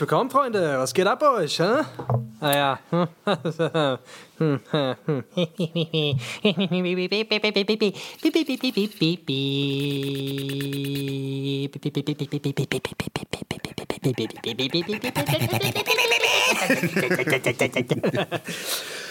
Willkommen, 0.00 0.30
Freunde. 0.30 0.78
Was 0.78 0.94
geht 0.94 1.06
ab 1.06 1.18
bei 1.18 1.28
euch? 1.28 1.60
Hä? 1.60 1.82
Ah 2.40 2.56
ja. 2.56 2.78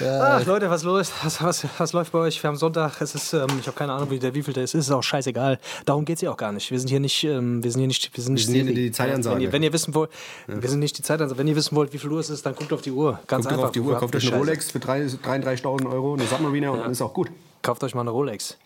Ach, 0.01 0.45
Leute, 0.45 0.69
was 0.69 0.83
los? 0.83 1.11
Was, 1.23 1.41
was, 1.43 1.65
was 1.77 1.93
läuft 1.93 2.11
bei 2.11 2.19
euch? 2.19 2.41
Wir 2.41 2.47
haben 2.47 2.55
Sonntag. 2.57 3.01
Es 3.01 3.15
ist, 3.15 3.33
ähm, 3.33 3.47
ich 3.59 3.67
habe 3.67 3.77
keine 3.77 3.93
Ahnung, 3.93 4.09
wie 4.11 4.19
der 4.19 4.33
wievielte 4.33 4.61
es 4.61 4.73
ist. 4.73 4.87
Ist 4.87 4.91
auch 4.91 5.03
scheißegal. 5.03 5.59
Darum 5.85 6.05
geht 6.05 6.15
es 6.17 6.21
ja 6.21 6.31
auch 6.31 6.37
gar 6.37 6.51
nicht. 6.51 6.71
Wir 6.71 6.79
sind 6.79 6.89
hier 6.89 6.99
nicht, 6.99 7.23
ähm, 7.23 7.63
wir 7.63 7.71
sind 7.71 7.81
hier 7.81 7.87
nicht, 7.87 8.15
wir 8.15 8.23
sind 8.23 8.33
nicht. 8.35 8.45
sind 8.45 8.55
hier 8.55 8.73
die 8.73 8.91
Zeitansage. 8.91 9.35
Wenn 9.35 9.41
ihr, 9.43 9.51
wenn 9.51 9.63
ihr 9.63 9.73
wissen 9.73 9.93
wollt, 9.93 10.09
wir 10.47 10.69
sind 10.69 10.79
nicht 10.79 10.97
die 10.97 11.01
Zeitansage. 11.01 11.37
Wenn 11.37 11.47
ihr 11.47 11.55
wissen 11.55 11.75
wollt, 11.75 11.91
wie 11.93 11.97
viel 11.97 12.09
Uhr 12.11 12.19
es 12.19 12.29
ist, 12.29 12.45
dann 12.45 12.55
guckt 12.55 12.71
auf 12.71 12.81
die 12.81 12.91
Uhr. 12.91 13.19
Ganz 13.27 13.43
Guckt 13.45 13.53
einfach. 13.53 13.65
auf 13.67 13.71
die 13.71 13.79
Uhr, 13.81 13.97
kauft 13.97 14.15
euch 14.15 14.27
eine. 14.27 14.37
Rolex 14.37 14.71
für 14.71 14.79
drei- 14.79 15.05
33.000 15.23 15.91
Euro, 15.91 16.13
eine 16.13 16.25
Submariner 16.25 16.71
und 16.71 16.79
dann 16.79 16.91
ist 16.91 17.01
auch 17.01 17.13
gut. 17.13 17.29
Kauft 17.61 17.83
euch 17.83 17.93
mal 17.95 18.01
eine 18.01 18.11
Rolex. 18.11 18.57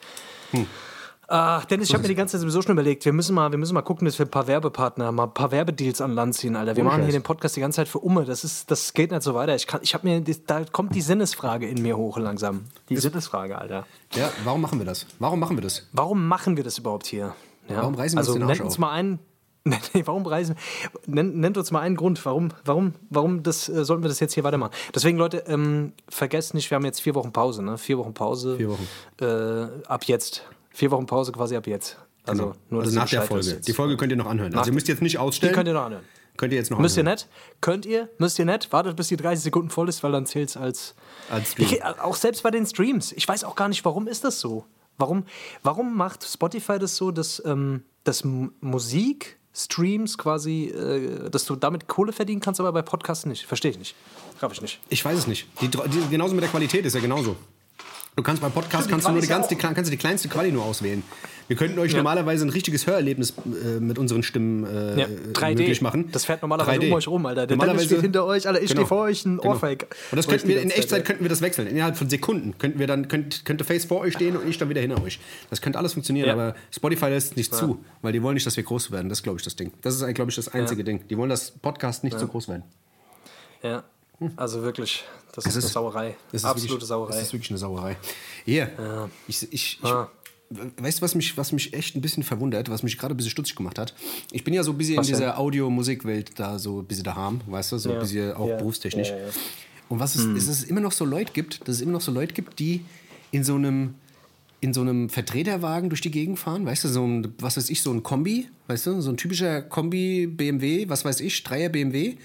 Ach, 1.28 1.66
Dennis, 1.66 1.88
ich 1.88 1.94
habe 1.94 2.04
mir 2.04 2.10
die 2.10 2.16
ganze 2.16 2.34
Zeit 2.34 2.42
sowieso 2.42 2.62
schon 2.62 2.74
überlegt, 2.74 3.06
wir 3.06 3.14
müssen 3.14 3.34
mal, 3.34 3.50
wir 3.50 3.58
müssen 3.58 3.74
mal 3.74 3.82
gucken, 3.82 4.06
dass 4.06 4.20
wir 4.20 4.26
ein 4.26 4.30
paar 4.32 4.46
Werbepartner, 4.46 5.12
mal 5.12 5.24
ein 5.24 5.34
paar 5.34 5.52
Werbedeals 5.52 6.02
an 6.02 6.14
Land 6.14 6.36
ziehen, 6.36 6.56
Alter. 6.56 6.76
Wir 6.76 6.84
Ohne 6.84 6.90
machen 6.90 7.02
hier 7.02 7.14
Scheiß. 7.14 7.22
den 7.22 7.24
Podcast 7.24 7.56
die 7.56 7.62
ganze 7.62 7.78
Zeit 7.78 7.88
für 7.88 8.00
Umme. 8.00 8.26
Das 8.26 8.44
ist, 8.44 8.70
das 8.70 8.94
geht 8.94 9.12
nicht 9.12 9.24
so 9.24 9.34
weiter. 9.34 9.56
Ich 9.56 9.66
kann, 9.66 9.80
ich 9.82 9.94
habe 9.94 10.08
mir, 10.08 10.22
da 10.46 10.64
kommt 10.66 10.94
die 10.94 11.02
Sinnesfrage 11.02 11.68
in 11.68 11.82
mir 11.82 11.98
hoch 11.98 12.18
langsam. 12.18 12.66
Die 12.90 12.98
Sinnesfrage, 12.98 13.58
Alter. 13.58 13.88
Ja, 14.14 14.32
warum 14.44 14.62
machen 14.62 14.80
wir 14.80 14.86
das? 14.86 15.08
Warum 15.18 15.40
machen 15.40 15.58
wir 15.58 15.62
das? 15.62 15.88
Warum 15.94 16.28
machen 16.28 16.58
wir 16.58 16.64
das 16.64 16.78
überhaupt 16.78 17.08
hier? 17.08 17.34
Ja? 17.68 17.78
Warum 17.78 17.96
reißen 17.96 18.16
wir 18.16 18.20
also, 18.20 18.34
uns 18.34 18.40
den 18.40 18.50
Arsch 18.50 18.60
nennt 18.60 18.66
uns 18.66 18.78
mal 18.78 18.92
einen. 18.92 19.20
Nee, 19.94 20.04
warum 20.06 20.26
reisen? 20.26 20.56
Nennt, 21.06 21.38
nennt 21.38 21.58
uns 21.58 21.72
mal 21.72 21.80
einen 21.80 21.96
Grund, 21.96 22.24
warum, 22.26 22.50
warum, 22.66 22.94
warum 23.10 23.44
das, 23.44 23.70
äh, 23.70 23.86
sollten 23.86 24.04
wir 24.04 24.10
das 24.10 24.20
jetzt 24.20 24.34
hier 24.34 24.44
weitermachen? 24.44 24.74
Deswegen, 24.94 25.18
Leute, 25.18 25.44
ähm, 25.48 25.94
vergesst 26.10 26.54
nicht, 26.54 26.70
wir 26.70 26.76
haben 26.76 26.86
jetzt 26.86 27.00
vier 27.02 27.16
Wochen 27.16 27.32
Pause, 27.32 27.64
ne? 27.64 27.78
Vier 27.78 27.98
Wochen 27.98 28.14
Pause. 28.14 28.58
Vier 28.58 28.70
Wochen. 28.70 28.88
Äh, 29.22 29.88
ab 29.88 30.04
jetzt. 30.06 30.44
Vier 30.72 30.92
Wochen 30.92 31.06
Pause 31.06 31.32
quasi 31.32 31.56
ab 31.56 31.66
jetzt. 31.68 31.98
Also, 32.26 32.44
Genau. 32.44 32.56
nur 32.70 32.82
also 32.82 32.94
ihr 32.94 33.00
nach 33.00 33.10
der 33.10 33.22
Folge. 33.22 33.54
Die 33.66 33.74
Folge 33.74 33.96
könnt 33.98 34.12
ihr 34.12 34.18
noch 34.18 34.26
anhören. 34.28 34.54
Also 34.56 34.70
ihr 34.70 34.74
müsst 34.74 34.88
jetzt 34.88 35.02
nicht 35.02 35.14
Die 35.14 35.18
ausstellen. 35.20 35.54
könnt 35.54 35.68
ihr 35.68 35.74
noch 35.74 35.86
anhören. 35.86 36.04
Könnt 36.36 36.52
ihr 36.52 36.58
jetzt 36.60 36.72
noch 36.72 36.80
Müsst 36.80 36.98
ihr 36.98 37.02
anhören. 37.02 37.16
nicht? 37.18 37.28
Könnt 37.62 37.86
ihr? 37.86 38.10
Müsst 38.18 38.40
ihr 38.40 38.46
nicht? 38.46 38.74
Wartet, 38.74 38.96
bis 38.96 39.08
die 39.10 39.18
30 39.18 39.44
Sekunden 39.44 39.70
voll 39.70 39.88
ist, 39.88 40.04
weil 40.04 40.12
dann 40.12 40.26
zählt 40.26 40.50
es 40.50 40.58
als. 40.58 40.96
Als 41.30 41.52
Stream. 41.52 41.68
Ich, 41.72 41.84
auch 41.86 42.16
selbst 42.16 42.42
bei 42.44 42.50
den 42.52 42.66
Streams. 42.66 43.12
Ich 43.12 43.28
weiß 43.28 43.44
auch 43.44 43.56
gar 43.56 43.70
nicht, 43.70 43.86
warum 43.86 44.08
ist 44.08 44.24
das 44.24 44.40
so? 44.40 44.66
Warum, 44.98 45.26
warum 45.62 45.96
macht 45.96 46.24
Spotify 46.24 46.80
das 46.80 46.96
so, 46.96 47.12
dass, 47.12 47.42
ähm, 47.46 47.84
dass 48.04 48.24
Musik. 48.26 49.38
Streams 49.56 50.18
quasi, 50.18 50.66
äh, 50.66 51.30
dass 51.30 51.46
du 51.46 51.56
damit 51.56 51.88
Kohle 51.88 52.12
verdienen 52.12 52.42
kannst, 52.42 52.60
aber 52.60 52.72
bei 52.72 52.82
Podcasts 52.82 53.26
nicht. 53.26 53.46
Verstehe 53.46 53.72
ich 53.72 53.78
nicht. 53.78 53.96
Raff 54.42 54.52
ich 54.52 54.62
nicht. 54.62 54.80
Ich 54.90 55.04
weiß 55.04 55.18
es 55.18 55.28
nicht. 55.28 55.48
Die, 55.62 55.68
die, 55.68 56.10
genauso 56.10 56.34
mit 56.34 56.44
der 56.44 56.50
Qualität 56.50 56.86
ist 56.86 56.96
ja 56.96 57.02
genauso. 57.02 57.36
Du 58.16 58.22
kannst 58.22 58.42
beim 58.44 58.52
Podcast 58.52 58.88
kannst 58.90 59.08
du 59.08 59.12
nur 59.12 59.22
die, 59.22 59.28
ja 59.28 59.36
ganz, 59.38 59.48
die, 59.48 59.56
kannst 59.56 59.86
du 59.88 59.92
die 59.92 59.98
kleinste 59.98 60.28
Quali 60.28 60.52
nur 60.52 60.64
auswählen. 60.64 61.02
Wir 61.48 61.58
könnten 61.58 61.78
euch 61.80 61.94
normalerweise 61.96 62.46
ein 62.46 62.50
richtiges 62.50 62.86
Hörerlebnis 62.88 63.34
äh, 63.46 63.80
mit 63.80 63.98
unseren 63.98 64.22
Stimmen 64.24 64.64
äh, 64.66 65.00
Ja, 65.02 65.06
äh, 65.08 65.34
3D. 65.34 65.58
möglich 65.58 65.82
machen. 65.82 66.10
Das 66.12 66.24
fährt 66.26 66.42
normalerweise 66.44 66.80
3D. 66.80 66.88
um 66.88 66.94
euch 66.94 67.08
rum, 67.08 67.26
Alter. 67.26 67.48
Der 67.48 67.58
Normalerweise 67.58 67.86
steht 67.88 68.02
hinter 68.02 68.26
euch, 68.26 68.48
Alter. 68.48 68.62
Ich 68.62 68.70
Genau. 68.70 68.82
stehe 68.82 68.88
vor 68.88 69.02
euch, 69.06 69.26
ein 69.26 69.38
Genau. 69.40 69.50
Ohrfeig. 69.56 69.88
Und 70.12 70.18
das 70.18 70.28
könnten 70.28 70.48
wir 70.48 70.56
in 70.62 70.70
ganze 70.70 70.76
Zeit, 70.76 70.84
Echtzeit 70.84 71.06
könnten 71.06 71.24
wir 71.26 71.30
das 71.30 71.42
wechseln. 71.42 71.68
Innerhalb 71.68 71.98
von 71.98 72.08
Sekunden 72.08 72.56
könnten 72.60 72.78
wir 72.80 72.88
dann 72.88 73.08
könnt, 73.08 73.44
könnte 73.46 73.64
Face 73.66 73.86
vor 73.86 74.02
euch 74.02 74.14
stehen 74.14 74.38
und 74.38 74.48
ich 74.48 74.58
dann 74.60 74.70
wieder 74.70 74.80
hinter 74.82 75.04
euch. 75.04 75.20
Das 75.50 75.60
könnte 75.62 75.80
alles 75.80 75.94
funktionieren, 75.94 76.28
Ja. 76.28 76.34
aber 76.34 76.56
Spotify 76.72 77.08
lässt 77.08 77.36
nicht 77.36 77.54
zu, 77.54 77.84
weil 78.04 78.14
die 78.14 78.22
wollen 78.22 78.36
nicht, 78.36 78.46
dass 78.46 78.56
wir 78.56 78.64
groß 78.64 78.92
werden. 78.92 79.10
Das 79.10 79.18
ist, 79.20 79.24
glaube 79.24 79.40
ich, 79.40 79.44
das 79.44 79.56
Ding. 79.56 79.74
Das 79.82 79.96
ist, 80.00 80.14
glaube 80.14 80.30
ich, 80.30 80.36
das 80.36 80.48
einzige 80.50 80.84
Ding. 80.84 81.02
Die 81.10 81.18
wollen, 81.18 81.30
dass 81.32 81.50
Podcast 81.52 82.04
nicht 82.04 82.18
so 82.20 82.28
groß 82.28 82.48
werden. 82.48 82.64
Ja, 83.64 83.84
also 84.36 84.62
wirklich, 84.64 85.04
das 85.34 85.46
ist, 85.46 85.56
ist- 85.56 85.64
eine 85.66 85.72
Sauerei. 85.74 86.16
Das 86.32 86.42
ist 86.42 86.46
Absolute 86.46 86.74
wirklich, 86.74 86.88
Sauerei. 86.88 87.14
Das 87.14 87.22
ist 87.24 87.34
wirklich 87.34 87.50
eine 87.52 87.58
Sauerei. 87.60 87.98
Hier, 88.46 89.10
ich, 89.28 89.44
ich, 89.44 89.54
ich, 89.54 89.80
Ah. 89.84 90.10
weißt 90.78 91.00
du, 91.00 91.02
was 91.02 91.16
mich, 91.16 91.36
was 91.38 91.52
mich 91.52 91.74
echt 91.74 91.96
ein 91.96 92.02
bisschen 92.02 92.24
verwundert, 92.24 92.70
was 92.70 92.84
mich 92.84 92.98
gerade 92.98 93.14
ein 93.14 93.18
bisschen 93.18 93.32
stutzig 93.32 93.56
gemacht 93.56 93.80
hat? 93.80 93.94
Ich 94.32 94.44
bin 94.44 94.54
ja 94.54 94.64
so 94.64 94.72
ein 94.72 94.78
bisschen 94.78 94.98
Was 94.98 95.08
in 95.08 95.14
denn? 95.14 95.22
dieser 95.22 95.40
Audio-Musikwelt 95.40 96.40
da 96.40 96.60
so 96.60 96.80
ein 96.80 96.86
bisschen 96.86 97.04
daheim, 97.06 97.42
weißt 97.48 97.72
du, 97.72 97.78
so 97.78 97.90
ein 97.90 97.96
Ja. 97.96 98.02
bisschen 98.02 98.34
auch 98.34 98.48
Ja. 98.48 98.58
berufstechnisch. 98.58 99.10
Ja, 99.10 99.18
ja, 99.18 99.26
ja. 99.28 99.32
Und 99.90 100.00
was 100.00 100.16
es, 100.16 100.24
ist, 100.26 100.48
dass 100.48 100.58
es 100.60 100.64
immer 100.64 100.82
noch 100.82 100.92
so 100.92 101.06
Leute 101.06 101.34
gibt, 101.34 101.62
dass 101.68 101.76
es 101.76 101.82
immer 101.82 101.92
noch 101.92 102.02
so 102.02 102.12
Leute 102.12 102.34
gibt, 102.34 102.60
die 102.60 102.84
in 103.32 103.44
so 103.44 103.56
einem 103.56 103.96
in 104.62 104.74
so 104.74 104.80
einem 104.80 105.10
Vertreterwagen 105.10 105.90
durch 105.90 106.00
die 106.00 106.10
Gegend 106.10 106.40
fahren, 106.40 106.66
weißt 106.66 106.86
du, 106.86 106.88
so 106.88 107.04
ein, 107.06 107.34
was 107.40 107.58
weiß 107.58 107.70
ich, 107.70 107.82
so 107.82 107.92
ein 107.92 108.02
Kombi, 108.02 108.48
weißt 108.68 108.86
du, 108.86 109.02
so 109.02 109.10
ein 109.10 109.18
typischer 109.18 109.62
Kombi 109.62 110.26
BMW, 110.26 110.88
was 110.88 111.04
weiß 111.04 111.20
ich, 111.20 111.44
Dreier 111.44 111.68
BMW 111.68 112.16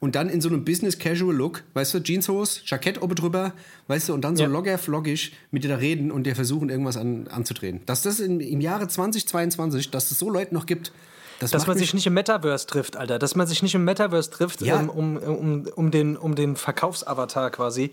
und 0.00 0.14
dann 0.14 0.28
in 0.28 0.40
so 0.40 0.48
einem 0.48 0.64
Business 0.64 0.98
Casual 0.98 1.34
Look, 1.34 1.62
weißt 1.74 1.94
du, 1.94 2.00
Jeanshose, 2.02 2.60
Jackett 2.66 3.00
oben 3.02 3.14
drüber, 3.14 3.52
weißt 3.88 4.08
du, 4.08 4.14
und 4.14 4.22
dann 4.22 4.36
so 4.36 4.42
Ja. 4.44 4.48
locker 4.48 4.78
floggisch 4.78 5.32
mit 5.50 5.64
dir 5.64 5.68
da 5.68 5.76
reden 5.76 6.10
und 6.10 6.24
dir 6.24 6.34
versuchen, 6.34 6.68
irgendwas 6.68 6.96
an, 6.96 7.28
anzudrehen. 7.28 7.80
Dass 7.86 8.02
das 8.02 8.20
in, 8.20 8.40
im 8.40 8.60
Jahre 8.60 8.88
2022, 8.88 9.90
dass 9.90 10.10
es 10.10 10.18
so 10.18 10.30
Leute 10.30 10.54
noch 10.54 10.66
gibt, 10.66 10.92
das 11.38 11.50
Dass 11.50 11.66
man 11.66 11.76
sich 11.76 11.92
nicht 11.92 12.06
im 12.06 12.14
Metaverse 12.14 12.66
trifft, 12.66 12.96
Alter. 12.96 13.18
Dass 13.18 13.34
man 13.36 13.46
sich 13.46 13.62
nicht 13.62 13.74
im 13.74 13.84
Metaverse 13.84 14.30
trifft, 14.30 14.62
Ja. 14.62 14.80
ähm, 14.80 14.88
um, 14.88 15.18
um, 15.18 15.66
um, 15.74 15.90
den, 15.90 16.16
um 16.16 16.34
den 16.34 16.56
Verkaufsavatar 16.56 17.50
quasi, 17.50 17.90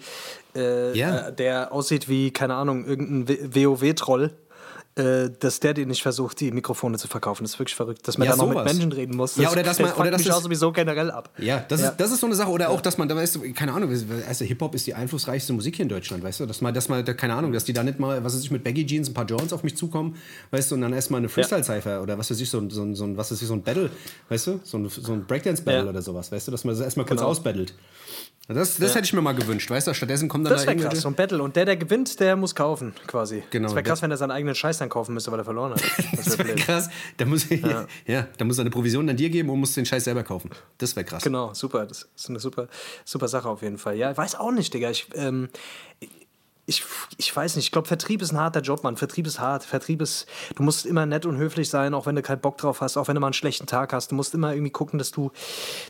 äh, 0.56 0.98
Ja. 0.98 1.28
äh, 1.28 1.34
der 1.36 1.74
aussieht 1.74 2.08
wie, 2.08 2.32
keine 2.32 2.54
Ahnung, 2.56 2.86
irgendein 2.86 3.54
WoW-Troll. 3.54 4.32
Äh, 4.96 5.32
dass 5.40 5.60
der 5.60 5.74
dir 5.74 5.88
nicht 5.88 6.04
versucht, 6.04 6.40
die 6.40 6.52
Mikrofone 6.52 7.00
zu 7.00 7.08
verkaufen. 7.08 7.44
Das 7.44 7.54
ist 7.54 7.60
wirklich 7.60 7.74
verrückt. 7.76 8.08
Dass 8.08 8.20
man 8.20 8.28
Ja, 8.28 8.34
da 8.34 8.38
noch 8.38 8.48
mit 8.50 8.58
sowas. 8.60 8.74
Menschen 8.74 8.92
reden 8.92 9.16
muss. 9.18 9.36
Ja, 9.38 9.52
oder 9.52 9.64
dass 9.64 9.80
man- 9.80 9.90
das 9.90 9.98
oder 9.98 10.12
dass 10.12 10.20
mich 10.20 10.28
es- 10.30 10.34
auch 10.36 10.42
sowieso 10.44 10.72
generell 10.72 11.10
ab. 11.10 11.32
Ja, 11.40 11.66
das, 11.68 11.82
Ja. 11.82 11.90
Ist, 11.90 11.98
das 12.00 12.12
ist 12.12 12.20
so 12.20 12.28
eine 12.28 12.36
Sache. 12.36 12.52
Oder 12.52 12.70
auch, 12.70 12.80
dass 12.80 13.00
man, 13.00 13.08
da 13.10 13.16
weißt 13.16 13.38
du, 13.38 13.54
keine 13.54 13.74
Ahnung, 13.74 13.90
also 13.90 14.46
Hip-Hop 14.46 14.76
ist 14.76 14.86
die 14.86 14.94
einflussreichste 14.94 15.52
Musik 15.54 15.78
hier 15.78 15.84
in 15.84 15.90
Deutschland, 15.90 16.24
weißt 16.24 16.42
du? 16.42 16.46
Dass 16.46 16.62
man, 16.62 16.76
dass 16.76 16.90
man, 16.90 17.04
keine 17.06 17.34
Ahnung, 17.34 17.54
dass 17.54 17.64
die 17.64 17.74
da 17.74 17.82
nicht 17.84 17.98
mal, 17.98 18.24
was 18.24 18.36
weiß 18.36 18.44
ich, 18.44 18.52
mit 18.52 18.64
Baggy 18.64 18.86
Jeans 18.86 19.10
ein 19.10 19.16
paar 19.16 19.26
Joints 19.26 19.52
auf 19.52 19.64
mich 19.64 19.76
zukommen, 19.76 20.16
weißt 20.52 20.70
du, 20.70 20.76
und 20.76 20.82
dann 20.82 20.94
erstmal 20.94 21.18
eine 21.22 21.30
Freestyle-Cypher 21.30 22.04
oder 22.04 22.20
was 22.20 22.30
weiß 22.30 22.40
ich, 22.40 22.52
so 22.52 22.60
ein, 22.60 22.70
so 22.70 22.84
ein, 22.84 22.94
so 22.94 23.06
ein, 23.06 23.18
was 23.18 23.32
weiß 23.32 23.42
ich, 23.42 23.48
so 23.48 23.56
ein 23.56 23.64
Battle, 23.64 23.90
weißt 24.30 24.46
du? 24.46 24.60
So 24.64 24.78
ein, 24.78 24.90
so 24.90 25.12
ein 25.12 25.26
Breakdance-Battle 25.26 25.86
Ja. 25.86 25.90
oder 25.90 26.04
sowas, 26.04 26.32
weißt 26.32 26.48
du? 26.48 26.52
Dass 26.52 26.66
man 26.66 26.76
das 26.76 26.84
erstmal 26.86 27.08
kurz 27.08 27.20
Genau. 27.20 27.32
ausbattelt. 27.32 27.74
Das, 28.50 28.76
das 28.76 28.94
hätte 28.94 29.06
ich 29.06 29.14
mir 29.14 29.22
mal 29.22 29.32
gewünscht, 29.34 29.70
weißt 29.70 29.88
du? 29.88 29.94
Stattdessen 29.94 30.28
kommen 30.28 30.44
dann 30.44 30.52
Das 30.54 30.66
da 30.66 30.76
wäre 30.76 30.90
krass, 30.90 31.00
so 31.00 31.08
ein 31.08 31.16
Battle. 31.16 31.42
Und 31.42 31.56
der, 31.56 31.64
der 31.64 31.78
gewinnt, 31.78 32.20
der 32.20 32.36
muss 32.36 32.54
kaufen, 32.54 32.94
quasi. 33.08 33.42
Genau, 33.52 33.68
Das 33.68 33.76
wäre 33.76 33.84
krass, 33.84 34.02
wenn 34.02 34.12
er 34.12 34.18
seinen 34.18 34.32
eigenen 34.32 34.54
Scheiß 34.54 34.80
dann 34.80 34.90
kaufen 34.90 35.14
müsste, 35.14 35.32
weil 35.32 35.40
er 35.40 35.46
verloren 35.46 35.72
hat. 35.74 35.82
Das 36.12 36.26
Das 36.26 36.38
wäre 36.38 36.50
blöd. 36.50 36.58
krass. 36.58 36.90
Da 37.18 37.26
muss, 37.26 37.48
ja. 38.06 38.28
da 38.38 38.46
muss 38.46 38.58
er 38.58 38.62
eine 38.64 38.70
Provision 38.70 39.08
dann 39.08 39.16
dir 39.16 39.30
geben 39.30 39.50
und 39.50 39.60
muss 39.62 39.74
den 39.74 39.86
Scheiß 39.86 40.04
selber 40.04 40.24
kaufen. 40.24 40.50
Das 40.78 40.94
wäre 40.96 41.06
krass. 41.06 41.24
Genau, 41.24 41.54
super. 41.54 41.86
Das 41.86 42.10
ist 42.16 42.30
eine 42.30 42.40
super, 42.40 42.68
super 43.06 43.30
Sache 43.30 43.48
auf 43.48 43.62
jeden 43.62 43.78
Fall. 43.78 43.96
Ja, 43.96 44.12
ich 44.12 44.18
weiß 44.18 44.36
auch 44.36 44.52
nicht, 44.52 44.74
Digga. 44.74 44.90
Ich, 44.90 45.08
ähm, 45.16 45.48
ich, 46.66 46.84
ich 47.18 47.36
weiß 47.36 47.58
nicht. 47.58 47.66
Ich 47.66 47.72
glaube, 47.72 47.90
Vertrieb 47.90 48.22
ist 48.22 48.32
ein 48.32 48.40
harter 48.40 48.62
Job, 48.62 48.84
Mann. 48.84 48.96
Vertrieb 48.96 49.28
ist 49.28 49.40
hart. 49.40 49.66
Vertrieb 49.66 50.02
ist, 50.02 50.28
du 50.56 50.64
musst 50.64 50.86
immer 50.86 51.06
nett 51.06 51.26
und 51.26 51.36
höflich 51.36 51.70
sein, 51.70 51.94
auch 51.94 52.06
wenn 52.06 52.16
du 52.16 52.22
keinen 52.22 52.40
Bock 52.40 52.58
drauf 52.58 52.80
hast, 52.80 52.96
auch 52.96 53.10
wenn 53.10 53.16
du 53.16 53.22
mal 53.22 53.28
einen 53.28 53.34
schlechten 53.34 53.68
Tag 53.68 53.92
hast. 53.92 54.12
Du 54.12 54.16
musst 54.16 54.34
immer 54.34 54.54
irgendwie 54.54 54.72
gucken, 54.72 54.98
dass 54.98 55.12
du, 55.12 55.32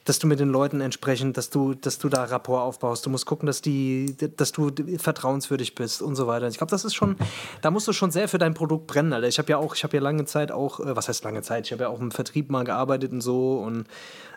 dass 0.05 0.17
du 0.17 0.25
mit 0.25 0.39
den 0.39 0.49
Leuten 0.49 0.81
entsprechend, 0.81 1.37
dass 1.37 1.51
du, 1.51 1.75
dass 1.75 1.99
du 1.99 2.09
da 2.09 2.23
Rapport 2.23 2.63
aufbaust. 2.63 3.05
Du 3.05 3.11
musst 3.11 3.27
gucken, 3.27 3.45
dass 3.45 3.61
die, 3.61 4.15
dass 4.35 4.51
du 4.51 4.71
vertrauenswürdig 4.97 5.75
bist 5.75 6.01
und 6.01 6.15
so 6.15 6.25
weiter. 6.25 6.47
Ich 6.47 6.57
glaube, 6.57 6.71
das 6.71 6.85
ist 6.85 6.95
schon, 6.95 7.17
da 7.61 7.69
musst 7.69 7.87
du 7.87 7.93
schon 7.93 8.09
sehr 8.09 8.27
für 8.27 8.39
dein 8.39 8.55
Produkt 8.55 8.87
brennen, 8.87 9.13
Alter. 9.13 9.27
Ich 9.27 9.37
habe 9.37 9.49
ja 9.51 9.57
auch, 9.57 9.75
ich 9.75 9.83
habe 9.83 9.95
ja 9.95 10.01
lange 10.01 10.25
Zeit 10.25 10.51
auch, 10.51 10.79
äh, 10.79 10.95
was 10.95 11.07
heißt 11.07 11.23
lange 11.23 11.43
Zeit? 11.43 11.67
Ich 11.67 11.71
habe 11.71 11.83
ja 11.83 11.89
auch 11.89 11.99
im 11.99 12.09
Vertrieb 12.09 12.49
mal 12.49 12.63
gearbeitet 12.63 13.11
und 13.11 13.21
so 13.21 13.59
und 13.59 13.85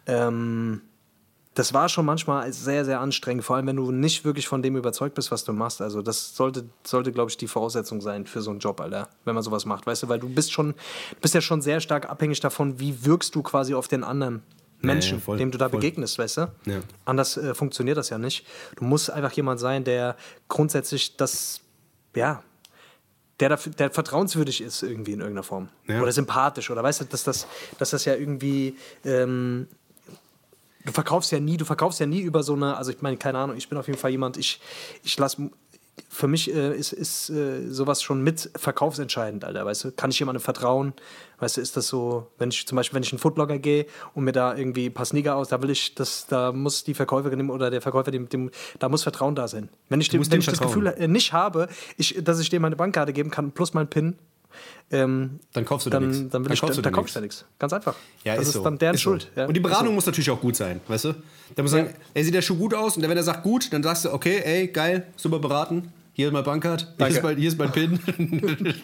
ähm, 0.06 0.82
das 1.56 1.72
war 1.72 1.88
schon 1.88 2.04
manchmal 2.04 2.52
sehr, 2.52 2.84
sehr 2.84 3.00
anstrengend, 3.00 3.42
vor 3.42 3.56
allem 3.56 3.66
wenn 3.66 3.76
du 3.76 3.90
nicht 3.90 4.26
wirklich 4.26 4.46
von 4.46 4.60
dem 4.60 4.76
überzeugt 4.76 5.14
bist, 5.14 5.30
was 5.30 5.42
du 5.42 5.54
machst. 5.54 5.80
Also 5.80 6.02
das 6.02 6.36
sollte, 6.36 6.68
sollte 6.84 7.12
glaube 7.12 7.30
ich, 7.30 7.38
die 7.38 7.48
Voraussetzung 7.48 8.02
sein 8.02 8.26
für 8.26 8.42
so 8.42 8.50
einen 8.50 8.60
Job, 8.60 8.78
Alter, 8.78 9.08
wenn 9.24 9.34
man 9.34 9.42
sowas 9.42 9.64
macht, 9.64 9.86
weißt 9.86 10.02
du, 10.02 10.08
weil 10.10 10.18
du 10.18 10.28
bist 10.28 10.52
schon, 10.52 10.74
bist 11.22 11.34
ja 11.34 11.40
schon 11.40 11.62
sehr 11.62 11.80
stark 11.80 12.10
abhängig 12.10 12.40
davon, 12.40 12.78
wie 12.78 13.06
wirkst 13.06 13.34
du 13.34 13.42
quasi 13.42 13.72
auf 13.72 13.88
den 13.88 14.04
anderen 14.04 14.42
Menschen, 14.82 15.16
ja, 15.16 15.24
voll, 15.24 15.38
dem 15.38 15.50
du 15.50 15.56
da 15.56 15.70
voll. 15.70 15.80
begegnest, 15.80 16.18
weißt 16.18 16.36
du? 16.36 16.52
Ja. 16.66 16.80
Anders 17.06 17.38
äh, 17.38 17.54
funktioniert 17.54 17.96
das 17.96 18.10
ja 18.10 18.18
nicht. 18.18 18.46
Du 18.76 18.84
musst 18.84 19.10
einfach 19.10 19.32
jemand 19.32 19.58
sein, 19.58 19.82
der 19.82 20.16
grundsätzlich 20.48 21.16
das, 21.16 21.62
ja, 22.14 22.42
der, 23.40 23.48
dafür, 23.48 23.72
der 23.72 23.90
vertrauenswürdig 23.90 24.60
ist 24.60 24.82
irgendwie 24.82 25.12
in 25.12 25.20
irgendeiner 25.20 25.42
Form. 25.42 25.70
Ja. 25.88 26.02
Oder 26.02 26.12
sympathisch. 26.12 26.70
Oder 26.70 26.82
weißt 26.82 27.00
du, 27.00 27.04
dass 27.06 27.24
das, 27.24 27.46
dass 27.78 27.90
das 27.90 28.04
ja 28.04 28.14
irgendwie. 28.14 28.76
Ähm, 29.06 29.68
du 30.86 30.92
verkaufst 30.92 31.32
ja 31.32 31.40
nie, 31.40 31.56
du 31.56 31.64
verkaufst 31.64 32.00
ja 32.00 32.06
nie 32.06 32.20
über 32.20 32.42
so 32.42 32.54
eine, 32.54 32.76
also 32.76 32.90
ich 32.90 33.02
meine, 33.02 33.16
keine 33.18 33.38
Ahnung, 33.38 33.56
ich 33.56 33.68
bin 33.68 33.76
auf 33.76 33.86
jeden 33.86 33.98
Fall 33.98 34.10
jemand, 34.10 34.38
ich, 34.38 34.60
ich 35.02 35.18
lasse. 35.18 35.50
Für 36.10 36.28
mich 36.28 36.54
äh, 36.54 36.76
ist, 36.76 36.92
ist 36.92 37.30
äh, 37.30 37.70
sowas 37.70 38.02
schon 38.02 38.22
mit 38.22 38.50
verkaufsentscheidend, 38.54 39.44
Alter, 39.44 39.64
weißt 39.64 39.84
du? 39.84 39.92
Kann 39.92 40.10
ich 40.10 40.18
jemandem 40.18 40.42
vertrauen? 40.42 40.92
Weißt 41.38 41.56
du, 41.56 41.62
ist 41.62 41.74
das 41.76 41.88
so, 41.88 42.26
wenn 42.36 42.50
ich 42.50 42.66
zum 42.66 42.76
Beispiel, 42.76 42.96
wenn 42.96 43.02
ich 43.02 43.12
in 43.12 43.16
einen 43.16 43.20
Foodblogger 43.20 43.58
gehe 43.58 43.86
und 44.14 44.24
mir 44.24 44.32
da 44.32 44.54
irgendwie 44.54 44.86
ein 44.86 44.94
paar 44.94 45.06
Sneaker 45.06 45.36
aus, 45.36 45.48
da 45.48 45.62
will 45.62 45.70
ich, 45.70 45.94
das, 45.94 46.26
da 46.26 46.52
muss 46.52 46.84
die 46.84 46.92
Verkäuferin 46.92 47.48
oder 47.48 47.70
der 47.70 47.80
Verkäufer, 47.80 48.10
dem, 48.10 48.28
dem, 48.28 48.50
da 48.78 48.90
muss 48.90 49.04
Vertrauen 49.04 49.34
da 49.34 49.48
sein. 49.48 49.70
Wenn 49.88 50.02
ich, 50.02 50.10
dem, 50.10 50.20
wenn 50.20 50.28
dem 50.28 50.40
ich 50.40 50.46
das. 50.46 50.60
Gefühl 50.60 50.86
äh, 50.86 51.08
nicht 51.08 51.32
habe, 51.32 51.68
ich, 51.96 52.22
dass 52.22 52.40
ich 52.40 52.50
dir 52.50 52.60
meine 52.60 52.76
Bankkarte 52.76 53.14
geben 53.14 53.30
kann, 53.30 53.52
plus 53.52 53.72
mein 53.72 53.88
PIN, 53.88 54.18
ähm, 54.90 55.40
Dann 55.52 55.64
kaufst 55.64 55.86
du 55.86 55.90
da 55.90 55.98
dann, 55.98 56.08
nichts. 56.08 56.22
dann, 56.22 56.30
Dann 56.30 56.44
will 56.44 56.52
ich, 56.52 56.60
kaufst 56.60 56.74
da, 56.78 56.82
du 56.82 56.82
da 56.82 56.90
da 56.90 56.94
kauf 56.94 57.04
nichts. 57.04 57.10
ich 57.10 57.14
da 57.14 57.20
nichts. 57.20 57.44
Ganz 57.58 57.72
einfach. 57.72 57.94
Ja, 58.24 58.36
das 58.36 58.48
ist, 58.48 58.52
so. 58.54 58.62
dann 58.62 58.78
deren 58.78 58.94
Ist 58.94 59.00
so. 59.02 59.10
Schuld. 59.10 59.30
Ja, 59.34 59.46
und 59.46 59.54
die 59.54 59.60
Beratung 59.60 59.88
so. 59.88 59.92
muss 59.92 60.06
natürlich 60.06 60.30
auch 60.30 60.40
gut 60.40 60.56
sein, 60.56 60.80
weißt 60.88 61.04
du? 61.06 61.14
Da 61.54 61.62
muss 61.62 61.72
sagen, 61.72 61.94
ey, 62.14 62.24
sieht 62.24 62.34
der 62.34 62.42
Schuh 62.42 62.56
gut 62.56 62.74
aus? 62.74 62.96
Und 62.96 63.02
wenn 63.02 63.16
er 63.16 63.22
sagt 63.22 63.42
gut, 63.42 63.72
dann 63.72 63.82
sagst 63.82 64.04
du, 64.04 64.12
okay, 64.12 64.40
ey, 64.44 64.68
geil, 64.68 65.06
super 65.16 65.38
beraten. 65.38 65.92
Hier 66.16 66.28
ist 66.28 66.32
mein 66.32 66.44
Bankcard, 66.44 66.94
hier 66.96 67.08
ist 67.08 67.22
mein, 67.22 67.36
hier 67.36 67.48
ist 67.48 67.58
mein 67.58 67.70
PIN. 67.72 68.00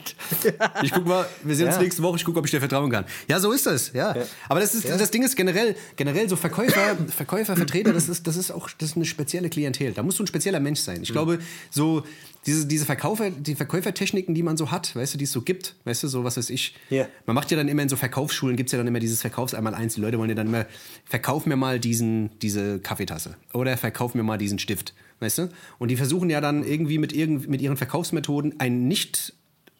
ich 0.82 0.90
guck 0.92 1.06
mal, 1.06 1.26
wir 1.42 1.56
sehen 1.56 1.66
uns 1.66 1.76
Ja. 1.76 1.82
nächste 1.82 2.02
Woche, 2.02 2.16
ich 2.16 2.26
gucke, 2.26 2.38
ob 2.38 2.44
ich 2.44 2.50
dir 2.50 2.60
vertrauen 2.60 2.90
kann. 2.90 3.06
Ja, 3.26 3.40
so 3.40 3.52
ist 3.52 3.64
das, 3.64 3.94
ja. 3.94 4.14
Aber 4.50 4.60
das, 4.60 4.74
ist, 4.74 4.86
das 4.86 5.10
Ding 5.10 5.22
ist 5.22 5.34
generell, 5.34 5.74
generell 5.96 6.28
so 6.28 6.36
Verkäufer, 6.36 6.94
Verkäufer, 7.08 7.56
Vertreter, 7.56 7.94
das 7.94 8.10
ist, 8.10 8.26
das 8.26 8.36
ist 8.36 8.50
auch 8.50 8.68
das 8.76 8.90
ist 8.90 8.96
eine 8.96 9.06
spezielle 9.06 9.48
Klientel. 9.48 9.92
Da 9.92 10.02
musst 10.02 10.18
du 10.18 10.24
ein 10.24 10.26
spezieller 10.26 10.60
Mensch 10.60 10.80
sein. 10.80 10.98
Mhm. 10.98 11.04
Ich 11.04 11.12
glaube, 11.12 11.38
so 11.70 12.02
diese, 12.44 12.66
diese 12.66 12.84
Verkäufer, 12.84 13.30
die 13.30 13.54
Verkäufertechniken, 13.54 14.34
die 14.34 14.42
man 14.42 14.58
so 14.58 14.70
hat, 14.70 14.94
weißt 14.94 15.14
du, 15.14 15.18
die 15.18 15.24
es 15.24 15.32
so 15.32 15.40
gibt, 15.40 15.74
weißt 15.84 16.02
du, 16.02 16.08
so 16.08 16.24
was 16.24 16.36
weiß 16.36 16.50
ich. 16.50 16.74
Ja. 16.90 17.06
Man 17.24 17.34
macht 17.34 17.50
ja 17.50 17.56
dann 17.56 17.68
immer 17.68 17.80
in 17.80 17.88
so 17.88 17.96
Verkaufsschulen, 17.96 18.56
gibt 18.58 18.68
es 18.68 18.72
ja 18.72 18.78
dann 18.78 18.88
immer 18.88 19.00
dieses 19.00 19.22
Verkaufs 19.22 19.54
einmal 19.54 19.74
eins. 19.74 19.94
Die 19.94 20.02
Leute 20.02 20.18
wollen 20.18 20.28
ja 20.28 20.36
dann 20.36 20.48
immer, 20.48 20.66
verkauf 21.06 21.46
mir 21.46 21.56
mal 21.56 21.80
diesen, 21.80 22.38
diese 22.40 22.78
Kaffeetasse 22.78 23.36
oder 23.54 23.78
verkauf 23.78 24.14
mir 24.14 24.22
mal 24.22 24.36
diesen 24.36 24.58
Stift, 24.58 24.92
weißt 25.22 25.38
du? 25.38 25.48
Und 25.78 25.90
die 25.90 25.96
versuchen 25.96 26.28
ja 26.28 26.40
dann 26.40 26.64
irgendwie 26.64 26.98
mit, 26.98 27.12
irgend, 27.12 27.48
mit 27.48 27.62
ihren 27.62 27.76
Verkaufsmethoden 27.76 28.60
ein 28.60 28.88
nicht 28.88 29.34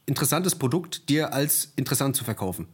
interessantes 0.06 0.54
Produkt 0.54 1.08
dir 1.08 1.32
als 1.32 1.72
interessant 1.76 2.16
zu 2.16 2.24
verkaufen. 2.24 2.66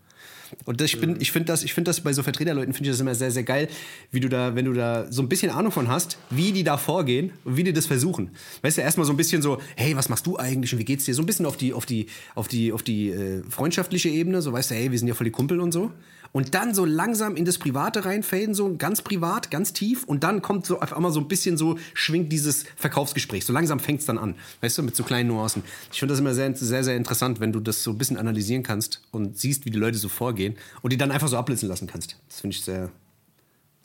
Und 0.65 0.81
das, 0.81 0.87
ich, 0.87 1.01
bin, 1.01 1.21
ich 1.21 1.33
finde 1.33 1.47
das, 1.47 1.63
ich 1.63 1.75
finde 1.75 1.91
das 1.91 2.01
bei 2.01 2.13
so 2.13 2.23
Vertreterleuten 2.23 2.73
finde 2.73 2.89
ich 2.89 2.95
das 2.95 3.01
immer 3.01 3.15
sehr, 3.15 3.31
sehr 3.31 3.43
geil, 3.43 3.69
wie 4.11 4.21
du 4.21 4.29
da, 4.29 4.55
wenn 4.55 4.65
du 4.65 4.73
da 4.73 5.11
so 5.11 5.23
ein 5.23 5.29
bisschen 5.29 5.51
Ahnung 5.51 5.73
von 5.73 5.89
hast, 5.89 6.19
wie 6.31 6.53
die 6.53 6.65
da 6.65 6.77
vorgehen 6.77 7.33
und 7.45 7.57
wie 7.57 7.65
die 7.65 7.73
das 7.73 7.87
versuchen. 7.87 8.31
Weißt 8.63 8.79
du, 8.79 8.83
erstmal 8.83 9.07
so 9.07 9.13
ein 9.13 9.17
bisschen 9.17 9.43
so, 9.43 9.61
hey, 9.77 9.97
was 9.97 10.09
machst 10.09 10.27
du 10.27 10.39
eigentlich 10.39 10.73
und 10.73 10.79
wie 10.79 10.85
geht's 10.85 11.05
dir? 11.05 11.15
So 11.15 11.23
ein 11.23 11.27
bisschen 11.27 11.47
auf 11.47 11.57
die, 11.57 11.73
auf 11.73 11.87
die, 11.87 12.07
auf 12.35 12.49
die, 12.49 12.73
auf 12.73 12.83
die 12.83 13.11
äh, 13.11 13.43
freundschaftliche 13.49 14.09
Ebene, 14.09 14.43
so 14.43 14.53
weißt 14.53 14.71
du, 14.71 14.75
hey, 14.75 14.91
wir 14.91 14.99
sind 14.99 15.09
ja 15.09 15.15
voll 15.15 15.27
die 15.27 15.31
Kumpel 15.31 15.61
und 15.61 15.73
so. 15.73 15.93
Und 16.33 16.55
dann 16.55 16.75
so 16.75 16.85
langsam 16.85 17.37
in 17.37 17.45
das 17.45 17.59
Private 17.59 18.05
reinfaden, 18.05 18.55
so 18.55 18.77
ganz 18.77 19.03
privat, 19.03 19.51
ganz 19.51 19.73
tief. 19.73 20.05
Und 20.05 20.25
dann 20.25 20.43
kommt 20.43 20.67
so 20.67 20.81
auf 20.81 20.95
einmal 20.95 21.13
so 21.13 21.21
ein 21.21 21.29
bisschen 21.29 21.57
so, 21.57 21.79
schwingt 21.95 22.33
dieses 22.33 22.65
Verkaufsgespräch. 22.77 23.45
So 23.45 23.53
langsam 23.53 23.81
fängt 23.81 24.01
es 24.01 24.07
dann 24.07 24.19
an, 24.19 24.35
weißt 24.61 24.79
du, 24.79 24.83
mit 24.83 24.97
so 24.97 25.05
kleinen 25.05 25.29
Nuancen. 25.29 25.63
Ich 25.93 25.99
finde 25.99 26.13
das 26.13 26.21
immer 26.21 26.35
sehr, 26.35 26.55
sehr, 26.55 26.85
sehr 26.85 26.97
interessant, 26.97 27.41
wenn 27.41 27.53
du 27.53 27.61
das 27.61 27.83
so 27.83 27.91
ein 27.93 27.99
bisschen 27.99 28.17
analysieren 28.17 28.63
kannst 28.63 29.03
und 29.11 29.39
siehst, 29.39 29.65
wie 29.65 29.71
die 29.71 29.79
Leute 29.79 29.99
so 29.99 30.09
vorgehen 30.09 30.57
und 30.83 30.93
die 30.93 30.97
dann 30.97 31.11
einfach 31.11 31.29
so 31.29 31.37
abblitzen 31.37 31.69
lassen 31.69 31.87
kannst. 31.87 32.17
Das 32.29 32.41
finde 32.41 32.57
ich 32.57 32.63
sehr, 32.63 32.91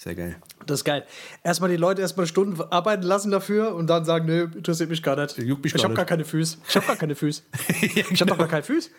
sehr 0.03 0.15
geil. 0.15 0.35
Das 0.65 0.79
ist 0.81 0.83
geil. 0.83 1.05
Erstmal 1.43 1.69
die 1.69 1.77
Leute 1.77 2.01
erstmal 2.01 2.27
Stunden 2.27 2.59
arbeiten 2.69 3.03
lassen 3.03 3.31
dafür 3.31 3.73
und 3.73 3.87
dann 3.87 4.03
sagen, 4.03 4.25
nö, 4.25 4.49
interessiert 4.53 4.89
mich 4.89 5.01
gar 5.01 5.15
nicht. 5.15 5.37
Juckt 5.37 5.63
mich 5.63 5.73
ich 5.73 5.83
habe 5.83 5.93
gar 5.93 6.03
keine 6.03 6.25
Füße. 6.25 6.57
Ich 6.67 6.75
habe 6.75 6.85
gar 6.87 6.95
keine 6.97 7.15
Füße. 7.15 7.41
Ja, 7.95 8.03
Ich 8.11 8.19
habe 8.21 8.31
doch 8.31 8.37
gar 8.37 8.49
keine 8.49 8.63
Füße. 8.63 8.89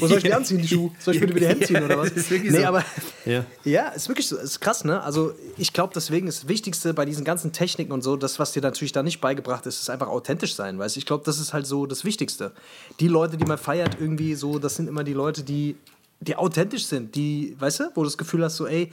Wo 0.00 0.08
soll 0.08 0.18
ich 0.18 0.24
die 0.24 0.34
anziehen, 0.34 0.58
die 0.60 0.66
Schuhe? 0.66 0.90
Soll 0.98 1.14
ich 1.14 1.20
mir 1.20 1.28
über 1.28 1.38
die 1.38 1.46
Hände 1.46 1.64
ziehen 1.66 1.84
oder 1.84 1.98
was? 1.98 2.12
Nee, 2.30 2.50
so. 2.50 2.64
aber 2.64 2.84
Ja. 3.24 3.44
ja, 3.64 3.88
ist 3.90 4.08
wirklich 4.08 4.26
so. 4.26 4.36
Ist 4.38 4.60
krass, 4.60 4.84
ne? 4.84 5.00
Also 5.02 5.32
ich 5.56 5.72
glaube, 5.72 5.92
deswegen 5.94 6.26
ist 6.26 6.42
das 6.42 6.48
Wichtigste 6.48 6.94
bei 6.94 7.04
diesen 7.04 7.24
ganzen 7.24 7.52
Techniken 7.52 7.92
und 7.92 8.02
so, 8.02 8.16
das, 8.16 8.40
was 8.40 8.50
dir 8.50 8.62
natürlich 8.62 8.92
da 8.92 9.04
nicht 9.04 9.20
beigebracht 9.20 9.66
ist, 9.66 9.80
ist 9.80 9.88
einfach 9.90 10.08
authentisch 10.08 10.56
sein, 10.56 10.80
weißt 10.80 10.96
du? 10.96 10.98
Ich 10.98 11.06
glaube, 11.06 11.22
das 11.24 11.38
ist 11.38 11.52
halt 11.52 11.66
so 11.66 11.86
das 11.86 12.04
Wichtigste. 12.04 12.50
Die 12.98 13.08
Leute, 13.08 13.36
die 13.36 13.44
man 13.44 13.58
feiert, 13.58 13.98
irgendwie 14.00 14.34
so, 14.34 14.58
das 14.58 14.74
sind 14.74 14.88
immer 14.88 15.04
die 15.04 15.14
Leute, 15.14 15.44
die 15.44 15.76
die 16.20 16.36
authentisch 16.36 16.84
sind, 16.84 17.14
die, 17.14 17.56
weißt 17.58 17.80
du, 17.80 17.84
wo 17.94 18.02
du 18.02 18.04
das 18.04 18.18
Gefühl 18.18 18.44
hast, 18.44 18.56
so, 18.56 18.66
ey, 18.66 18.90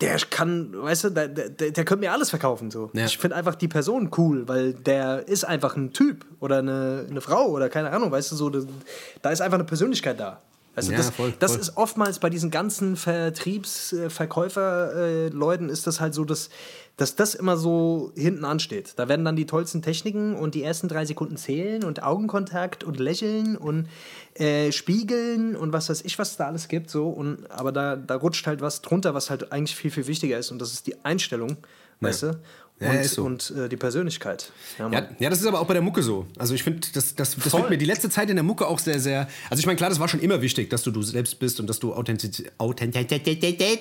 der 0.00 0.16
kann, 0.30 0.72
weißt 0.74 1.04
du, 1.04 1.10
der, 1.10 1.28
der, 1.28 1.50
der 1.50 1.84
könnte 1.84 2.00
mir 2.06 2.12
alles 2.12 2.30
verkaufen, 2.30 2.70
so. 2.70 2.90
Ja. 2.94 3.04
Ich 3.04 3.18
finde 3.18 3.36
einfach 3.36 3.54
die 3.54 3.68
Person 3.68 4.10
cool, 4.16 4.48
weil 4.48 4.72
der 4.72 5.28
ist 5.28 5.44
einfach 5.44 5.76
ein 5.76 5.92
Typ 5.92 6.24
oder 6.40 6.58
eine, 6.58 7.06
eine 7.10 7.20
Frau 7.20 7.48
oder 7.50 7.68
keine 7.68 7.90
Ahnung, 7.90 8.10
weißt 8.10 8.32
du, 8.32 8.36
so, 8.36 8.50
da 8.50 9.30
ist 9.30 9.42
einfach 9.42 9.58
eine 9.58 9.64
Persönlichkeit 9.64 10.18
da. 10.18 10.40
Du, 10.76 10.90
Ja, 10.90 10.98
das, 10.98 11.10
voll, 11.10 11.32
das 11.38 11.52
voll. 11.52 11.60
ist 11.60 11.76
oftmals 11.76 12.18
bei 12.18 12.28
diesen 12.28 12.50
ganzen 12.50 12.96
Vertriebs-, 12.96 13.94
äh, 13.94 14.10
Verkäufer-Leuten 14.10 15.68
ist 15.70 15.86
das 15.86 16.00
halt 16.00 16.12
so, 16.12 16.24
dass, 16.24 16.50
dass 16.98 17.16
das 17.16 17.34
immer 17.34 17.56
so 17.56 18.12
hinten 18.14 18.44
ansteht. 18.44 18.92
Da 18.96 19.08
werden 19.08 19.24
dann 19.24 19.36
die 19.36 19.46
tollsten 19.46 19.80
Techniken 19.80 20.34
und 20.34 20.54
die 20.54 20.62
ersten 20.62 20.88
drei 20.88 21.04
Sekunden 21.06 21.36
zählen 21.38 21.82
und 21.82 22.02
Augenkontakt 22.02 22.84
und 22.84 22.98
Lächeln 22.98 23.56
und 23.56 23.88
äh, 24.34 24.70
Spiegeln 24.70 25.56
und 25.56 25.72
was 25.72 25.88
weiß 25.88 26.02
ich, 26.02 26.18
was 26.18 26.32
es 26.32 26.36
da 26.36 26.46
alles 26.46 26.68
gibt. 26.68 26.90
So. 26.90 27.08
Und, 27.08 27.50
aber 27.50 27.72
da, 27.72 27.96
da 27.96 28.16
rutscht 28.16 28.46
halt 28.46 28.60
was 28.60 28.82
drunter, 28.82 29.14
was 29.14 29.30
halt 29.30 29.52
eigentlich 29.52 29.76
viel, 29.76 29.90
viel 29.90 30.06
wichtiger 30.06 30.38
ist 30.38 30.50
und 30.50 30.60
das 30.60 30.72
ist 30.72 30.86
die 30.86 31.02
Einstellung, 31.04 31.56
weißt 32.00 32.24
du? 32.24 32.40
Ja, 32.78 32.90
Und, 32.90 33.04
so. 33.04 33.24
und 33.24 33.54
äh, 33.56 33.70
die 33.70 33.76
Persönlichkeit. 33.78 34.52
Ja, 34.78 34.90
Ja, 34.90 35.08
ja, 35.18 35.30
das 35.30 35.40
ist 35.40 35.46
aber 35.46 35.60
auch 35.60 35.66
bei 35.66 35.72
der 35.72 35.82
Mucke 35.82 36.02
so. 36.02 36.26
Also 36.38 36.54
ich 36.54 36.62
finde, 36.62 36.86
das, 36.92 37.14
das, 37.14 37.34
das 37.34 37.50
Voll. 37.50 37.60
wird 37.60 37.70
mir 37.70 37.78
die 37.78 37.86
letzte 37.86 38.10
Zeit 38.10 38.28
in 38.28 38.36
der 38.36 38.42
Mucke 38.42 38.66
auch 38.66 38.78
sehr, 38.78 39.00
sehr. 39.00 39.28
Also 39.48 39.60
ich 39.60 39.66
meine, 39.66 39.76
klar, 39.76 39.88
das 39.88 39.98
war 39.98 40.08
schon 40.08 40.20
immer 40.20 40.42
wichtig, 40.42 40.68
dass 40.68 40.82
du 40.82 40.90
du 40.90 41.00
selbst 41.00 41.38
bist 41.38 41.58
und 41.58 41.68
dass 41.68 41.78
du 41.78 41.94
Authentizität 41.94 42.52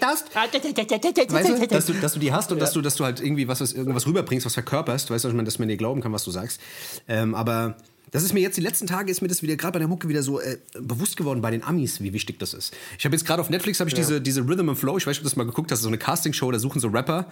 hast. 0.02 0.34
Weißt 0.34 1.50
du, 1.50 1.68
dass 1.68 1.86
du, 1.88 1.94
dass 1.94 2.14
du 2.14 2.20
die 2.20 2.32
hast 2.32 2.52
und 2.54 2.60
dass 2.60 2.72
du, 2.72 2.82
dass 2.82 2.96
du 2.96 3.04
halt 3.04 3.20
irgendwie 3.20 3.50
was, 3.50 3.60
was 3.60 3.74
irgendwas 3.74 4.08
rüberbringst, 4.08 4.46
was 4.46 4.54
verkörperst, 4.54 5.10
weißt 5.10 5.26
du, 5.26 5.28
ich 5.28 5.34
meine, 5.34 5.46
dass 5.46 5.60
man 5.60 5.68
dir 5.68 5.78
glauben 5.78 6.00
kann, 6.00 6.14
was 6.14 6.24
du 6.24 6.32
sagst. 6.32 6.62
Ähm, 7.10 7.36
aber 7.36 7.76
das 8.12 8.24
ist 8.24 8.34
mir 8.34 8.40
jetzt 8.40 8.56
die 8.56 8.62
letzten 8.62 8.88
Tage 8.88 9.12
ist 9.12 9.22
mir 9.22 9.28
das 9.28 9.42
wieder 9.42 9.58
gerade 9.58 9.74
bei 9.74 9.80
der 9.80 9.90
Mucke 9.90 10.08
wieder 10.08 10.24
so 10.24 10.40
äh, 10.40 10.58
bewusst 10.80 11.18
geworden 11.18 11.42
bei 11.42 11.52
den 11.52 11.64
Amis, 11.64 12.00
wie 12.00 12.14
wichtig 12.14 12.40
das 12.40 12.54
ist. 12.54 12.74
Ich 12.98 13.04
habe 13.04 13.14
jetzt 13.14 13.26
gerade 13.26 13.42
auf 13.42 13.50
Netflix 13.50 13.82
habe 13.82 13.90
ich 13.90 13.94
diese 13.94 14.22
diese 14.22 14.48
Rhythm 14.48 14.70
and 14.70 14.78
Flow, 14.78 14.98
ich 14.98 15.06
weiß 15.06 15.12
nicht, 15.12 15.20
ob 15.20 15.24
du 15.24 15.30
das 15.30 15.36
mal 15.36 15.46
geguckt 15.46 15.70
hast, 15.72 15.82
so 15.82 15.90
eine 15.90 15.98
Castingshow, 15.98 16.50
da 16.50 16.60
suchen 16.60 16.80
so 16.80 16.88
Rapper 16.88 17.26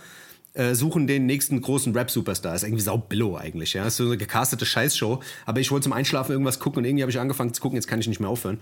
äh, 0.54 0.76
suchen 0.76 1.08
den 1.08 1.26
nächsten 1.26 1.62
großen 1.62 1.96
Rap-Superstar. 1.96 2.56
Ist 2.56 2.64
irgendwie 2.64 2.84
sau 2.84 2.98
billo 2.98 3.38
eigentlich, 3.38 3.74
ja. 3.74 3.86
Ist 3.86 3.98
so 3.98 4.06
eine 4.06 4.18
gecastete 4.18 4.66
Scheißshow. 4.66 5.20
Aber 5.46 5.60
ich 5.60 5.72
wollte 5.72 5.86
zum 5.86 5.94
Einschlafen 5.94 6.32
irgendwas 6.32 6.60
gucken 6.60 6.80
und 6.80 6.86
irgendwie 6.86 7.04
habe 7.04 7.12
ich 7.12 7.20
angefangen 7.20 7.54
zu 7.54 7.62
gucken, 7.62 7.76
jetzt 7.76 7.88
kann 7.88 8.00
ich 8.00 8.08
nicht 8.08 8.20
mehr 8.20 8.30
aufhören. 8.30 8.60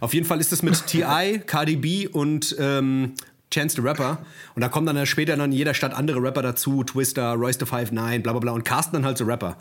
Auf 0.00 0.14
jeden 0.14 0.26
Fall 0.26 0.40
ist 0.40 0.52
es 0.52 0.62
mit 0.62 0.86
T.I., 0.86 1.40
Cardi 1.40 1.76
B 1.76 2.08
und 2.08 2.56
ähm, 2.58 3.14
Chance 3.52 3.76
the 3.76 3.82
Rapper. 3.82 4.18
Und 4.54 4.62
da 4.62 4.68
kommen 4.68 4.86
dann 4.86 5.06
später 5.06 5.36
dann 5.36 5.52
in 5.52 5.58
jeder 5.58 5.74
Stadt 5.74 5.94
andere 5.94 6.22
Rapper 6.22 6.42
dazu, 6.42 6.82
Twister, 6.82 7.34
Royce 7.34 7.58
the 7.60 7.66
5'9, 7.66 8.20
bla 8.20 8.32
bla 8.32 8.40
bla, 8.40 8.52
und 8.52 8.64
casten 8.64 8.94
dann 8.94 9.04
halt 9.04 9.18
so 9.18 9.24
Rapper. 9.24 9.56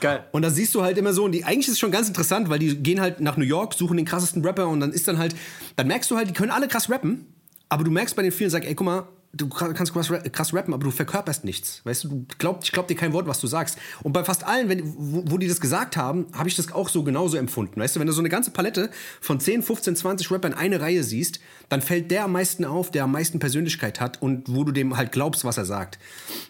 Geil. 0.00 0.24
Und 0.32 0.42
da 0.42 0.50
siehst 0.50 0.74
du 0.74 0.82
halt 0.82 0.98
immer 0.98 1.12
so, 1.12 1.24
und 1.24 1.32
die, 1.32 1.44
eigentlich 1.44 1.68
ist 1.68 1.74
es 1.74 1.78
schon 1.78 1.90
ganz 1.90 2.08
interessant, 2.08 2.48
weil 2.48 2.58
die 2.58 2.76
gehen 2.76 3.00
halt 3.00 3.20
nach 3.20 3.36
New 3.36 3.44
York, 3.44 3.74
suchen 3.74 3.96
den 3.96 4.04
krassesten 4.04 4.44
Rapper 4.44 4.68
und 4.68 4.80
dann 4.80 4.92
ist 4.92 5.08
dann 5.08 5.18
halt, 5.18 5.34
dann 5.76 5.86
merkst 5.86 6.10
du 6.10 6.16
halt, 6.16 6.28
die 6.28 6.34
können 6.34 6.50
alle 6.50 6.68
krass 6.68 6.90
rappen, 6.90 7.26
aber 7.68 7.84
du 7.84 7.90
merkst 7.90 8.14
bei 8.14 8.22
den 8.22 8.32
vielen, 8.32 8.50
sag, 8.50 8.66
ey, 8.66 8.74
guck 8.74 8.84
mal, 8.84 9.08
du 9.36 9.48
kannst 9.48 9.92
krass, 9.92 10.10
ra- 10.10 10.18
krass 10.20 10.52
rappen, 10.54 10.72
aber 10.74 10.84
du 10.84 10.90
verkörperst 10.90 11.44
nichts. 11.44 11.80
Weißt 11.84 12.04
du, 12.04 12.08
du 12.08 12.26
glaub, 12.38 12.60
ich 12.64 12.72
glaub 12.72 12.88
dir 12.88 12.94
kein 12.96 13.12
Wort, 13.12 13.26
was 13.26 13.40
du 13.40 13.46
sagst. 13.46 13.78
Und 14.02 14.12
bei 14.12 14.24
fast 14.24 14.44
allen, 14.44 14.68
wenn, 14.68 14.82
wo, 14.96 15.22
wo 15.26 15.38
die 15.38 15.48
das 15.48 15.60
gesagt 15.60 15.96
haben, 15.96 16.26
habe 16.32 16.48
ich 16.48 16.56
das 16.56 16.72
auch 16.72 16.88
so 16.88 17.02
genauso 17.02 17.36
empfunden. 17.36 17.80
Weißt 17.80 17.96
du, 17.96 18.00
wenn 18.00 18.06
du 18.06 18.12
so 18.12 18.20
eine 18.20 18.28
ganze 18.28 18.50
Palette 18.50 18.90
von 19.20 19.38
10, 19.40 19.62
15, 19.62 19.96
20 19.96 20.30
Rappern 20.30 20.52
in 20.52 20.58
eine 20.58 20.80
Reihe 20.80 21.02
siehst, 21.04 21.40
dann 21.68 21.82
fällt 21.82 22.10
der 22.10 22.24
am 22.24 22.32
meisten 22.32 22.64
auf, 22.64 22.90
der 22.90 23.04
am 23.04 23.12
meisten 23.12 23.38
Persönlichkeit 23.38 24.00
hat 24.00 24.22
und 24.22 24.44
wo 24.48 24.64
du 24.64 24.72
dem 24.72 24.96
halt 24.96 25.12
glaubst, 25.12 25.44
was 25.44 25.56
er 25.58 25.64
sagt. 25.64 25.98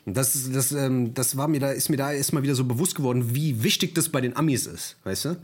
Das, 0.04 0.50
das, 0.52 0.72
ähm, 0.72 1.14
das 1.14 1.36
war 1.36 1.48
mir 1.48 1.60
da, 1.60 1.70
ist 1.72 1.88
mir 1.88 1.96
da 1.96 2.12
erstmal 2.12 2.42
wieder 2.42 2.54
so 2.54 2.64
bewusst 2.64 2.94
geworden, 2.94 3.34
wie 3.34 3.62
wichtig 3.62 3.94
das 3.94 4.08
bei 4.10 4.20
den 4.20 4.36
Amis 4.36 4.66
ist, 4.66 4.96
weißt 5.04 5.24
du? 5.26 5.36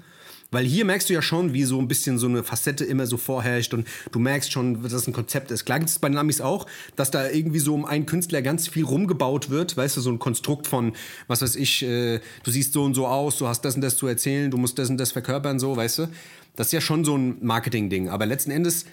Weil 0.52 0.64
hier 0.64 0.84
merkst 0.84 1.08
du 1.08 1.14
ja 1.14 1.22
schon, 1.22 1.54
wie 1.54 1.64
so 1.64 1.80
ein 1.80 1.88
bisschen 1.88 2.18
so 2.18 2.28
eine 2.28 2.44
Facette 2.44 2.84
immer 2.84 3.06
so 3.06 3.16
vorherrscht 3.16 3.74
und 3.74 3.88
du 4.12 4.18
merkst 4.20 4.52
schon, 4.52 4.82
dass 4.82 4.92
es 4.92 5.08
ein 5.08 5.12
Konzept 5.12 5.50
ist. 5.50 5.64
Klar 5.64 5.80
gibt 5.80 5.90
es 5.90 5.98
bei 5.98 6.08
den 6.08 6.18
Amis 6.18 6.40
auch, 6.40 6.66
dass 6.94 7.10
da 7.10 7.28
irgendwie 7.28 7.58
so 7.58 7.74
um 7.74 7.84
einen 7.84 8.06
Künstler 8.06 8.42
ganz 8.42 8.68
viel 8.68 8.84
rumgebaut 8.84 9.50
wird, 9.50 9.76
weißt 9.76 9.96
du, 9.96 10.00
so 10.02 10.10
ein 10.10 10.18
Konstrukt 10.18 10.66
von, 10.66 10.92
was 11.26 11.42
weiß 11.42 11.56
ich, 11.56 11.82
äh, 11.82 12.20
du 12.44 12.50
siehst 12.50 12.74
so 12.74 12.84
und 12.84 12.94
so 12.94 13.06
aus, 13.06 13.38
du 13.38 13.48
hast 13.48 13.64
das 13.64 13.74
und 13.74 13.80
das 13.80 13.96
zu 13.96 14.06
erzählen, 14.06 14.50
du 14.50 14.58
musst 14.58 14.78
das 14.78 14.90
und 14.90 14.98
das 14.98 15.10
verkörpern, 15.10 15.58
so, 15.58 15.76
weißt 15.76 15.98
du. 16.00 16.08
Das 16.54 16.66
ist 16.66 16.72
ja 16.72 16.82
schon 16.82 17.04
so 17.04 17.16
ein 17.16 17.38
Marketing-Ding. 17.40 18.10
Aber 18.10 18.26
letzten 18.26 18.50
Endes 18.50 18.84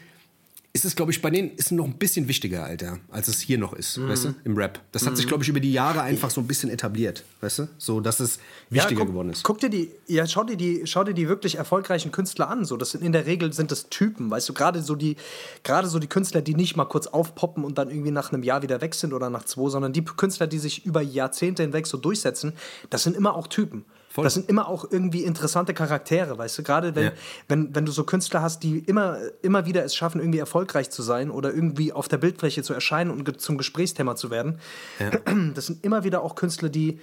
ist 0.71 0.85
es, 0.85 0.95
glaube 0.95 1.11
ich, 1.11 1.21
bei 1.21 1.31
denen 1.31 1.51
ist 1.55 1.67
es 1.67 1.71
noch 1.71 1.85
ein 1.85 1.97
bisschen 1.97 2.27
wichtiger, 2.27 2.63
Alter, 2.63 2.99
als 3.09 3.27
es 3.27 3.41
hier 3.41 3.57
noch 3.57 3.73
ist, 3.73 3.99
weißt 3.99 4.25
du, 4.25 4.35
im 4.43 4.55
Rap. 4.55 4.79
Das 4.91 5.07
hat 5.07 5.17
sich, 5.17 5.25
glaube 5.25 5.43
ich, 5.43 5.49
über 5.49 5.59
die 5.59 5.71
Jahre 5.71 6.01
einfach 6.03 6.29
so 6.29 6.41
ein 6.41 6.47
bisschen 6.47 6.69
etabliert, 6.69 7.23
weißt 7.41 7.59
du, 7.59 7.67
so, 7.79 7.99
dass 7.99 8.19
es 8.19 8.39
wichtiger 8.69 8.99
guck, 8.99 9.09
geworden 9.09 9.31
ist. 9.31 9.43
Guck 9.43 9.57
dir 9.59 9.69
die, 9.69 9.91
ja, 10.05 10.27
schau 10.27 10.43
dir 10.43 10.57
die, 10.57 10.83
schau 10.85 11.03
dir 11.03 11.15
die 11.15 11.27
wirklich 11.27 11.55
erfolgreichen 11.55 12.11
Künstler 12.11 12.49
an. 12.49 12.65
So, 12.65 12.77
das 12.77 12.91
sind 12.91 13.03
in 13.03 13.13
der 13.13 13.25
Regel 13.25 13.51
sind 13.51 13.71
das 13.71 13.89
Typen, 13.89 14.29
weißt 14.29 14.47
du, 14.47 14.53
gerade 14.53 14.83
so 14.83 14.93
die, 14.93 15.15
gerade 15.63 15.87
so 15.87 15.97
die 15.97 16.07
Künstler, 16.07 16.41
die 16.41 16.53
nicht 16.53 16.75
mal 16.75 16.85
kurz 16.85 17.07
aufpoppen 17.07 17.63
und 17.63 17.79
dann 17.79 17.89
irgendwie 17.89 18.11
nach 18.11 18.31
einem 18.31 18.43
Jahr 18.43 18.61
wieder 18.61 18.79
weg 18.79 18.93
sind 18.93 19.13
oder 19.13 19.31
nach 19.31 19.45
zwei, 19.45 19.69
sondern 19.69 19.91
die 19.91 20.05
Künstler, 20.05 20.45
die 20.45 20.59
sich 20.59 20.85
über 20.85 21.01
Jahrzehnte 21.01 21.63
hinweg 21.63 21.87
so 21.87 21.97
durchsetzen, 21.97 22.53
das 22.91 23.03
sind 23.03 23.17
immer 23.17 23.35
auch 23.35 23.47
Typen. 23.47 23.85
Voll. 24.19 24.23
Das 24.25 24.33
sind 24.35 24.49
immer 24.49 24.67
auch 24.67 24.85
irgendwie 24.89 25.23
interessante 25.23 25.73
Charaktere, 25.73 26.37
weißt 26.37 26.57
du? 26.59 26.63
Gerade 26.63 26.95
wenn, 26.95 27.03
Ja. 27.05 27.11
wenn, 27.47 27.73
wenn 27.75 27.85
du 27.85 27.91
so 27.91 28.03
Künstler 28.03 28.41
hast, 28.41 28.63
die 28.63 28.79
immer, 28.79 29.17
immer 29.41 29.65
wieder 29.65 29.83
es 29.83 29.95
schaffen, 29.95 30.19
irgendwie 30.19 30.39
erfolgreich 30.39 30.89
zu 30.89 31.01
sein 31.01 31.31
oder 31.31 31.53
irgendwie 31.53 31.91
auf 31.93 32.07
der 32.07 32.17
Bildfläche 32.17 32.63
zu 32.63 32.73
erscheinen 32.73 33.11
und 33.11 33.23
ge 33.25 33.35
zum 33.37 33.57
Gesprächsthema 33.57 34.15
zu 34.15 34.29
werden. 34.29 34.59
Das 35.55 35.65
sind 35.67 35.83
immer 35.83 36.03
wieder 36.03 36.21
auch 36.23 36.35
Künstler, 36.35 36.69
die 36.69 36.99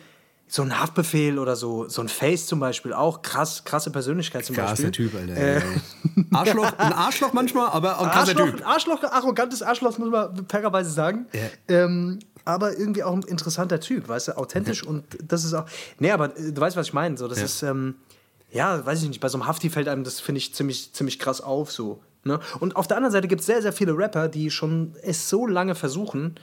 so 0.48 0.62
ein 0.62 0.78
Haftbefehl 0.78 1.40
oder 1.40 1.56
so, 1.56 1.88
so 1.88 2.00
ein 2.02 2.08
Face 2.08 2.46
zum 2.46 2.60
Beispiel, 2.60 2.92
auch 2.92 3.22
krass, 3.22 3.64
krasse 3.64 3.90
Persönlichkeit 3.90 4.44
zum 4.44 4.54
Krasser 4.54 4.84
Beispiel. 4.84 4.90
Typ, 4.92 5.14
Alter. 5.16 5.36
Äh, 5.36 5.60
Arschloch, 6.32 6.72
ein 6.78 6.92
Arschloch 6.92 7.32
manchmal, 7.32 7.68
aber 7.70 7.98
auch 7.98 8.04
ein 8.04 8.10
krasser 8.12 8.30
Arschloch, 8.32 8.46
Typ. 8.50 8.60
ein 8.60 8.62
Arschloch, 8.62 9.02
arrogantes 9.02 9.62
Arschloch, 9.62 9.98
muss 9.98 10.08
man 10.08 10.46
fairerweise 10.48 10.90
sagen. 10.90 11.26
Ähm, 11.66 12.20
aber 12.46 12.78
irgendwie 12.78 13.02
auch 13.02 13.12
ein 13.12 13.22
interessanter 13.22 13.80
Typ, 13.80 14.08
weißt 14.08 14.28
du, 14.28 14.38
authentisch 14.38 14.82
und 14.82 15.04
das 15.22 15.44
ist 15.44 15.52
auch. 15.52 15.66
Nee, 15.98 16.10
aber 16.12 16.36
äh, 16.38 16.52
du 16.52 16.60
weißt, 16.60 16.76
was 16.76 16.86
ich 16.88 16.92
meine. 16.94 17.16
So, 17.18 17.28
das 17.28 17.42
ist. 17.42 17.62
Ähm, 17.62 17.96
ja, 18.52 18.86
weiß 18.86 19.02
ich 19.02 19.08
nicht, 19.08 19.20
bei 19.20 19.28
so 19.28 19.36
einem 19.36 19.46
Hafti 19.46 19.68
fällt 19.68 19.88
einem 19.88 20.04
das, 20.04 20.20
finde 20.20 20.38
ich, 20.38 20.54
ziemlich, 20.54 20.92
ziemlich 20.94 21.18
krass 21.18 21.40
auf 21.40 21.70
so. 21.72 22.00
Ne? 22.24 22.38
Und 22.60 22.76
auf 22.76 22.86
der 22.86 22.96
anderen 22.96 23.12
Seite 23.12 23.28
gibt 23.28 23.40
es 23.40 23.46
sehr, 23.46 23.60
sehr 23.60 23.72
viele 23.72 23.96
Rapper, 23.98 24.28
die 24.28 24.50
schon 24.50 24.94
es 25.02 25.28
so 25.28 25.46
lange 25.46 25.74
versuchen 25.74 26.36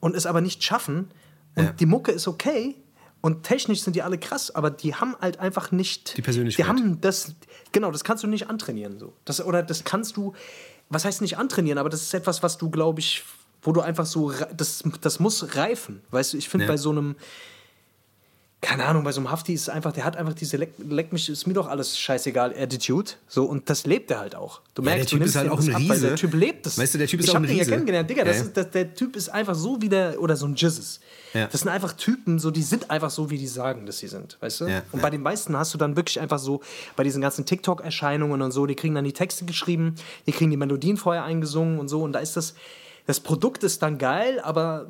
und 0.00 0.14
es 0.16 0.26
aber 0.26 0.40
nicht 0.40 0.62
schaffen. 0.62 1.10
Und 1.54 1.64
Ja. 1.64 1.72
die 1.72 1.86
Mucke 1.86 2.12
ist 2.12 2.28
okay. 2.28 2.76
Und 3.22 3.44
technisch 3.44 3.82
sind 3.82 3.96
die 3.96 4.02
alle 4.02 4.18
krass, 4.18 4.54
aber 4.54 4.70
die 4.70 4.94
haben 4.94 5.16
halt 5.20 5.38
einfach 5.40 5.72
nicht. 5.72 6.16
Die 6.16 6.22
Persönlichkeit. 6.22 6.66
Die 6.66 6.68
haben 6.68 7.00
das. 7.00 7.34
Genau, 7.72 7.90
das 7.90 8.04
kannst 8.04 8.22
du 8.24 8.28
nicht 8.28 8.48
antrainieren. 8.50 8.98
So. 8.98 9.14
Das, 9.24 9.44
oder 9.44 9.62
das 9.62 9.84
kannst 9.84 10.16
du. 10.16 10.34
Was 10.90 11.04
heißt 11.04 11.20
nicht 11.22 11.38
antrainieren, 11.38 11.78
aber 11.78 11.88
das 11.88 12.02
ist 12.02 12.14
etwas, 12.14 12.42
was 12.42 12.58
du, 12.58 12.70
glaube 12.70 13.00
ich, 13.00 13.24
wo 13.66 13.72
du 13.72 13.82
einfach 13.82 14.06
so. 14.06 14.32
Das, 14.56 14.82
das 15.02 15.20
muss 15.20 15.54
reifen. 15.56 16.00
Weißt 16.10 16.32
du, 16.32 16.38
ich 16.38 16.48
finde 16.48 16.64
Ja. 16.66 16.72
bei 16.72 16.76
so 16.78 16.90
einem 16.90 17.16
keine 18.62 18.86
Ahnung, 18.86 19.04
bei 19.04 19.12
so 19.12 19.20
einem 19.20 19.30
Hafti 19.30 19.52
ist 19.52 19.62
es 19.62 19.68
einfach, 19.68 19.92
der 19.92 20.02
hat 20.04 20.16
einfach 20.16 20.32
diese 20.32 20.56
Leck, 20.56 20.72
Leck 20.78 21.12
mich, 21.12 21.28
ist 21.28 21.46
mir 21.46 21.52
doch 21.52 21.68
alles 21.68 21.96
scheißegal, 21.98 22.54
Attitude. 22.58 23.12
So, 23.28 23.44
und 23.44 23.68
das 23.70 23.86
lebt 23.86 24.10
er 24.10 24.18
halt 24.18 24.34
auch. 24.34 24.60
Du 24.74 24.82
der 24.82 24.94
merkst, 24.94 25.10
Typ 25.10 25.20
du 25.20 25.24
ist 25.26 25.34
nimmst 25.34 25.36
halt 25.36 25.50
auch 25.52 25.56
das 25.58 25.68
ein 25.68 25.74
ab, 25.74 25.80
Riese. 25.82 26.06
der 26.08 26.16
Typ 26.16 26.34
lebt 26.34 26.66
es. 26.66 26.76
Weißt 26.78 26.94
du, 26.94 26.98
der 26.98 27.06
Typ 27.06 27.20
ist 27.20 27.26
ich 27.26 27.30
auch 27.30 27.34
hab 27.36 27.42
ein 27.42 27.48
den 27.48 27.56
ja 27.56 27.60
Riese. 27.60 27.70
kennengelernt, 27.70 28.10
Digga, 28.10 28.24
das 28.24 28.36
Ja, 28.38 28.42
ja. 28.42 28.48
ist, 28.48 28.56
das, 28.56 28.70
der 28.70 28.94
Typ 28.94 29.14
ist 29.14 29.28
einfach 29.28 29.54
so 29.54 29.80
wie 29.82 29.88
der, 29.90 30.20
oder 30.20 30.36
so 30.36 30.46
ein 30.46 30.54
Jizzes. 30.56 31.00
Ja. 31.34 31.46
Das 31.46 31.60
sind 31.60 31.68
einfach 31.70 31.92
Typen, 31.92 32.38
so, 32.40 32.50
die 32.50 32.62
sind 32.62 32.90
einfach 32.90 33.10
so, 33.10 33.30
wie 33.30 33.38
die 33.38 33.46
sagen, 33.46 33.86
dass 33.86 33.98
sie 33.98 34.08
sind, 34.08 34.36
weißt 34.40 34.62
du? 34.62 34.66
Ja, 34.66 34.78
Und 34.90 34.98
ja. 34.98 35.02
bei 35.02 35.10
den 35.10 35.22
meisten 35.22 35.56
hast 35.56 35.72
du 35.74 35.78
dann 35.78 35.94
wirklich 35.94 36.18
einfach 36.18 36.38
so, 36.38 36.60
bei 36.96 37.04
diesen 37.04 37.20
ganzen 37.20 37.44
TikTok-Erscheinungen 37.44 38.40
und 38.42 38.50
so, 38.52 38.66
die 38.66 38.74
kriegen 38.74 38.94
dann 38.96 39.04
die 39.04 39.12
Texte 39.12 39.44
geschrieben, 39.44 39.94
die 40.26 40.32
kriegen 40.32 40.50
die 40.50 40.56
Melodien 40.56 40.96
vorher 40.96 41.22
eingesungen 41.24 41.78
und 41.78 41.86
so, 41.88 42.02
und 42.02 42.14
da 42.14 42.18
ist 42.20 42.36
das, 42.36 42.54
das 43.06 43.20
Produkt 43.20 43.64
ist 43.64 43.82
dann 43.82 43.98
geil, 43.98 44.40
aber 44.40 44.86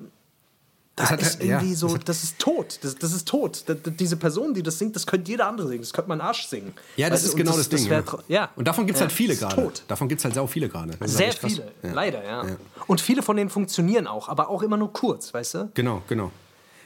da 0.97 1.03
Das 1.03 1.11
hat 1.11 1.21
ist 1.21 1.33
halt- 1.35 1.45
ja, 1.45 1.57
irgendwie 1.57 1.73
das 1.73 1.81
so, 1.81 1.97
das 1.99 2.23
ist 2.25 2.39
tot. 2.39 2.79
Das, 2.81 2.95
das 2.97 3.13
ist 3.13 3.29
tot. 3.29 3.65
Da- 3.67 3.75
da- 3.75 3.91
diese 3.91 4.17
Person, 4.17 4.55
die 4.55 4.63
das 4.63 4.79
singt, 4.79 4.97
das 4.97 5.07
könnte 5.07 5.31
jeder 5.31 5.47
andere 5.47 5.69
singen. 5.69 5.83
Das 5.83 5.93
könnte 5.93 6.09
man 6.09 6.23
Arsch 6.23 6.47
singen. 6.47 6.73
Ja, 6.97 7.11
das 7.11 7.21
Weißt 7.21 7.29
ist 7.33 7.37
genau 7.37 7.55
das, 7.55 7.69
Ding. 7.69 7.91
wär 7.91 8.03
ja. 8.07 8.19
ja. 8.29 8.51
Und 8.57 8.67
davon 8.67 8.87
gibt 8.87 8.97
es 8.97 9.01
Ja, 9.01 9.07
halt 9.07 9.13
viele 9.13 9.37
gerade. 9.37 9.71
Davon 9.89 10.09
gibt 10.09 10.21
es 10.21 10.25
halt 10.25 10.35
sau 10.35 10.47
viele 10.47 10.71
gerade. 10.71 10.93
Das 10.99 11.13
Sehr 11.13 11.33
viele, 11.33 11.71
Ja. 11.83 11.93
leider, 11.93 12.25
ja. 12.25 12.47
Ja. 12.47 12.57
Und 12.87 13.03
viele 13.03 13.21
von 13.23 13.37
denen 13.37 13.51
funktionieren 13.51 14.07
auch, 14.07 14.31
aber 14.31 14.49
auch 14.49 14.63
immer 14.63 14.79
nur 14.79 14.91
kurz, 14.93 15.35
weißt 15.35 15.55
du? 15.55 15.71
Genau, 15.75 16.03
genau. 16.09 16.33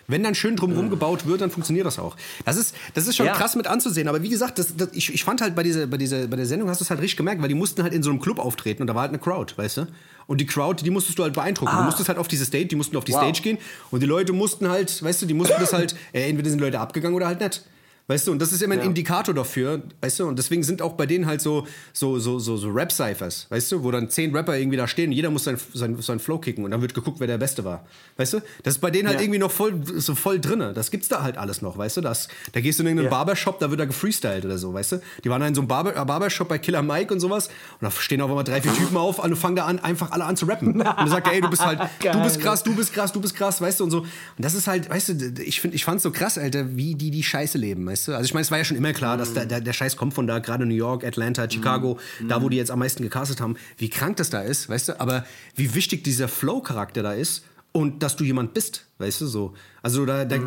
Wenn 0.09 0.25
dann 0.25 0.35
schön 0.35 0.57
drumherum 0.57 0.91
gebaut 0.91 1.25
wird, 1.29 1.41
dann 1.41 1.53
funktioniert 1.53 1.87
das 1.87 2.01
auch. 2.01 2.17
Das 2.45 2.57
ist, 2.57 2.75
das 2.95 3.07
ist 3.07 3.15
schon 3.15 3.27
Ja. 3.27 3.33
krass 3.35 3.55
mit 3.55 3.69
anzusehen. 3.69 4.09
Aber 4.09 4.21
wie 4.25 4.29
gesagt, 4.29 4.59
das, 4.59 4.77
das, 4.77 4.89
ich, 4.91 5.15
ich 5.15 5.23
fand 5.23 5.41
halt 5.41 5.55
bei 5.55 5.63
dieser, 5.63 5.87
bei, 5.87 5.99
dieser, 5.99 6.27
bei 6.27 6.35
der 6.35 6.47
Sendung 6.47 6.69
hast 6.69 6.81
du 6.81 6.83
es 6.85 6.91
halt 6.91 7.01
richtig 7.01 7.17
gemerkt, 7.17 7.41
weil 7.43 7.49
die 7.49 7.55
mussten 7.55 7.85
halt 7.85 7.95
in 7.95 8.03
so 8.03 8.11
einem 8.11 8.19
Club 8.21 8.41
auftreten 8.41 8.83
und 8.83 8.89
da 8.89 8.95
war 8.97 9.03
halt 9.03 9.11
eine 9.11 9.21
Crowd, 9.21 9.55
weißt 9.57 9.77
du? 9.77 9.87
Und 10.31 10.41
die 10.41 10.47
Crowd, 10.47 10.85
die 10.85 10.91
musstest 10.91 11.19
du 11.19 11.25
halt 11.25 11.35
beeindrucken. 11.35 11.77
Du 11.77 11.83
musstest 11.83 12.09
halt 12.09 12.17
auf 12.17 12.29
diese 12.29 12.45
Stage, 12.45 12.67
die 12.67 12.77
mussten 12.77 12.97
auf 12.97 13.05
die 13.05 13.13
Wow. 13.13 13.21
Stage 13.21 13.43
gehen 13.43 13.59
und 13.91 13.99
die 13.99 14.07
Leute 14.07 14.33
mussten 14.33 14.69
halt, 14.69 15.03
weißt 15.03 15.23
du, 15.23 15.27
die 15.27 15.35
mussten 15.35 15.57
das 15.59 15.73
halt, 15.73 15.97
äh, 16.13 16.29
entweder 16.29 16.49
sind 16.49 16.61
Leute 16.61 16.79
abgegangen 16.79 17.17
oder 17.17 17.27
halt 17.27 17.41
nicht. 17.41 17.63
Weißt 18.11 18.27
du, 18.27 18.33
und 18.33 18.41
das 18.43 18.51
ist 18.51 18.61
immer 18.61 18.75
ein 18.75 18.81
Ja. 18.81 18.87
Indikator 18.87 19.33
dafür, 19.33 19.83
weißt 20.01 20.19
du, 20.19 20.27
und 20.27 20.37
deswegen 20.37 20.65
sind 20.65 20.83
auch 20.83 20.95
bei 20.95 21.07
denen 21.07 21.27
halt 21.27 21.41
so, 21.41 21.65
so, 21.93 22.19
so, 22.19 22.41
so, 22.41 22.57
so 22.57 22.69
Rap-Cyphers, 22.69 23.47
weißt 23.51 23.71
du, 23.71 23.85
wo 23.85 23.93
dann 23.93 24.11
zehn 24.11 24.35
Rapper 24.35 24.59
irgendwie 24.59 24.77
da 24.77 24.89
stehen 24.89 25.11
und 25.11 25.13
jeder 25.13 25.31
muss 25.31 25.45
sein, 25.45 25.57
sein, 25.75 25.97
sein 26.03 26.19
Flow 26.19 26.39
kicken 26.39 26.65
und 26.65 26.73
dann 26.73 26.81
wird 26.83 26.93
geguckt, 26.93 27.21
wer 27.21 27.29
der 27.29 27.39
Beste 27.39 27.65
war. 27.65 27.87
Weißt 28.17 28.33
du? 28.33 28.43
Das 28.65 28.75
ist 28.75 28.81
bei 28.81 28.91
denen 28.91 29.07
halt 29.07 29.19
Ja. 29.19 29.23
irgendwie 29.23 29.39
noch 29.39 29.53
voll, 29.53 29.81
so 29.97 30.17
voll 30.17 30.41
drinne. 30.41 30.73
Das 30.73 30.91
gibt's 30.91 31.07
da 31.07 31.23
halt 31.23 31.39
alles 31.39 31.63
noch, 31.63 31.79
weißt 31.79 31.99
du? 31.99 32.01
Das, 32.01 32.27
da 32.51 32.61
gehst 32.61 32.81
du 32.81 32.83
in 32.83 32.89
irgendeinen 32.89 33.13
Ja. 33.13 33.17
Barbershop, 33.17 33.61
da 33.61 33.71
wird 33.71 33.79
da 33.79 33.85
gefreestylt 33.85 34.45
oder 34.45 34.59
so, 34.59 34.75
weißt 34.75 34.91
du? 34.91 35.03
Die 35.23 35.31
waren 35.31 35.41
da 35.41 35.47
in 35.47 35.55
so 35.55 35.61
einem 35.61 35.69
Barber, 35.69 35.95
äh, 35.97 36.05
Barbershop 36.05 36.49
bei 36.49 36.59
Killer 36.59 36.83
Mike 36.83 37.15
und 37.15 37.21
sowas 37.21 37.47
und 37.47 37.83
da 37.83 37.93
stehen 37.93 38.21
auf 38.23 38.29
einmal 38.29 38.43
drei, 38.43 38.61
vier 38.61 38.75
Typen 38.75 38.97
auf 38.97 39.21
und 39.23 39.37
fangen 39.37 39.55
da 39.55 39.67
an, 39.67 39.79
einfach 39.79 40.11
alle 40.11 40.25
an 40.25 40.37
zu 40.37 40.47
rappen. 40.47 40.81
Und 40.83 41.01
du 41.07 41.07
sagst, 41.11 41.33
ey, 41.33 41.41
du 41.41 41.49
bist 41.49 41.65
halt, 41.65 41.79
du 42.03 42.23
bist 42.25 42.41
krass, 42.41 42.65
du 42.65 42.75
bist 42.75 42.93
krass, 42.93 43.13
du 43.13 43.21
bist 43.21 43.37
krass, 43.37 43.61
weißt 43.61 43.79
du, 43.79 43.85
und 43.85 43.93
so. 43.93 43.99
Und 44.01 44.09
das 44.39 44.55
ist 44.55 44.67
halt, 44.67 44.91
weißt 44.91 45.11
du, 45.11 45.43
ich, 45.45 45.61
find, 45.61 45.75
ich 45.75 45.85
fand's 45.85 46.03
so 46.03 46.11
krass, 46.11 46.37
Alter, 46.39 46.77
wie 46.77 46.97
die 46.97 47.13
die 47.13 47.23
Scheiße 47.23 47.57
leben, 47.57 47.87
weißt 47.87 47.99
du? 47.99 48.00
Also 48.09 48.23
ich 48.23 48.35
meine, 48.35 48.43
es 48.43 48.51
war 48.51 48.59
ja 48.59 48.65
schon 48.65 48.77
immer 48.77 48.93
klar, 48.93 49.17
dass 49.17 49.35
der, 49.35 49.47
der, 49.47 49.61
der 49.61 49.73
Scheiß 49.73 49.97
kommt 49.97 50.15
von 50.15 50.27
da, 50.27 50.39
gerade 50.39 50.67
New 50.67 50.75
York, 50.75 51.05
Atlanta, 51.05 51.49
Chicago, 51.51 51.99
da, 52.29 52.43
wo 52.43 52.49
die 52.49 52.57
jetzt 52.57 52.71
am 52.71 52.79
meisten 52.79 53.03
gecastet 53.03 53.41
haben, 53.41 53.57
wie 53.77 53.89
krank 53.91 54.17
das 54.17 54.31
da 54.31 54.41
ist, 54.41 54.69
weißt 54.69 54.91
du? 54.91 55.01
Aber 55.01 55.25
wie 55.55 55.75
wichtig 55.75 56.05
dieser 56.05 56.29
Flow-Charakter 56.29 57.03
da 57.03 57.13
ist 57.13 57.45
und 57.73 58.03
dass 58.03 58.17
du 58.17 58.25
jemand 58.25 58.55
bist, 58.55 58.87
weißt 58.99 59.21
du, 59.21 59.27
so. 59.27 59.55
Also 59.83 60.07
da, 60.07 60.25
da, 60.25 60.39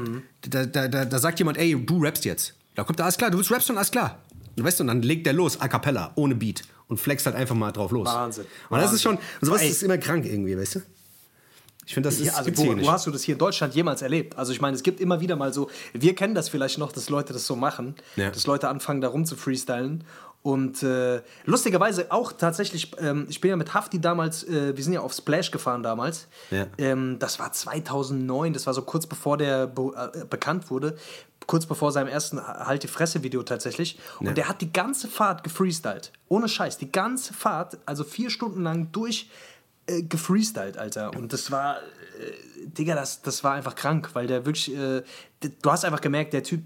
da, 0.41 0.65
da, 0.65 0.88
da, 0.88 1.05
da 1.05 1.19
sagt 1.19 1.39
jemand, 1.39 1.57
ey, 1.57 1.75
du 1.83 2.03
rappst 2.03 2.25
jetzt. 2.25 2.55
Da 2.75 2.83
kommt 2.83 3.00
da, 3.00 3.03
alles 3.03 3.17
klar, 3.17 3.31
du 3.31 3.38
willst 3.38 3.51
rappst 3.51 3.69
alles 3.69 3.91
klar. 3.91 4.22
Und 4.55 4.63
weißt 4.63 4.79
du, 4.79 4.83
und 4.83 4.88
dann 4.88 5.01
legt 5.01 5.25
der 5.25 5.33
los, 5.33 5.60
a 5.60 5.67
cappella, 5.67 6.12
ohne 6.15 6.36
Beat 6.36 6.63
und 6.88 7.00
flext 7.00 7.25
halt 7.25 7.36
einfach 7.36 7.55
mal 7.55 7.72
drauf 7.72 7.91
los. 7.91 8.07
Wahnsinn. 8.07 8.45
Und 8.69 8.79
das 8.79 8.93
ist 8.93 9.01
schon, 9.01 9.15
und 9.15 9.22
sowas 9.41 9.62
Ey. 9.62 9.69
ist 9.69 9.83
immer 9.83 9.98
krank 9.98 10.25
irgendwie, 10.25 10.57
weißt 10.57 10.75
du? 10.75 10.79
Ich 11.86 11.94
finde, 11.94 12.08
das 12.10 12.20
ist, 12.20 12.28
Ja, 12.28 12.34
also 12.36 12.52
wo, 12.58 12.82
wo 12.82 12.92
hast 12.92 13.06
du 13.08 13.12
das 13.12 13.24
hier 13.24 13.34
in 13.36 13.40
Deutschland 13.40 13.75
jemals 13.75 14.02
erlebt? 14.02 14.38
Also 14.38 14.52
ich 14.54 14.62
meine, 14.62 14.75
es 14.75 14.84
gibt 14.84 15.00
immer 15.02 15.20
wieder 15.20 15.36
mal 15.36 15.54
so, 15.54 15.70
wir 15.94 16.16
kennen 16.16 16.34
das 16.36 16.50
vielleicht 16.50 16.78
noch, 16.78 16.92
dass 16.92 17.10
Leute 17.10 17.34
das 17.34 17.46
so 17.46 17.56
machen, 17.56 17.96
Ja. 18.16 18.30
dass 18.32 18.48
Leute 18.48 18.70
anfangen, 18.70 19.02
da 19.02 19.10
rum 19.10 19.25
zu 19.25 19.36
freestylen. 19.36 20.04
Und 20.42 20.84
äh, 20.84 21.22
lustigerweise 21.46 22.12
auch 22.12 22.34
tatsächlich, 22.34 22.92
ähm, 23.00 23.28
ich 23.30 23.40
bin 23.40 23.50
ja 23.50 23.56
mit 23.56 23.74
Hafti 23.74 24.02
damals, 24.02 24.44
äh, 24.44 24.75
wir 24.75 24.84
sind 24.84 24.92
ja 24.92 25.00
auf 25.00 25.13
Splash 25.13 25.52
gefahren 25.52 25.84
damals. 25.84 26.28
Ja. 26.52 26.68
Ähm, 26.78 27.18
das 27.20 27.40
war 27.40 27.54
2009, 27.54 28.52
das 28.54 28.66
war 28.68 28.74
so 28.74 28.82
kurz 28.82 29.08
bevor 29.08 29.38
der 29.38 29.68
be 29.68 29.92
äh, 30.13 30.25
bekannt 30.25 30.70
wurde, 30.70 30.98
kurz 31.48 31.66
bevor 31.66 31.94
seinem 31.94 32.08
ersten 32.10 32.46
Halt 32.46 32.84
die 32.84 32.88
Fresse-Video 32.90 33.44
tatsächlich. 33.44 33.98
Und 34.20 34.28
Ja. 34.28 34.34
der 34.34 34.50
hat 34.50 34.60
die 34.60 34.72
ganze 34.74 35.08
Fahrt 35.08 35.46
gefreestylt. 35.46 36.12
Ohne 36.28 36.50
Scheiß, 36.50 36.78
die 36.78 36.92
ganze 36.92 37.34
Fahrt, 37.34 37.78
also 37.86 38.04
vier 38.04 38.30
Stunden 38.30 38.63
lang 38.63 38.90
durch 38.92 39.30
äh, 39.88 40.02
gefreestylt, 40.04 40.78
Alter. 40.78 41.16
Und 41.16 41.34
das 41.34 41.52
war, 41.52 41.78
äh, 41.78 41.82
Digga, 42.66 42.96
das, 42.96 43.22
das 43.22 43.44
war 43.44 43.54
einfach 43.54 43.75
krank, 43.75 44.10
weil 44.13 44.28
der 44.28 44.46
wirklich, 44.46 44.74
äh, 44.75 45.04
du 45.42 45.72
hast 45.72 45.86
einfach 45.86 46.02
gemerkt, 46.02 46.34
der 46.34 46.44
Typ, 46.44 46.62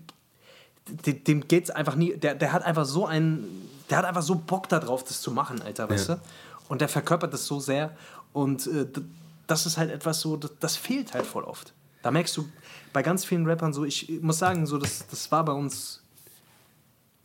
dem 0.88 1.48
geht's 1.48 1.70
einfach 1.70 1.96
nie, 1.96 2.16
der, 2.16 2.36
der 2.36 2.54
hat 2.54 2.64
einfach 2.64 2.86
so 2.86 3.06
einen, 3.06 3.70
der 3.90 3.98
hat 3.98 4.06
einfach 4.06 4.22
so 4.22 4.36
Bock 4.36 4.70
darauf, 4.70 5.04
das 5.04 5.22
zu 5.22 5.32
machen, 5.32 5.62
Alter, 5.62 5.90
weißt 5.90 6.10
Ja. 6.10 6.16
du? 6.16 6.22
Und 6.70 6.82
der 6.82 6.90
verkörpert 6.90 7.34
das 7.34 7.46
so 7.46 7.60
sehr 7.60 7.96
und 8.34 8.68
äh, 8.68 8.86
das 9.48 9.66
ist 9.66 9.78
halt 9.78 9.90
etwas 9.92 10.20
so, 10.22 10.36
das, 10.38 10.52
das 10.60 10.76
fehlt 10.76 11.14
halt 11.14 11.26
voll 11.26 11.44
oft. 11.46 11.74
Da 12.04 12.12
merkst 12.12 12.36
du 12.38 12.48
bei 12.94 13.02
ganz 13.04 13.26
vielen 13.26 13.46
Rappern 13.48 13.74
so, 13.74 13.84
ich 13.86 14.10
muss 14.22 14.38
sagen, 14.40 14.66
so, 14.66 14.78
das, 14.78 15.08
das 15.08 15.32
war 15.32 15.44
bei 15.46 15.54
uns 15.54 16.04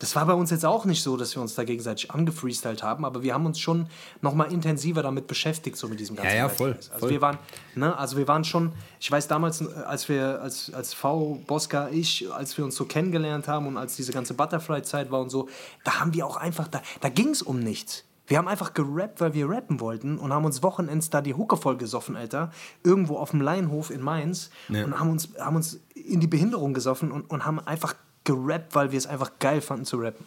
das 0.03 0.17
war 0.17 0.27
bei 0.27 0.33
uns 0.35 0.51
jetzt 0.51 0.65
auch 0.65 0.85
nicht 0.85 1.01
so, 1.01 1.17
dass 1.17 1.37
wir 1.37 1.41
uns 1.43 1.55
da 1.55 1.63
gegenseitig 1.63 2.11
angefreestylt 2.11 2.83
haben, 2.83 3.05
aber 3.05 3.23
wir 3.23 3.35
haben 3.35 3.47
uns 3.47 3.61
schon 3.61 3.87
noch 4.21 4.35
mal 4.35 4.51
intensiver 4.53 5.01
damit 5.01 5.29
beschäftigt, 5.29 5.77
so 5.77 5.87
mit 5.87 6.01
diesem 6.01 6.17
ganzen 6.17 6.31
Ja, 6.33 6.37
ja, 6.37 6.49
voll, 6.49 6.73
Also 6.73 6.91
voll. 6.99 7.11
wir 7.11 7.21
waren, 7.21 7.39
ne, 7.77 7.97
also 7.97 8.17
wir 8.17 8.27
waren 8.27 8.43
schon, 8.43 8.73
ich 8.99 9.09
weiß 9.13 9.29
damals, 9.29 9.65
als 9.65 10.09
wir, 10.09 10.43
als, 10.43 10.75
als 10.75 10.93
V, 10.93 11.41
Bosca, 11.47 11.89
ich, 11.91 12.29
als 12.33 12.59
wir 12.59 12.65
uns 12.65 12.75
so 12.75 12.85
kennengelernt 12.85 13.47
haben 13.47 13.69
und 13.69 13.77
als 13.77 13.95
diese 13.95 14.13
ganze 14.13 14.35
Butterfly-Zeit 14.35 15.13
war 15.13 15.21
und 15.21 15.31
so, 15.31 15.49
da 15.85 16.01
haben 16.01 16.13
wir 16.15 16.27
auch 16.27 16.37
einfach, 16.37 16.67
da, 16.67 16.83
da 17.01 17.09
ging 17.09 17.29
es 17.29 17.41
um 17.41 17.61
nichts. 17.61 18.03
Wir 18.27 18.39
haben 18.39 18.49
einfach 18.49 18.75
gerappt, 18.75 19.21
weil 19.21 19.35
wir 19.35 19.49
rappen 19.49 19.79
wollten 19.79 20.19
und 20.19 20.33
haben 20.33 20.45
uns 20.45 20.65
Wochenends 20.65 21.11
da 21.11 21.21
die 21.21 21.35
Hucke 21.35 21.57
voll 21.57 21.77
gesoffen, 21.77 22.17
Alter. 22.17 22.51
Irgendwo 22.83 23.19
auf 23.19 23.31
dem 23.31 23.41
Laienhof 23.41 23.91
in 23.91 24.01
Mainz 24.01 24.51
Ja. 24.69 24.85
und 24.85 24.99
haben 24.99 25.11
uns, 25.11 25.29
haben 25.39 25.55
uns 25.55 25.81
in 25.95 26.19
die 26.19 26.27
Behinderung 26.29 26.75
gesoffen 26.75 27.13
und, 27.13 27.23
und 27.31 27.45
haben 27.45 27.61
einfach 27.61 27.95
gerappt, 28.25 28.75
weil 28.75 28.93
wir 28.93 28.99
es 28.99 29.07
einfach 29.07 29.33
geil 29.39 29.61
fanden 29.61 29.85
zu 29.85 29.99
rappen. 29.99 30.25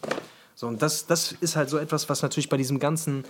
So, 0.54 0.66
und 0.66 0.80
das, 0.80 1.06
das 1.06 1.32
ist 1.32 1.56
halt 1.56 1.68
so 1.68 1.78
etwas, 1.78 2.08
was 2.08 2.22
natürlich 2.22 2.48
bei 2.48 2.56
diesem 2.56 2.78
ganzen 2.78 3.24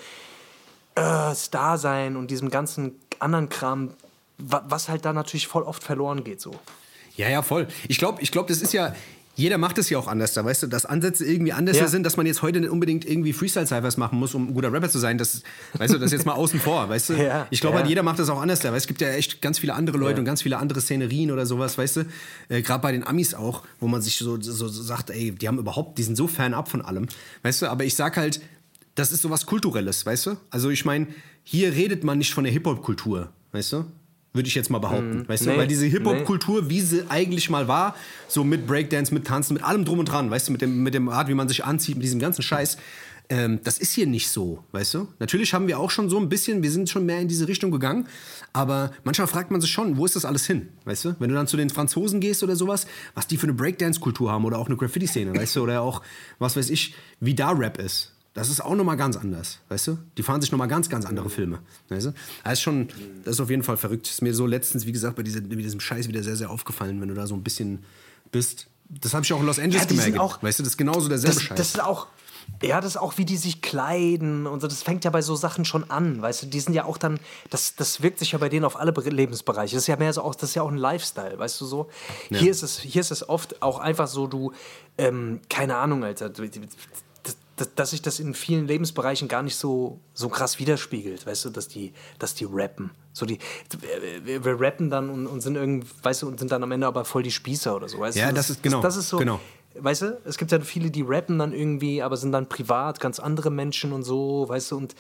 äh, 0.95 1.35
Star-Sein 1.35 2.17
und 2.17 2.31
diesem 2.31 2.51
ganzen 2.51 3.01
anderen 3.19 3.49
Kram, 3.49 3.95
wa 4.39 4.65
was 4.69 4.89
halt 4.89 5.05
da 5.05 5.13
natürlich 5.13 5.47
voll 5.47 5.63
oft 5.65 5.83
verloren 5.83 6.25
geht. 6.25 6.41
So. 6.41 6.55
Ja, 7.17 7.29
ja, 7.29 7.43
voll. 7.43 7.67
Ich 7.89 7.99
glaube, 7.99 8.21
ich 8.23 8.31
glaub, 8.31 8.47
das 8.47 8.61
ist 8.61 8.73
ja. 8.73 8.95
Jeder 9.37 9.59
macht 9.59 9.77
es 9.77 9.91
ja 9.91 9.99
auch 9.99 10.09
anders, 10.09 10.33
da 10.33 10.45
weißt 10.45 10.63
du, 10.63 10.67
dass 10.67 10.87
Ansätze 10.87 11.25
irgendwie 11.25 11.53
anders 11.53 11.77
Ja. 11.77 11.87
sind, 11.89 12.05
dass 12.05 12.17
man 12.17 12.25
jetzt 12.25 12.41
heute 12.41 12.59
nicht 12.59 12.71
unbedingt 12.71 13.05
irgendwie 13.05 13.35
Freestyle-Cyphers 13.35 13.99
machen 13.99 14.19
muss, 14.19 14.35
um 14.35 14.49
ein 14.49 14.55
guter 14.55 14.73
Rapper 14.73 14.89
zu 14.89 14.99
sein. 14.99 15.19
Das, 15.19 15.43
weißt 15.75 15.93
du, 15.95 15.99
das 15.99 16.07
ist 16.07 16.13
jetzt 16.13 16.25
mal 16.27 16.33
außen 16.33 16.59
vor, 16.59 16.89
weißt 16.89 17.11
du? 17.11 17.13
Ja, 17.23 17.47
ich 17.51 17.61
glaube 17.61 17.75
ja. 17.77 17.81
halt, 17.81 17.89
jeder 17.89 18.03
macht 18.03 18.19
das 18.19 18.31
auch 18.31 18.41
anders 18.41 18.61
da, 18.61 18.71
weil 18.71 18.79
es 18.79 18.87
gibt 18.87 19.01
ja 19.03 19.11
echt 19.11 19.43
ganz 19.43 19.59
viele 19.59 19.75
andere 19.75 19.99
Leute 19.99 20.19
und 20.21 20.25
ganz 20.25 20.41
viele 20.43 20.57
andere 20.59 20.81
Szenerien 20.81 21.31
oder 21.31 21.45
sowas, 21.45 21.77
weißt 21.77 21.97
du? 21.97 22.01
Äh, 22.49 22.63
Gerade 22.63 22.81
bei 22.81 22.93
den 22.93 23.07
Amis 23.07 23.35
auch, 23.35 23.63
wo 23.79 23.89
man 23.89 24.01
sich 24.01 24.17
so, 24.17 24.41
so, 24.41 24.53
so 24.53 24.83
sagt, 24.83 25.11
ey, 25.11 25.33
die 25.33 25.47
haben 25.49 25.59
überhaupt, 25.59 25.99
die 25.99 26.03
sind 26.03 26.17
so 26.17 26.27
fernab 26.29 26.69
von 26.71 26.81
allem, 26.83 27.07
weißt 27.43 27.63
du? 27.63 27.67
Aber 27.71 27.85
ich 27.85 27.95
sag 27.95 28.17
halt, 28.17 28.41
das 28.95 29.13
ist 29.13 29.21
sowas 29.21 29.45
Kulturelles, 29.45 30.07
weißt 30.07 30.27
du? 30.27 30.37
Also 30.49 30.71
ich 30.71 30.87
meine, 30.87 31.09
hier 31.45 31.73
redet 31.75 32.03
man 32.05 32.17
nicht 32.17 32.33
von 32.33 32.45
der 32.45 32.53
Hip-Hop-Kultur, 32.55 33.29
weißt 33.53 33.73
du? 33.75 33.85
Würde 34.37 34.49
ich 34.49 34.55
jetzt 34.55 34.71
mal 34.71 34.79
behaupten, 34.79 35.29
weißt 35.29 35.47
du? 35.47 35.51
Mhm. 35.51 35.55
Nee, 35.55 35.61
Weil 35.61 35.67
diese 35.67 35.87
Hip-Hop-Kultur, 35.87 36.71
wie 36.71 36.81
sie 36.81 37.05
eigentlich 37.09 37.51
mal 37.51 37.67
war, 37.69 37.97
so 38.29 38.45
mit 38.45 38.67
Breakdance, 38.67 39.13
mit 39.13 39.27
Tanzen, 39.27 39.55
mit 39.55 39.63
allem 39.65 39.85
drum 39.85 39.99
und 39.99 40.07
dran, 40.07 40.31
weißt 40.31 40.49
du, 40.49 40.53
mit 40.53 40.63
dem, 40.63 40.83
mit 40.83 40.95
dem 40.95 41.09
Art, 41.09 41.29
wie 41.29 41.35
man 41.35 41.49
sich 41.49 41.65
anzieht, 41.65 41.97
mit 41.97 42.05
diesem 42.05 42.21
ganzen 42.21 42.43
Scheiß, 42.43 42.77
ähm, 43.29 43.61
das 43.65 43.79
ist 43.79 43.93
hier 43.93 44.07
nicht 44.07 44.29
so, 44.31 44.63
weißt 44.73 44.95
du? 44.95 45.09
Natürlich 45.19 45.53
haben 45.53 45.67
wir 45.67 45.81
auch 45.81 45.91
schon 45.91 46.09
so 46.09 46.19
ein 46.19 46.29
bisschen, 46.29 46.63
wir 46.63 46.71
sind 46.71 46.89
schon 46.89 47.07
mehr 47.07 47.21
in 47.21 47.29
diese 47.29 47.49
Richtung 47.49 47.71
gegangen, 47.73 48.07
aber 48.53 48.93
manchmal 49.03 49.27
fragt 49.27 49.51
man 49.51 49.61
sich 49.61 49.71
schon, 49.71 49.97
wo 49.97 50.05
ist 50.05 50.15
das 50.15 50.25
alles 50.25 50.47
hin, 50.47 50.69
weißt 50.85 51.05
du? 51.07 51.17
Wenn 51.19 51.31
du 51.31 51.35
dann 51.35 51.49
zu 51.49 51.57
den 51.57 51.71
Franzosen 51.71 52.21
gehst 52.21 52.45
oder 52.45 52.55
sowas, 52.55 52.87
was 53.15 53.27
die 53.27 53.37
für 53.37 53.47
eine 53.47 53.55
Breakdance-Kultur 53.55 54.31
haben 54.31 54.45
oder 54.45 54.59
auch 54.59 54.67
eine 54.67 54.77
Graffiti-Szene, 54.77 55.35
weißt 55.35 55.57
du? 55.57 55.63
Oder 55.63 55.83
auch, 55.83 56.03
was 56.39 56.57
weiß 56.57 56.71
ich, 56.71 56.95
wie 57.19 57.35
da 57.35 57.51
Rap 57.51 57.79
ist. 57.79 58.13
Das 58.37 58.51
ist 58.51 58.61
auch 58.61 58.75
nochmal 58.75 58.99
ganz 58.99 59.17
anders, 59.17 59.61
weißt 59.71 59.87
du? 59.87 59.99
Die 60.19 60.23
fahren 60.23 60.43
sich 60.43 60.53
nochmal 60.53 60.69
ganz, 60.69 60.91
ganz 60.91 61.07
andere 61.07 61.31
Filme, 61.31 61.59
weißt 61.89 62.07
du? 62.09 62.13
Das 62.45 62.53
ist 62.53 62.61
schon, 62.61 62.89
das 63.25 63.37
ist 63.37 63.41
auf 63.41 63.49
jeden 63.49 63.63
Fall 63.63 63.79
verrückt. 63.79 64.07
Ist 64.09 64.21
mir 64.21 64.35
so 64.35 64.45
letztens, 64.45 64.85
wie 64.85 64.93
gesagt, 64.93 65.17
bei, 65.17 65.23
diesem 65.23 65.81
Scheiß 65.81 66.07
wieder 66.07 66.23
sehr, 66.23 66.37
sehr 66.37 66.51
aufgefallen, 66.51 67.01
wenn 67.01 67.09
du 67.09 67.15
da 67.15 67.27
so 67.27 67.35
ein 67.35 67.43
bisschen 67.43 67.83
bist. 68.31 68.67
Das 68.91 69.15
habe 69.15 69.25
ich 69.25 69.33
auch 69.33 69.41
in 69.41 69.47
Los 69.47 69.59
Angeles 69.59 69.85
Ja, 69.85 69.89
gemerkt. 69.89 70.19
auch- 70.19 70.43
weißt 70.43 70.59
du, 70.59 70.63
das 70.65 70.73
ist 70.75 70.77
genauso 70.77 71.09
derselbe 71.09 71.35
Das, 71.35 71.43
Scheiß. 71.45 71.57
das 71.59 71.69
ist 71.69 71.83
auch, 71.83 72.09
ja, 72.63 72.81
das 72.83 72.91
ist 72.93 72.97
auch, 72.99 73.17
wie 73.17 73.25
die 73.25 73.39
sich 73.39 73.63
kleiden 73.63 74.47
und 74.47 74.61
so. 74.61 74.67
Das 74.69 74.83
fängt 74.83 75.05
ja 75.05 75.11
bei 75.11 75.23
so 75.23 75.35
Sachen 75.35 75.65
schon 75.65 75.91
an, 75.91 76.21
weißt 76.21 76.43
du. 76.43 76.47
Die 76.49 76.61
sind 76.61 76.75
ja 76.75 76.85
auch 76.85 76.99
dann, 76.99 77.19
das, 77.49 77.75
das 77.75 78.03
wirkt 78.03 78.19
sich 78.19 78.33
ja 78.33 78.39
bei 78.39 78.51
denen 78.51 78.67
auf 78.67 78.77
alle 78.79 78.93
Be- 78.93 79.01
Lebensbereiche. 79.09 79.75
Das 79.75 79.85
ist 79.85 79.89
ja 79.89 79.97
mehr 79.97 80.13
so 80.13 80.21
auch, 80.21 80.35
das 80.35 80.51
ist 80.51 80.55
ja 80.57 80.63
auch 80.63 80.71
ein 80.71 80.77
Lifestyle, 80.77 81.39
weißt 81.39 81.59
du 81.59 81.65
so. 81.65 81.89
Hier 82.29 82.51
ist 82.51 82.63
es, 82.63 82.79
hier 82.79 83.01
ist 83.01 83.11
es 83.13 83.27
oft 83.29 83.63
auch 83.63 83.79
einfach 83.79 84.09
so, 84.09 84.27
du, 84.27 84.53
ähm, 84.99 85.41
keine 85.49 85.77
Ahnung, 85.79 86.05
Alter. 86.05 86.29
Du, 87.57 87.65
das, 87.65 87.69
das, 87.69 87.75
dass 87.75 87.91
sich 87.91 88.03
das 88.03 88.21
in 88.21 88.35
vielen 88.35 88.67
Lebensbereichen 88.67 89.29
gar 89.29 89.43
nicht 89.43 89.57
so, 89.57 89.99
so 90.15 90.29
krass 90.29 90.59
widerspiegelt, 90.59 91.27
weißt 91.27 91.47
du, 91.47 91.51
dass 91.51 91.69
die, 91.69 91.93
dass 92.19 92.35
die 92.35 92.47
rappen. 92.51 92.91
So 93.13 93.25
die, 93.27 93.39
wir, 94.25 94.45
wir 94.45 94.61
rappen 94.61 94.91
dann 94.91 95.09
und, 95.11 95.27
und 95.27 95.41
sind 95.41 95.57
irgendwie, 95.57 95.89
weißt 96.03 96.23
du, 96.23 96.29
und 96.29 96.39
sind 96.39 96.53
dann 96.53 96.63
am 96.63 96.71
Ende 96.73 96.87
aber 96.87 97.05
voll 97.05 97.23
die 97.23 97.31
Spießer 97.31 97.75
oder 97.75 97.89
so, 97.89 97.99
weißt 97.99 98.17
Ja, 98.19 98.29
du. 98.29 98.35
das 98.35 98.51
ist- 98.51 98.63
genau, 98.63 98.81
Das, 98.83 98.97
ist 98.97 99.09
so, 99.09 99.17
genau. 99.19 99.41
weißt 99.79 100.03
du, 100.03 100.21
es 100.25 100.37
gibt 100.37 100.53
ja 100.53 100.61
viele, 100.61 100.91
die 100.91 101.03
rappen 101.03 101.39
dann 101.39 101.53
irgendwie, 101.53 102.03
aber 102.03 102.17
sind 102.19 102.33
dann 102.33 102.49
privat 102.49 103.01
ganz 103.01 103.19
andere 103.21 103.51
Menschen 103.51 103.93
und 103.93 104.03
so, 104.03 104.49
weißt 104.49 104.73
du, 104.73 104.77
und 104.77 104.95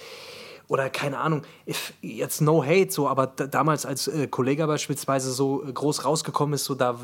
oder 0.68 0.90
keine 0.90 1.18
Ahnung, 1.18 1.42
if, 1.68 1.92
jetzt 2.00 2.40
no 2.40 2.64
hate, 2.64 2.90
so, 2.90 3.06
aber 3.08 3.28
da, 3.28 3.46
damals 3.46 3.86
als 3.86 4.08
äh, 4.08 4.26
Kollege 4.26 4.66
beispielsweise 4.66 5.30
so 5.30 5.62
äh, 5.64 5.72
groß 5.72 6.04
rausgekommen 6.04 6.54
ist, 6.54 6.64
so 6.64 6.74
da, 6.74 6.98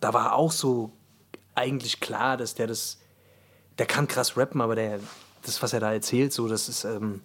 da 0.00 0.14
war 0.14 0.34
auch 0.34 0.50
so 0.52 0.92
eigentlich 1.54 2.00
klar, 2.00 2.38
dass 2.38 2.54
der 2.54 2.68
das, 2.68 2.98
der 3.78 3.86
kann 3.86 4.08
krass 4.08 4.36
rappen, 4.36 4.60
aber 4.60 4.74
der, 4.74 5.00
das, 5.44 5.62
was 5.62 5.72
er 5.72 5.80
da 5.80 5.92
erzählt, 5.92 6.32
so, 6.32 6.48
das 6.48 6.68
ist, 6.68 6.84
ähm, 6.84 7.20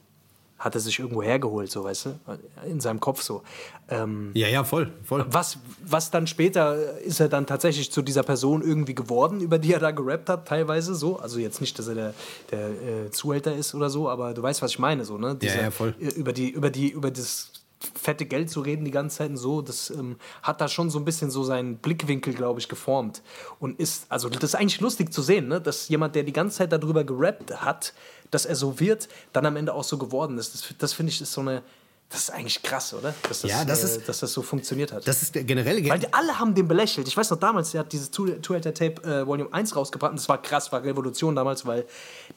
hat 0.60 0.74
er 0.74 0.82
sich 0.82 0.98
irgendwo 0.98 1.22
hergeholt, 1.22 1.70
so, 1.70 1.84
weißt 1.84 2.08
du, 2.08 2.20
in 2.68 2.80
seinem 2.80 3.00
Kopf 3.00 3.22
so. 3.22 3.44
Ähm, 3.90 4.32
ja, 4.34 4.48
ja, 4.48 4.64
voll, 4.64 4.92
voll. 5.04 5.24
was, 5.30 5.60
was 5.86 6.10
dann 6.10 6.26
später 6.26 6.98
ist 7.00 7.20
er 7.20 7.30
dann 7.30 7.46
tatsächlich 7.46 7.92
zu 7.92 8.02
dieser 8.02 8.24
Person 8.24 8.64
irgendwie 8.64 8.96
geworden, 8.96 9.40
über 9.40 9.60
die 9.60 9.74
er 9.74 9.80
da 9.80 9.92
gerappt 9.92 10.30
hat, 10.30 10.48
teilweise 10.48 10.96
so. 10.96 11.20
Also 11.20 11.38
jetzt 11.38 11.62
nicht, 11.62 11.78
dass 11.78 11.88
er 11.88 11.94
der, 11.96 12.14
der 12.50 12.70
äh, 12.70 13.12
Zuhälter 13.12 13.54
ist 13.56 13.76
oder 13.76 13.92
so, 13.92 14.10
aber 14.10 14.34
du 14.34 14.42
weißt, 14.42 14.64
was 14.64 14.72
ich 14.72 14.80
meine, 14.80 15.06
so, 15.06 15.20
ne? 15.20 15.36
Diese, 15.36 15.58
ja, 15.60 15.70
voll. 15.70 15.94
äh, 16.00 16.08
Über 16.08 16.34
die, 16.34 16.50
über 16.50 16.72
die, 16.72 16.90
über 16.90 17.12
das 17.12 17.52
fette 17.94 18.26
Geld 18.26 18.50
zu 18.50 18.62
reden 18.62 18.86
die 18.86 18.92
ganze 18.92 19.18
Zeit 19.18 19.30
und 19.30 19.38
so, 19.38 19.62
das 19.62 19.90
ähm, 19.92 20.18
hat 20.42 20.62
da 20.62 20.68
schon 20.68 20.90
so 20.90 20.98
ein 21.00 21.06
bisschen 21.06 21.30
so 21.30 21.44
seinen 21.44 21.78
Blickwinkel, 21.78 22.34
glaube 22.34 22.60
ich, 22.60 22.68
geformt. 22.70 23.22
Und 23.60 23.80
ist, 23.80 24.06
also 24.10 24.30
das 24.30 24.44
ist 24.44 24.56
eigentlich 24.56 24.82
lustig 24.82 25.14
zu 25.14 25.22
sehen, 25.22 25.48
ne? 25.48 25.62
dass 25.62 25.88
jemand, 25.90 26.16
der 26.16 26.24
die 26.24 26.34
ganze 26.34 26.58
Zeit 26.58 26.72
darüber 26.72 27.04
gerappt 27.04 27.62
hat, 27.62 27.94
dass 28.32 28.46
er 28.46 28.56
so 28.56 28.80
wird, 28.80 29.08
dann 29.32 29.46
am 29.46 29.56
Ende 29.56 29.74
auch 29.74 29.84
so 29.84 29.98
geworden 29.98 30.38
ist. 30.38 30.54
Das, 30.54 30.74
das 30.78 30.94
finde 30.94 31.12
ich 31.12 31.22
ist 31.22 31.32
so 31.32 31.42
eine, 31.42 31.62
das 32.10 32.22
ist 32.22 32.30
eigentlich 32.32 32.64
krass, 32.64 32.94
oder? 32.94 33.14
Dass 33.28 33.42
das, 33.42 33.52
Ja, 33.52 33.64
das 33.66 33.84
äh, 33.84 33.86
ist- 33.98 34.10
dass 34.10 34.20
das 34.22 34.34
so 34.34 34.42
funktioniert 34.42 34.92
hat. 34.92 35.08
Das 35.08 35.22
ist 35.22 35.36
der 35.36 35.44
generelle 35.44 35.88
Weil 35.90 36.00
die 36.00 36.12
alle 36.14 36.40
haben 36.40 36.56
den 36.56 36.68
belächelt. 36.68 37.08
Ich 37.08 37.16
weiß 37.16 37.30
noch 37.30 37.40
damals, 37.40 37.72
der 37.72 37.82
hat 37.82 37.92
dieses 37.94 38.10
Two-Hater 38.10 38.74
Tape 38.74 39.04
äh, 39.04 39.28
Volume 39.28 39.54
1 39.54 39.76
rausgebracht 39.76 40.12
und 40.12 40.18
das 40.20 40.28
war 40.30 40.42
krass, 40.42 40.72
war 40.72 40.84
Revolution 40.84 41.36
damals, 41.36 41.66
weil 41.66 41.86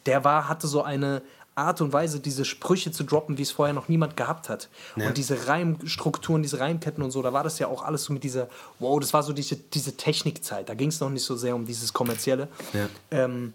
der 0.07 0.23
war, 0.25 0.49
hatte 0.49 0.67
so 0.67 0.83
eine 0.83 1.23
Art 1.61 1.81
und 1.81 1.93
Weise, 1.93 2.21
diese 2.21 2.45
Sprüche 2.45 2.93
zu 2.93 3.05
droppen, 3.05 3.39
wie 3.39 3.43
es 3.43 3.51
vorher 3.51 3.75
noch 3.75 3.89
niemand 3.89 4.17
gehabt 4.17 4.49
hat. 4.49 4.69
Und 4.97 5.17
diese 5.17 5.47
Reimstrukturen, 5.47 6.43
diese 6.43 6.61
Reimketten 6.61 7.03
und 7.03 7.11
so, 7.11 7.23
da 7.23 7.33
war 7.33 7.45
das 7.45 7.59
ja 7.59 7.69
auch 7.69 7.83
alles 7.83 8.05
so 8.05 8.13
mit 8.13 8.25
dieser, 8.25 8.49
wow, 8.79 8.99
das 8.99 9.13
war 9.13 9.23
so 9.23 9.33
diese, 9.33 9.57
diese 9.57 9.97
Technikzeit. 9.97 10.69
Da 10.69 10.75
ging 10.75 10.89
es 10.89 11.01
noch 11.01 11.11
nicht 11.11 11.25
so 11.25 11.37
sehr 11.37 11.55
um 11.55 11.67
dieses 11.67 11.93
Kommerzielle. 11.93 12.49
Ja. 12.73 12.89
Ähm, 13.11 13.53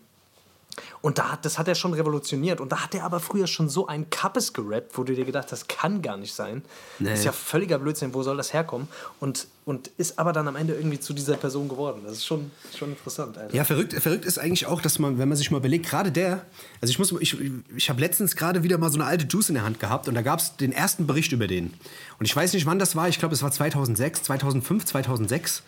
und 1.02 1.18
da, 1.18 1.32
hat- 1.34 1.46
das 1.46 1.58
hat 1.58 1.68
er 1.68 1.76
schon 1.76 1.94
revolutioniert. 1.94 2.60
Und 2.62 2.72
da 2.72 2.84
hat 2.84 2.94
er 2.96 3.04
aber 3.04 3.20
früher 3.20 3.48
schon 3.48 3.70
so 3.70 3.88
ein 3.88 4.10
Kappes 4.10 4.54
gerappt, 4.54 4.98
wo 4.98 5.04
du 5.04 5.14
dir 5.14 5.26
gedacht 5.26 5.52
hast, 5.52 5.52
das 5.52 5.68
kann 5.68 6.02
gar 6.02 6.18
nicht 6.18 6.34
sein. 6.34 6.64
Das 7.00 7.20
ist 7.20 7.26
ja 7.26 7.32
völliger 7.32 7.80
Blödsinn, 7.80 8.14
wo 8.14 8.24
soll 8.24 8.38
das 8.38 8.54
herkommen? 8.54 8.88
Und, 9.20 9.48
und 9.66 9.90
ist 9.98 10.20
aber 10.20 10.34
dann 10.34 10.48
am 10.48 10.56
Ende 10.56 10.74
irgendwie 10.76 11.00
zu 11.00 11.14
dieser 11.14 11.38
Person 11.38 11.70
geworden. 11.70 12.02
Das 12.04 12.14
ist 12.14 12.26
schon, 12.26 12.52
schon 12.78 12.90
interessant. 12.90 13.38
Alter. 13.38 13.56
Ja, 13.56 13.64
verrückt, 13.64 13.94
verrückt 13.94 14.26
ist 14.26 14.38
eigentlich 14.38 14.66
auch, 14.66 14.82
dass 14.82 15.00
man, 15.00 15.18
wenn 15.18 15.30
man 15.30 15.38
sich 15.38 15.50
mal 15.52 15.58
überlegt, 15.58 15.88
gerade 15.90 16.12
der, 16.12 16.46
also 16.82 16.92
ich 16.92 17.00
muss, 17.00 17.12
ich, 17.20 17.38
ich 17.76 17.90
habe 17.90 18.00
letztens 18.02 18.36
gerade 18.36 18.64
wieder 18.64 18.78
mal 18.78 18.90
so 18.92 18.96
eine 19.00 19.06
alte 19.06 19.26
Juice 19.26 19.50
in 19.50 19.56
der 19.56 19.64
Hand 19.64 19.80
gehabt 19.80 20.08
und 20.08 20.16
da 20.16 20.22
gab 20.22 20.40
es 20.40 20.56
den 20.58 20.72
ersten 20.72 21.08
Bericht 21.08 21.32
über 21.32 21.48
den. 21.48 21.74
Und 22.20 22.26
ich 22.26 22.36
weiß 22.36 22.54
nicht, 22.54 22.66
wann 22.66 22.80
das 22.80 22.96
war, 22.96 23.08
ich 23.08 23.20
glaube, 23.20 23.34
es 23.34 23.44
war 23.44 23.52
2006, 23.52 24.24
2005, 24.24 24.86
2006. 24.86 25.64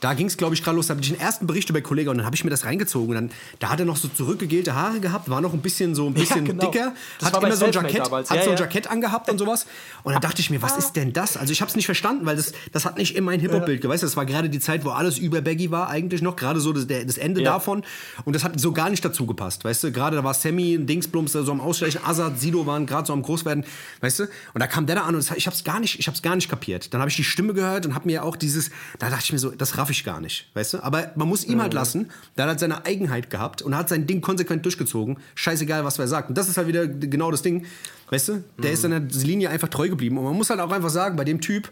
Da 0.00 0.12
ging 0.14 0.26
es, 0.26 0.36
glaube 0.36 0.54
ich, 0.54 0.62
gerade 0.62 0.76
los. 0.76 0.88
Da 0.88 0.94
habe 0.94 1.02
ich 1.02 1.08
den 1.08 1.18
ersten 1.18 1.46
Bericht 1.46 1.70
über 1.70 1.80
Kollege 1.80 2.10
und 2.10 2.18
dann 2.18 2.26
habe 2.26 2.36
ich 2.36 2.44
mir 2.44 2.50
das 2.50 2.64
reingezogen. 2.64 3.08
Und 3.10 3.14
dann, 3.14 3.30
da 3.58 3.70
hat 3.70 3.80
er 3.80 3.86
noch 3.86 3.96
so 3.96 4.08
zurückgegelte 4.08 4.74
Haare 4.74 5.00
gehabt, 5.00 5.30
war 5.30 5.40
noch 5.40 5.52
ein 5.54 5.60
bisschen 5.60 5.94
so 5.94 6.06
ein 6.06 6.14
bisschen 6.14 6.44
genau. 6.44 6.70
dicker, 6.70 6.92
Das 7.20 7.32
hat 7.32 7.42
immer 7.42 7.56
so 7.56 7.64
ein 7.66 7.72
Jackett, 7.72 8.04
damals. 8.06 8.30
hat 8.30 8.36
Ja, 8.38 8.44
so 8.44 8.50
ein 8.50 8.56
ja. 8.56 8.62
Jackett 8.64 8.90
angehabt 8.90 9.30
und 9.30 9.38
sowas. 9.38 9.66
Und 10.02 10.12
dann 10.12 10.20
dachte 10.20 10.40
ich 10.40 10.50
mir, 10.50 10.60
was 10.60 10.76
ist 10.76 10.92
denn 10.92 11.12
das? 11.12 11.36
Also 11.36 11.52
ich 11.52 11.60
habe 11.62 11.70
es 11.70 11.76
nicht 11.76 11.86
verstanden, 11.86 12.26
weil 12.26 12.36
das, 12.36 12.52
das 12.72 12.84
hat 12.84 12.98
nicht 12.98 13.16
in 13.16 13.24
mein 13.24 13.40
Hip-Hop-Bild 13.40 13.80
geweißt. 13.80 14.02
Das 14.02 14.16
war 14.16 14.26
gerade 14.26 14.50
die 14.50 14.60
Zeit, 14.60 14.84
wo 14.84 14.90
alles 14.90 15.18
über 15.18 15.40
Baggy 15.40 15.70
war 15.70 15.88
eigentlich 15.88 16.20
noch, 16.22 16.36
gerade 16.36 16.60
so 16.60 16.72
das, 16.72 16.86
das 16.86 17.16
Ende 17.16 17.42
Ja. 17.42 17.52
davon. 17.54 17.82
Und 18.24 18.34
das 18.36 18.44
hat 18.44 18.58
so 18.60 18.72
gar 18.72 18.90
nicht 18.90 19.04
dazu 19.04 19.26
gepasst, 19.26 19.64
weißt 19.64 19.84
du? 19.84 19.92
Gerade 19.92 20.16
da 20.16 20.24
war 20.24 20.34
Sammy, 20.34 20.78
Dingsblums 20.78 21.32
so 21.32 21.50
am 21.50 21.60
Ausschleichen, 21.60 22.00
Azad, 22.04 22.38
Sido 22.40 22.66
waren 22.66 22.86
gerade 22.86 23.06
so 23.06 23.12
am 23.12 23.22
Großwerden, 23.22 23.64
weißt 24.00 24.18
du? 24.20 24.22
Und 24.24 24.60
da 24.60 24.66
kam 24.66 24.86
der 24.86 24.96
da 24.96 25.02
an 25.02 25.14
und 25.14 25.30
ich 25.36 25.46
habe 25.46 25.56
es 25.56 25.64
gar 25.64 25.80
nicht, 25.80 25.98
ich 25.98 26.06
habe 26.06 26.14
es 26.14 26.22
gar 26.22 26.36
nicht 26.36 26.48
kapiert. 26.48 26.92
Dann 26.92 27.00
habe 27.00 27.08
ich 27.10 27.16
die 27.16 27.24
Stimme 27.24 27.54
gehört 27.54 27.86
und 27.86 27.94
habe 27.94 28.06
mir 28.06 28.24
auch 28.24 28.36
dieses, 28.36 28.70
da 28.98 29.08
dachte 29.10 29.24
ich 29.24 29.32
mir 29.32 29.38
so, 29.38 29.50
das 29.50 29.78
raff 29.84 29.90
ich 29.90 30.02
gar 30.02 30.20
nicht, 30.20 30.48
weißt 30.54 30.74
du? 30.74 30.82
Aber 30.82 31.12
man 31.14 31.28
muss 31.28 31.44
ihm 31.44 31.60
halt 31.60 31.74
lassen, 31.74 32.10
der 32.38 32.46
hat 32.46 32.58
seine 32.58 32.86
Eigenheit 32.86 33.28
gehabt 33.28 33.60
und 33.60 33.76
hat 33.76 33.90
sein 33.90 34.06
Ding 34.06 34.22
konsequent 34.22 34.64
durchgezogen. 34.64 35.18
Scheißegal, 35.34 35.84
was 35.84 35.98
wer 35.98 36.08
sagt. 36.08 36.30
Und 36.30 36.38
das 36.38 36.48
ist 36.48 36.56
halt 36.56 36.68
wieder 36.68 36.86
genau 36.86 37.30
das 37.30 37.42
Ding, 37.42 37.66
weißt 38.08 38.28
du? 38.28 38.44
Der 38.62 38.72
ist 38.72 38.82
seiner 38.82 39.00
Linie 39.00 39.50
einfach 39.50 39.68
treu 39.68 39.90
geblieben. 39.90 40.16
Und 40.16 40.24
man 40.24 40.34
muss 40.34 40.48
halt 40.48 40.60
auch 40.60 40.70
einfach 40.70 40.88
sagen, 40.88 41.16
bei 41.16 41.24
dem 41.24 41.42
Typ, 41.42 41.70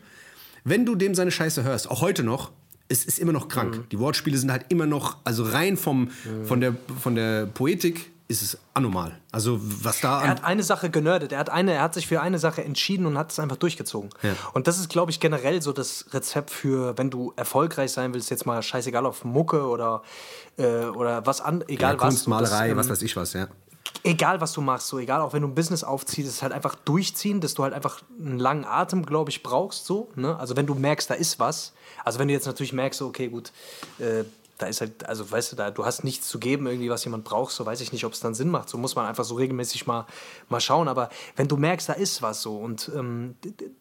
wenn 0.64 0.84
du 0.84 0.94
dem 0.94 1.14
seine 1.14 1.30
Scheiße 1.30 1.64
hörst, 1.64 1.90
auch 1.90 2.02
heute 2.02 2.22
noch, 2.22 2.52
es 2.88 3.06
ist 3.06 3.18
immer 3.18 3.32
noch 3.32 3.48
krank. 3.48 3.88
Die 3.90 3.98
Wortspiele 3.98 4.36
sind 4.36 4.52
halt 4.52 4.66
immer 4.68 4.84
noch, 4.84 5.16
also 5.24 5.44
rein 5.44 5.78
vom, 5.78 6.10
von, 6.44 6.60
der, 6.60 6.76
von 7.00 7.14
der 7.14 7.46
Poetik 7.46 8.11
ist 8.32 8.42
es 8.42 8.58
anormal. 8.74 9.18
Also 9.30 9.58
was 9.60 10.00
da 10.00 10.22
Er 10.22 10.30
hat 10.30 10.44
eine 10.44 10.62
Sache 10.62 10.90
genördet. 10.90 11.32
Er 11.32 11.38
hat, 11.38 11.50
eine, 11.50 11.74
er 11.74 11.82
hat 11.82 11.94
sich 11.94 12.06
für 12.06 12.20
eine 12.20 12.38
Sache 12.38 12.64
entschieden 12.64 13.06
und 13.06 13.16
hat 13.18 13.30
es 13.30 13.38
einfach 13.38 13.56
durchgezogen. 13.56 14.10
Ja. 14.22 14.34
Und 14.54 14.66
das 14.66 14.78
ist, 14.78 14.88
glaube 14.88 15.10
ich, 15.10 15.20
generell 15.20 15.62
so 15.62 15.72
das 15.72 16.06
Rezept 16.12 16.50
für, 16.50 16.96
wenn 16.98 17.10
du 17.10 17.32
erfolgreich 17.36 17.92
sein 17.92 18.14
willst, 18.14 18.30
jetzt 18.30 18.46
mal 18.46 18.62
scheißegal 18.62 19.06
auf 19.06 19.24
Mucke 19.24 19.66
oder, 19.66 20.02
äh, 20.56 20.86
oder 20.86 21.24
was 21.26 21.40
an, 21.40 21.62
egal 21.68 21.94
ja, 21.94 22.00
was. 22.00 22.08
Kunst, 22.08 22.24
so, 22.24 22.30
das, 22.30 22.50
Malerei, 22.50 22.70
ähm, 22.70 22.76
was 22.76 22.88
weiß 22.88 23.02
ich 23.02 23.14
was, 23.16 23.34
ja. 23.34 23.48
egal 24.02 24.40
was 24.40 24.52
du 24.52 24.60
machst, 24.60 24.88
so 24.88 24.98
egal, 24.98 25.20
auch 25.20 25.32
wenn 25.32 25.42
du 25.42 25.48
ein 25.48 25.54
Business 25.54 25.84
aufziehst, 25.84 26.28
ist 26.28 26.42
halt 26.42 26.52
einfach 26.52 26.74
durchziehen, 26.74 27.40
dass 27.40 27.54
du 27.54 27.62
halt 27.62 27.74
einfach 27.74 28.02
einen 28.18 28.38
langen 28.38 28.64
Atem, 28.64 29.04
glaube 29.04 29.30
ich, 29.30 29.42
brauchst. 29.42 29.86
So, 29.86 30.08
ne? 30.14 30.38
Also 30.38 30.56
wenn 30.56 30.66
du 30.66 30.74
merkst, 30.74 31.10
da 31.10 31.14
ist 31.14 31.38
was. 31.38 31.72
Also 32.04 32.18
wenn 32.18 32.28
du 32.28 32.34
jetzt 32.34 32.46
natürlich 32.46 32.72
merkst, 32.72 33.02
okay, 33.02 33.28
gut, 33.28 33.52
äh, 33.98 34.24
da 34.62 34.68
ist 34.68 34.80
halt, 34.80 35.06
also 35.06 35.30
weißt 35.30 35.52
du, 35.52 35.56
da, 35.56 35.70
du 35.70 35.84
hast 35.84 36.04
nichts 36.04 36.28
zu 36.28 36.38
geben, 36.38 36.66
irgendwie, 36.66 36.88
was 36.88 37.04
jemand 37.04 37.24
braucht, 37.24 37.52
so 37.52 37.66
weiß 37.66 37.80
ich 37.80 37.92
nicht, 37.92 38.04
ob 38.04 38.12
es 38.12 38.20
dann 38.20 38.34
Sinn 38.34 38.48
macht. 38.48 38.68
So 38.68 38.78
muss 38.78 38.94
man 38.94 39.06
einfach 39.06 39.24
so 39.24 39.34
regelmäßig 39.34 39.86
mal, 39.86 40.06
mal 40.48 40.60
schauen. 40.60 40.88
Aber 40.88 41.08
wenn 41.36 41.48
du 41.48 41.56
merkst, 41.56 41.88
da 41.88 41.94
ist 41.94 42.22
was 42.22 42.42
so 42.42 42.56
und 42.56 42.90
ähm, 42.94 43.34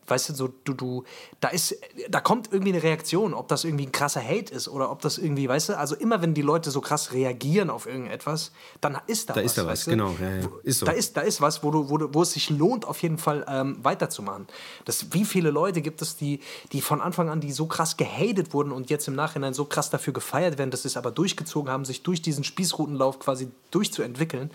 weißt 0.07 0.29
du, 0.29 0.33
so, 0.33 0.49
du, 0.63 0.73
du, 0.73 1.03
da 1.39 1.49
ist, 1.49 1.75
da 2.09 2.19
kommt 2.19 2.51
irgendwie 2.51 2.73
eine 2.73 2.83
Reaktion, 2.83 3.33
ob 3.33 3.47
das 3.47 3.63
irgendwie 3.63 3.85
ein 3.85 3.91
krasser 3.91 4.23
Hate 4.23 4.53
ist 4.53 4.67
oder 4.67 4.91
ob 4.91 5.01
das 5.01 5.17
irgendwie, 5.17 5.47
weißt 5.47 5.69
du, 5.69 5.77
also 5.77 5.95
immer 5.95 6.21
wenn 6.21 6.33
die 6.33 6.41
Leute 6.41 6.71
so 6.71 6.81
krass 6.81 7.13
reagieren 7.13 7.69
auf 7.69 7.85
irgendetwas, 7.85 8.51
dann 8.81 8.97
ist 9.07 9.29
da, 9.29 9.33
Da 9.33 9.41
was. 9.41 9.45
ist 9.45 9.57
da 9.57 9.67
was, 9.67 9.85
du? 9.85 9.91
genau, 9.91 10.15
ja, 10.19 10.37
ja. 10.37 10.47
Ist 10.63 10.79
so. 10.79 10.85
Da 10.85 10.93
ist, 10.93 11.15
da 11.15 11.21
ist 11.21 11.41
was, 11.41 11.63
wo, 11.63 11.71
du, 11.71 11.89
wo, 11.89 11.97
du, 11.97 12.13
wo 12.13 12.23
es 12.23 12.31
sich 12.31 12.49
lohnt, 12.49 12.85
auf 12.85 13.01
jeden 13.01 13.17
Fall 13.17 13.45
ähm, 13.47 13.77
weiterzumachen. 13.83 14.47
Das, 14.85 15.13
wie 15.13 15.25
viele 15.25 15.51
Leute 15.51 15.81
gibt 15.81 16.01
es, 16.01 16.15
die, 16.17 16.39
die 16.71 16.81
von 16.81 17.01
Anfang 17.01 17.29
an, 17.29 17.39
die 17.39 17.51
so 17.51 17.67
krass 17.67 17.97
gehatet 17.97 18.53
wurden 18.53 18.71
und 18.71 18.89
jetzt 18.89 19.07
im 19.07 19.15
Nachhinein 19.15 19.53
so 19.53 19.65
krass 19.65 19.89
dafür 19.89 20.13
gefeiert 20.13 20.57
werden, 20.57 20.70
dass 20.71 20.83
sie 20.83 20.87
es 20.87 20.97
aber 20.97 21.11
durchgezogen 21.11 21.71
haben, 21.71 21.85
sich 21.85 22.03
durch 22.03 22.21
diesen 22.21 22.43
Spießrutenlauf 22.43 23.19
quasi 23.19 23.49
durchzuentwickeln 23.69 24.51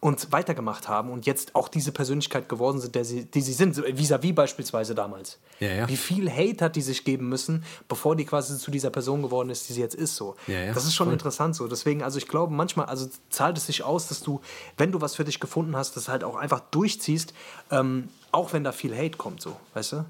und 0.00 0.30
weitergemacht 0.32 0.88
haben 0.88 1.10
und 1.10 1.26
jetzt 1.26 1.54
auch 1.54 1.68
diese 1.68 1.90
Persönlichkeit 1.90 2.48
geworden 2.48 2.80
sind, 2.80 2.94
der 2.94 3.04
sie, 3.04 3.24
die 3.24 3.40
sie 3.40 3.52
sind, 3.52 3.74
so 3.74 3.82
vis-à-vis 3.82 4.34
beispielsweise 4.34 4.94
damals. 4.94 5.38
Ja, 5.58 5.68
ja. 5.68 5.88
Wie 5.88 5.96
viel 5.96 6.30
Hate 6.30 6.64
hat 6.64 6.76
die 6.76 6.82
sich 6.82 7.04
geben 7.04 7.28
müssen, 7.28 7.64
bevor 7.88 8.14
die 8.14 8.24
quasi 8.24 8.56
zu 8.58 8.70
dieser 8.70 8.90
Person 8.90 9.22
geworden 9.22 9.50
ist, 9.50 9.68
die 9.68 9.72
sie 9.72 9.80
jetzt 9.80 9.96
ist. 9.96 10.14
So. 10.14 10.36
Ja, 10.46 10.72
das 10.72 10.84
ist 10.84 10.94
schon 10.94 11.06
voll. 11.06 11.14
interessant 11.14 11.56
so. 11.56 11.66
Deswegen, 11.66 12.02
also 12.02 12.18
ich 12.18 12.28
glaube, 12.28 12.54
manchmal, 12.54 12.86
also 12.86 13.08
zahlt 13.30 13.56
es 13.58 13.66
sich 13.66 13.82
aus, 13.82 14.08
dass 14.08 14.22
du, 14.22 14.40
wenn 14.76 14.92
du 14.92 15.00
was 15.00 15.16
für 15.16 15.24
dich 15.24 15.40
gefunden 15.40 15.76
hast, 15.76 15.96
das 15.96 16.08
halt 16.08 16.22
auch 16.22 16.36
einfach 16.36 16.60
durchziehst, 16.70 17.34
ähm, 17.70 18.08
auch 18.30 18.52
wenn 18.52 18.62
da 18.62 18.72
viel 18.72 18.96
Hate 18.96 19.16
kommt, 19.16 19.40
so, 19.40 19.56
weißt 19.74 19.92
du? 19.92 20.04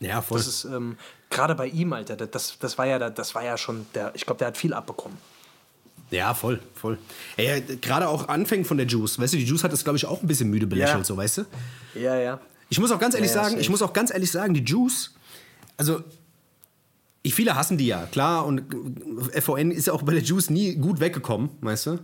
Ja, 0.00 0.22
voll. 0.22 0.38
Das 0.38 0.46
ist 0.46 0.64
ähm, 0.64 0.96
gerade 1.30 1.54
bei 1.54 1.68
ihm, 1.68 1.92
Alter, 1.92 2.16
das, 2.16 2.58
das 2.58 2.76
war 2.76 2.86
ja, 2.86 2.98
das 3.10 3.34
war 3.34 3.44
ja 3.44 3.56
schon, 3.56 3.86
der, 3.94 4.12
ich 4.14 4.26
glaube, 4.26 4.38
der 4.38 4.48
hat 4.48 4.58
viel 4.58 4.74
abbekommen. 4.74 5.16
Ja, 6.10 6.34
voll, 6.34 6.60
voll. 6.74 6.98
Ey, 7.36 7.62
gerade 7.80 8.08
auch 8.08 8.28
Anfängen 8.28 8.64
von 8.64 8.76
der 8.76 8.86
Juice. 8.86 9.18
Weißt 9.18 9.32
du, 9.32 9.36
die 9.38 9.44
Juice 9.44 9.62
hat 9.62 9.72
das, 9.72 9.84
glaube 9.84 9.96
ich, 9.96 10.06
auch 10.06 10.20
ein 10.20 10.26
bisschen 10.26 10.50
müde 10.50 10.66
belächelt, 10.66 10.98
Ja. 10.98 11.04
so, 11.04 11.16
weißt 11.16 11.38
du? 11.38 11.44
Ja, 11.94 12.16
ja. 12.18 12.40
Ich 12.68 12.80
muss 12.80 12.90
auch 12.90 12.98
ganz 12.98 13.14
ehrlich 13.14 13.30
Ja, 13.30 13.36
ja, 13.36 13.44
sagen, 13.44 13.60
ich 13.60 13.70
muss 13.70 13.80
auch 13.80 13.92
ganz 13.92 14.12
ehrlich 14.12 14.30
sagen, 14.30 14.54
die 14.54 14.62
Juice, 14.64 15.12
also 15.76 16.02
ich, 17.22 17.34
viele 17.34 17.54
hassen 17.54 17.78
die 17.78 17.86
ja, 17.86 18.06
klar, 18.06 18.44
und 18.44 18.62
FVN 19.32 19.70
ist 19.70 19.86
ja 19.86 19.92
auch 19.92 20.02
bei 20.02 20.12
der 20.12 20.22
Juice 20.22 20.50
nie 20.50 20.74
gut 20.76 20.98
weggekommen, 21.00 21.50
weißt 21.60 21.86
du? 21.86 21.98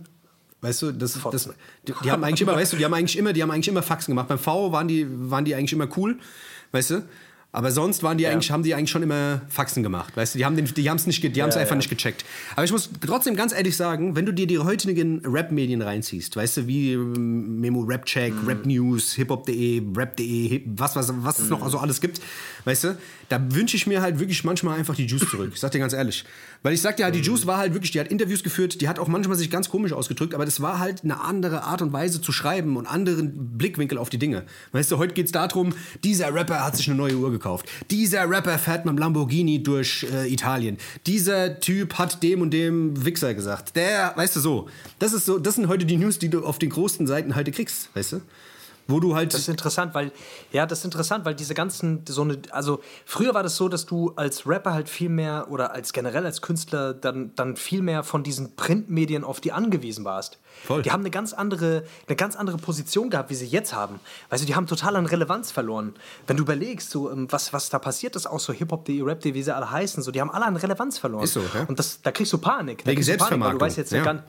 Weißt 0.61 0.81
du, 0.81 0.91
das, 0.91 1.19
das, 1.31 1.49
die, 1.87 1.93
die 2.03 2.11
haben 2.11 2.23
eigentlich 2.23 2.41
immer, 2.41 2.55
weißt 2.55 2.73
du, 2.73 2.77
die 2.77 2.85
haben 2.85 2.93
eigentlich 2.93 3.17
immer, 3.17 3.33
die 3.33 3.43
haben 3.43 3.51
eigentlich 3.51 3.67
immer 3.67 3.83
Faxen 3.83 4.11
gemacht. 4.11 4.27
Beim 4.27 4.39
V 4.39 4.71
waren 4.71 4.87
die, 4.87 5.05
waren 5.29 5.45
die 5.45 5.53
eigentlich 5.53 5.73
immer 5.73 5.87
cool, 5.97 6.17
weißt 6.71 6.89
du? 6.91 7.03
Aber 7.53 7.71
sonst 7.71 8.03
waren 8.03 8.17
die 8.17 8.25
ja. 8.25 8.31
eigentlich, 8.31 8.51
haben 8.51 8.61
die 8.61 8.75
eigentlich 8.75 8.91
schon 8.91 9.03
immer 9.03 9.41
Faxen 9.47 9.81
gemacht. 9.81 10.15
Weißt 10.15 10.35
du, 10.35 10.37
die 10.37 10.45
haben 10.45 10.53
es 10.59 10.73
die 10.73 10.83
nicht, 11.07 11.23
die 11.23 11.39
ja, 11.39 11.45
einfach 11.45 11.57
ja. 11.57 11.75
nicht 11.75 11.89
gecheckt. 11.89 12.25
Aber 12.55 12.65
ich 12.65 12.71
muss 12.71 12.89
trotzdem 13.03 13.35
ganz 13.35 13.53
ehrlich 13.53 13.75
sagen, 13.75 14.15
wenn 14.15 14.25
du 14.25 14.33
dir 14.33 14.47
die 14.47 14.59
heutigen 14.59 15.25
Rap-Medien 15.25 15.81
reinziehst, 15.81 16.35
weißt 16.35 16.57
du, 16.57 16.67
wie 16.67 16.93
ähm, 16.93 17.61
Memo 17.61 17.81
Rap 17.81 18.05
Check, 18.05 18.33
mhm. 18.33 18.47
Rap 18.47 18.65
News, 18.65 19.13
hiphop.de, 19.13 19.81
rap.de, 19.95 20.47
Hip, 20.49 20.65
was, 20.75 20.95
was, 20.97 21.11
was 21.23 21.39
mhm. 21.39 21.45
es 21.45 21.49
noch 21.49 21.69
so 21.69 21.79
alles 21.79 22.01
gibt, 22.01 22.21
weißt 22.65 22.83
du, 22.83 22.97
da 23.29 23.41
wünsche 23.49 23.75
ich 23.75 23.87
mir 23.87 24.01
halt 24.01 24.19
wirklich 24.19 24.43
manchmal 24.43 24.77
einfach 24.77 24.95
die 24.95 25.05
Juice 25.05 25.27
zurück. 25.29 25.51
Ich 25.53 25.59
sag 25.59 25.71
dir 25.71 25.79
ganz 25.79 25.93
ehrlich. 25.93 26.25
Weil 26.63 26.73
ich 26.73 26.81
sag 26.81 26.97
dir 26.97 27.05
halt, 27.05 27.15
die 27.15 27.19
mhm. 27.19 27.25
Juice 27.25 27.47
war 27.47 27.57
halt 27.57 27.73
wirklich, 27.73 27.91
die 27.91 27.99
hat 27.99 28.09
Interviews 28.09 28.43
geführt, 28.43 28.81
die 28.81 28.89
hat 28.89 28.99
auch 28.99 29.07
manchmal 29.07 29.37
sich 29.37 29.49
ganz 29.49 29.69
komisch 29.69 29.93
ausgedrückt, 29.93 30.35
aber 30.35 30.45
das 30.45 30.61
war 30.61 30.79
halt 30.79 31.03
eine 31.03 31.21
andere 31.21 31.63
Art 31.63 31.81
und 31.81 31.91
Weise 31.91 32.21
zu 32.21 32.31
schreiben 32.31 32.77
und 32.77 32.85
anderen 32.85 33.57
Blickwinkel 33.57 33.97
auf 33.97 34.09
die 34.09 34.19
Dinge. 34.19 34.43
Weißt 34.73 34.91
du, 34.91 34.97
heute 34.97 35.13
geht 35.13 35.27
es 35.27 35.31
darum, 35.31 35.73
dieser 36.03 36.33
Rapper 36.33 36.63
hat 36.63 36.75
sich 36.75 36.87
eine 36.87 36.97
neue 36.97 37.15
Uhr 37.15 37.31
gekauft. 37.31 37.46
Dieser 37.91 38.29
Rapper 38.29 38.57
fährt 38.59 38.85
mit 38.85 38.93
dem 38.93 38.97
Lamborghini 38.97 39.63
durch 39.63 40.05
äh, 40.11 40.31
Italien. 40.31 40.77
Dieser 41.05 41.59
Typ 41.59 41.95
hat 41.95 42.21
dem 42.23 42.41
und 42.41 42.51
dem 42.51 43.05
Wichser 43.05 43.33
gesagt. 43.33 43.75
Der, 43.75 44.13
weißt 44.15 44.35
du 44.35 44.39
so. 44.39 44.69
Das 44.99 45.13
ist 45.13 45.25
so, 45.25 45.39
das 45.39 45.55
sind 45.55 45.67
heute 45.67 45.85
die 45.85 45.97
News, 45.97 46.19
die 46.19 46.29
du 46.29 46.45
auf 46.45 46.59
den 46.59 46.69
großen 46.69 47.07
Seiten 47.07 47.35
heute 47.35 47.51
kriegst, 47.51 47.89
weißt 47.95 48.13
du? 48.13 48.21
Wo 48.87 48.99
du 48.99 49.15
halt. 49.15 49.33
Das 49.33 49.41
ist 49.41 49.49
interessant, 49.49 49.93
weil, 49.93 50.11
ja, 50.51 50.65
das 50.65 50.79
ist 50.79 50.85
interessant, 50.85 51.25
weil 51.25 51.35
diese 51.35 51.53
ganzen, 51.53 52.03
so 52.07 52.21
eine, 52.21 52.39
also 52.51 52.81
früher 53.05 53.33
war 53.33 53.43
das 53.43 53.55
so, 53.55 53.69
dass 53.69 53.85
du 53.85 54.13
als 54.15 54.47
Rapper 54.47 54.73
halt 54.73 54.89
viel 54.89 55.09
mehr 55.09 55.47
oder 55.49 55.73
als 55.73 55.93
generell 55.93 56.25
als 56.25 56.41
Künstler 56.41 56.93
dann, 56.93 57.31
dann 57.35 57.55
viel 57.55 57.81
mehr 57.81 58.03
von 58.03 58.23
diesen 58.23 58.55
Printmedien 58.55 59.23
auf 59.23 59.41
die 59.41 59.51
angewiesen 59.51 60.05
warst. 60.05 60.39
Voll. 60.65 60.81
Die 60.81 60.91
haben 60.91 61.01
eine 61.01 61.11
ganz 61.11 61.33
andere, 61.33 61.83
eine 62.07 62.15
ganz 62.15 62.35
andere 62.35 62.57
Position 62.57 63.09
gehabt, 63.09 63.29
wie 63.29 63.35
sie 63.35 63.45
jetzt 63.45 63.73
haben. 63.73 63.99
Weißt 64.29 64.43
du, 64.43 64.47
die 64.47 64.55
haben 64.55 64.67
total 64.67 64.95
an 64.95 65.05
Relevanz 65.05 65.51
verloren. 65.51 65.93
Wenn 66.25 66.37
du 66.37 66.43
überlegst, 66.43 66.89
so, 66.89 67.11
ähm, 67.11 67.27
was, 67.29 67.53
was 67.53 67.69
da 67.69 67.79
passiert 67.79 68.15
ist, 68.15 68.25
auch 68.25 68.39
so 68.39 68.53
Hip-Hop.de, 68.53 69.01
Rap.de, 69.01 69.33
wie 69.33 69.43
sie 69.43 69.55
alle 69.55 69.69
heißen, 69.69 70.01
so, 70.01 70.11
die 70.11 70.21
haben 70.21 70.31
alle 70.31 70.45
an 70.45 70.55
Relevanz 70.55 70.97
verloren. 70.97 71.23
Ist 71.23 71.33
so, 71.33 71.41
ja? 71.53 71.65
Und 71.67 71.77
das, 71.77 72.01
da 72.01 72.11
kriegst 72.11 72.33
du 72.33 72.37
Panik. 72.37 72.85
Wegen 72.85 73.03
Selbstvermarktung. 73.03 73.59
Du 73.59 73.65
weißt 73.65 73.77
jetzt 73.77 73.91
ja. 73.91 74.03
gar 74.03 74.23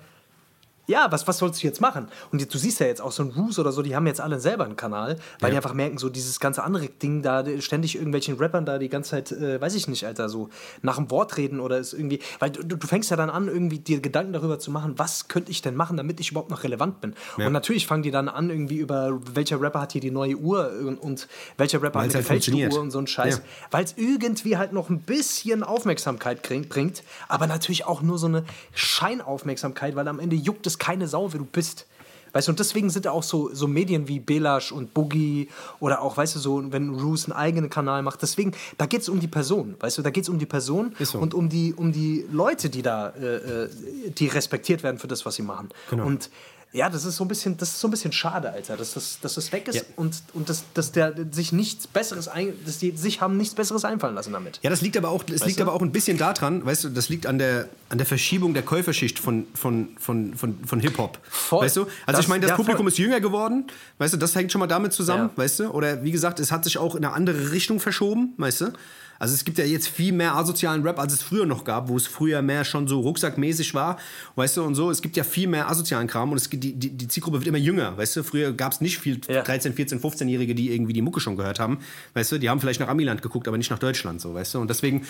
ja, 0.89 1.13
was, 1.13 1.29
was 1.29 1.39
sollst 1.39 1.63
du 1.63 1.67
jetzt 1.67 1.83
machen? 1.83 2.09
Und 2.33 2.53
du 2.53 2.59
siehst 2.59 2.81
ja 2.81 2.87
jetzt 2.87 3.03
auch 3.03 3.13
so 3.13 3.23
ein 3.23 3.31
Roos 3.31 3.59
oder 3.59 3.73
so, 3.73 3.83
die 3.83 3.95
haben 3.95 4.07
jetzt 4.07 4.23
alle 4.23 4.41
selber 4.41 4.65
einen 4.65 4.75
Kanal, 4.75 5.19
weil 5.39 5.51
ja. 5.51 5.51
die 5.51 5.57
einfach 5.57 5.75
merken, 5.75 5.99
so 5.99 6.09
dieses 6.09 6.41
ganze 6.41 6.65
andere 6.65 6.89
Ding 6.89 7.21
da, 7.21 7.45
ständig 7.61 7.97
irgendwelchen 7.97 8.37
Rappern 8.39 8.65
da 8.65 8.79
die 8.79 8.89
ganze 8.89 9.11
Zeit, 9.11 9.33
äh, 9.33 9.61
weiß 9.61 9.75
ich 9.75 9.87
nicht, 9.87 10.07
Alter, 10.07 10.31
so 10.31 10.49
nach 10.81 10.97
dem 10.97 11.11
Wort 11.11 11.37
reden 11.37 11.61
oder 11.61 11.79
ist 11.79 11.93
irgendwie, 11.93 12.21
weil 12.39 12.51
du, 12.51 12.63
du 12.63 12.87
fängst 12.87 13.11
ja 13.11 13.17
dann 13.17 13.29
an, 13.29 13.49
irgendwie 13.49 13.79
dir 13.79 14.01
Gedanken 14.01 14.33
darüber 14.33 14.59
zu 14.59 14.71
machen, 14.71 14.99
was 14.99 15.29
könnte 15.29 15.51
ich 15.51 15.61
denn 15.61 15.77
machen, 15.77 15.99
damit 15.99 16.21
ich 16.21 16.31
überhaupt 16.31 16.51
noch 16.51 16.65
relevant 16.65 17.03
bin. 17.03 17.15
Ja. 17.37 17.47
Und 17.47 17.53
natürlich 17.53 17.87
fangen 17.87 18.03
die 18.03 18.11
dann 18.11 18.31
an, 18.31 18.49
irgendwie 18.49 18.79
über 18.79 19.21
welcher 19.35 19.61
Rapper 19.61 19.83
hat 19.83 19.93
hier 19.93 20.01
die 20.01 20.11
neue 20.11 20.37
Uhr 20.37 20.73
und, 20.87 20.97
und 20.97 21.29
welcher 21.59 21.83
Rapper 21.83 22.01
Weil's 22.01 22.15
hat 22.15 22.21
eine 22.21 22.29
halt 22.31 22.43
gefälschte 22.45 22.75
Uhr 22.75 22.83
und 22.83 22.93
so 22.93 22.99
ein 22.99 23.07
Scheiß. 23.07 23.37
Ja. 23.37 23.43
Weil 23.71 23.85
es 23.85 23.95
irgendwie 23.99 24.57
halt 24.57 24.73
noch 24.73 24.89
ein 24.89 25.01
bisschen 25.01 25.63
Aufmerksamkeit 25.63 26.43
bringt, 26.43 27.03
aber 27.29 27.47
natürlich 27.47 27.85
auch 27.85 28.01
nur 28.01 28.19
so 28.19 28.27
eine 28.27 28.45
Scheinaufmerksamkeit, 28.73 29.95
weil 29.95 30.09
am 30.09 30.19
Ende 30.19 30.35
juckt 30.35 30.67
es 30.67 30.78
keine 30.79 31.09
Sau, 31.09 31.33
wer 31.33 31.39
du 31.39 31.47
bist. 31.47 31.87
Weißt 32.33 32.49
du, 32.49 32.53
und 32.53 32.59
deswegen 32.59 32.91
sind 32.91 33.07
auch 33.07 33.23
so, 33.23 33.53
so 33.55 33.67
Medien 33.67 34.07
wie 34.07 34.21
Belash 34.21 34.71
und 34.71 34.93
Boogie 34.93 35.49
oder 35.81 36.03
auch, 36.03 36.17
weißt 36.17 36.37
du, 36.37 36.39
so, 36.39 36.73
wenn 36.73 36.95
Roos 36.95 37.25
einen 37.25 37.33
eigenen 37.33 37.71
Kanal 37.71 38.03
macht. 38.03 38.21
Deswegen, 38.21 38.53
da 38.77 38.87
geht 38.87 39.01
es 39.01 39.09
um 39.09 39.19
die 39.19 39.29
Person, 39.29 39.77
weißt 39.81 39.99
du, 39.99 40.03
da 40.03 40.11
geht 40.11 40.25
es 40.25 40.29
um 40.29 40.39
die 40.39 40.47
Person 40.47 40.95
so. 41.01 41.19
und 41.19 41.35
um 41.35 41.49
die, 41.49 41.75
um 41.75 41.91
die 41.91 42.27
Leute, 42.31 42.69
die 42.69 42.83
da, 42.83 43.09
äh, 43.11 43.65
äh, 43.65 43.69
die 44.11 44.27
respektiert 44.27 44.83
werden 44.83 44.99
für 44.99 45.09
das, 45.09 45.25
was 45.25 45.37
sie 45.37 45.43
machen. 45.43 45.71
Genau. 45.91 46.07
Und 46.07 46.31
ja, 46.73 46.91
das 46.91 47.05
ist 47.07 47.17
so 47.17 47.25
ein 47.25 47.29
bisschen, 47.29 47.57
das 47.57 47.71
ist 47.71 47.81
so 47.81 47.89
ein 47.89 47.91
bisschen 47.91 48.13
schade, 48.13 48.53
Alter, 48.53 48.77
dass 48.77 48.93
das, 48.93 49.21
dass 49.21 49.35
das 49.35 49.51
weg 49.53 49.69
ist 49.69 49.77
ja. 49.77 49.83
und, 49.97 50.23
und 50.35 50.51
dass, 50.51 50.65
dass 50.75 50.93
der 50.93 51.15
sich 51.31 51.53
nichts 51.53 51.87
Besseres 51.87 52.29
ein, 52.29 52.53
dass 52.67 52.79
die 52.79 52.91
sich 52.91 53.23
haben 53.23 53.39
nichts 53.39 53.55
Besseres 53.55 53.87
einfallen 53.87 54.15
lassen 54.15 54.35
damit. 54.35 54.61
Ja, 54.63 54.69
das 54.69 54.83
liegt 54.83 54.97
aber 54.99 55.09
auch, 55.09 55.23
das 55.23 55.47
liegt 55.47 55.63
aber 55.63 55.73
auch 55.73 55.81
ein 55.81 55.93
bisschen 55.93 56.19
daran, 56.19 56.65
weißt 56.65 56.85
du, 56.85 56.89
das 56.91 57.09
liegt 57.09 57.27
an 57.27 57.39
der, 57.39 57.69
an 57.89 57.97
der 57.97 58.07
Verschiebung 58.07 58.53
der 58.53 58.65
Käuferschicht 58.65 59.19
von, 59.19 59.47
von, 59.55 59.89
von, 59.99 60.35
von, 60.35 60.59
von 60.65 60.81
Hip-Hop. 60.81 61.19
Weißt 61.51 61.77
du? 61.77 61.83
Also 61.83 61.91
das, 62.07 62.21
ich 62.21 62.29
meine, 62.29 62.43
das 62.43 62.51
ja, 62.51 62.57
Publikum 62.57 62.85
voll. 62.85 62.93
ist 62.93 62.99
jünger 62.99 63.21
geworden, 63.21 63.67
weißt 63.97 64.13
du, 64.13 64.19
das 64.19 64.35
hängt 64.35 64.53
schon 64.53 64.59
mal 64.59 64.67
damit 64.67 64.93
zusammen, 64.93 65.31
ja. 65.35 65.43
weißt 65.43 65.61
du? 65.61 65.71
Oder 65.71 66.03
wie 66.05 66.11
gesagt, 66.11 66.39
es 66.39 66.53
hat 66.53 66.65
sich 66.65 66.77
auch 66.77 66.95
in 66.95 67.05
eine 67.05 67.15
andere 67.15 67.51
Richtung 67.51 67.81
verschoben, 67.81 68.35
weißt 68.37 68.61
du? 68.61 68.73
Also 69.19 69.35
es 69.35 69.45
gibt 69.45 69.59
ja 69.59 69.65
jetzt 69.65 69.89
viel 69.89 70.13
mehr 70.13 70.37
asozialen 70.37 70.83
Rap, 70.83 70.99
als 70.99 71.13
es 71.13 71.23
früher 71.23 71.47
noch 71.47 71.65
gab, 71.65 71.89
wo 71.89 71.97
es 71.97 72.07
früher 72.07 72.43
mehr 72.43 72.65
schon 72.65 72.87
so 72.87 73.01
rucksackmäßig 73.01 73.75
war, 73.75 73.99
weißt 74.37 74.57
du, 74.57 74.63
und 74.63 74.75
so. 74.75 74.91
Es 74.91 75.03
gibt 75.03 75.17
ja 75.17 75.25
viel 75.25 75.49
mehr 75.49 75.69
asozialen 75.69 76.07
Kram 76.07 76.31
und 76.31 76.37
es, 76.37 76.49
die, 76.49 76.59
die, 76.59 76.91
die 76.91 77.09
Zielgruppe 77.09 77.39
wird 77.39 77.49
immer 77.49 77.59
jünger, 77.59 77.97
weißt 77.97 78.17
du. 78.17 78.23
Früher 78.23 78.53
gab 78.53 78.73
es 78.73 78.81
nicht 78.81 78.99
viel 78.99 79.21
ja. 79.29 79.43
13, 79.43 79.75
14, 79.75 80.01
15-Jährige, 80.01 80.55
die 80.55 80.73
irgendwie 80.73 80.93
die 80.93 81.03
Mucke 81.03 81.21
schon 81.21 81.37
gehört 81.37 81.59
haben, 81.61 81.79
weißt 82.15 82.33
du. 82.33 82.39
Die 82.39 82.49
haben 82.49 82.61
vielleicht 82.61 82.81
nach 82.81 82.89
Amiland 82.89 83.23
geguckt, 83.23 83.49
aber 83.49 83.59
nicht 83.59 83.71
nach 83.71 83.79
Deutschland, 83.79 84.21
so, 84.21 84.35
weißt 84.35 84.55
du. 84.55 84.61
Und 84.61 84.71
deswegen 84.71 85.05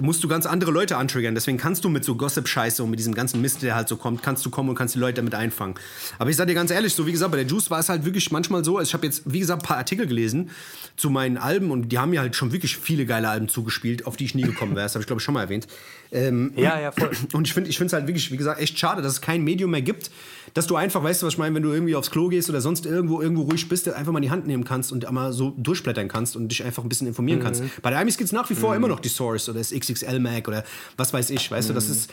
musst 0.00 0.22
du 0.22 0.28
ganz 0.28 0.46
andere 0.46 0.70
Leute 0.70 0.96
antriggern. 0.96 1.34
Deswegen 1.34 1.58
kannst 1.58 1.84
du 1.84 1.88
mit 1.88 2.04
so 2.04 2.14
Gossip-Scheiße 2.14 2.82
und 2.82 2.90
mit 2.90 2.98
diesem 2.98 3.14
ganzen 3.14 3.40
Mist, 3.40 3.62
der 3.62 3.74
halt 3.74 3.88
so 3.88 3.96
kommt, 3.96 4.22
kannst 4.22 4.46
du 4.46 4.50
kommen 4.50 4.68
und 4.68 4.74
kannst 4.76 4.94
die 4.94 4.98
Leute 4.98 5.16
damit 5.16 5.34
einfangen. 5.34 5.74
Aber 6.18 6.30
ich 6.30 6.36
sag 6.36 6.46
dir 6.46 6.54
ganz 6.54 6.70
ehrlich, 6.70 6.94
so 6.94 7.06
wie 7.06 7.12
gesagt, 7.12 7.32
bei 7.32 7.38
der 7.38 7.46
Juice 7.46 7.70
war 7.70 7.80
es 7.80 7.88
halt 7.88 8.04
wirklich 8.04 8.30
manchmal 8.30 8.64
so, 8.64 8.78
also 8.78 8.88
ich 8.88 8.94
habe 8.94 9.06
jetzt, 9.06 9.22
wie 9.26 9.40
gesagt, 9.40 9.62
ein 9.62 9.66
paar 9.66 9.78
Artikel 9.78 10.06
gelesen 10.06 10.50
zu 10.96 11.10
meinen 11.10 11.36
Alben 11.36 11.70
und 11.70 11.88
die 11.90 11.98
haben 11.98 12.10
mir 12.10 12.20
halt 12.20 12.36
schon 12.36 12.52
wirklich 12.52 12.76
viele 12.76 13.06
geile 13.06 13.28
Alben 13.28 13.47
zugespielt, 13.48 14.06
auf 14.06 14.16
die 14.16 14.24
ich 14.24 14.34
nie 14.34 14.42
gekommen 14.42 14.74
wäre. 14.74 14.84
Das 14.84 14.94
habe 14.94 15.02
ich, 15.02 15.06
glaube 15.06 15.20
ich, 15.20 15.24
schon 15.24 15.34
mal 15.34 15.42
erwähnt. 15.42 15.66
Ähm, 16.12 16.52
ja, 16.56 16.80
ja, 16.80 16.92
voll. 16.92 17.10
Und 17.32 17.46
ich 17.46 17.52
finde 17.52 17.70
es 17.70 17.92
halt 17.92 18.06
wirklich, 18.06 18.30
wie 18.30 18.36
gesagt, 18.36 18.60
echt 18.60 18.78
schade, 18.78 19.02
dass 19.02 19.12
es 19.12 19.20
kein 19.20 19.42
Medium 19.42 19.70
mehr 19.70 19.82
gibt, 19.82 20.10
dass 20.54 20.66
du 20.66 20.76
einfach, 20.76 21.02
weißt 21.02 21.22
du, 21.22 21.26
was 21.26 21.34
ich 21.34 21.38
meine, 21.38 21.54
wenn 21.54 21.62
du 21.62 21.72
irgendwie 21.72 21.96
aufs 21.96 22.10
Klo 22.10 22.28
gehst 22.28 22.48
oder 22.48 22.60
sonst 22.60 22.86
irgendwo 22.86 23.20
irgendwo 23.20 23.42
ruhig 23.42 23.68
bist, 23.68 23.88
einfach 23.88 24.12
mal 24.12 24.18
in 24.18 24.22
die 24.22 24.30
Hand 24.30 24.46
nehmen 24.46 24.64
kannst 24.64 24.92
und 24.92 25.04
einmal 25.04 25.32
so 25.32 25.54
durchblättern 25.56 26.08
kannst 26.08 26.36
und 26.36 26.48
dich 26.48 26.64
einfach 26.64 26.82
ein 26.82 26.88
bisschen 26.88 27.06
informieren 27.06 27.40
mhm. 27.40 27.44
kannst. 27.44 27.62
Bei 27.82 27.90
der 27.90 27.98
Amis 27.98 28.16
gibt 28.16 28.28
es 28.28 28.32
nach 28.32 28.48
wie 28.50 28.54
vor 28.54 28.70
mhm. 28.70 28.76
immer 28.76 28.88
noch 28.88 29.00
die 29.00 29.08
Source 29.08 29.48
oder 29.48 29.58
das 29.58 29.72
XXL 29.72 30.18
Mac 30.18 30.48
oder 30.48 30.64
was 30.96 31.12
weiß 31.12 31.30
ich, 31.30 31.50
weißt 31.50 31.68
mhm. 31.68 31.72
du, 31.72 31.74
das 31.74 31.88
mhm. 31.88 31.92
ist 31.94 32.10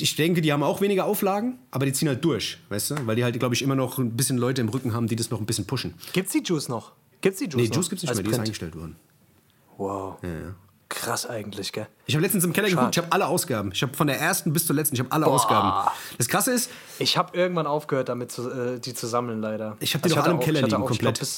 ich 0.00 0.16
denke, 0.16 0.40
die 0.40 0.52
haben 0.52 0.62
auch 0.62 0.80
weniger 0.80 1.04
Auflagen, 1.04 1.58
aber 1.70 1.86
die 1.86 1.92
ziehen 1.92 2.08
halt 2.08 2.24
durch, 2.24 2.58
weißt 2.68 2.90
du? 2.92 3.06
Weil 3.06 3.16
die 3.16 3.24
halt, 3.24 3.38
glaube 3.38 3.54
ich, 3.54 3.62
immer 3.62 3.74
noch 3.74 3.98
ein 3.98 4.16
bisschen 4.16 4.38
Leute 4.38 4.60
im 4.60 4.68
Rücken 4.68 4.94
haben, 4.94 5.08
die 5.08 5.16
das 5.16 5.30
noch 5.30 5.40
ein 5.40 5.46
bisschen 5.46 5.66
pushen. 5.66 5.94
Gibt's 6.12 6.32
die 6.32 6.42
Juice 6.42 6.68
noch? 6.68 6.92
Gibt's 7.20 7.40
die 7.40 7.46
Juice 7.46 7.56
nee, 7.56 7.62
noch? 7.64 7.70
Nee, 7.70 7.76
Juice 7.76 7.90
gibt's 7.90 8.02
nicht 8.04 8.14
mehr, 8.14 8.22
die 8.22 8.30
ist 8.30 8.38
eingestellt 8.38 8.76
worden. 8.76 8.96
Wow. 9.76 10.18
Ja, 10.22 10.28
ja. 10.28 10.54
Krass 10.88 11.26
eigentlich, 11.26 11.72
gell? 11.72 11.86
Ich 12.06 12.14
habe 12.14 12.22
letztens 12.22 12.44
im 12.44 12.52
Keller 12.52 12.68
Schade. 12.68 12.76
geguckt, 12.76 12.96
ich 12.96 13.02
habe 13.02 13.12
alle 13.12 13.26
Ausgaben. 13.26 13.72
Ich 13.72 13.82
habe 13.82 13.94
von 13.94 14.06
der 14.06 14.18
ersten 14.18 14.52
bis 14.52 14.66
zur 14.66 14.74
letzten, 14.74 14.94
ich 14.94 15.00
habe 15.00 15.12
alle 15.12 15.26
Boah. 15.26 15.34
Ausgaben. 15.34 15.90
Das 16.16 16.28
Krasse 16.28 16.52
ist... 16.52 16.70
Ich 16.98 17.18
habe 17.18 17.36
irgendwann 17.36 17.66
aufgehört, 17.66 18.08
damit 18.08 18.32
zu, 18.32 18.50
äh, 18.50 18.80
die 18.80 18.94
zu 18.94 19.06
sammeln, 19.06 19.40
leider. 19.40 19.76
Ich 19.80 19.94
habe 19.94 20.08
die 20.08 20.14
also 20.14 20.16
noch 20.16 20.24
alle 20.24 20.34
im 20.34 20.40
Keller 20.40 20.62
liegen, 20.62 20.84
komplett. 20.84 21.18
Glaub, 21.18 21.28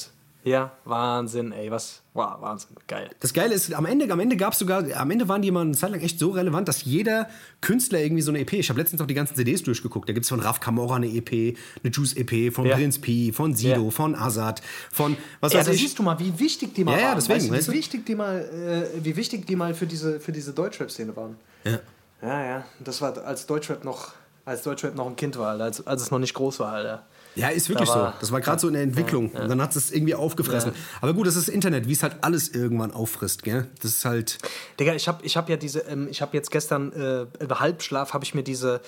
ja, 0.43 0.71
Wahnsinn, 0.85 1.51
ey, 1.51 1.69
was, 1.69 2.01
wow, 2.13 2.41
Wahnsinn, 2.41 2.75
geil. 2.87 3.09
Das 3.19 3.31
Geile 3.33 3.53
ist, 3.53 3.73
am 3.73 3.85
Ende, 3.85 4.11
am 4.11 4.19
Ende 4.19 4.37
gab 4.37 4.53
es 4.53 4.59
sogar, 4.59 4.83
am 4.95 5.11
Ende 5.11 5.27
waren 5.27 5.41
die 5.41 5.51
mal 5.51 5.61
eine 5.61 5.73
Zeit 5.73 5.91
lang 5.91 6.01
echt 6.01 6.17
so 6.17 6.31
relevant, 6.31 6.67
dass 6.67 6.83
jeder 6.83 7.29
Künstler 7.61 7.99
irgendwie 7.99 8.23
so 8.23 8.31
eine 8.31 8.39
EP, 8.39 8.53
ich 8.53 8.69
habe 8.69 8.79
letztens 8.79 9.01
auch 9.01 9.05
die 9.05 9.13
ganzen 9.13 9.35
CDs 9.35 9.61
durchgeguckt, 9.61 10.09
da 10.09 10.13
gibt 10.13 10.23
es 10.23 10.29
von 10.29 10.39
Raf 10.39 10.59
Camora 10.59 10.95
eine 10.95 11.07
EP, 11.07 11.55
eine 11.83 11.91
Juice-EP, 11.91 12.51
von 12.51 12.65
ja. 12.65 12.75
Prinz 12.75 12.99
P, 12.99 13.31
von 13.31 13.53
Sido, 13.53 13.85
ja. 13.85 13.91
von 13.91 14.15
Azad, 14.15 14.61
von, 14.91 15.15
was 15.41 15.53
ja, 15.53 15.59
weiß 15.59 15.67
da 15.67 15.73
ich. 15.73 15.81
siehst 15.81 15.99
du 15.99 16.03
mal, 16.03 16.17
wie 16.19 16.37
wichtig 16.39 16.73
die 16.73 16.83
mal 16.83 16.93
ja, 16.93 16.97
waren. 16.97 17.09
Ja, 17.09 17.15
deswegen, 17.15 17.53
weißt 17.53 17.67
du, 17.67 17.73
wie, 17.73 17.77
wichtig 17.77 18.05
die 18.05 18.15
mal, 18.15 18.39
äh, 18.39 19.03
wie 19.03 19.15
wichtig 19.15 19.45
die 19.45 19.55
mal 19.55 19.75
für 19.75 19.85
diese, 19.85 20.19
für 20.19 20.31
diese 20.31 20.53
Deutschrap-Szene 20.53 21.15
waren. 21.15 21.37
Ja. 21.63 21.79
Ja, 22.23 22.45
ja, 22.45 22.65
das 22.79 23.01
war, 23.01 23.17
als 23.25 23.47
Deutschrap 23.47 23.83
noch, 23.83 24.13
als 24.45 24.63
Deutschrap 24.63 24.95
noch 24.95 25.07
ein 25.07 25.15
Kind 25.15 25.37
war, 25.37 25.59
als, 25.59 25.85
als 25.85 26.03
es 26.03 26.11
noch 26.11 26.19
nicht 26.19 26.33
groß 26.33 26.59
war, 26.59 26.73
Alter. 26.73 27.05
Ja, 27.35 27.49
ist 27.49 27.69
wirklich 27.69 27.89
da 27.89 28.11
so. 28.11 28.19
Das 28.19 28.31
war 28.31 28.41
gerade 28.41 28.59
so 28.59 28.67
in 28.67 28.73
der 28.73 28.83
Entwicklung. 28.83 29.31
Ja, 29.31 29.37
ja. 29.37 29.43
Und 29.43 29.49
dann 29.49 29.61
hat 29.61 29.75
es 29.75 29.91
irgendwie 29.91 30.15
aufgefressen. 30.15 30.71
Ja. 30.73 30.79
Aber 31.01 31.13
gut, 31.13 31.27
das 31.27 31.35
ist 31.35 31.47
Internet, 31.47 31.87
wie 31.87 31.93
es 31.93 32.03
halt 32.03 32.17
alles 32.21 32.49
irgendwann 32.49 32.91
auffrisst, 32.91 33.43
gell? 33.43 33.67
Das 33.81 33.91
ist 33.91 34.05
halt. 34.05 34.37
Digga, 34.79 34.93
ich 34.93 35.07
habe 35.07 35.23
ich 35.25 35.37
hab 35.37 35.49
ja 35.49 35.57
diese, 35.57 35.79
ähm, 35.81 36.07
ich 36.09 36.21
habe 36.21 36.35
jetzt 36.35 36.51
gestern 36.51 36.91
äh, 36.91 37.25
im 37.43 37.59
Halbschlaf 37.59 38.13
habe 38.13 38.23
ich 38.25 38.33
mir 38.33 38.43
diese, 38.43 38.81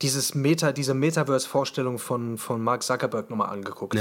dieses 0.00 0.34
Meta, 0.34 0.72
diese 0.72 0.94
Metaverse-Vorstellung 0.94 1.98
von, 1.98 2.38
von 2.38 2.62
Mark 2.62 2.82
Zuckerberg 2.82 3.28
nochmal 3.28 3.50
angeguckt. 3.50 3.94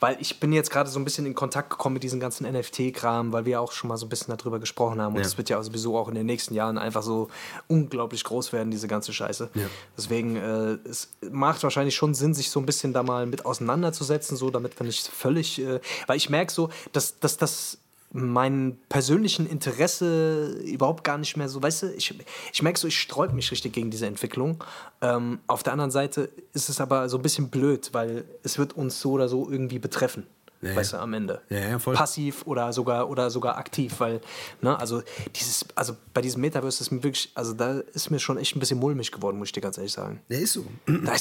Weil 0.00 0.16
ich 0.20 0.40
bin 0.40 0.52
jetzt 0.52 0.70
gerade 0.70 0.90
so 0.90 0.98
ein 0.98 1.04
bisschen 1.04 1.26
in 1.26 1.34
Kontakt 1.34 1.70
gekommen 1.70 1.94
mit 1.94 2.02
diesem 2.02 2.20
ganzen 2.20 2.50
NFT-Kram, 2.50 3.32
weil 3.32 3.44
wir 3.44 3.60
auch 3.60 3.72
schon 3.72 3.88
mal 3.88 3.96
so 3.96 4.06
ein 4.06 4.08
bisschen 4.08 4.36
darüber 4.36 4.58
gesprochen 4.58 5.00
haben. 5.00 5.14
Und 5.14 5.22
es 5.22 5.32
ja. 5.32 5.38
wird 5.38 5.50
ja 5.50 5.62
sowieso 5.62 5.96
auch 5.96 6.08
in 6.08 6.14
den 6.14 6.26
nächsten 6.26 6.54
Jahren 6.54 6.78
einfach 6.78 7.02
so 7.02 7.28
unglaublich 7.68 8.24
groß 8.24 8.52
werden, 8.52 8.70
diese 8.70 8.88
ganze 8.88 9.12
Scheiße. 9.12 9.50
Ja. 9.54 9.66
Deswegen, 9.96 10.36
äh, 10.36 10.78
es 10.88 11.12
macht 11.30 11.62
wahrscheinlich 11.62 11.94
schon 11.94 12.14
Sinn, 12.14 12.34
sich 12.34 12.50
so 12.50 12.60
ein 12.60 12.66
bisschen 12.66 12.92
da 12.92 13.02
mal 13.02 13.26
mit 13.26 13.46
auseinanderzusetzen, 13.46 14.36
so 14.36 14.50
damit 14.50 14.78
wir 14.78 14.86
nicht 14.86 15.08
völlig, 15.08 15.60
äh, 15.60 15.80
weil 16.06 16.16
ich 16.16 16.30
merke 16.30 16.52
so, 16.52 16.70
dass, 16.92 17.18
dass 17.18 17.36
das 17.36 17.78
meinen 18.12 18.78
persönlichen 18.88 19.46
Interesse 19.46 20.60
überhaupt 20.64 21.02
gar 21.02 21.18
nicht 21.18 21.36
mehr 21.36 21.48
so, 21.48 21.62
weißt 21.62 21.84
du, 21.84 21.92
ich, 21.94 22.14
ich 22.52 22.62
merke 22.62 22.78
so, 22.78 22.86
ich 22.86 22.98
sträube 22.98 23.34
mich 23.34 23.50
richtig 23.50 23.72
gegen 23.72 23.90
diese 23.90 24.06
Entwicklung. 24.06 24.62
Ähm, 25.00 25.40
auf 25.46 25.62
der 25.62 25.72
anderen 25.72 25.90
Seite 25.90 26.30
ist 26.52 26.68
es 26.68 26.80
aber 26.80 27.08
so 27.08 27.16
ein 27.18 27.22
bisschen 27.22 27.48
blöd, 27.48 27.90
weil 27.92 28.24
es 28.42 28.58
wird 28.58 28.74
uns 28.74 29.00
so 29.00 29.12
oder 29.12 29.28
so 29.28 29.50
irgendwie 29.50 29.78
betreffen. 29.78 30.26
Ja, 30.60 30.76
weißt 30.76 30.92
du, 30.92 30.98
am 30.98 31.12
Ende. 31.12 31.40
Ja, 31.48 31.70
ja. 31.70 31.78
Passiv 31.78 32.46
oder 32.46 32.72
sogar, 32.72 33.10
oder 33.10 33.30
sogar 33.30 33.58
aktiv, 33.58 33.94
weil, 33.98 34.20
ne, 34.60 34.78
also 34.78 35.02
dieses, 35.34 35.66
also 35.74 35.96
bei 36.14 36.20
diesem 36.20 36.40
Metaverse 36.40 36.84
ist 36.84 36.92
mir 36.92 37.02
wirklich, 37.02 37.32
also 37.34 37.52
da 37.52 37.80
ist 37.94 38.10
mir 38.10 38.20
schon 38.20 38.38
echt 38.38 38.54
ein 38.54 38.60
bisschen 38.60 38.78
mulmig 38.78 39.10
geworden, 39.10 39.38
muss 39.38 39.48
ich 39.48 39.52
dir 39.52 39.60
ganz 39.60 39.76
ehrlich 39.76 39.92
sagen. 39.92 40.20
Der 40.30 40.38
ist 40.38 40.52
so. 40.52 40.64
Da, 40.86 41.14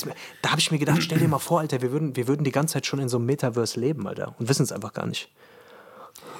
da 0.44 0.52
habe 0.52 0.60
ich 0.60 0.72
mir 0.72 0.78
gedacht, 0.78 1.02
stell 1.02 1.18
dir 1.18 1.28
mal 1.28 1.40
vor, 1.40 1.62
Alter, 1.62 1.82
wir 1.82 1.92
würden, 1.92 2.16
wir 2.16 2.28
würden 2.28 2.44
die 2.44 2.52
ganze 2.52 2.74
Zeit 2.74 2.86
schon 2.86 3.00
in 3.00 3.10
so 3.10 3.18
einem 3.18 3.26
Metaverse 3.26 3.80
leben, 3.80 4.06
Alter, 4.08 4.36
und 4.38 4.48
wissen 4.48 4.62
es 4.62 4.72
einfach 4.72 4.94
gar 4.94 5.08
nicht. 5.08 5.32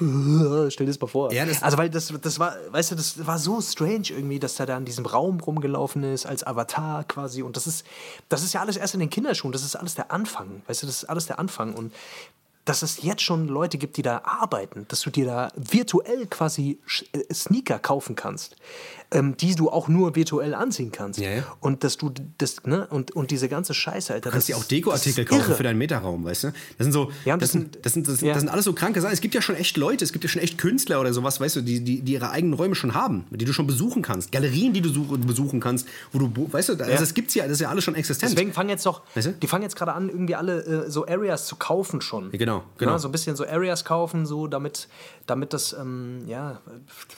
Stell 0.70 0.86
dir 0.86 0.92
das 0.92 1.00
mal 1.00 1.06
vor. 1.06 1.32
Ja, 1.32 1.44
das- 1.46 1.62
also, 1.62 1.78
weil 1.78 1.90
das, 1.90 2.12
das 2.22 2.38
war, 2.38 2.56
weißt 2.70 2.92
du, 2.92 2.94
das 2.96 3.26
war 3.26 3.38
so 3.38 3.60
strange 3.60 4.08
irgendwie, 4.10 4.38
dass 4.38 4.56
der 4.56 4.66
da 4.66 4.76
in 4.76 4.84
diesem 4.84 5.06
Raum 5.06 5.40
rumgelaufen 5.40 6.02
ist, 6.04 6.26
als 6.26 6.46
Avatar 6.46 7.04
quasi. 7.04 7.42
Und 7.42 7.56
das 7.56 7.66
ist, 7.66 7.84
das 8.28 8.42
ist 8.42 8.52
ja 8.54 8.60
alles 8.60 8.76
erst 8.76 8.94
in 8.94 9.00
den 9.00 9.10
Kinderschuhen. 9.10 9.52
Das 9.52 9.62
ist 9.62 9.76
alles 9.76 9.94
der 9.94 10.10
Anfang. 10.10 10.62
Weißt 10.66 10.82
du, 10.82 10.86
das 10.86 11.02
ist 11.02 11.04
alles 11.08 11.26
der 11.26 11.38
Anfang. 11.38 11.74
Und 11.74 11.92
dass 12.64 12.82
es 12.82 13.02
jetzt 13.02 13.22
schon 13.22 13.48
Leute 13.48 13.76
gibt, 13.76 13.96
die 13.96 14.02
da 14.02 14.22
arbeiten, 14.24 14.86
dass 14.88 15.00
du 15.00 15.10
dir 15.10 15.26
da 15.26 15.48
virtuell 15.56 16.26
quasi 16.26 16.78
äh, 17.12 17.34
Sneaker 17.34 17.80
kaufen 17.80 18.14
kannst, 18.14 18.54
ähm, 19.12 19.36
die 19.36 19.54
du 19.54 19.70
auch 19.70 19.88
nur 19.88 20.16
virtuell 20.16 20.54
anziehen 20.54 20.90
kannst. 20.92 21.20
Ja, 21.20 21.30
ja. 21.30 21.42
Und 21.60 21.84
dass 21.84 21.96
du 21.96 22.12
das, 22.38 22.64
ne, 22.64 22.86
und, 22.88 23.10
und 23.12 23.30
diese 23.30 23.48
ganze 23.48 23.74
Scheiße, 23.74 24.12
Alter. 24.12 24.30
Du 24.30 24.32
kannst 24.32 24.48
dir 24.48 24.56
auch 24.56 24.64
Dekoartikel 24.64 25.24
kaufen 25.24 25.54
für 25.54 25.62
deinen 25.62 25.78
Meterraum, 25.78 26.24
weißt 26.24 26.44
du? 26.44 26.52
Das 26.78 26.84
sind 26.84 26.92
so, 26.92 27.10
Ja, 27.24 27.36
das, 27.36 27.50
das 27.50 27.52
sind, 27.52 27.78
das, 27.82 27.92
sind, 27.92 28.08
das, 28.08 28.20
das 28.20 28.40
sind 28.40 28.48
alles 28.48 28.64
so 28.64 28.72
kranke 28.72 29.00
Sachen. 29.00 29.12
Es 29.12 29.20
gibt 29.20 29.34
ja 29.34 29.42
schon 29.42 29.56
echt 29.56 29.76
Leute, 29.76 30.04
es 30.04 30.12
gibt 30.12 30.24
ja 30.24 30.30
schon 30.30 30.42
echt 30.42 30.58
Künstler 30.58 31.00
oder 31.00 31.12
sowas, 31.12 31.40
weißt 31.40 31.56
du, 31.56 31.60
die, 31.62 31.80
die, 31.80 32.00
die 32.00 32.12
ihre 32.12 32.30
eigenen 32.30 32.54
Räume 32.54 32.74
schon 32.74 32.94
haben, 32.94 33.26
die 33.30 33.44
du 33.44 33.52
schon 33.52 33.66
besuchen 33.66 34.02
kannst. 34.02 34.32
Galerien, 34.32 34.72
die 34.72 34.80
du 34.80 34.88
such, 34.88 35.18
besuchen 35.18 35.60
kannst, 35.60 35.86
wo 36.12 36.18
du, 36.18 36.52
weißt 36.52 36.70
du, 36.70 36.72
also 36.74 36.96
das 36.98 37.14
gibt's 37.14 37.34
ja, 37.34 37.44
das 37.44 37.52
ist 37.52 37.60
ja 37.60 37.68
alles 37.68 37.84
schon 37.84 37.94
existent. 37.94 38.32
Deswegen 38.32 38.52
fangen 38.52 38.70
jetzt 38.70 38.86
doch, 38.86 39.02
Weißt 39.14 39.28
du? 39.28 39.32
die 39.32 39.46
fangen 39.46 39.62
jetzt 39.62 39.76
gerade 39.76 39.92
an, 39.92 40.08
irgendwie 40.08 40.34
alle 40.34 40.62
äh, 40.86 40.90
so 40.90 41.06
Areas 41.06 41.46
zu 41.46 41.56
kaufen 41.56 42.00
schon. 42.00 42.30
Genau, 42.30 42.64
genau. 42.78 42.98
So 42.98 43.08
ein 43.08 43.12
bisschen 43.12 43.36
so 43.36 43.46
Areas 43.46 43.84
kaufen, 43.84 44.26
so 44.26 44.46
damit, 44.46 44.88
damit 45.26 45.52
das, 45.52 45.72
ähm, 45.72 46.22
ja, 46.26 46.60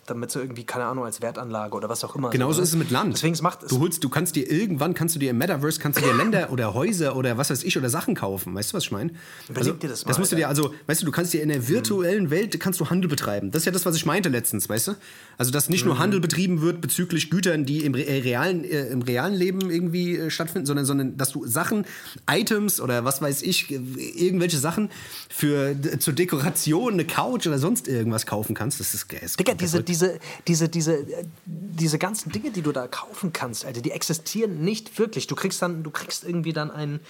damit 0.06 0.30
so 0.30 0.40
irgendwie, 0.40 0.64
keine 0.64 0.86
Ahnung, 0.86 1.04
als 1.04 1.20
Wertanlage 1.22 1.74
oder 1.76 1.83
was 1.88 2.04
auch 2.04 2.14
immer. 2.16 2.30
Genauso 2.30 2.56
so, 2.56 2.62
ist 2.62 2.68
es 2.70 2.76
mit 2.76 2.90
Land. 2.90 3.14
Deswegen 3.14 3.34
es 3.34 3.42
macht 3.42 3.62
es. 3.62 3.68
du 3.70 3.78
holst, 3.80 4.02
du 4.04 4.08
kannst 4.08 4.36
dir 4.36 4.50
irgendwann 4.50 4.94
kannst 4.94 5.14
du 5.14 5.18
dir 5.18 5.30
im 5.30 5.38
Metaverse 5.38 5.80
kannst 5.80 5.98
du 6.00 6.04
dir 6.04 6.14
Länder 6.14 6.50
oder 6.52 6.74
Häuser 6.74 7.16
oder 7.16 7.36
was 7.38 7.50
weiß 7.50 7.62
ich 7.64 7.76
oder 7.78 7.90
Sachen 7.90 8.14
kaufen. 8.14 8.54
Weißt 8.54 8.72
du, 8.72 8.76
was 8.76 8.84
ich 8.84 8.92
meine? 8.92 9.12
Überleg 9.48 9.80
dir 9.80 9.88
das 9.88 10.04
mal, 10.04 10.08
Das 10.10 10.18
musst 10.18 10.32
du 10.32 10.36
dir 10.36 10.48
also, 10.48 10.74
weißt 10.86 11.02
du, 11.02 11.06
du 11.06 11.12
kannst 11.12 11.32
dir 11.32 11.42
in 11.42 11.48
der 11.48 11.68
virtuellen 11.68 12.30
Welt 12.30 12.58
kannst 12.60 12.80
du 12.80 12.90
Handel 12.90 13.08
betreiben. 13.08 13.50
Das 13.50 13.62
ist 13.62 13.66
ja 13.66 13.72
das, 13.72 13.86
was 13.86 13.96
ich 13.96 14.06
meinte 14.06 14.28
letztens, 14.28 14.68
weißt 14.68 14.88
du? 14.88 14.92
Also 15.38 15.50
dass 15.50 15.68
nicht 15.68 15.84
Mhm. 15.84 15.88
nur 15.90 15.98
Handel 15.98 16.20
betrieben 16.20 16.60
wird 16.60 16.80
bezüglich 16.80 17.30
Gütern, 17.30 17.64
die 17.64 17.84
im 17.84 17.94
äh, 17.94 18.00
realen 18.00 18.64
äh, 18.64 18.86
im 18.88 19.02
realen 19.02 19.34
Leben 19.34 19.70
irgendwie 19.70 20.16
äh, 20.16 20.30
stattfinden, 20.30 20.66
sondern 20.66 20.84
sondern 20.84 21.16
dass 21.16 21.32
du 21.32 21.46
Sachen, 21.46 21.84
Items 22.30 22.80
oder 22.80 23.04
was 23.04 23.20
weiß 23.22 23.42
ich, 23.42 23.70
äh, 23.70 23.80
irgendwelche 24.16 24.58
Sachen 24.58 24.90
für 25.28 25.74
zur 25.98 26.12
Dekoration, 26.14 26.94
eine 26.94 27.04
Couch 27.04 27.46
oder 27.46 27.58
sonst 27.58 27.88
irgendwas 27.88 28.26
kaufen 28.26 28.54
kannst. 28.54 28.80
Das 28.80 28.94
ist 28.94 29.08
geil. 29.08 29.20
Digga, 29.38 29.54
diese, 29.54 29.82
diese, 29.82 30.18
diese, 30.46 30.68
diese, 30.68 30.94
äh, 30.94 31.24
diese 31.74 31.98
ganzen 31.98 32.30
Dinge, 32.32 32.50
die 32.50 32.62
du 32.62 32.72
da 32.72 32.86
kaufen 32.88 33.32
kannst, 33.32 33.64
Alter, 33.64 33.80
die 33.80 33.90
existieren 33.90 34.60
nicht 34.64 34.98
wirklich. 34.98 35.26
Du 35.26 35.34
kriegst 35.34 35.60
dann, 35.62 35.82
du 35.82 35.90
kriegst 35.90 36.24
irgendwie 36.24 36.52
dann 36.52 36.70
ein, 36.70 37.00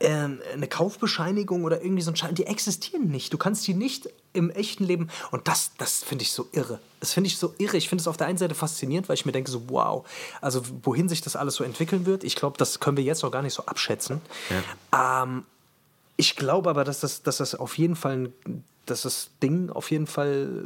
ähm, 0.00 0.40
eine 0.52 0.68
Kaufbescheinigung 0.68 1.64
oder 1.64 1.80
irgendwie 1.82 2.02
so 2.02 2.10
ein 2.10 2.16
Schein, 2.16 2.34
die 2.34 2.44
existieren 2.46 3.08
nicht. 3.08 3.32
Du 3.32 3.38
kannst 3.38 3.66
die 3.66 3.72
nicht 3.74 4.08
im 4.34 4.50
echten 4.50 4.84
Leben. 4.84 5.08
Und 5.30 5.48
das, 5.48 5.72
das 5.78 6.04
finde 6.04 6.22
ich 6.22 6.32
so 6.32 6.46
irre. 6.52 6.80
Das 7.00 7.12
finde 7.14 7.28
ich 7.28 7.38
so 7.38 7.54
irre. 7.58 7.76
Ich 7.78 7.88
finde 7.88 8.02
es 8.02 8.08
auf 8.08 8.16
der 8.18 8.26
einen 8.26 8.36
Seite 8.38 8.54
faszinierend, 8.54 9.08
weil 9.08 9.14
ich 9.14 9.24
mir 9.24 9.32
denke, 9.32 9.50
so, 9.50 9.62
wow, 9.70 10.06
also 10.42 10.62
wohin 10.82 11.08
sich 11.08 11.22
das 11.22 11.34
alles 11.36 11.54
so 11.54 11.64
entwickeln 11.64 12.04
wird, 12.04 12.24
ich 12.24 12.36
glaube, 12.36 12.58
das 12.58 12.78
können 12.80 12.96
wir 12.98 13.04
jetzt 13.04 13.22
noch 13.22 13.30
gar 13.30 13.42
nicht 13.42 13.54
so 13.54 13.64
abschätzen. 13.66 14.20
Ähm, 14.94 15.44
ich 16.18 16.36
glaube 16.36 16.68
aber, 16.70 16.84
dass 16.84 17.00
das, 17.00 17.22
dass 17.22 17.38
das 17.38 17.54
auf 17.54 17.78
jeden 17.78 17.96
Fall, 17.96 18.30
ein- 18.46 18.64
dass 18.86 19.02
das 19.02 19.30
Ding 19.42 19.70
auf 19.70 19.90
jeden 19.90 20.06
Fall 20.06 20.64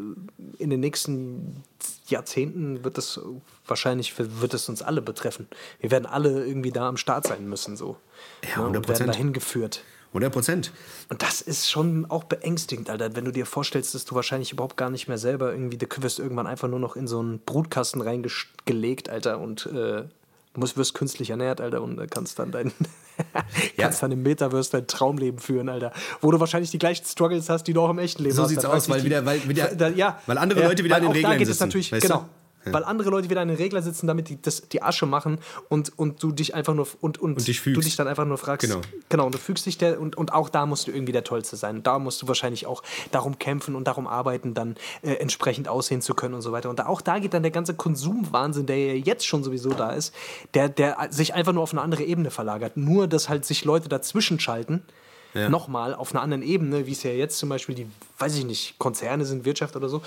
in 0.59 0.71
den 0.71 0.81
nächsten 0.81 1.63
Jahrzehnten 2.07 2.85
wird 2.85 2.99
es 2.99 3.21
wahrscheinlich 3.67 4.15
wird 4.19 4.55
es 4.55 4.69
uns 4.69 4.83
alle 4.83 5.03
betreffen. 5.03 5.49
Wir 5.81 5.91
werden 5.91 6.07
alle 6.07 6.45
irgendwie 6.47 6.71
da 6.73 6.89
am 6.89 6.97
Start 6.97 7.27
sein 7.27 7.49
müssen, 7.49 7.77
so. 7.77 7.97
Ja, 8.49 8.63
Ne, 8.63 8.67
und 8.79 8.87
100%. 8.87 8.89
werden 8.89 9.07
dahin 9.07 9.33
geführt. 9.33 9.83
100 10.09 10.33
Prozent. 10.33 10.73
Und 11.09 11.23
das 11.23 11.41
ist 11.41 11.71
schon 11.71 12.05
auch 12.11 12.25
beängstigend, 12.25 12.91
Alter, 12.91 13.15
wenn 13.15 13.25
du 13.25 13.31
dir 13.31 13.47
vorstellst, 13.47 13.95
dass 13.95 14.05
du 14.05 14.17
wahrscheinlich 14.17 14.53
überhaupt 14.53 14.77
gar 14.77 14.91
nicht 14.91 15.07
mehr 15.07 15.19
selber 15.19 15.53
irgendwie, 15.53 15.79
du 15.79 15.87
wirst 15.99 16.19
irgendwann 16.19 16.49
einfach 16.49 16.67
nur 16.69 16.81
noch 16.81 16.97
in 16.97 17.07
so 17.07 17.21
einen 17.21 17.39
Brutkasten 17.39 18.01
reingelegt, 18.01 19.09
Alter, 19.09 19.39
und 19.39 19.67
äh, 19.67 20.05
musst, 20.57 20.77
wirst 20.77 20.95
künstlich 20.95 21.31
ernährt, 21.31 21.61
Alter, 21.61 21.81
und 21.83 21.99
äh, 22.01 22.07
kannst 22.07 22.39
dann 22.39 22.51
dein, 22.51 22.73
kannst 23.77 24.03
dann 24.03 24.13
im 24.13 24.23
Metaverse 24.23 24.71
dein 24.73 24.87
Traumleben 24.87 25.39
führen, 25.39 25.69
Alter, 25.69 25.93
wo 26.21 26.31
du 26.31 26.41
wahrscheinlich 26.41 26.71
die 26.71 26.79
gleichen 26.79 27.05
Struggles 27.05 27.49
hast, 27.49 27.65
die 27.65 27.73
du 27.73 27.81
auch 27.83 27.91
im 27.91 27.99
echten 27.99 28.23
Leben 28.23 28.35
So 28.35 28.43
hast. 28.43 28.49
sieht's 28.51 28.63
Dann 28.63 28.73
aus, 28.73 28.89
weil 28.89 29.05
wieder- 29.05 29.25
weil 29.25 29.49
wieder- 29.49 29.75
da, 29.75 29.89
ja, 29.89 30.21
weil 30.27 30.39
andere 30.39 30.61
ja, 30.61 30.69
Leute 30.69 30.83
wieder 30.85 30.97
weil 30.97 31.07
an 31.07 31.13
den 31.13 31.43
es 31.43 31.49
sitzen, 31.49 31.65
natürlich, 31.69 31.93
weißt 31.93 32.11
Weil 32.65 32.85
andere 32.85 33.11
Leute 33.11 33.31
wieder 33.31 33.41
an 33.41 33.49
den 33.49 33.57
Regler 33.57 33.83
sitzen, 33.83 34.07
damit 34.07 34.29
die 34.29 34.41
das, 34.41 34.69
die 34.69 34.83
Asche 34.83 35.07
machen 35.07 35.39
und, 35.69 35.99
und 35.99 36.23
du 36.23 36.33
dich 36.33 36.55
einfach 36.55 36.75
nur 36.75 36.87
und, 37.01 37.19
und, 37.19 37.39
Und 37.39 37.49
dich 37.49 37.63
du 37.63 37.81
dich 37.81 37.97
dann 37.97 38.07
einfach 38.07 38.27
nur 38.27 38.39
fragst. 38.39 38.69
Genau. 38.69 38.81
Genau, 39.09 39.27
und 39.27 39.35
du 39.35 39.39
fügst 39.39 39.67
dich 39.67 39.79
der 39.79 40.01
und, 40.01 40.17
und 40.17 40.33
auch 40.33 40.49
da 40.49 40.67
musst 40.67 40.87
du 40.87 40.93
irgendwie 40.93 41.13
der 41.13 41.25
Tollste 41.25 41.57
sein. 41.57 41.83
Da 41.83 41.99
musst 41.99 42.21
du 42.23 42.29
wahrscheinlich 42.29 42.67
auch 42.67 42.83
darum 43.11 43.39
kämpfen 43.39 43.75
und 43.75 43.85
darum 43.85 44.07
arbeiten, 44.07 44.55
dann 44.55 44.77
äh, 45.03 45.15
entsprechend 45.15 45.69
aussehen 45.69 46.03
zu 46.03 46.15
können 46.15 46.35
und 46.35 46.43
so 46.43 46.53
weiter. 46.53 46.69
Und 46.69 46.79
da, 46.79 46.87
auch 46.87 47.01
da 47.01 47.19
geht 47.19 47.35
dann 47.35 47.43
der 47.43 47.53
ganze 47.53 47.75
Konsumwahnsinn, 47.75 48.67
der 48.67 48.79
ja 48.79 48.95
jetzt 48.95 49.27
schon 49.27 49.43
sowieso 49.43 49.71
da 49.71 49.91
ist, 49.91 50.15
der, 50.55 50.69
der 50.69 51.09
sich 51.11 51.35
einfach 51.35 51.53
nur 51.53 51.63
auf 51.63 51.73
eine 51.73 51.81
andere 51.81 52.05
Ebene 52.05 52.31
verlagert. 52.31 52.77
Nur, 52.77 53.07
dass 53.09 53.29
halt 53.29 53.45
sich 53.45 53.65
Leute 53.65 53.89
dazwischen 53.89 54.39
schalten. 54.39 54.83
Ja. 55.35 55.49
Nochmal 55.49 55.95
auf 55.95 56.13
einer 56.13 56.23
anderen 56.23 56.43
Ebene, 56.43 56.87
wie 56.87 56.93
es 56.93 57.03
ja 57.03 57.11
jetzt 57.13 57.39
zum 57.39 57.49
Beispiel 57.49 57.75
die, 57.75 57.87
weiß 58.19 58.35
ich 58.37 58.45
nicht, 58.45 58.79
Konzerne 58.79 59.25
sind, 59.25 59.45
Wirtschaft 59.45 59.77
oder 59.77 59.89
so. 59.89 60.03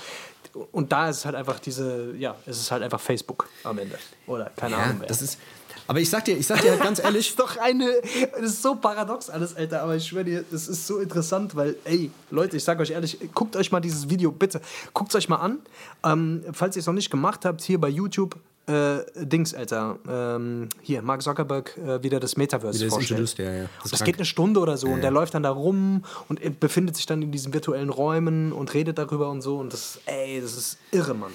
Und 0.70 0.92
da 0.92 1.08
ist 1.08 1.18
es 1.18 1.24
halt 1.24 1.34
einfach 1.34 1.58
diese, 1.58 2.14
ja, 2.18 2.34
es 2.46 2.58
ist 2.60 2.70
halt 2.70 2.82
einfach 2.82 3.00
Facebook 3.00 3.48
am 3.64 3.78
Ende. 3.78 3.98
Oder 4.26 4.50
keine 4.56 4.76
Ja, 4.76 4.82
Ahnung. 4.82 4.96
wer. 5.00 5.08
das 5.08 5.22
ist. 5.22 5.38
Aber 5.86 6.00
ich 6.00 6.08
sag 6.08 6.24
dir, 6.24 6.36
ich 6.36 6.46
sag 6.46 6.62
dir 6.62 6.70
halt 6.70 6.82
ganz 6.82 6.98
ehrlich, 7.02 7.28
ist 7.30 7.38
doch 7.38 7.56
eine. 7.58 7.90
Das 8.32 8.42
ist 8.52 8.62
so 8.62 8.74
paradox 8.76 9.28
alles, 9.30 9.54
Alter. 9.56 9.82
Aber 9.82 9.96
ich 9.96 10.06
schwöre 10.06 10.24
dir, 10.24 10.44
das 10.50 10.68
ist 10.68 10.86
so 10.86 10.98
interessant, 10.98 11.56
weil, 11.56 11.76
ey, 11.84 12.10
Leute, 12.30 12.56
ich 12.56 12.64
sag 12.64 12.78
euch 12.80 12.90
ehrlich, 12.90 13.18
guckt 13.34 13.56
euch 13.56 13.70
mal 13.72 13.80
dieses 13.80 14.08
Video, 14.08 14.30
bitte. 14.30 14.60
Guckt 14.94 15.10
es 15.10 15.16
euch 15.16 15.28
mal 15.28 15.36
an. 15.36 15.58
Ähm, 16.04 16.44
falls 16.52 16.76
ihr 16.76 16.80
es 16.80 16.86
noch 16.86 16.94
nicht 16.94 17.10
gemacht 17.10 17.44
habt, 17.44 17.60
hier 17.62 17.80
bei 17.80 17.88
YouTube. 17.88 18.36
Äh, 18.66 19.26
Dings, 19.26 19.52
Alter. 19.52 19.98
Ähm, 20.08 20.68
hier, 20.80 21.02
Mark 21.02 21.22
Zuckerberg 21.22 21.76
äh, 21.76 22.02
wieder 22.02 22.18
das 22.18 22.36
Metaverse 22.36 22.78
Wieder 22.78 22.86
das 22.86 22.94
vorstellt. 22.94 23.38
ja, 23.38 23.52
ja. 23.52 23.62
Das 23.62 23.82
Das, 23.82 23.90
das 23.92 24.04
geht 24.04 24.16
eine 24.16 24.24
Stunde 24.24 24.60
oder 24.60 24.78
so 24.78 24.88
und 24.88 25.02
der 25.02 25.10
läuft 25.10 25.34
dann 25.34 25.42
da 25.42 25.50
rum 25.50 26.04
und 26.28 26.60
befindet 26.60 26.96
sich 26.96 27.04
dann 27.04 27.20
in 27.20 27.30
diesen 27.30 27.52
virtuellen 27.52 27.90
Räumen 27.90 28.52
und 28.52 28.72
redet 28.72 28.96
darüber 28.96 29.30
und 29.30 29.42
so 29.42 29.58
und 29.58 29.72
das, 29.72 30.00
ey, 30.06 30.40
das 30.40 30.56
ist 30.56 30.78
irre, 30.92 31.14
Mann. 31.14 31.32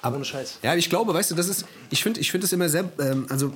Aber 0.00 0.16
ohne 0.16 0.24
Scheiß. 0.24 0.58
Ja, 0.62 0.74
ich 0.74 0.90
glaube, 0.90 1.14
weißt 1.14 1.30
du, 1.30 1.34
das 1.36 1.48
ist, 1.48 1.64
ich 1.90 2.02
finde 2.02 2.18
ich 2.18 2.32
find 2.32 2.42
es 2.42 2.52
immer 2.52 2.68
sehr, 2.68 2.90
ähm, 2.98 3.26
also 3.28 3.52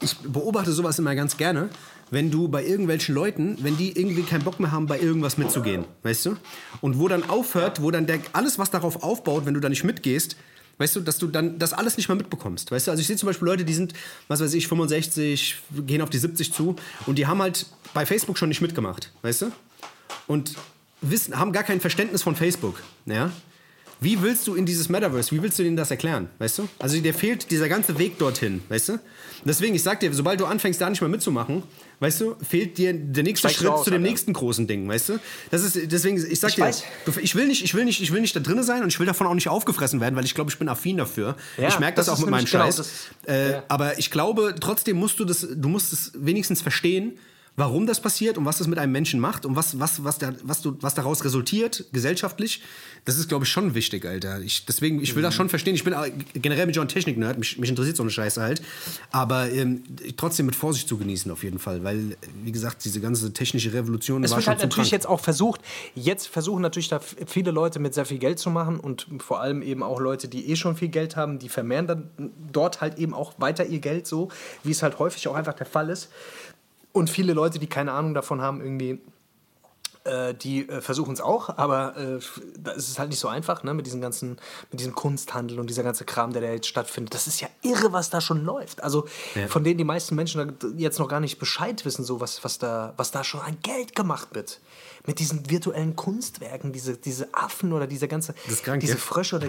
ich 0.00 0.16
beobachte 0.18 0.72
sowas 0.72 0.98
immer 0.98 1.14
ganz 1.14 1.36
gerne, 1.36 1.68
wenn 2.10 2.30
du 2.30 2.48
bei 2.48 2.64
irgendwelchen 2.64 3.14
Leuten, 3.14 3.56
wenn 3.60 3.76
die 3.76 3.98
irgendwie 3.98 4.22
keinen 4.22 4.42
Bock 4.42 4.60
mehr 4.60 4.72
haben, 4.72 4.86
bei 4.86 4.98
irgendwas 4.98 5.38
mitzugehen, 5.38 5.84
weißt 6.02 6.26
du? 6.26 6.36
Und 6.80 6.98
wo 6.98 7.08
dann 7.08 7.28
aufhört, 7.28 7.80
wo 7.82 7.90
dann 7.90 8.06
der, 8.06 8.18
alles, 8.32 8.58
was 8.58 8.70
darauf 8.70 9.02
aufbaut, 9.02 9.46
wenn 9.46 9.54
du 9.54 9.60
da 9.60 9.68
nicht 9.68 9.84
mitgehst, 9.84 10.36
weißt 10.78 10.96
du, 10.96 11.00
dass 11.00 11.18
du 11.18 11.26
dann 11.26 11.58
das 11.58 11.72
alles 11.72 11.96
nicht 11.96 12.08
mehr 12.08 12.16
mitbekommst, 12.16 12.70
weißt 12.70 12.86
du? 12.86 12.90
Also 12.90 13.00
ich 13.00 13.06
sehe 13.06 13.16
zum 13.16 13.28
Beispiel 13.28 13.46
Leute, 13.46 13.64
die 13.64 13.74
sind, 13.74 13.92
was 14.28 14.40
weiß 14.40 14.54
ich, 14.54 14.68
65, 14.68 15.56
gehen 15.86 16.02
auf 16.02 16.10
die 16.10 16.18
70 16.18 16.52
zu 16.52 16.76
und 17.06 17.16
die 17.16 17.26
haben 17.26 17.40
halt 17.40 17.66
bei 17.94 18.06
Facebook 18.06 18.38
schon 18.38 18.48
nicht 18.48 18.60
mitgemacht, 18.60 19.12
weißt 19.22 19.42
du? 19.42 19.52
Und 20.26 20.54
wissen, 21.00 21.38
haben 21.38 21.52
gar 21.52 21.62
kein 21.62 21.80
Verständnis 21.80 22.22
von 22.22 22.36
Facebook, 22.36 22.82
ja? 23.06 23.30
Wie 23.98 24.20
willst 24.20 24.46
du 24.46 24.54
in 24.54 24.66
dieses 24.66 24.88
Metaverse, 24.90 25.30
wie 25.34 25.42
willst 25.42 25.58
du 25.58 25.62
denen 25.62 25.76
das 25.76 25.90
erklären, 25.90 26.28
weißt 26.38 26.58
du? 26.58 26.68
Also 26.78 27.00
dir 27.00 27.14
fehlt 27.14 27.50
dieser 27.50 27.68
ganze 27.68 27.98
Weg 27.98 28.18
dorthin, 28.18 28.62
weißt 28.68 28.90
du? 28.90 28.98
Deswegen, 29.44 29.74
ich 29.74 29.82
sag 29.82 30.00
dir, 30.00 30.12
sobald 30.12 30.38
du 30.40 30.44
anfängst, 30.44 30.80
da 30.80 30.90
nicht 30.90 31.00
mehr 31.00 31.08
mitzumachen, 31.08 31.62
weißt 32.00 32.20
du, 32.20 32.36
fehlt 32.46 32.76
dir 32.76 32.92
der 32.92 33.22
nächste 33.22 33.48
Schritt 33.48 33.68
aus, 33.68 33.84
zu 33.84 33.90
dem 33.90 34.02
Alter. 34.02 34.10
nächsten 34.10 34.32
großen 34.34 34.66
Ding, 34.66 34.86
weißt 34.88 35.08
du? 35.10 35.18
Das 35.50 35.62
ist, 35.62 35.78
deswegen, 35.90 36.16
ich 36.18 36.38
sag 36.40 36.50
Ich 36.50 36.56
dir, 36.56 36.62
weiß. 36.62 36.82
ich 37.22 37.34
will 37.36 37.46
nicht, 37.46 37.64
ich 37.64 37.72
will 37.74 37.84
nicht, 37.86 38.02
ich 38.02 38.12
will 38.12 38.20
nicht 38.20 38.36
da 38.36 38.40
drin 38.40 38.62
sein 38.62 38.82
und 38.82 38.88
ich 38.88 38.98
will 39.00 39.06
davon 39.06 39.26
auch 39.28 39.34
nicht 39.34 39.48
aufgefressen 39.48 40.00
werden, 40.00 40.14
weil 40.14 40.24
ich 40.26 40.34
glaube, 40.34 40.50
ich 40.50 40.58
bin 40.58 40.68
affin 40.68 40.98
dafür. 40.98 41.36
Ja, 41.56 41.68
ich 41.68 41.78
merke 41.78 41.96
das, 41.96 42.06
das 42.06 42.16
auch 42.16 42.20
mit 42.20 42.30
meinem 42.30 42.44
genau 42.44 42.64
Scheiß. 42.64 42.76
das- 42.76 42.90
äh, 43.26 43.52
ja. 43.52 43.62
Aber 43.68 43.98
ich 43.98 44.10
glaube, 44.10 44.54
trotzdem 44.60 44.96
musst 44.98 45.18
du 45.20 45.24
das, 45.24 45.46
du 45.50 45.68
musst 45.68 45.92
es 45.94 46.12
wenigstens 46.14 46.60
verstehen, 46.60 47.18
warum 47.56 47.86
das 47.86 48.00
passiert 48.00 48.36
und 48.36 48.44
was 48.44 48.58
das 48.58 48.66
mit 48.66 48.78
einem 48.78 48.92
Menschen 48.92 49.18
macht 49.18 49.46
und 49.46 49.56
was, 49.56 49.80
was, 49.80 50.04
was, 50.04 50.18
da, 50.18 50.32
was, 50.42 50.60
du, 50.60 50.76
was 50.80 50.94
daraus 50.94 51.24
resultiert, 51.24 51.86
gesellschaftlich. 51.92 52.62
Das 53.06 53.18
ist, 53.18 53.28
glaube 53.28 53.44
ich, 53.44 53.50
schon 53.50 53.74
wichtig, 53.74 54.04
Alter. 54.04 54.40
Ich, 54.40 54.66
deswegen, 54.66 55.00
ich 55.00 55.14
will 55.14 55.22
das 55.22 55.34
schon 55.34 55.48
verstehen. 55.48 55.74
Ich 55.74 55.84
bin 55.84 55.94
auch 55.94 56.06
generell 56.34 56.66
mit 56.66 56.76
John 56.76 56.88
Technik-Nerd, 56.88 57.38
mich, 57.38 57.56
mich 57.56 57.70
interessiert 57.70 57.96
so 57.96 58.02
eine 58.02 58.10
Scheiße 58.10 58.42
halt. 58.42 58.60
Aber 59.10 59.50
ähm, 59.50 59.82
trotzdem 60.16 60.46
mit 60.46 60.56
Vorsicht 60.56 60.88
zu 60.88 60.98
genießen, 60.98 61.30
auf 61.30 61.44
jeden 61.44 61.58
Fall. 61.58 61.84
Weil, 61.84 62.16
wie 62.42 62.52
gesagt, 62.52 62.84
diese 62.84 63.00
ganze 63.00 63.32
technische 63.32 63.72
Revolution 63.72 64.22
Es 64.24 64.32
war 64.32 64.38
wird 64.38 64.48
halt 64.48 64.58
natürlich 64.58 64.90
krank. 64.90 64.92
jetzt 64.92 65.06
auch 65.06 65.20
versucht, 65.20 65.60
jetzt 65.94 66.28
versuchen 66.28 66.62
natürlich 66.62 66.88
da 66.88 67.00
viele 67.00 67.52
Leute 67.52 67.78
mit 67.78 67.94
sehr 67.94 68.04
viel 68.04 68.18
Geld 68.18 68.38
zu 68.38 68.50
machen 68.50 68.78
und 68.78 69.06
vor 69.18 69.40
allem 69.40 69.62
eben 69.62 69.82
auch 69.82 70.00
Leute, 70.00 70.28
die 70.28 70.50
eh 70.50 70.56
schon 70.56 70.76
viel 70.76 70.88
Geld 70.88 71.16
haben, 71.16 71.38
die 71.38 71.48
vermehren 71.48 71.86
dann 71.86 72.10
dort 72.52 72.80
halt 72.80 72.98
eben 72.98 73.14
auch 73.14 73.34
weiter 73.38 73.64
ihr 73.66 73.78
Geld 73.78 74.06
so, 74.06 74.28
wie 74.64 74.72
es 74.72 74.82
halt 74.82 74.98
häufig 74.98 75.26
auch 75.28 75.34
einfach 75.34 75.54
der 75.54 75.66
Fall 75.66 75.88
ist. 75.90 76.10
Und 76.96 77.10
viele 77.10 77.34
Leute, 77.34 77.58
die 77.58 77.66
keine 77.66 77.92
Ahnung 77.92 78.14
davon 78.14 78.40
haben, 78.40 78.62
irgendwie, 78.62 79.00
äh, 80.04 80.32
die 80.34 80.66
äh, 80.68 80.80
versuchen 80.80 81.12
es 81.12 81.20
auch, 81.20 81.58
aber 81.58 81.94
äh, 81.96 82.20
da 82.58 82.70
ist 82.70 82.88
es 82.88 82.98
halt 82.98 83.10
nicht 83.10 83.18
so 83.18 83.28
einfach, 83.28 83.62
ne, 83.64 83.74
mit 83.74 83.84
diesem 83.84 84.00
ganzen, 84.00 84.38
mit 84.70 84.80
diesem 84.80 84.94
Kunsthandel 84.94 85.60
und 85.60 85.68
dieser 85.68 85.82
ganze 85.82 86.04
Kram, 86.06 86.32
der 86.32 86.40
da 86.40 86.48
jetzt 86.48 86.68
stattfindet. 86.68 87.12
Das 87.12 87.26
ist 87.26 87.40
ja 87.40 87.48
irre, 87.62 87.92
was 87.92 88.08
da 88.08 88.20
schon 88.22 88.44
läuft. 88.44 88.82
Also 88.82 89.06
Ja. 89.34 89.46
von 89.46 89.62
denen 89.62 89.76
die 89.76 89.84
meisten 89.84 90.14
Menschen 90.14 90.56
jetzt 90.78 90.98
noch 90.98 91.08
gar 91.08 91.20
nicht 91.20 91.38
Bescheid 91.38 91.84
wissen, 91.84 92.02
so 92.04 92.18
was, 92.20 92.42
was 92.44 92.58
da, 92.58 92.94
was 92.96 93.10
da 93.10 93.24
schon 93.24 93.40
an 93.42 93.58
Geld 93.62 93.94
gemacht 93.94 94.28
wird. 94.32 94.60
Mit 95.06 95.18
diesen 95.18 95.48
virtuellen 95.48 95.96
Kunstwerken, 95.96 96.72
diese, 96.72 96.96
diese 96.96 97.32
Affen 97.32 97.72
oder 97.72 97.86
diese 97.86 98.08
ganze, 98.08 98.34
ist 98.46 98.64
krank, 98.64 98.80
diese 98.80 98.94
ja. 98.94 98.98
Frösche 98.98 99.36
oder 99.36 99.48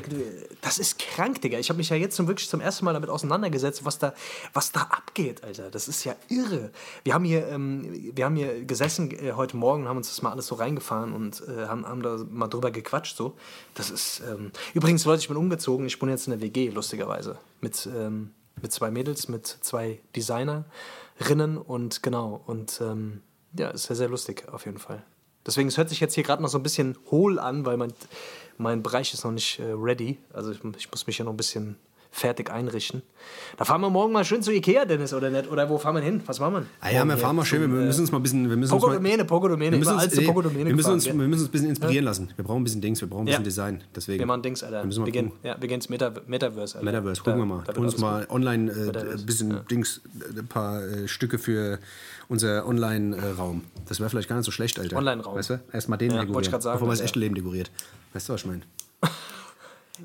das 0.62 0.78
ist 0.78 1.00
krank, 1.00 1.41
Digga. 1.41 1.58
Ich 1.60 1.70
habe 1.70 1.78
mich 1.78 1.89
ja 1.89 1.96
jetzt 1.96 2.15
zum, 2.15 2.28
wirklich 2.28 2.50
zum 2.50 2.62
ersten 2.62 2.86
Mal 2.86 2.93
damit 2.93 3.10
auseinandergesetzt, 3.10 3.86
was 3.86 4.00
da, 4.00 4.13
was 4.54 4.72
da 4.72 4.82
abgeht, 4.82 5.43
Alter. 5.43 5.70
Das 5.72 5.88
ist 5.88 6.04
ja 6.04 6.15
irre. 6.30 6.72
Wir 7.04 7.13
haben 7.13 7.24
hier, 7.26 7.48
ähm, 7.48 8.12
wir 8.15 8.26
haben 8.26 8.36
hier 8.36 8.65
gesessen 8.65 9.12
äh, 9.12 9.34
heute 9.34 9.58
Morgen, 9.58 9.88
haben 9.88 9.98
uns 9.98 10.10
das 10.10 10.22
mal 10.22 10.32
alles 10.32 10.48
so 10.48 10.56
reingefahren 10.56 11.13
und 11.13 11.43
äh, 11.48 11.67
haben, 11.67 11.86
haben 11.86 12.02
da 12.02 12.17
mal 12.30 12.48
drüber 12.48 12.72
gequatscht. 12.72 13.17
So. 13.17 13.36
Das 13.74 13.89
ist 13.89 14.22
ähm, 14.30 14.52
übrigens, 14.74 15.06
Leute, 15.06 15.22
ich 15.22 15.28
bin 15.28 15.38
umgezogen. 15.38 15.86
Ich 15.86 16.02
wohne 16.02 16.12
jetzt 16.12 16.28
in 16.28 16.32
der 16.32 16.41
WG, 16.41 16.70
lustigerweise, 16.70 17.38
mit 17.62 17.88
ähm, 17.96 18.32
mit 18.62 18.72
zwei 18.72 18.91
Mädels, 18.91 19.28
mit 19.28 19.46
zwei 19.46 20.00
Designerinnen 20.15 21.58
und 21.58 22.04
genau 22.04 22.41
und 22.46 22.82
ähm, 22.82 23.22
ja, 23.58 23.70
ist 23.70 23.84
sehr 23.84 23.96
sehr 23.96 24.10
lustig 24.10 24.48
auf 24.52 24.65
jeden 24.65 24.80
Fall. 24.80 25.04
Deswegen, 25.48 25.70
es 25.70 25.78
hört 25.78 25.90
sich 25.90 26.00
jetzt 26.00 26.14
hier 26.14 26.24
gerade 26.24 26.42
noch 26.44 26.50
so 26.50 26.60
ein 26.60 26.64
bisschen 26.64 26.98
hohl 27.10 27.40
an, 27.40 27.66
weil 27.66 27.78
mein, 27.78 27.94
mein 28.58 28.84
Bereich 28.84 29.14
ist 29.14 29.24
noch 29.24 29.32
nicht 29.32 29.60
äh, 29.60 29.64
ready. 29.72 30.18
Also 30.34 30.52
ich, 30.52 30.60
ich 30.78 30.92
muss 30.92 31.08
mich 31.08 31.18
ja 31.18 31.26
noch 31.26 31.32
ein 31.34 31.38
bisschen 31.38 31.78
fertig 32.10 32.50
einrichten. 32.50 33.04
Da 33.58 33.66
fahren 33.66 33.82
wir 33.82 33.90
morgen 33.92 34.12
mal 34.12 34.26
schön 34.26 34.42
zu 34.42 34.52
Ikea, 34.52 34.86
Dennis, 34.86 35.14
oder 35.14 35.30
nicht? 35.30 35.52
Oder 35.52 35.70
wo 35.70 35.78
fahren 35.78 35.96
wir 35.96 36.02
hin? 36.02 36.22
Was 36.26 36.40
machen 36.40 36.54
wir? 36.54 36.66
Ah 36.80 36.90
ja, 36.90 37.06
wir 37.06 37.18
fahren 37.18 37.36
mal 37.36 37.46
schön. 37.46 37.62
Wir 37.62 37.68
zum, 37.68 37.86
müssen 37.86 38.02
uns 38.02 38.12
mal 38.12 38.18
ein 38.20 38.24
bisschen. 38.24 38.50
Wir 38.50 38.58
müssen 38.58 38.72
Pogodomäne, 38.72 39.26
Pogodomäne, 39.26 39.72
wir 39.74 39.78
müssen 39.80 39.94
uns, 39.94 40.26
Pogodomäne 40.26 40.66
wir, 40.70 40.76
müssen 40.76 40.94
uns, 40.94 41.06
wir 41.06 41.14
müssen 41.14 41.34
uns 41.34 41.44
ein 41.44 41.52
bisschen 41.52 41.70
inspirieren 41.70 42.06
lassen. 42.06 42.30
Wir 42.36 42.44
brauchen 42.44 42.62
ein 42.62 42.64
bisschen 42.64 42.82
Dings, 42.82 43.02
wir 43.02 43.08
brauchen 43.08 43.24
ein 43.24 43.26
bisschen 43.26 43.42
Ja. 43.42 43.46
Design. 43.46 43.84
Deswegen. 43.96 44.20
Wir 44.20 44.26
machen 44.26 44.42
Dings, 44.42 44.64
Alter. 44.64 44.80
Wir 44.82 44.86
müssen 44.86 45.02
mal 45.02 45.06
wir 45.06 45.14
gehen, 45.14 45.30
gucken. 45.30 45.40
ja, 45.48 45.58
wir 45.60 45.68
gehen 45.68 45.76
ins 45.76 45.90
Meta 45.90 46.12
Metaverse, 46.26 46.76
Alter. 46.80 46.86
Metaverse, 46.86 47.22
Da- 47.24 47.32
gucken 47.32 47.40
wir 47.48 47.56
mal. 47.56 47.64
da 47.68 47.74
Tun 47.74 47.86
uns 47.86 47.98
mal 48.00 48.22
gut. 48.22 48.30
online 48.32 48.72
äh, 48.72 49.14
ein 49.14 49.26
bisschen 49.26 49.60
Dings, 49.70 50.02
äh, 50.36 50.40
ein 50.40 50.48
paar 50.48 50.82
äh, 50.84 51.08
Stücke 51.08 51.38
für 51.38 51.78
unser 52.30 52.66
Online-Raum. 52.68 53.63
Das 53.88 54.00
wäre 54.00 54.10
vielleicht 54.10 54.28
gar 54.30 54.36
nicht 54.36 54.46
so 54.46 54.52
schlecht, 54.52 54.80
Alter. 54.80 54.98
Online-Raum. 54.98 55.36
Weißt 55.36 55.50
du? 55.52 55.60
Erstmal 55.72 55.98
den 55.98 56.12
Ja, 56.12 56.18
wollte 56.18 56.26
ich 56.26 56.28
dekorieren. 56.30 56.52
grad 56.52 56.63
sagen, 56.63 56.76
bevor 56.76 56.88
man 56.88 56.98
das 56.98 57.06
echte 57.06 57.20
Leben 57.20 57.36
dekoriert. 57.36 57.72
Weißt 58.13 58.30
du, 58.30 58.34
was 58.34 58.42
ich 58.42 58.48
meine? 58.48 58.62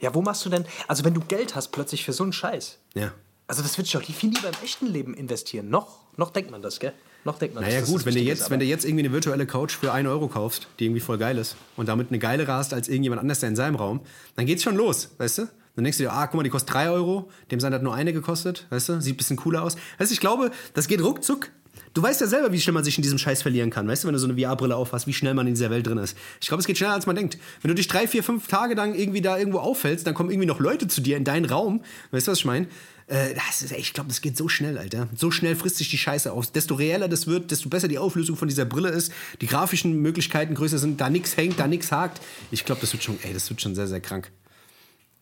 Ja, 0.01 0.15
wo 0.15 0.23
machst 0.23 0.45
du 0.47 0.49
denn, 0.49 0.65
also 0.89 1.05
wenn 1.05 1.13
du 1.15 1.21
Geld 1.21 1.55
hast 1.55 1.69
plötzlich 1.69 2.05
für 2.05 2.13
so 2.15 2.23
einen 2.23 2.33
Scheiß, 2.33 2.79
Ja. 2.95 3.13
also 3.47 3.63
das 3.63 3.77
würde 3.77 3.87
ich 3.87 3.93
doch 3.93 4.03
viel 4.03 4.31
lieber 4.31 4.49
im 4.49 4.55
echten 4.65 4.87
Leben 4.87 5.13
investieren. 5.15 5.69
Noch, 5.69 5.99
noch 6.17 6.31
denkt 6.31 6.51
man 6.51 6.63
das, 6.63 6.81
gell? 6.81 6.93
Noch 7.25 7.39
denkt 7.39 7.55
man 7.55 7.63
Naja 7.63 7.81
das, 7.81 7.89
dass 7.89 7.95
gut, 7.99 8.07
wenn 8.07 8.15
du, 8.15 8.21
jetzt, 8.21 8.41
ist, 8.41 8.51
wenn 8.51 8.59
du 8.59 8.65
jetzt 8.65 8.85
irgendwie 8.85 9.05
eine 9.05 9.13
virtuelle 9.13 9.47
Couch 9.47 9.77
für 9.77 9.93
1 9.93 10.09
Euro 10.09 10.29
kaufst, 10.29 10.67
die 10.79 10.87
irgendwie 10.87 11.01
voll 11.01 11.19
geil 11.19 11.37
ist 11.39 11.57
und 11.77 11.89
damit 11.89 12.09
eine 12.09 12.19
geilere 12.19 12.53
hast 12.53 12.73
als 12.75 12.89
irgendjemand 12.89 13.21
anders 13.21 13.41
der 13.41 13.51
in 13.51 13.57
seinem 13.57 13.77
Raum, 13.77 14.01
dann 14.35 14.47
geht's 14.47 14.63
schon 14.63 14.77
los, 14.77 15.11
weißt 15.19 15.39
du? 15.39 15.49
Dann 15.77 15.85
denkst 15.85 15.99
du 15.99 16.05
dir, 16.05 16.13
ah, 16.13 16.27
guck 16.27 16.35
mal, 16.37 16.43
die 16.43 16.51
kostet 16.51 16.75
3 16.75 16.91
Euro, 16.91 17.31
dem 17.51 17.61
sein 17.61 17.73
hat 17.75 17.83
nur 17.83 17.95
eine 17.95 18.13
gekostet, 18.13 18.67
weißt 18.71 18.89
du? 18.89 19.01
Sieht 19.01 19.15
ein 19.15 19.17
bisschen 19.19 19.37
cooler 19.37 19.63
aus. 19.63 19.77
Weißt 19.99 20.11
du, 20.11 20.15
ich 20.15 20.21
glaube, 20.21 20.51
das 20.75 20.89
geht 20.89 21.03
ruckzuck. 21.03 21.51
Du 21.95 22.03
weißt 22.03 22.21
ja 22.21 22.27
selber, 22.27 22.53
wie 22.53 22.61
schnell 22.61 22.73
man 22.73 22.85
sich 22.85 22.97
in 22.97 23.03
diesem 23.03 23.19
Scheiß 23.19 23.43
verlieren 23.43 23.71
kann, 23.71 23.87
weißt 23.87 24.05
du, 24.05 24.09
wenn 24.09 24.15
du 24.15 24.19
so 24.19 24.29
eine 24.29 24.41
VR-Brille 24.41 24.75
aufhast, 24.75 25.07
wie 25.07 25.13
schnell 25.13 25.35
man 25.35 25.47
in 25.47 25.55
dieser 25.55 25.71
Welt 25.71 25.87
drin 25.87 25.99
ist. 25.99 26.17
Ich 26.41 26.49
glaube, 26.49 26.61
es 26.61 26.67
geht 26.67 26.79
schneller, 26.79 26.95
als 26.95 27.07
man 27.07 27.17
denkt. 27.17 27.39
Wenn 27.61 27.69
du 27.69 27.75
dich 27.75 27.89
drei, 27.89 28.09
vier, 28.09 28.23
fünf 28.23 28.49
Tage 28.49 28.75
lang 28.75 28.95
irgendwie 28.95 29.21
da 29.21 29.37
irgendwo 29.37 29.59
auffällst, 29.59 30.07
dann 30.07 30.15
kommen 30.15 30.31
irgendwie 30.31 30.47
noch 30.47 30.61
Leute 30.61 30.89
zu 30.89 31.01
dir 31.01 31.17
in 31.17 31.25
deinen 31.25 31.45
Raum, 31.45 31.83
weißt 32.11 32.29
du, 32.29 32.33
was 32.33 32.39
ich 32.39 32.45
meine? 32.45 32.67
Äh, 33.09 33.35
das 33.35 33.63
ist, 33.63 33.73
ich 33.73 33.93
glaube, 33.93 34.09
das 34.09 34.21
geht 34.23 34.37
so 34.37 34.49
schnell, 34.49 34.79
Alter. 34.79 35.09
So 35.15 35.31
schnell 35.31 35.55
frisst 35.55 35.77
sich 35.77 35.91
die 35.91 35.99
Scheiße 35.99 36.33
aus. 36.33 36.53
Desto 36.53 36.75
reeller 36.75 37.09
das 37.09 37.27
wird, 37.27 37.51
desto 37.51 37.69
besser 37.69 37.89
die 37.89 37.99
Auflösung 37.99 38.37
von 38.37 38.49
dieser 38.49 38.65
Brille 38.65 38.89
ist, 38.89 39.13
die 39.41 39.47
grafischen 39.47 40.01
Möglichkeiten 40.01 40.55
größer 40.55 40.79
sind, 40.79 41.01
da 41.01 41.11
nichts 41.11 41.37
hängt, 41.37 41.59
da 41.59 41.67
nichts 41.67 41.93
hakt. 41.93 42.23
Ich 42.51 42.65
glaube, 42.65 42.81
das 42.81 42.93
wird 42.93 43.03
schon, 43.03 43.19
ey, 43.23 43.35
das 43.35 43.51
wird 43.51 43.61
schon 43.61 43.75
sehr, 43.75 43.87
sehr 43.87 44.01
krank. 44.01 44.31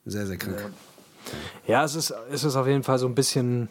Sehr, 0.05 0.27
sehr 0.27 0.37
krank. 0.37 0.73
Ja, 1.67 1.85
es 1.85 1.95
ist, 1.95 2.15
es 2.31 2.45
ist 2.45 2.57
auf 2.57 2.67
jeden 2.67 2.83
Fall 2.83 2.99
so 2.99 3.07
ein 3.07 3.15
bisschen. 3.15 3.69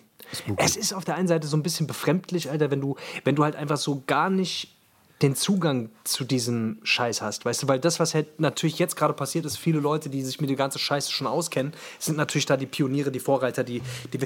Es 0.57 0.75
ist 0.75 0.93
auf 0.93 1.05
der 1.05 1.15
einen 1.15 1.27
Seite 1.27 1.47
so 1.47 1.57
ein 1.57 1.63
bisschen 1.63 1.87
befremdlich, 1.87 2.49
Alter, 2.49 2.71
wenn 2.71 2.81
du, 2.81 2.95
wenn 3.23 3.35
du 3.35 3.43
halt 3.43 3.55
einfach 3.55 3.77
so 3.77 4.03
gar 4.05 4.29
nicht 4.29 4.75
den 5.21 5.35
Zugang 5.35 5.89
zu 6.05 6.23
diesem 6.23 6.79
Scheiß 6.83 7.21
hast, 7.21 7.43
weißt 7.43 7.63
du, 7.63 7.67
weil 7.67 7.79
das, 7.79 7.99
was 7.99 8.13
halt 8.13 8.39
natürlich 8.39 8.79
jetzt 8.79 8.95
gerade 8.95 9.13
passiert 9.13 9.45
ist, 9.45 9.57
viele 9.57 9.79
Leute, 9.79 10.09
die 10.09 10.21
sich 10.21 10.39
mit 10.39 10.49
der 10.49 10.55
ganzen 10.55 10.79
Scheiße 10.79 11.11
schon 11.11 11.27
auskennen, 11.27 11.73
sind 11.99 12.17
natürlich 12.17 12.45
da 12.45 12.55
die 12.55 12.65
Pioniere, 12.65 13.11
die 13.11 13.19
Vorreiter, 13.19 13.65
die, 13.65 13.81
die 14.13 14.19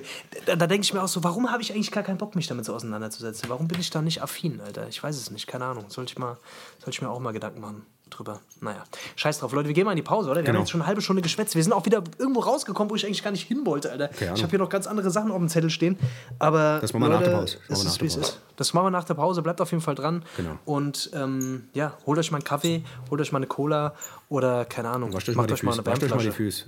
da, 0.45 0.55
da 0.55 0.67
denke 0.67 0.85
ich 0.85 0.93
mir 0.93 1.01
auch 1.01 1.07
so, 1.07 1.23
warum 1.23 1.51
habe 1.51 1.63
ich 1.63 1.73
eigentlich 1.73 1.91
gar 1.91 2.03
keinen 2.03 2.19
Bock, 2.19 2.35
mich 2.35 2.47
damit 2.47 2.65
so 2.65 2.75
auseinanderzusetzen? 2.75 3.49
Warum 3.49 3.67
bin 3.67 3.79
ich 3.79 3.89
da 3.89 4.01
nicht 4.03 4.21
affin, 4.21 4.61
Alter? 4.61 4.87
Ich 4.87 5.01
weiß 5.01 5.17
es 5.17 5.31
nicht, 5.31 5.47
keine 5.47 5.65
Ahnung. 5.65 5.85
Sollte 5.87 6.11
ich 6.11 6.19
mal, 6.19 6.37
sollte 6.77 6.91
ich 6.91 7.01
mir 7.01 7.09
auch 7.09 7.19
mal 7.19 7.33
Gedanken 7.33 7.61
machen 7.61 7.85
drüber. 8.17 8.39
Naja, 8.61 8.83
scheiß 9.15 9.39
drauf. 9.39 9.51
Leute, 9.53 9.67
wir 9.67 9.73
gehen 9.73 9.85
mal 9.85 9.91
in 9.91 9.97
die 9.97 10.01
Pause, 10.03 10.29
oder? 10.29 10.37
Wir 10.41 10.43
Genau. 10.45 10.55
haben 10.57 10.61
jetzt 10.63 10.71
schon 10.71 10.81
eine 10.81 10.87
halbe 10.87 11.01
Stunde 11.01 11.21
geschwätzt. 11.21 11.55
Wir 11.55 11.63
sind 11.63 11.73
auch 11.73 11.85
wieder 11.85 12.03
irgendwo 12.17 12.39
rausgekommen, 12.41 12.89
wo 12.89 12.95
ich 12.95 13.05
eigentlich 13.05 13.23
gar 13.23 13.31
nicht 13.31 13.47
hin 13.47 13.65
wollte, 13.65 13.91
Alter. 13.91 14.09
Ich 14.35 14.41
habe 14.43 14.49
hier 14.49 14.59
noch 14.59 14.69
ganz 14.69 14.87
andere 14.87 15.09
Sachen 15.11 15.31
auf 15.31 15.37
dem 15.39 15.49
Zettel 15.49 15.69
stehen. 15.69 15.97
Aber 16.39 16.79
Das 16.79 16.93
machen 16.93 17.03
wir 17.03 17.09
nach 17.09 17.19
der 17.21 17.31
Leute, 17.33 17.57
Pause. 17.57 17.57
Das 17.67 17.79
es 17.79 17.85
machen 17.85 17.85
wir 17.85 17.87
ist, 17.87 17.93
nach 17.95 18.01
wie 18.01 18.05
es 18.07 18.13
der 18.13 18.23
ist. 18.23 18.39
Das 18.55 18.73
machen 18.73 18.85
wir 18.85 18.91
nach 18.91 19.03
der 19.03 19.13
Pause. 19.15 19.41
Bleibt 19.41 19.61
auf 19.61 19.71
jeden 19.71 19.81
Fall 19.83 19.95
dran. 19.95 20.23
Genau. 20.37 20.57
Und 20.65 21.09
ähm, 21.13 21.65
ja, 21.73 21.97
holt 22.05 22.19
euch 22.19 22.31
mal 22.31 22.37
einen 22.37 22.43
Kaffee, 22.45 22.83
holt 23.09 23.19
euch 23.21 23.31
mal 23.31 23.39
eine 23.39 23.47
Cola 23.47 23.93
oder 24.29 24.65
keine 24.65 24.89
Ahnung. 24.89 25.13
Wascht 25.13 25.29
euch 25.29 25.35
macht 25.35 25.49
mal 25.49 25.53
euch 25.53 25.63
mal 25.63 25.73
eine 25.73 25.85
Wascht 25.85 26.03
euch 26.03 26.09
mal 26.11 26.17
die. 26.19 26.31
Füße. 26.31 26.65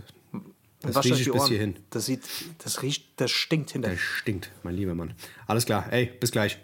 Das 0.82 0.94
wascht 0.96 1.10
die 1.18 1.32
bis 1.32 1.48
hierhin. 1.48 1.78
Das 1.90 2.06
sieht, 2.06 2.22
das 2.64 2.84
riecht, 2.84 3.20
das 3.20 3.32
stinkt 3.32 3.72
hinter. 3.72 3.90
Das 3.90 4.00
stinkt, 4.00 4.52
mein 4.62 4.76
lieber 4.76 4.94
Mann. 4.94 5.14
Alles 5.48 5.66
klar, 5.66 5.86
ey, 5.92 6.06
bis 6.20 6.32
gleich. 6.32 6.60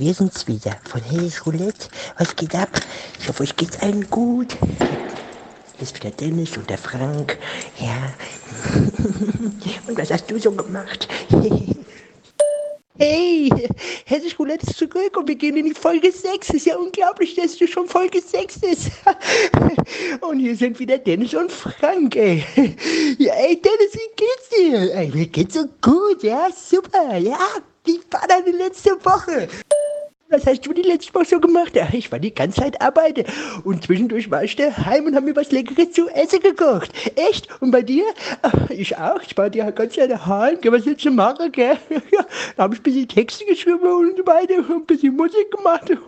Wir 0.00 0.14
sind's 0.14 0.48
wieder 0.48 0.78
von 0.88 1.02
Helles 1.02 1.44
Roulette. 1.44 1.88
Was 2.18 2.34
geht 2.34 2.54
ab? 2.54 2.70
Ich 3.20 3.28
hoffe, 3.28 3.42
euch 3.42 3.54
geht's 3.54 3.78
allen 3.82 4.08
gut. 4.08 4.56
Hier 5.76 5.82
ist 5.82 5.94
wieder 5.94 6.10
Dennis 6.10 6.56
und 6.56 6.70
der 6.70 6.78
Frank. 6.78 7.38
Ja. 7.78 8.14
Und 9.86 9.98
was 9.98 10.10
hast 10.10 10.30
du 10.30 10.38
so 10.38 10.50
gemacht? 10.52 11.06
Hey, 13.02 13.50
Hessisch 14.04 14.38
Roulette 14.38 14.66
ist 14.66 14.76
zurück 14.76 15.16
und 15.16 15.26
wir 15.26 15.34
gehen 15.34 15.56
in 15.56 15.64
die 15.64 15.72
Folge 15.72 16.12
6. 16.12 16.50
Ist 16.50 16.66
ja 16.66 16.76
unglaublich, 16.76 17.34
dass 17.34 17.56
du 17.56 17.66
schon 17.66 17.88
Folge 17.88 18.20
6 18.20 18.56
ist. 18.56 18.90
Und 20.20 20.38
hier 20.38 20.54
sind 20.54 20.78
wieder 20.78 20.98
Dennis 20.98 21.32
und 21.32 21.50
Frank, 21.50 22.14
ey. 22.14 22.44
Ja, 23.16 23.32
ey, 23.36 23.58
Dennis, 23.58 23.94
wie 23.94 24.16
geht's 24.16 24.48
dir? 24.54 24.94
Ey, 24.94 25.08
mir 25.14 25.26
geht's 25.28 25.54
so 25.54 25.64
gut, 25.80 26.22
ja, 26.22 26.48
super, 26.54 27.16
ja. 27.16 27.38
Wie 27.84 28.00
war 28.10 28.26
deine 28.28 28.54
letzte 28.54 28.90
Woche? 29.02 29.48
Was 30.30 30.46
hast 30.46 30.64
du 30.64 30.72
die 30.72 30.82
letzte 30.82 31.12
Woche 31.12 31.24
so 31.24 31.40
gemacht? 31.40 31.74
Ja, 31.74 31.88
ich 31.92 32.12
war 32.12 32.20
die 32.20 32.32
ganze 32.32 32.60
Zeit 32.60 32.80
arbeiten. 32.80 33.24
Und 33.64 33.82
zwischendurch 33.82 34.30
war 34.30 34.44
ich 34.44 34.54
daheim 34.54 35.06
und 35.06 35.16
habe 35.16 35.26
mir 35.26 35.34
was 35.34 35.50
Leckeres 35.50 35.90
zu 35.90 36.08
essen 36.08 36.38
gekocht. 36.38 36.92
Echt? 37.16 37.48
Und 37.60 37.72
bei 37.72 37.82
dir? 37.82 38.04
Ich 38.68 38.96
auch. 38.96 39.20
Ich 39.22 39.36
war 39.36 39.52
ja 39.52 39.70
ganz 39.72 39.94
Zeit 39.94 40.08
daheim. 40.08 40.58
Was 40.62 40.86
willst 40.86 41.04
du 41.04 41.10
machen, 41.10 41.50
gell? 41.50 41.76
Ja, 42.12 42.24
da 42.56 42.62
habe 42.62 42.74
ich 42.74 42.80
ein 42.80 42.82
bisschen 42.84 43.08
Texte 43.08 43.44
geschrieben 43.44 43.80
und 43.80 44.18
so 44.18 44.26
weiter. 44.26 44.54
Ein 44.54 44.86
bisschen 44.86 45.16
Musik 45.16 45.50
gemacht. 45.50 45.90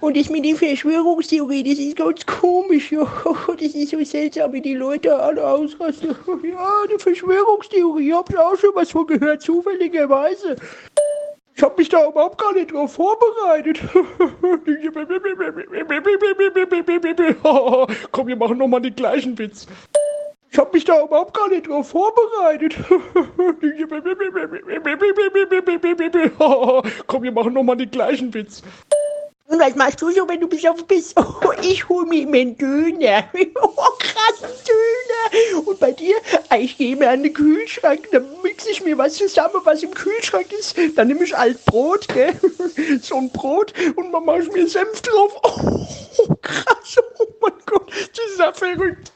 Und 0.00 0.16
das 0.16 0.30
mit 0.30 0.42
der 0.42 0.56
Verschwörungstheorie, 0.56 1.62
das 1.62 1.78
ist 1.78 1.96
ganz 1.96 2.24
komisch. 2.24 2.90
Ja. 2.96 3.06
Das 3.46 3.74
ist 3.74 3.90
so 3.90 4.02
seltsam, 4.02 4.54
wie 4.54 4.62
die 4.62 4.74
Leute 4.74 5.14
alle 5.14 5.46
ausrasten. 5.46 6.14
Ja, 6.42 6.72
eine 6.88 6.98
Verschwörungstheorie. 6.98 8.08
Ich 8.08 8.14
habe 8.14 8.46
auch 8.46 8.56
schon 8.56 8.70
was 8.74 8.90
von 8.90 9.06
gehört, 9.06 9.42
zufälligerweise. 9.42 10.56
Ich 11.56 11.62
habe 11.62 11.74
mich 11.78 11.88
da 11.88 12.06
überhaupt 12.06 12.38
gar 12.38 12.52
nicht 12.52 12.70
drauf 12.70 12.92
vorbereitet. 12.92 13.80
Komm, 18.12 18.26
wir 18.26 18.36
machen 18.36 18.58
nochmal 18.58 18.82
den 18.82 18.94
gleichen 18.94 19.38
Witz. 19.38 19.66
Ich 20.50 20.58
habe 20.58 20.68
mich 20.74 20.84
da 20.84 21.02
überhaupt 21.02 21.32
gar 21.32 21.48
nicht 21.48 21.66
drauf 21.66 21.88
vorbereitet. 21.88 22.76
Komm, 27.06 27.22
wir 27.22 27.32
machen 27.32 27.54
nochmal 27.54 27.78
den 27.78 27.90
gleichen 27.90 28.34
Witz. 28.34 28.62
Und 29.48 29.60
was 29.60 29.74
machst 29.76 30.02
du 30.02 30.10
so, 30.10 30.28
wenn 30.28 30.40
du 30.40 30.48
besoffen 30.48 30.86
bist? 30.86 31.14
Oh, 31.46 31.52
ich 31.62 31.88
hol 31.88 32.04
mir 32.06 32.22
immer 32.22 32.38
einen 32.38 32.56
Döner. 32.56 33.24
Oh, 33.62 33.92
krass, 33.98 34.42
einen 34.42 34.52
Döner. 34.66 35.68
Und 35.68 35.78
bei 35.78 35.92
dir? 35.92 36.16
Ah, 36.48 36.56
Ich 36.56 36.76
gehe 36.76 36.96
mir 36.96 37.10
an 37.10 37.22
den 37.22 37.32
Kühlschrank, 37.32 38.08
dann 38.10 38.26
mixe 38.42 38.70
ich 38.70 38.82
mir 38.82 38.98
was 38.98 39.14
zusammen, 39.14 39.60
was 39.64 39.82
im 39.82 39.92
Kühlschrank 39.94 40.52
ist. 40.52 40.76
Dann 40.96 41.08
nehme 41.08 41.24
ich 41.24 41.36
alt 41.36 41.64
Brot, 41.66 42.08
gell? 42.08 42.34
So 43.02 43.16
ein 43.16 43.30
Brot 43.30 43.72
und 43.96 44.12
dann 44.12 44.24
mache 44.24 44.42
ich 44.42 44.52
mir 44.52 44.68
Senf 44.68 45.00
drauf. 45.02 45.32
Oh, 45.44 46.34
krass. 46.42 46.96
Oh 47.18 47.26
mein 47.40 47.52
Gott, 47.66 47.90
das 47.90 48.30
ist 48.32 48.38
ja 48.38 48.52
verrückt. 48.52 49.12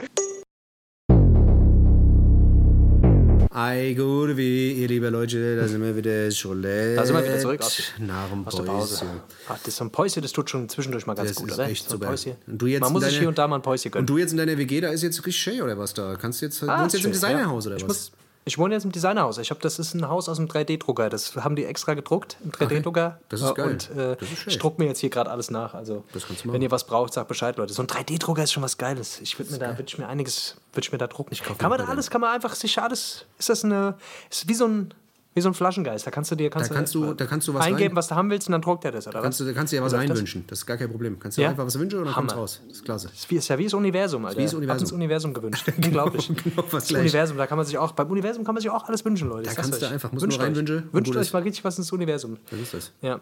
Ei, 3.53 3.95
gut, 3.99 4.37
wie 4.37 4.75
ihr 4.75 4.87
liebe 4.87 5.09
Leute, 5.09 5.57
da 5.57 5.67
sind 5.67 5.83
wir 5.83 5.97
wieder 5.97 6.29
Cholet. 6.31 6.97
Da 6.97 7.05
sind 7.05 7.17
wir 7.17 7.25
wieder 7.25 7.39
zurück 7.41 7.61
Nach 7.99 8.29
dem 8.29 8.47
aus 8.47 8.55
der 8.55 8.63
Pause. 8.63 9.05
Ach, 9.49 9.59
das 9.65 9.75
so 9.75 9.83
ein 9.85 9.91
Päuschen, 9.91 10.23
das 10.23 10.31
tut 10.31 10.49
schon 10.49 10.69
zwischendurch 10.69 11.05
mal 11.07 11.15
ganz 11.15 11.31
Das 11.31 11.37
gut, 11.37 11.49
ist 11.49 11.55
oder? 11.59 11.67
echt 11.69 11.85
so 11.85 11.97
super. 11.97 12.11
Und 12.47 12.59
du 12.63 12.67
jetzt 12.69 12.81
Man 12.81 12.89
in 12.91 12.93
muss 12.93 13.03
sich 13.03 13.11
deine- 13.15 13.19
hier 13.23 13.29
und 13.29 13.39
da 13.39 13.49
mal 13.49 13.57
ein 13.57 13.63
Päuschen 13.63 13.91
gönnen. 13.91 14.05
Und 14.05 14.07
du 14.11 14.19
jetzt 14.19 14.31
in 14.31 14.37
deiner 14.39 14.57
WG, 14.57 14.81
da 14.81 14.91
ist 14.91 15.03
jetzt 15.03 15.19
richtig 15.19 15.37
schön, 15.43 15.61
oder 15.63 15.77
was 15.77 15.93
da? 15.95 16.15
Kannst 16.15 16.41
du 16.41 16.47
jetzt, 16.47 16.63
Ah, 16.63 16.81
wohnst 16.81 16.95
jetzt 16.95 17.05
im 17.05 17.13
schön, 17.13 17.21
Designerhaus, 17.21 17.67
oder 17.67 17.75
ich 17.77 17.83
was? 17.83 17.89
Muss, 17.89 18.13
Ich 18.45 18.57
wohne 18.59 18.75
jetzt 18.75 18.85
im 18.85 18.93
Designerhaus. 18.93 19.39
Ich 19.39 19.51
habe, 19.51 19.61
das 19.61 19.79
ist 19.79 19.95
ein 19.95 20.09
Haus 20.09 20.29
aus 20.29 20.39
dem 20.39 20.49
3D-Drucker. 20.49 21.11
Das 21.11 21.37
haben 21.37 21.57
die 21.57 21.65
extra 21.65 21.95
gedruckt, 21.95 22.39
im 22.43 22.51
3D-Drucker. 22.51 23.19
Das 23.29 23.43
ist 23.43 23.55
geil. 23.55 23.71
Und 23.71 23.91
äh, 23.91 24.17
Das 24.17 24.33
ist 24.33 24.47
ich 24.47 24.59
drucke 24.59 24.81
mir 24.81 24.89
jetzt 24.89 24.99
hier 24.99 25.11
gerade 25.11 25.31
alles 25.31 25.51
nach. 25.51 25.75
Also, 25.75 26.05
wenn 26.45 26.63
ihr 26.63 26.71
was 26.71 26.85
braucht, 26.85 27.13
sagt 27.13 27.29
Bescheid, 27.29 27.57
Leute. 27.57 27.75
So 27.75 27.83
ein 27.83 27.87
3D-Drucker 27.87 28.43
ist 28.43 28.53
schon 28.53 28.63
was 28.63 28.79
Geiles. 28.79 29.21
Ich 29.21 29.39
würde 29.39 29.53
mir 29.53 29.59
da, 29.59 29.69
würde 29.71 29.85
ich 29.87 29.99
mir 29.99 30.09
einiges, 30.09 30.57
würde 30.73 30.87
ich 30.87 30.93
mir 30.93 30.99
da 30.99 31.07
drucken. 31.07 31.37
kann 31.59 31.69
man 31.71 31.79
da 31.79 31.85
alles, 31.85 32.09
kann 32.09 32.23
man 32.23 32.35
einfach 32.35 32.55
sich 32.55 32.81
alles, 32.81 33.27
ist 33.39 33.51
das 33.51 33.65
eine, 33.65 33.95
ist 34.31 34.49
wie 34.49 34.55
so 34.55 34.67
ein, 34.67 34.95
wie 35.33 35.41
so 35.41 35.49
ein 35.49 35.55
Flaschengeist. 35.55 36.07
Da 36.07 36.11
kannst 36.11 36.31
du 36.31 36.35
dir, 36.35 36.51
kannst 36.51 36.71
Da 36.71 36.75
kannst 36.75 36.95
du- 36.95 37.15
da 37.15 37.25
kannst 37.27 37.47
du 37.47 37.55
was 37.55 37.65
eingeben, 37.65 37.91
rein- 37.91 37.97
was 37.97 38.09
du 38.09 38.17
haben 38.17 38.31
willst 38.31 38.49
und 38.49 38.53
dann 38.53 38.63
druckt 38.63 38.85
er 38.85 38.91
das, 38.93 39.07
oder 39.07 39.23
Kannst 39.23 39.41
was? 39.41 39.47
du, 39.47 39.55
kannst 39.55 39.73
du 39.73 39.77
ja 39.77 39.83
was 39.83 39.93
läuft 39.93 40.05
das? 40.05 40.11
einwünschen. 40.11 40.45
Das 40.49 40.59
ist 40.61 40.67
gar 40.67 40.77
kein 40.77 40.91
Problem. 40.91 41.19
Kannst 41.21 41.39
du 41.39 41.43
Ja? 41.43 41.51
einfach 41.51 41.65
was 41.65 41.79
wünschen 41.79 42.01
und 42.01 42.07
dann 42.07 42.15
kommt's 42.15 42.33
Hammer. 42.33 42.43
raus. 42.43 42.61
Das 42.67 42.77
ist 42.79 42.85
klasse. 42.85 43.09
Ist 43.15 43.31
wie- 43.31 43.37
Ist 43.37 43.49
ja 43.49 43.57
wie 43.59 43.65
das 43.65 43.75
Universum, 43.75 44.25
Alter. 44.25 44.39
wie 44.39 44.43
das 44.43 44.55
Universum. 44.55 44.81
uns 44.83 44.93
Universum 44.93 45.33
gewünscht. 45.35 45.67
Unglaublich. 45.77 46.27
genau, 46.29 46.57
was 46.57 46.71
das 46.71 46.89
gleich. 46.89 47.01
Universum, 47.03 47.37
da 47.37 47.47
kann 47.47 47.57
man 47.59 47.67
sich 47.67 47.79
auch, 47.79 47.93
beim 47.93 48.11
Universum 48.11 48.45
kann 48.45 48.55
man 48.55 48.63
sich 48.63 48.71
auch 48.71 48.85
alles 48.89 49.05
wünschen, 49.05 49.29
Leute. 49.29 49.49
Da 49.49 49.55
kannst 49.55 49.81
du 49.81 49.89
einfach- 49.89 50.11
musst 50.13 50.23
Wünscht 50.25 50.39
nur 50.39 50.47
reinwünschen 50.47 50.89
Wünscht 50.93 51.15
euch 51.17 51.33
mal 51.33 51.43
richtig 51.43 51.65
was 51.65 51.79
ins 51.79 51.93
Universum. 51.93 52.37
Das 52.51 52.59
ist 52.61 52.75
das. 52.75 52.93
Ja. 53.01 53.21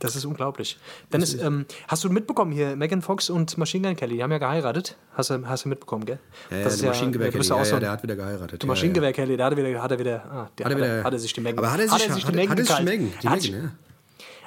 Das 0.00 0.16
ist 0.16 0.24
unglaublich. 0.24 0.78
Dennis, 1.12 1.34
ähm, 1.34 1.66
hast 1.86 2.02
du 2.04 2.10
mitbekommen 2.10 2.52
hier, 2.52 2.74
Megan 2.74 3.02
Fox 3.02 3.30
und 3.30 3.56
Machine 3.58 3.86
Gun 3.88 3.96
Kelly, 3.96 4.16
die 4.16 4.22
haben 4.22 4.32
ja 4.32 4.38
geheiratet. 4.38 4.96
Hast 5.14 5.30
du, 5.30 5.46
hast 5.46 5.64
du 5.64 5.68
mitbekommen, 5.68 6.04
gell? 6.06 6.18
Ja, 6.50 6.56
ja, 6.58 6.64
das 6.64 6.74
ist 6.74 6.82
der 6.82 6.88
Maschinengewehr 6.90 7.30
Kelly. 7.30 7.46
ja 7.46 7.62
Ja, 7.62 7.80
der 7.80 7.90
hat 7.92 8.02
wieder 8.02 8.16
geheiratet. 8.16 8.62
der 8.62 8.66
Maschinengewehr 8.66 9.12
Kelly, 9.12 9.36
da 9.36 9.44
hat 9.46 9.52
er 9.52 9.56
wieder, 9.58 9.82
hat 9.82 9.90
er 9.92 9.98
wieder, 9.98 10.24
ah, 10.24 10.50
der, 10.58 10.64
Hat 10.66 10.72
er 10.72 10.76
wieder- 10.78 11.04
hat 11.04 11.12
er 11.12 11.18
sich 11.18 11.32
die 11.32 11.40
Megan, 11.40 11.58
Aber 11.58 11.70
hat 11.72 11.80
er 11.80 11.88
sich, 11.88 11.92
hat, 12.08 12.18
die 12.18 12.22
hat, 12.26 12.34
Megan 12.34 12.50
hat 12.50 12.58
er 12.58 12.64
sich 12.64 12.76
die. 12.76 12.82
Megan, 12.84 13.12
die 13.22 13.28
hat 13.28 13.42
Megan, 13.42 13.62
ja. 13.62 13.70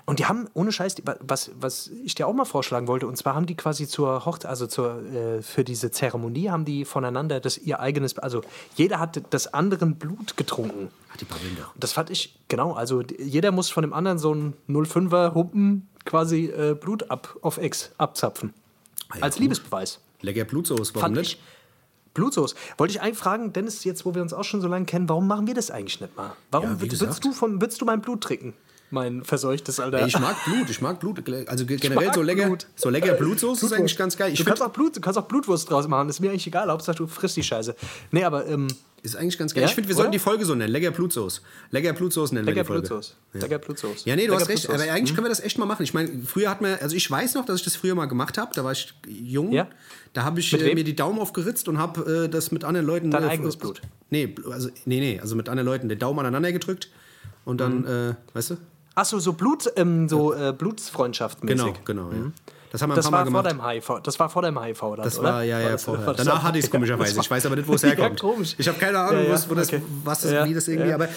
Und 0.06 0.20
die 0.20 0.26
haben, 0.26 0.50
ohne 0.54 0.72
Scheiß, 0.74 0.96
was, 1.22 1.52
was 1.60 1.88
ich 2.04 2.14
dir 2.14 2.28
auch 2.28 2.34
mal 2.34 2.44
vorschlagen 2.44 2.88
wollte, 2.88 3.08
und 3.08 3.16
zwar 3.16 3.36
haben 3.36 3.46
die 3.46 3.56
quasi 3.56 3.88
zur 3.88 4.26
Hochzeit, 4.26 4.50
also 4.50 4.68
zur, 4.68 5.02
äh, 5.06 5.42
für 5.42 5.64
diese 5.64 5.92
Zeremonie, 5.92 6.50
haben 6.50 6.66
die 6.66 6.84
voneinander 6.84 7.40
das 7.40 7.58
ihr 7.58 7.80
eigenes, 7.80 8.18
also 8.20 8.42
jeder 8.76 9.00
hat 9.00 9.34
des 9.34 9.54
anderen 9.54 9.96
Blut 9.96 10.36
getrunken. 10.36 10.90
Hat 11.10 11.22
die 11.22 11.26
doch. 11.26 11.74
Und 11.74 11.84
das 11.84 11.94
fand 11.94 12.10
ich, 12.10 12.38
genau, 12.50 12.74
also 12.74 13.02
jeder 13.18 13.52
muss 13.52 13.70
von 13.70 13.84
dem 13.84 13.94
anderen 13.94 14.18
so 14.20 14.34
ein 14.34 14.54
05er 14.68 15.34
Humpen 15.34 15.88
quasi 16.06 16.46
äh, 16.48 16.76
Blut 16.76 17.10
ab, 17.10 17.38
auf 17.42 17.58
Ex 17.58 17.92
abzapfen. 17.98 18.54
Ah 19.10 19.18
ja, 19.18 19.24
Als 19.24 19.36
gut. 19.36 19.44
Liebesbeweis. 19.44 20.00
Lecker 20.22 20.44
Blutsoße, 20.44 20.96
warum 20.96 21.02
Fand 21.02 21.16
nicht? 21.16 21.34
ich. 21.34 21.42
Blutsoße. 22.14 22.56
Wollte 22.78 22.94
ich 22.94 23.02
eigentlich 23.02 23.18
fragen, 23.18 23.54
Dennis, 23.54 23.84
jetzt 23.84 24.06
wo 24.06 24.14
wir 24.14 24.22
uns 24.22 24.34
auch 24.34 24.44
schon 24.44 24.62
so 24.62 24.68
lange 24.68 24.86
kennen, 24.86 25.10
warum 25.10 25.28
machen 25.28 25.48
wir 25.48 25.54
das 25.54 25.72
eigentlich 25.72 26.00
nicht 26.00 26.16
mal? 26.16 26.34
Warum 26.52 26.72
Ja, 26.72 26.82
würdest, 26.82 27.24
du 27.26 27.32
von, 27.32 27.62
würdest 27.62 27.82
du 27.82 27.86
mein 27.86 28.02
Blut 28.02 28.22
trinken? 28.22 28.54
Mein 28.94 29.24
verseuchtes, 29.24 29.80
Alter. 29.80 30.02
Ey, 30.02 30.08
ich 30.08 30.20
mag 30.20 30.36
Blut, 30.46 30.70
ich 30.70 30.80
mag 30.80 31.00
Blut. 31.00 31.24
Also 31.48 31.66
generell 31.66 32.14
so 32.14 32.22
lecker, 32.22 32.46
Blut. 32.46 32.68
so 32.76 32.90
lecker 32.92 33.14
Blutsoße 33.14 33.66
ist 33.66 33.74
eigentlich 33.74 33.98
ganz 33.98 34.16
geil. 34.16 34.32
Ich 34.32 34.38
du, 34.38 34.46
kannst 34.46 34.62
auch 34.62 34.70
Blut, 34.70 34.96
du 34.96 35.02
kannst 35.02 35.18
auch 35.18 35.26
Blutwurst 35.28 35.68
draus 35.72 35.88
machen, 35.88 36.10
ist 36.10 36.20
mir 36.20 36.30
eigentlich 36.30 36.46
egal. 36.46 36.70
Hauptsache 36.70 36.98
du 36.98 37.08
frisst 37.08 37.36
die 37.36 37.42
Scheiße. 37.42 37.76
Nee, 38.12 38.24
aber 38.24 38.46
ähm, 38.46 38.68
ist 39.02 39.16
eigentlich 39.16 39.40
ganz 39.40 39.52
geil. 39.56 39.64
Ja, 39.64 39.68
ich 39.68 39.74
finde, 39.74 39.90
wir 39.90 39.96
oder? 39.96 40.04
sollten 40.04 40.12
die 40.12 40.20
Folge 40.20 40.46
so 40.46 40.54
nennen. 40.54 40.72
Lecker 40.72 40.92
Blutsoße. 40.92 41.42
Lecker 41.72 41.92
Blutsoße 41.94 42.36
nennen 42.36 42.46
lecker 42.46 42.58
wir 42.58 42.62
die 42.64 42.68
Folge. 42.68 42.88
Blutsoße. 42.88 43.14
Lecker 43.34 43.58
Blutsoße. 43.58 44.08
Ja, 44.08 44.16
nee, 44.16 44.28
du 44.28 44.34
Lecker 44.34 44.42
hast 44.42 44.50
recht. 44.50 44.68
Blutsoße. 44.68 44.84
Aber 44.84 44.94
eigentlich 44.96 45.16
können 45.16 45.26
wir 45.26 45.30
das 45.30 45.40
echt 45.40 45.58
mal 45.58 45.66
machen. 45.66 45.82
Ich 45.82 45.96
meine, 45.96 46.12
früher 46.24 46.52
hat 46.52 46.62
man, 46.62 46.78
also 46.80 46.96
ich 46.96 47.10
weiß 47.10 47.34
noch, 47.34 47.46
dass 47.48 47.56
ich 47.58 47.64
das 47.64 47.76
früher 47.76 47.96
mal 47.96 48.06
gemacht 48.06 48.38
habe. 48.38 48.52
Da 48.54 48.64
war 48.64 48.74
ich 48.74 48.94
jung. 49.08 49.52
Ja? 49.52 49.68
Da 50.14 50.24
habe 50.24 50.40
ich 50.40 50.54
äh, 50.54 50.76
mir 50.76 50.84
die 50.84 50.96
Daumen 50.96 51.18
aufgeritzt 51.18 51.68
und 51.68 51.80
habe 51.80 52.26
äh, 52.26 52.30
das 52.30 52.52
mit 52.52 52.64
anderen 52.64 52.86
Leuten. 52.86 53.10
Dein 53.10 53.24
äh, 53.24 53.28
eigenes 53.28 53.58
Blut? 53.58 53.82
Nee, 54.12 54.36
also, 54.52 54.70
nee, 54.86 55.00
nee, 55.00 55.20
also 55.20 55.36
mit 55.36 55.50
anderen 55.50 55.66
Leuten 55.66 55.90
den 55.90 55.98
Daumen 55.98 56.20
aneinander 56.20 56.52
gedrückt 56.52 56.90
und 57.44 57.60
dann, 57.60 57.80
Mhm. 57.82 58.12
äh, 58.12 58.16
weißt 58.36 58.52
du? 58.52 58.58
Achso, 58.96 59.20
so 59.20 59.34
Blut, 59.34 59.72
ähm, 59.76 60.08
so 60.08 60.34
äh, 60.34 60.54
Blutsfreundschaft 60.54 61.44
mäßig. 61.44 61.58
Genau, 61.58 61.74
genau, 61.86 62.12
ja. 62.12 62.32
Das 62.72 62.82
haben 62.82 62.90
wir 62.90 62.94
ein 62.94 62.96
Das 62.98 63.06
paar 63.06 63.12
war 63.12 63.20
Mal 63.30 63.32
vor 63.44 63.44
gemacht. 63.44 63.46
deinem 63.46 63.72
HIV. 63.98 64.00
Das 64.04 64.20
war 64.20 64.30
vor 64.30 64.42
deinem 64.42 64.60
HIV, 64.60 64.80
dann, 64.82 65.04
Das 65.04 65.20
oder? 65.20 65.34
war, 65.34 65.44
ja, 65.44 65.60
ja, 65.60 65.70
das- 65.70 65.84
vorher. 65.84 66.06
war 66.08 66.14
das- 66.16 66.26
Danach 66.26 66.42
hatte 66.44 66.58
ich 66.58 66.66
es 66.66 66.70
Ja, 66.72 66.78
komischerweise. 66.78 67.20
Ich 67.20 67.30
weiß 67.30 67.46
aber 67.46 67.56
nicht, 67.56 67.68
wo 67.68 67.74
es 67.76 67.82
Ja, 67.84 67.90
herkommt. 67.90 68.20
komisch. 68.20 68.56
Ich 68.58 68.68
habe 68.68 68.80
keine 68.80 68.98
Ahnung, 69.00 69.24
Ja, 69.26 69.30
ja, 69.36 69.50
wo 69.50 69.54
das, 69.56 69.68
okay. 69.68 69.82
was 70.04 70.22
das, 70.22 70.32
Ja, 70.32 70.46
wie 70.46 70.54
das 70.56 70.68
irgendwie, 70.68 70.90
ja. 70.90 70.96
aber 70.96 71.08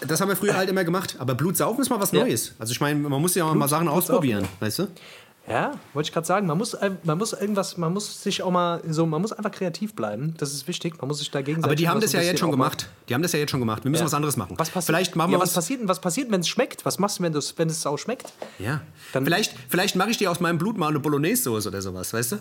das 0.00 0.20
haben 0.20 0.28
wir 0.28 0.36
früher 0.36 0.56
halt 0.56 0.68
immer 0.70 0.82
gemacht. 0.84 1.14
Aber 1.20 1.34
Blutsaufen 1.36 1.82
ist 1.82 1.88
mal 1.90 2.00
was 2.00 2.10
Ja. 2.12 2.20
Neues. 2.24 2.54
Also 2.58 2.72
ich 2.72 2.80
meine, 2.80 2.98
man 3.08 3.20
muss 3.20 3.34
ja 3.36 3.44
auch 3.44 3.54
mal 3.54 3.68
Sachen 3.68 3.84
Blutsaufen, 3.86 4.12
ausprobieren, 4.14 4.48
weißt 4.58 4.78
du? 4.80 4.88
Ja, 5.48 5.72
wollte 5.94 6.08
ich 6.08 6.12
gerade 6.12 6.26
sagen. 6.26 6.46
Man 6.46 6.58
muss, 6.58 6.74
äh, 6.74 6.90
man 7.04 7.16
muss 7.18 7.32
irgendwas, 7.32 7.76
man 7.76 7.92
muss 7.92 8.22
sich 8.22 8.42
auch 8.42 8.50
mal 8.50 8.82
so, 8.88 9.06
man 9.06 9.20
muss 9.22 9.32
einfach 9.32 9.50
kreativ 9.50 9.94
bleiben. 9.94 10.34
Das 10.38 10.52
ist 10.52 10.68
wichtig. 10.68 11.00
Man 11.00 11.08
muss 11.08 11.18
sich 11.18 11.30
dagegen 11.30 11.64
Aber 11.64 11.74
die 11.74 11.88
haben 11.88 12.00
das 12.00 12.12
ja 12.12 12.20
jetzt 12.20 12.40
schon 12.40 12.50
gemacht. 12.50 12.88
Die 13.08 13.14
haben 13.14 13.22
das 13.22 13.32
ja 13.32 13.38
jetzt 13.38 13.50
schon 13.50 13.60
gemacht. 13.60 13.84
Wir 13.84 13.90
müssen 13.90 14.04
was 14.04 14.14
anderes 14.14 14.36
machen. 14.36 14.54
Was 14.58 14.70
passiert? 14.70 14.86
Vielleicht 14.96 15.16
machen 15.16 15.30
ja, 15.32 15.38
wir 15.38 15.42
was 15.42 15.54
passiert, 15.54 15.80
was 15.84 16.00
passiert, 16.00 16.30
wenn 16.30 16.40
es 16.40 16.48
schmeckt? 16.48 16.84
Was 16.84 16.98
machst 16.98 17.18
du, 17.18 17.22
wenn, 17.22 17.34
wenn 17.34 17.68
es 17.68 17.80
sau 17.82 17.96
schmeckt? 17.96 18.32
Ja. 18.58 18.80
Dann- 19.12 19.24
vielleicht 19.24 19.54
vielleicht 19.68 19.96
mache 19.96 20.10
ich 20.10 20.18
dir 20.18 20.30
aus 20.30 20.40
meinem 20.40 20.58
Blut 20.58 20.76
mal 20.76 20.88
eine 20.88 21.00
Bolognese-Soße 21.00 21.68
oder 21.68 21.80
sowas, 21.82 22.12
weißt 22.12 22.32
du? 22.32 22.36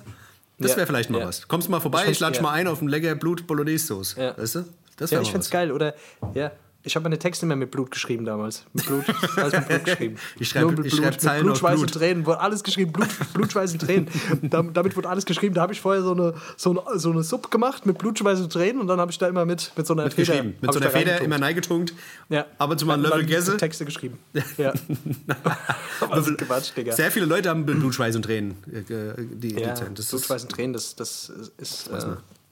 Das 0.59 0.71
Ja, 0.71 0.77
wäre 0.77 0.87
vielleicht 0.87 1.09
mal 1.09 1.19
ja. 1.21 1.27
was. 1.27 1.47
Kommst 1.47 1.67
du 1.67 1.71
mal 1.71 1.79
vorbei, 1.79 2.05
Ich 2.05 2.19
ich, 2.19 2.19
ja. 2.19 2.41
mal 2.41 2.51
ein 2.51 2.67
auf 2.67 2.81
ein 2.81 2.87
lecker 2.87 3.15
Blut 3.15 3.45
Bolognese-Soße. 3.47 4.19
Ja. 4.19 4.37
Weißt 4.37 4.55
du? 4.55 4.65
Das 4.97 5.11
Ja, 5.11 5.17
wäre 5.17 5.21
ich 5.21 5.27
mal 5.27 5.31
find's 5.33 5.47
was. 5.47 5.51
geil. 5.51 5.71
Oder, 5.71 5.93
ja, 6.33 6.51
ich 6.83 6.95
habe 6.95 7.03
meine 7.03 7.19
Texte 7.19 7.45
immer 7.45 7.55
mit 7.57 7.69
Blut 7.71 7.91
geschrieben 7.91 8.23
damals. 8.25 8.63
Mit 8.73 8.85
Blut, 8.85 9.03
alles 9.37 9.53
mit 9.53 9.67
Blut 9.67 9.85
geschrieben. 9.85 10.15
Ich 10.39 10.49
schreib- 10.49 10.61
Nur 10.63 10.71
mit 10.71 10.85
ich 10.85 10.91
Blut, 10.93 11.01
schreib 11.03 11.11
mit 11.13 11.21
Zeilen 11.21 11.43
Blut, 11.43 11.57
Schweiß 11.57 11.75
Blut. 11.75 11.83
und 11.91 11.93
Tränen. 11.99 12.25
Wurde 12.25 12.39
alles 12.39 12.63
geschrieben. 12.63 12.91
Blut, 12.93 13.09
Blut, 13.33 13.51
Schweiß 13.51 13.73
und 13.73 13.79
Tränen. 13.81 14.07
Dam- 14.43 14.73
Damit 14.73 14.95
wurde 14.95 15.09
alles 15.09 15.25
geschrieben. 15.25 15.53
Da 15.55 15.61
habe 15.63 15.73
ich 15.73 15.81
vorher 15.81 16.01
so 16.01 16.13
eine, 16.13 16.33
so 16.55 16.69
eine, 16.71 16.99
so 16.99 17.11
eine 17.11 17.23
Suppe 17.23 17.49
gemacht 17.49 17.85
mit 17.85 17.97
Blut, 17.97 18.19
Schweiß 18.19 18.39
und 18.39 18.53
Tränen 18.53 18.79
und 18.81 18.87
dann 18.87 18.99
habe 19.01 19.11
ich 19.11 19.17
da 19.17 19.27
immer 19.27 19.45
mit, 19.45 19.71
mit 19.75 19.85
so 19.85 19.93
einer 19.93 20.09
Feder, 20.09 20.33
Geschrieben. 20.33 20.55
Mit 20.61 20.73
so 20.73 20.79
einer 20.79 20.89
Feder 20.89 21.19
immer 21.21 21.37
neigetunkt. 21.39 21.93
Ja. 22.29 22.45
Ab 22.57 22.69
und 22.71 22.79
zu 22.79 22.85
Löffel 22.85 23.09
dann 23.09 23.25
Gäse. 23.25 23.57
Texte 23.57 23.83
geschrieben. 23.83 24.17
Ja. 24.57 24.71
Ein 26.09 26.37
Quatsch, 26.37 26.71
Digga. 26.75 26.93
Sehr 26.93 27.11
viele 27.11 27.25
Leute 27.25 27.49
haben 27.49 27.65
Blut, 27.65 27.95
Schweiß 27.95 28.15
und 28.15 28.23
Tränen. 28.23 28.55
äh, 28.71 28.93
äh, 28.93 29.13
Die, 29.17 29.59
Ja, 29.59 29.73
die, 29.73 29.93
das 29.93 30.07
Blut, 30.09 30.23
Schweiß 30.25 30.43
und 30.43 30.51
Tränen, 30.51 30.73
das, 30.73 30.95
das 30.95 31.31
ist, 31.57 31.87
äh, 31.87 31.99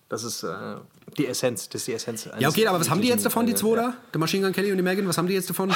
das 0.09 0.23
ist 0.23 0.43
äh, 0.43 0.47
die 1.17 1.27
Essenz. 1.27 1.69
Das 1.69 1.81
ist 1.81 1.87
die 1.87 1.93
Essenz. 1.93 2.27
ja, 2.39 2.49
okay, 2.49 2.67
aber 2.67 2.79
was 2.79 2.89
haben 2.89 3.01
die 3.01 3.07
jetzt 3.07 3.25
davon, 3.25 3.45
die 3.45 3.53
zwei 3.53 3.65
zwei 3.65 3.75
da? 3.75 3.93
Der 4.13 4.19
Machine 4.19 4.43
Gun 4.43 4.53
Kelly 4.53 4.71
und 4.71 4.77
die 4.77 4.83
Megan, 4.83 5.07
was 5.07 5.17
haben 5.17 5.27
die 5.27 5.33
jetzt 5.33 5.49
davon? 5.49 5.73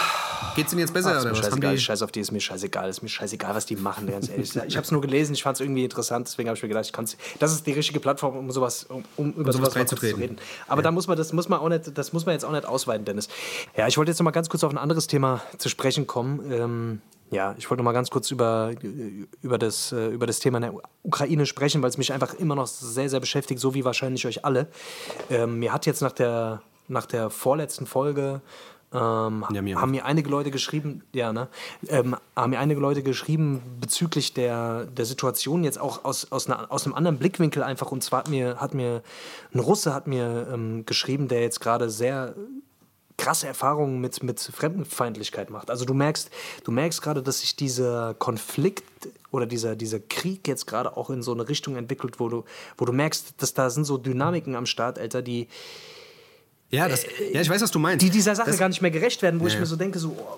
Geht's 0.55 0.71
denen 0.71 0.81
jetzt 0.81 0.93
besser 0.93 1.15
Ach, 1.17 1.21
oder 1.21 1.37
was? 1.37 1.51
Haben 1.51 1.61
die, 1.61 1.77
scheiß 1.77 2.01
auf 2.01 2.11
die, 2.11 2.19
ist 2.19 2.31
mir 2.31 2.39
scheißegal, 2.39 2.89
ist 2.89 3.01
mir 3.01 3.09
scheißegal, 3.09 3.55
was 3.55 3.65
die 3.65 3.75
machen, 3.75 4.07
ganz 4.07 4.29
ehrlich. 4.29 4.55
Ich 4.67 4.75
habe 4.75 4.85
es 4.85 4.91
nur 4.91 5.01
gelesen, 5.01 5.33
ich 5.33 5.43
fand 5.43 5.55
es 5.55 5.61
irgendwie 5.61 5.83
interessant, 5.83 6.27
deswegen 6.27 6.49
habe 6.49 6.57
ich 6.57 6.63
mir 6.63 6.69
gedacht, 6.69 6.85
ich 6.85 6.93
kann's, 6.93 7.17
das 7.39 7.51
ist 7.53 7.65
die 7.65 7.71
richtige 7.71 7.99
Plattform, 7.99 8.37
um 8.37 8.51
sowas, 8.51 8.85
um, 8.85 9.03
um 9.17 9.33
über 9.33 9.51
sowas 9.53 9.73
sowas 9.73 9.87
kurz 9.89 10.01
zu 10.01 10.17
reden. 10.17 10.37
Aber 10.67 10.81
da 10.81 10.91
muss 10.91 11.07
man, 11.07 11.17
das 11.17 11.33
muss 11.33 11.49
man 11.49 11.59
auch 11.59 11.69
nicht, 11.69 11.97
das 11.97 12.13
muss 12.13 12.25
man 12.25 12.33
jetzt 12.33 12.45
auch 12.45 12.51
nicht 12.51 12.65
ausweiten, 12.65 13.05
Dennis. 13.05 13.29
Ja, 13.77 13.87
ich 13.87 13.97
wollte 13.97 14.11
jetzt 14.11 14.19
noch 14.19 14.25
mal 14.25 14.31
ganz 14.31 14.49
kurz 14.49 14.63
auf 14.63 14.71
ein 14.71 14.77
anderes 14.77 15.07
Thema 15.07 15.41
zu 15.57 15.69
sprechen 15.69 16.07
kommen. 16.07 16.51
Ähm, 16.51 17.01
ja, 17.31 17.53
ich 17.59 17.69
wollte 17.69 17.83
noch 17.83 17.85
mal 17.85 17.93
ganz 17.93 18.09
kurz 18.09 18.31
über, 18.31 18.71
über, 19.41 19.59
das, 19.59 19.91
äh, 19.91 20.07
über 20.07 20.25
das 20.25 20.39
Thema 20.39 20.57
in 20.57 20.61
der 20.63 20.73
Ukraine 21.03 21.45
sprechen, 21.45 21.81
weil 21.83 21.89
es 21.89 21.97
mich 21.97 22.11
einfach 22.11 22.33
immer 22.33 22.55
noch 22.55 22.65
sehr, 22.65 23.07
sehr 23.07 23.19
beschäftigt, 23.19 23.59
so 23.59 23.75
wie 23.75 23.85
wahrscheinlich 23.85 24.25
euch 24.25 24.45
alle. 24.45 24.67
Ähm, 25.29 25.59
mir 25.59 25.73
hat 25.73 25.85
jetzt 25.85 26.01
nach 26.01 26.11
der, 26.11 26.61
nach 26.87 27.05
der 27.05 27.29
vorletzten 27.29 27.85
Folge 27.85 28.41
ähm, 28.93 29.45
Ja, 29.53 29.61
mir 29.61 29.79
haben 29.79 29.91
mir 29.91 30.05
einige 30.05 30.29
Leute 30.29 30.49
geschrieben, 30.49 31.03
ja, 31.13 31.31
ne, 31.31 31.47
ähm, 31.87 32.15
haben 32.35 32.49
mir 32.49 32.59
einige 32.59 32.79
Leute 32.79 33.03
geschrieben 33.03 33.61
bezüglich 33.79 34.33
der, 34.33 34.85
der 34.85 35.05
Situation 35.05 35.63
jetzt 35.63 35.79
auch 35.79 36.05
aus, 36.05 36.31
aus, 36.31 36.47
einer, 36.47 36.71
aus 36.71 36.85
einem 36.85 36.95
anderen 36.95 37.19
Blickwinkel 37.19 37.61
einfach. 37.61 37.91
Und 37.91 38.03
zwar 38.03 38.19
hat 38.19 38.29
mir, 38.29 38.59
hat 38.59 38.73
mir 38.73 39.03
ein 39.53 39.59
Russe 39.59 39.93
hat 39.93 40.07
mir 40.07 40.47
ähm, 40.51 40.85
geschrieben, 40.85 41.27
der 41.27 41.41
jetzt 41.41 41.59
gerade 41.59 41.89
sehr 41.89 42.33
krasse 43.19 43.47
Erfahrungen 43.47 43.99
mit, 43.99 44.23
mit 44.23 44.39
Fremdenfeindlichkeit 44.39 45.49
macht. 45.49 45.69
Also 45.69 45.85
du 45.85 45.93
merkst, 45.93 46.31
du 46.63 46.71
merkst 46.71 47.01
gerade, 47.01 47.21
dass 47.21 47.41
sich 47.41 47.55
dieser 47.55 48.15
Konflikt 48.15 49.09
oder 49.29 49.45
dieser, 49.45 49.75
dieser 49.75 49.99
Krieg 49.99 50.47
jetzt 50.47 50.65
gerade 50.65 50.95
auch 50.97 51.09
in 51.09 51.21
so 51.21 51.33
eine 51.33 51.47
Richtung 51.47 51.75
entwickelt, 51.75 52.19
wo 52.19 52.29
du, 52.29 52.45
wo 52.77 52.85
du 52.85 52.93
merkst, 52.93 53.35
dass 53.37 53.53
da 53.53 53.69
sind 53.69 53.83
so 53.83 53.97
Dynamiken 53.97 54.55
am 54.55 54.65
Start, 54.65 54.97
Alter, 54.97 55.21
die, 55.21 55.47
ja, 56.71 56.87
das, 56.87 57.03
ja, 57.33 57.41
ich 57.41 57.49
weiß, 57.49 57.61
was 57.61 57.71
du 57.71 57.79
meinst. 57.79 58.05
die 58.05 58.09
dieser 58.09 58.35
Sache 58.35 58.49
das, 58.51 58.59
gar 58.59 58.69
nicht 58.69 58.81
mehr 58.81 58.91
gerecht 58.91 59.21
werden, 59.21 59.39
wo 59.39 59.47
ich 59.47 59.53
Ja. 59.53 59.59
mir 59.59 59.65
so 59.65 59.75
denke, 59.75 59.97
so, 59.99 60.09
oh, 60.17 60.37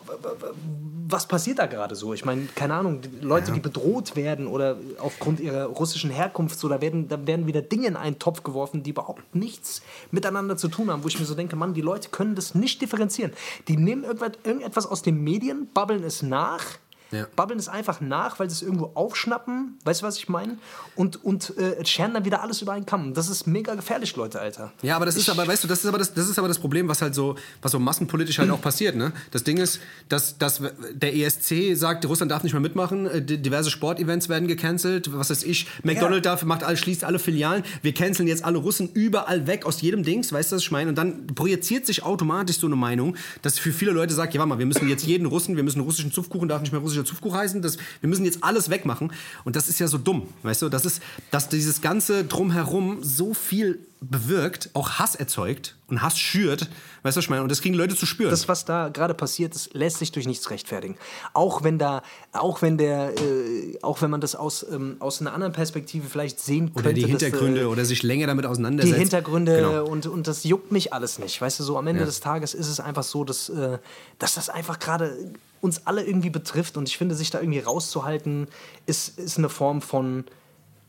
was 1.09 1.27
passiert 1.27 1.59
da 1.59 1.65
gerade 1.65 1.93
so? 1.95 2.13
Ich 2.13 2.23
meine, 2.23 2.47
keine 2.55 2.73
Ahnung, 2.73 3.01
die 3.01 3.09
Leute, 3.19 3.51
die 3.51 3.59
bedroht 3.59 4.15
werden 4.15 4.47
oder 4.47 4.77
aufgrund 4.99 5.41
ihrer 5.41 5.65
russischen 5.65 6.09
Herkunft, 6.09 6.57
so, 6.57 6.69
da 6.69 6.79
werden, 6.79 7.09
da 7.09 7.27
werden 7.27 7.47
wieder 7.47 7.61
Dinge 7.61 7.87
in 7.87 7.97
einen 7.97 8.17
Topf 8.17 8.43
geworfen, 8.43 8.81
die 8.83 8.91
überhaupt 8.91 9.35
nichts 9.35 9.81
miteinander 10.11 10.55
zu 10.55 10.69
tun 10.69 10.89
haben, 10.89 11.03
wo 11.03 11.09
ich 11.09 11.19
mir 11.19 11.25
so 11.25 11.35
denke, 11.35 11.57
Mann, 11.57 11.73
die 11.73 11.81
Leute 11.81 12.09
können 12.09 12.35
das 12.35 12.55
nicht 12.55 12.81
differenzieren. 12.81 13.33
Die 13.67 13.75
nehmen 13.75 14.05
irgendwas, 14.05 14.31
irgendetwas 14.45 14.85
aus 14.85 15.01
den 15.01 15.21
Medien, 15.21 15.67
babbeln 15.73 16.03
es 16.05 16.21
nach. 16.21 16.63
Ja. 17.11 17.27
Babbeln 17.35 17.59
es 17.59 17.67
einfach 17.67 17.99
nach, 18.01 18.39
weil 18.39 18.49
sie 18.49 18.55
es 18.55 18.61
irgendwo 18.61 18.91
aufschnappen, 18.93 19.77
weißt 19.83 20.01
du, 20.01 20.05
was 20.05 20.17
ich 20.17 20.29
meine? 20.29 20.57
Und, 20.95 21.23
und 21.23 21.57
äh, 21.57 21.85
scheren 21.85 22.13
dann 22.13 22.25
wieder 22.25 22.41
alles 22.41 22.61
über 22.61 22.73
einen 22.73 22.85
Kamm. 22.85 23.13
Das 23.13 23.29
ist 23.29 23.47
mega 23.47 23.75
gefährlich, 23.75 24.15
Leute, 24.15 24.39
Alter. 24.39 24.71
Ja, 24.81 24.95
aber 24.95 25.05
das 25.05 25.15
ist 25.17 25.29
aber, 25.29 25.47
weißt 25.47 25.63
du, 25.63 25.67
das 25.67 25.79
ist 25.79 25.85
aber 25.85 25.97
das, 25.97 26.13
das 26.13 26.29
ist 26.29 26.39
aber 26.39 26.47
das 26.47 26.59
Problem, 26.59 26.87
was 26.87 27.01
halt 27.01 27.13
so, 27.15 27.35
was 27.61 27.71
so 27.71 27.79
massenpolitisch 27.79 28.39
halt 28.39 28.49
auch 28.51 28.61
passiert, 28.61 28.95
ne? 28.95 29.11
Das 29.31 29.43
Ding 29.43 29.57
ist, 29.57 29.79
dass, 30.09 30.37
dass 30.37 30.61
der 30.93 31.15
ESC 31.15 31.75
sagt, 31.75 32.05
Russland 32.05 32.31
darf 32.31 32.43
nicht 32.43 32.53
mehr 32.53 32.61
mitmachen, 32.61 33.05
äh, 33.07 33.21
di- 33.21 33.37
diverse 33.37 33.69
Sportevents 33.71 34.29
werden 34.29 34.47
gecancelt, 34.47 35.11
was 35.13 35.29
weiß 35.29 35.43
ich, 35.43 35.67
McDonald's 35.83 36.23
darf, 36.23 36.43
macht 36.43 36.63
all, 36.63 36.77
schließt 36.77 37.03
alle 37.03 37.19
Filialen, 37.19 37.63
wir 37.81 37.93
canceln 37.93 38.27
jetzt 38.27 38.43
alle 38.45 38.57
Russen 38.57 38.89
überall 38.93 39.47
weg 39.47 39.65
aus 39.65 39.81
jedem 39.81 40.03
Dings, 40.03 40.31
weißt 40.31 40.51
du, 40.51 40.55
was 40.55 40.63
ich 40.63 40.71
meine? 40.71 40.89
Und 40.89 40.95
dann 40.97 41.27
projiziert 41.27 41.85
sich 41.85 42.03
automatisch 42.03 42.57
so 42.59 42.67
eine 42.67 42.75
Meinung, 42.75 43.15
dass 43.41 43.59
für 43.59 43.71
viele 43.73 43.91
Leute 43.91 44.13
sagt, 44.13 44.33
ja, 44.33 44.39
warte 44.39 44.49
mal, 44.49 44.59
wir 44.59 44.65
müssen 44.65 44.87
jetzt 44.87 45.05
jeden 45.05 45.25
Russen, 45.25 45.55
wir 45.55 45.63
müssen 45.63 45.81
russischen 45.81 46.11
Zupfkuchen 46.11 46.47
darf 46.47 46.61
nicht 46.61 46.71
mehr 46.71 46.81
russischer 46.81 47.00
irgendwelche 47.01 47.15
Zufco-Reisen. 47.15 47.61
Das, 47.61 47.77
wir 47.99 48.09
müssen 48.09 48.25
jetzt 48.25 48.43
alles 48.43 48.69
wegmachen. 48.69 49.11
Und 49.43 49.55
das 49.55 49.67
ist 49.67 49.79
ja 49.79 49.87
so 49.87 49.97
dumm, 49.97 50.27
weißt 50.43 50.61
du? 50.61 50.69
Das 50.69 50.85
ist, 50.85 51.01
dass 51.31 51.49
dieses 51.49 51.81
ganze 51.81 52.23
Drumherum 52.23 53.03
so 53.03 53.33
viel 53.33 53.79
bewirkt, 54.03 54.71
auch 54.73 54.93
Hass 54.93 55.13
erzeugt 55.13 55.75
und 55.87 56.01
Hass 56.01 56.17
schürt. 56.17 56.61
Weißt 57.03 57.15
du, 57.15 57.19
was 57.19 57.25
ich 57.25 57.29
meine? 57.29 57.43
Und 57.43 57.49
das 57.51 57.61
kriegen 57.61 57.75
Leute 57.75 57.95
zu 57.95 58.07
spüren. 58.07 58.31
Das, 58.31 58.47
was 58.47 58.65
da 58.65 58.89
gerade 58.89 59.13
passiert 59.13 59.53
ist, 59.55 59.75
lässt 59.75 59.99
sich 59.99 60.11
durch 60.11 60.25
nichts 60.25 60.49
rechtfertigen. 60.49 60.97
Auch 61.33 61.63
wenn 61.63 61.77
da, 61.77 62.01
auch 62.31 62.63
wenn 62.63 62.79
der, 62.79 63.13
äh, 63.15 63.77
auch 63.83 64.01
wenn 64.01 64.09
man 64.09 64.19
das 64.19 64.35
aus, 64.35 64.65
ähm, 64.71 64.95
aus 64.99 65.21
einer 65.21 65.33
anderen 65.33 65.53
Perspektive 65.53 66.07
vielleicht 66.09 66.39
sehen 66.39 66.73
könnte. 66.73 66.79
oder 66.79 66.93
die 66.93 67.01
dass, 67.01 67.09
äh, 67.09 67.11
Hintergründe 67.11 67.67
oder 67.67 67.85
sich 67.85 68.01
länger 68.01 68.25
damit 68.25 68.45
die 68.45 68.49
auseinandersetzt. 68.49 68.97
Hintergründe 68.97 69.55
Genau. 69.57 69.85
und, 69.85 70.07
und 70.07 70.27
das 70.27 70.43
juckt 70.45 70.71
mich 70.71 70.93
alles 70.93 71.19
nicht. 71.19 71.39
Weißt 71.39 71.59
du, 71.59 71.63
so 71.63 71.77
am 71.77 71.85
Ende 71.85 71.99
Ja. 72.01 72.05
des 72.07 72.21
Tages 72.21 72.55
ist 72.55 72.69
es 72.69 72.79
einfach 72.79 73.03
so, 73.03 73.23
dass, 73.23 73.49
äh, 73.49 73.77
dass 74.17 74.33
das 74.33 74.49
einfach 74.49 74.79
gerade 74.79 75.15
uns 75.61 75.85
alle 75.85 76.05
irgendwie 76.05 76.29
betrifft. 76.29 76.75
Und 76.75 76.89
ich 76.89 76.97
finde, 76.97 77.15
sich 77.15 77.29
da 77.29 77.39
irgendwie 77.39 77.59
rauszuhalten, 77.59 78.47
ist, 78.85 79.17
ist 79.19 79.37
eine 79.37 79.49
Form 79.49 79.81
von 79.81 80.25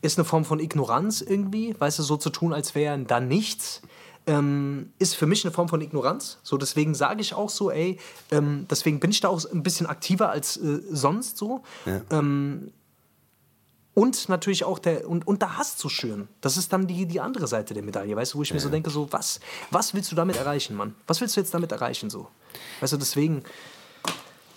ist 0.01 0.19
eine 0.19 0.25
Form 0.25 0.43
von 0.43 0.59
Ignoranz 0.59 1.21
irgendwie, 1.21 1.75
weißt 1.79 1.99
du, 1.99 2.03
so 2.03 2.17
zu 2.17 2.29
tun, 2.29 2.53
als 2.53 2.75
wäre 2.75 2.99
da 2.99 3.21
nichts. 3.21 3.81
Ähm, 4.27 4.91
ist 4.99 5.15
für 5.15 5.25
mich 5.25 5.45
eine 5.45 5.53
Form 5.53 5.69
von 5.69 5.79
Ignoranz. 5.79 6.39
So, 6.43 6.57
deswegen 6.57 6.93
sage 6.93 7.21
ich 7.21 7.33
auch 7.33 7.49
so, 7.49 7.71
ey, 7.71 7.97
ähm, 8.31 8.65
deswegen 8.69 8.99
bin 8.99 9.11
ich 9.11 9.21
da 9.21 9.29
auch 9.29 9.43
ein 9.51 9.63
bisschen 9.63 9.87
aktiver 9.87 10.29
als 10.29 10.57
äh, 10.57 10.81
sonst 10.91 11.37
so. 11.37 11.63
Ähm, 12.09 12.71
und 13.93 14.27
natürlich 14.27 14.63
auch 14.63 14.79
der, 14.79 15.07
und, 15.07 15.27
und 15.27 15.41
da 15.41 15.57
Hass 15.57 15.77
zu 15.77 15.87
schüren. 15.87 16.27
Das 16.41 16.57
ist 16.57 16.73
dann 16.73 16.87
die, 16.87 17.05
die 17.05 17.19
andere 17.19 17.47
Seite 17.47 17.73
der 17.73 17.83
Medaille, 17.83 18.15
weißt 18.15 18.33
du, 18.33 18.39
wo 18.39 18.43
ich 18.43 18.53
mir 18.53 18.59
so 18.59 18.69
denke, 18.69 18.89
so, 18.89 19.11
was, 19.11 19.39
was 19.71 19.93
willst 19.93 20.11
du 20.11 20.15
damit 20.15 20.35
erreichen, 20.35 20.75
Mann? 20.75 20.95
Was 21.05 21.21
willst 21.21 21.35
du 21.35 21.41
jetzt 21.41 21.53
damit 21.53 21.71
erreichen, 21.71 22.09
so? 22.09 22.27
Weißt 22.81 22.93
du, 22.93 22.97
deswegen. 22.97 23.43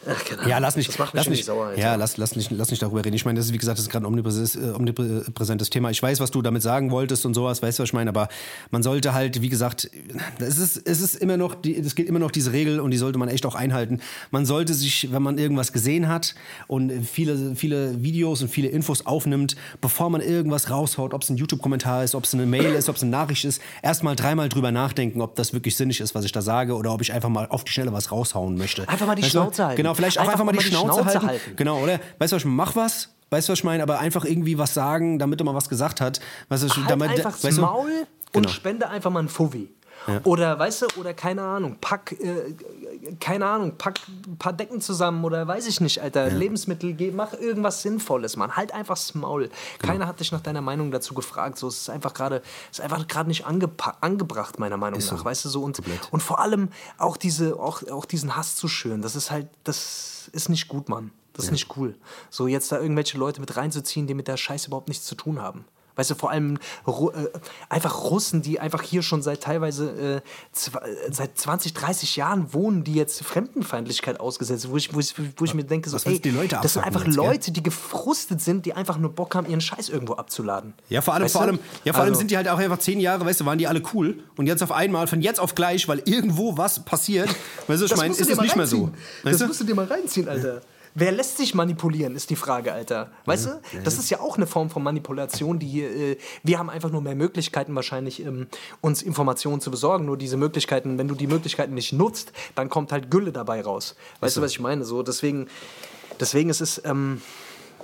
Ach. 0.08 0.46
Ja, 0.46 0.58
lass 0.58 0.76
nicht, 0.76 0.88
Das 0.88 0.98
macht 0.98 1.14
mich 1.14 1.24
lass 1.24 1.30
nicht, 1.30 1.44
sauer. 1.44 1.66
Alter. 1.66 1.80
ja, 1.80 1.94
lass, 1.96 2.16
lass, 2.16 2.36
nicht, 2.36 2.50
lass 2.50 2.70
nicht 2.70 2.82
darüber 2.82 3.04
reden. 3.04 3.14
Ich 3.14 3.24
meine, 3.24 3.38
das 3.38 3.46
ist, 3.46 3.52
wie 3.52 3.58
gesagt, 3.58 3.78
das 3.78 3.84
ist 3.86 3.90
gerade 3.90 4.04
ein 4.04 4.08
omnipräsentes, 4.08 4.56
äh, 4.56 4.72
omnipräsentes 4.74 5.70
Thema. 5.70 5.90
Ich 5.90 6.02
weiß, 6.02 6.20
was 6.20 6.30
du 6.30 6.42
damit 6.42 6.62
sagen 6.62 6.90
wolltest 6.90 7.26
und 7.26 7.34
sowas, 7.34 7.62
weißt 7.62 7.78
du, 7.78 7.82
was 7.82 7.90
ich 7.90 7.92
meine, 7.92 8.10
aber 8.10 8.28
man 8.70 8.82
sollte 8.82 9.14
halt, 9.14 9.42
wie 9.42 9.48
gesagt, 9.48 9.90
es 10.38 10.58
ist, 10.58 10.76
es 10.86 11.00
ist 11.00 11.16
immer 11.16 11.36
noch, 11.36 11.54
die, 11.54 11.76
es 11.76 11.94
gilt 11.94 12.08
immer 12.08 12.18
noch 12.18 12.30
diese 12.30 12.52
Regel 12.52 12.80
und 12.80 12.90
die 12.90 12.96
sollte 12.98 13.18
man 13.18 13.28
echt 13.28 13.46
auch 13.46 13.54
einhalten. 13.54 14.00
Man 14.30 14.46
sollte 14.46 14.74
sich, 14.74 15.12
wenn 15.12 15.22
man 15.22 15.38
irgendwas 15.38 15.72
gesehen 15.72 16.08
hat 16.08 16.34
und 16.66 16.92
viele, 17.06 17.56
viele 17.56 18.02
Videos 18.02 18.42
und 18.42 18.48
viele 18.48 18.68
Infos 18.68 19.06
aufnimmt, 19.06 19.56
bevor 19.80 20.10
man 20.10 20.20
irgendwas 20.20 20.70
raushaut, 20.70 21.14
ob 21.14 21.22
es 21.22 21.30
ein 21.30 21.36
YouTube-Kommentar 21.36 22.04
ist, 22.04 22.14
ob 22.14 22.24
es 22.24 22.34
eine 22.34 22.46
Mail 22.46 22.74
ist, 22.74 22.88
ob 22.88 22.96
es 22.96 23.02
eine 23.02 23.10
Nachricht 23.10 23.44
ist, 23.44 23.60
erstmal 23.82 24.16
dreimal 24.16 24.48
drüber 24.48 24.70
nachdenken, 24.72 25.20
ob 25.20 25.34
das 25.36 25.52
wirklich 25.52 25.76
sinnig 25.76 26.00
ist, 26.00 26.14
was 26.14 26.24
ich 26.24 26.32
da 26.32 26.42
sage 26.42 26.74
oder 26.76 26.92
ob 26.92 27.00
ich 27.02 27.12
einfach 27.12 27.28
mal 27.28 27.46
auf 27.48 27.64
die 27.64 27.72
Schnelle 27.72 27.92
was 27.92 28.12
raushauen 28.12 28.56
möchte. 28.56 28.88
Einfach 28.88 29.06
mal 29.06 29.14
die 29.14 29.22
Weißt? 29.22 29.32
Schnauze 29.32 29.64
halten. 29.66 29.76
Genau, 29.76 29.95
vielleicht 29.96 30.18
auch 30.18 30.28
einfach, 30.28 30.44
mal 30.44 30.52
die 30.52 30.60
Schnauze, 30.62 31.04
halten. 31.04 31.26
halten. 31.26 31.56
Genau, 31.56 31.80
oder? 31.82 31.98
Weißt 32.18 32.32
du, 32.32 32.36
was 32.36 32.42
ich 32.42 32.48
mach 32.48 32.76
was? 32.76 33.10
Weißt 33.30 33.48
du, 33.48 33.52
was 33.52 33.58
ich 33.58 33.64
meine? 33.64 33.82
Aber 33.82 33.98
einfach 33.98 34.24
irgendwie 34.24 34.56
was 34.58 34.72
sagen, 34.74 35.18
damit 35.18 35.40
er 35.40 35.44
mal 35.44 35.54
was 35.54 35.68
gesagt 35.68 36.00
hat. 36.00 36.20
Weißt 36.48 36.62
du, 36.62 36.68
halt 36.68 36.90
damit, 36.90 37.10
einfach 37.10 37.42
weißt 37.42 37.58
du? 37.58 37.62
Maul 37.62 37.90
und 38.32 38.42
Genau. 38.42 38.48
spende 38.48 38.88
einfach 38.88 39.10
mal 39.10 39.20
ein 39.20 39.28
Fuffi. 39.28 39.72
Oder, 40.24 40.58
weißt 40.58 40.82
du, 40.82 40.86
oder 41.00 41.14
keine 41.14 41.42
Ahnung, 41.42 41.76
pack, 41.80 42.12
äh, 42.12 42.54
keine 43.20 43.46
Ahnung, 43.46 43.74
pack 43.76 44.00
ein 44.26 44.36
paar 44.38 44.52
Decken 44.52 44.80
zusammen 44.80 45.24
oder 45.24 45.46
weiß 45.46 45.66
ich 45.66 45.80
nicht, 45.80 46.00
Alter, 46.00 46.30
Lebensmittel, 46.30 46.94
geh, 46.94 47.10
mach 47.10 47.32
irgendwas 47.34 47.82
Sinnvolles, 47.82 48.36
Mann. 48.36 48.56
Halt 48.56 48.72
einfach 48.72 48.94
das 48.94 49.14
Maul. 49.14 49.48
Genau. 49.78 49.92
Keiner 49.92 50.06
hat 50.06 50.20
dich 50.20 50.32
nach 50.32 50.40
deiner 50.40 50.60
Meinung 50.60 50.90
dazu 50.90 51.14
gefragt. 51.14 51.58
So, 51.58 51.68
es 51.68 51.82
ist 51.82 51.90
einfach 51.90 52.14
gerade, 52.14 52.42
ist 52.70 52.80
einfach 52.80 53.06
gerade 53.06 53.28
nicht 53.28 53.44
angebracht, 53.46 54.58
meiner 54.58 54.76
Meinung 54.76 55.00
nach, 55.00 55.24
weißt 55.24 55.44
du, 55.44 55.48
so. 55.48 55.62
Und, 55.62 55.80
und 56.10 56.22
vor 56.22 56.40
allem 56.40 56.68
auch, 56.98 57.16
diese, 57.16 57.58
auch, 57.58 57.82
auch 57.90 58.04
diesen 58.04 58.36
Hass 58.36 58.56
zu 58.56 58.68
schüren, 58.68 59.02
das 59.02 59.16
ist 59.16 59.30
halt, 59.30 59.48
das 59.64 60.28
ist 60.32 60.48
nicht 60.48 60.68
gut, 60.68 60.88
Mann. 60.88 61.10
Das 61.32 61.46
ist 61.46 61.50
nicht 61.50 61.76
cool. 61.76 61.94
So 62.30 62.46
jetzt 62.46 62.72
da 62.72 62.80
irgendwelche 62.80 63.18
Leute 63.18 63.40
mit 63.40 63.56
reinzuziehen, 63.58 64.06
die 64.06 64.14
mit 64.14 64.26
der 64.26 64.38
Scheiße 64.38 64.68
überhaupt 64.68 64.88
nichts 64.88 65.04
zu 65.04 65.14
tun 65.14 65.40
haben. 65.40 65.66
Weißt 65.96 66.10
du, 66.10 66.14
vor 66.14 66.30
allem 66.30 66.58
Ru 66.86 67.10
äh, 67.10 67.28
einfach 67.68 68.04
Russen, 68.04 68.42
die 68.42 68.60
einfach 68.60 68.82
hier 68.82 69.02
schon 69.02 69.22
seit 69.22 69.42
teilweise 69.42 69.90
äh, 69.90 70.16
äh, 70.16 70.20
seit 71.10 71.38
20, 71.38 71.74
30 71.74 72.16
Jahren 72.16 72.52
wohnen, 72.52 72.84
die 72.84 72.94
jetzt 72.94 73.22
Fremdenfeindlichkeit 73.24 74.20
ausgesetzt 74.20 74.62
sind, 74.62 74.72
wo 74.72 74.76
ich, 74.76 74.94
wo 74.94 75.00
ich, 75.00 75.14
wo 75.36 75.44
ich 75.44 75.54
mir 75.54 75.64
denke, 75.64 75.88
so, 75.90 75.96
ey, 76.04 76.20
das 76.62 76.74
sind 76.74 76.84
einfach 76.84 77.04
jetzt? 77.04 77.16
Leute, 77.16 77.50
die 77.50 77.62
gefrustet 77.62 78.40
sind, 78.40 78.66
die 78.66 78.74
einfach 78.74 78.98
nur 78.98 79.10
Bock 79.12 79.34
haben, 79.34 79.48
ihren 79.48 79.60
Scheiß 79.60 79.88
irgendwo 79.88 80.14
abzuladen. 80.14 80.74
Ja, 80.88 81.00
vor 81.00 81.14
allem, 81.14 81.24
Weißt 81.24 81.32
vor 81.32 81.42
allem, 81.42 81.58
ja, 81.84 81.92
vor 81.92 82.02
allem 82.02 82.10
Also- 82.10 82.18
sind 82.20 82.30
die 82.30 82.36
halt 82.36 82.48
auch 82.48 82.58
einfach 82.58 82.78
zehn 82.78 83.00
Jahre, 83.00 83.24
weißt 83.24 83.40
du, 83.40 83.46
waren 83.46 83.58
die 83.58 83.66
alle 83.66 83.82
cool. 83.94 84.18
Und 84.36 84.46
jetzt 84.46 84.62
auf 84.62 84.72
einmal, 84.72 85.06
von 85.06 85.20
jetzt 85.22 85.40
auf 85.40 85.54
gleich, 85.54 85.88
weil 85.88 86.02
irgendwo 86.04 86.56
was 86.56 86.84
passiert, 86.84 87.28
weißt 87.66 87.80
du, 87.80 87.84
ich 87.86 87.90
Das 87.90 87.98
meine, 87.98 88.12
ist 88.14 88.20
es 88.20 88.40
nicht 88.40 88.56
mehr 88.56 88.66
so. 88.66 88.90
Weißt 89.22 89.40
Das 89.40 89.48
musst 89.48 89.60
du 89.60 89.64
dir 89.64 89.74
mal 89.74 89.86
reinziehen, 89.86 90.28
Alter. 90.28 90.60
Wer 90.98 91.12
lässt 91.12 91.36
sich 91.36 91.54
manipulieren, 91.54 92.16
ist 92.16 92.30
die 92.30 92.36
Frage, 92.36 92.72
Alter. 92.72 93.10
Weißt 93.26 93.44
du? 93.44 93.60
Das 93.84 93.98
ist 93.98 94.08
ja 94.08 94.18
auch 94.18 94.38
eine 94.38 94.46
Form 94.46 94.70
von 94.70 94.82
Manipulation, 94.82 95.58
die 95.58 95.82
äh, 95.82 96.16
wir 96.42 96.58
haben 96.58 96.70
einfach 96.70 96.90
nur 96.90 97.02
mehr 97.02 97.14
Möglichkeiten 97.14 97.74
wahrscheinlich, 97.74 98.24
ähm, 98.24 98.46
uns 98.80 99.02
Informationen 99.02 99.60
zu 99.60 99.70
besorgen. 99.70 100.06
Nur 100.06 100.16
diese 100.16 100.38
Möglichkeiten, 100.38 100.96
wenn 100.96 101.06
du 101.06 101.14
die 101.14 101.26
Möglichkeiten 101.26 101.74
nicht 101.74 101.92
nutzt, 101.92 102.32
dann 102.54 102.70
kommt 102.70 102.92
halt 102.92 103.10
Gülle 103.10 103.30
dabei 103.30 103.60
raus. 103.60 103.94
Weißt 104.20 104.38
du, 104.38 104.40
was 104.40 104.52
ich 104.52 104.60
meine? 104.60 104.86
So, 104.86 105.02
deswegen, 105.02 105.48
deswegen 106.18 106.48
ist 106.48 106.62
es, 106.62 106.80
ähm, 106.86 107.20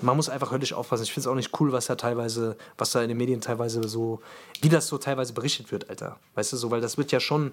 man 0.01 0.17
muss 0.17 0.31
einfach 0.31 0.51
höllisch 0.51 0.73
aufpassen. 0.73 1.03
Ich 1.03 1.13
finde 1.13 1.29
es 1.29 1.31
auch 1.31 1.37
nicht 1.37 1.61
cool, 1.61 1.71
was 1.71 1.87
da 1.87 1.97
teilweise, 1.97 2.57
was 2.79 2.93
da 2.93 3.03
in 3.03 3.09
den 3.09 3.19
Medien 3.19 3.43
teilweise 3.43 3.87
so, 3.87 4.21
wie 4.63 4.71
das 4.71 4.87
so 4.87 4.97
teilweise 4.97 5.35
berichtet 5.35 5.71
wird, 5.71 5.91
Alter. 5.91 6.19
Weißt 6.35 6.51
du, 6.55 6.57
so, 6.57 6.71
weil 6.71 6.81
das 6.81 6.97
wird 6.97 7.13
ja 7.13 7.21
schon, 7.21 7.53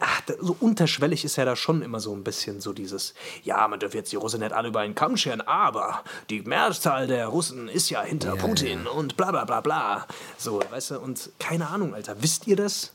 ach, 0.00 0.22
so 0.40 0.56
unterschwellig 0.60 1.24
ist 1.24 1.36
ja 1.36 1.44
da 1.44 1.56
schon 1.56 1.82
immer 1.82 2.00
so 2.00 2.14
ein 2.14 2.22
bisschen 2.24 2.60
so 2.60 2.72
dieses, 2.72 3.14
ja, 3.44 3.66
man 3.68 3.80
darf 3.80 3.94
jetzt 3.94 4.12
die 4.12 4.16
Russen 4.16 4.40
nicht 4.40 4.52
alle 4.52 4.68
über 4.68 4.80
einen 4.80 4.94
Kamm 4.94 5.16
scheren, 5.16 5.40
aber 5.40 6.02
die 6.30 6.42
Mehrzahl 6.42 7.06
der 7.06 7.26
Russen 7.28 7.68
ist 7.68 7.90
ja 7.90 8.02
hinter 8.02 8.36
Putin 8.36 8.86
und 8.86 9.16
bla 9.16 9.30
bla 9.30 9.44
bla 9.44 9.60
bla. 9.60 10.06
So, 10.38 10.60
weißt 10.70 10.92
du, 10.92 11.00
und 11.00 11.30
keine 11.38 11.68
Ahnung, 11.68 11.94
Alter, 11.94 12.16
wisst 12.20 12.46
ihr 12.46 12.56
das? 12.56 12.92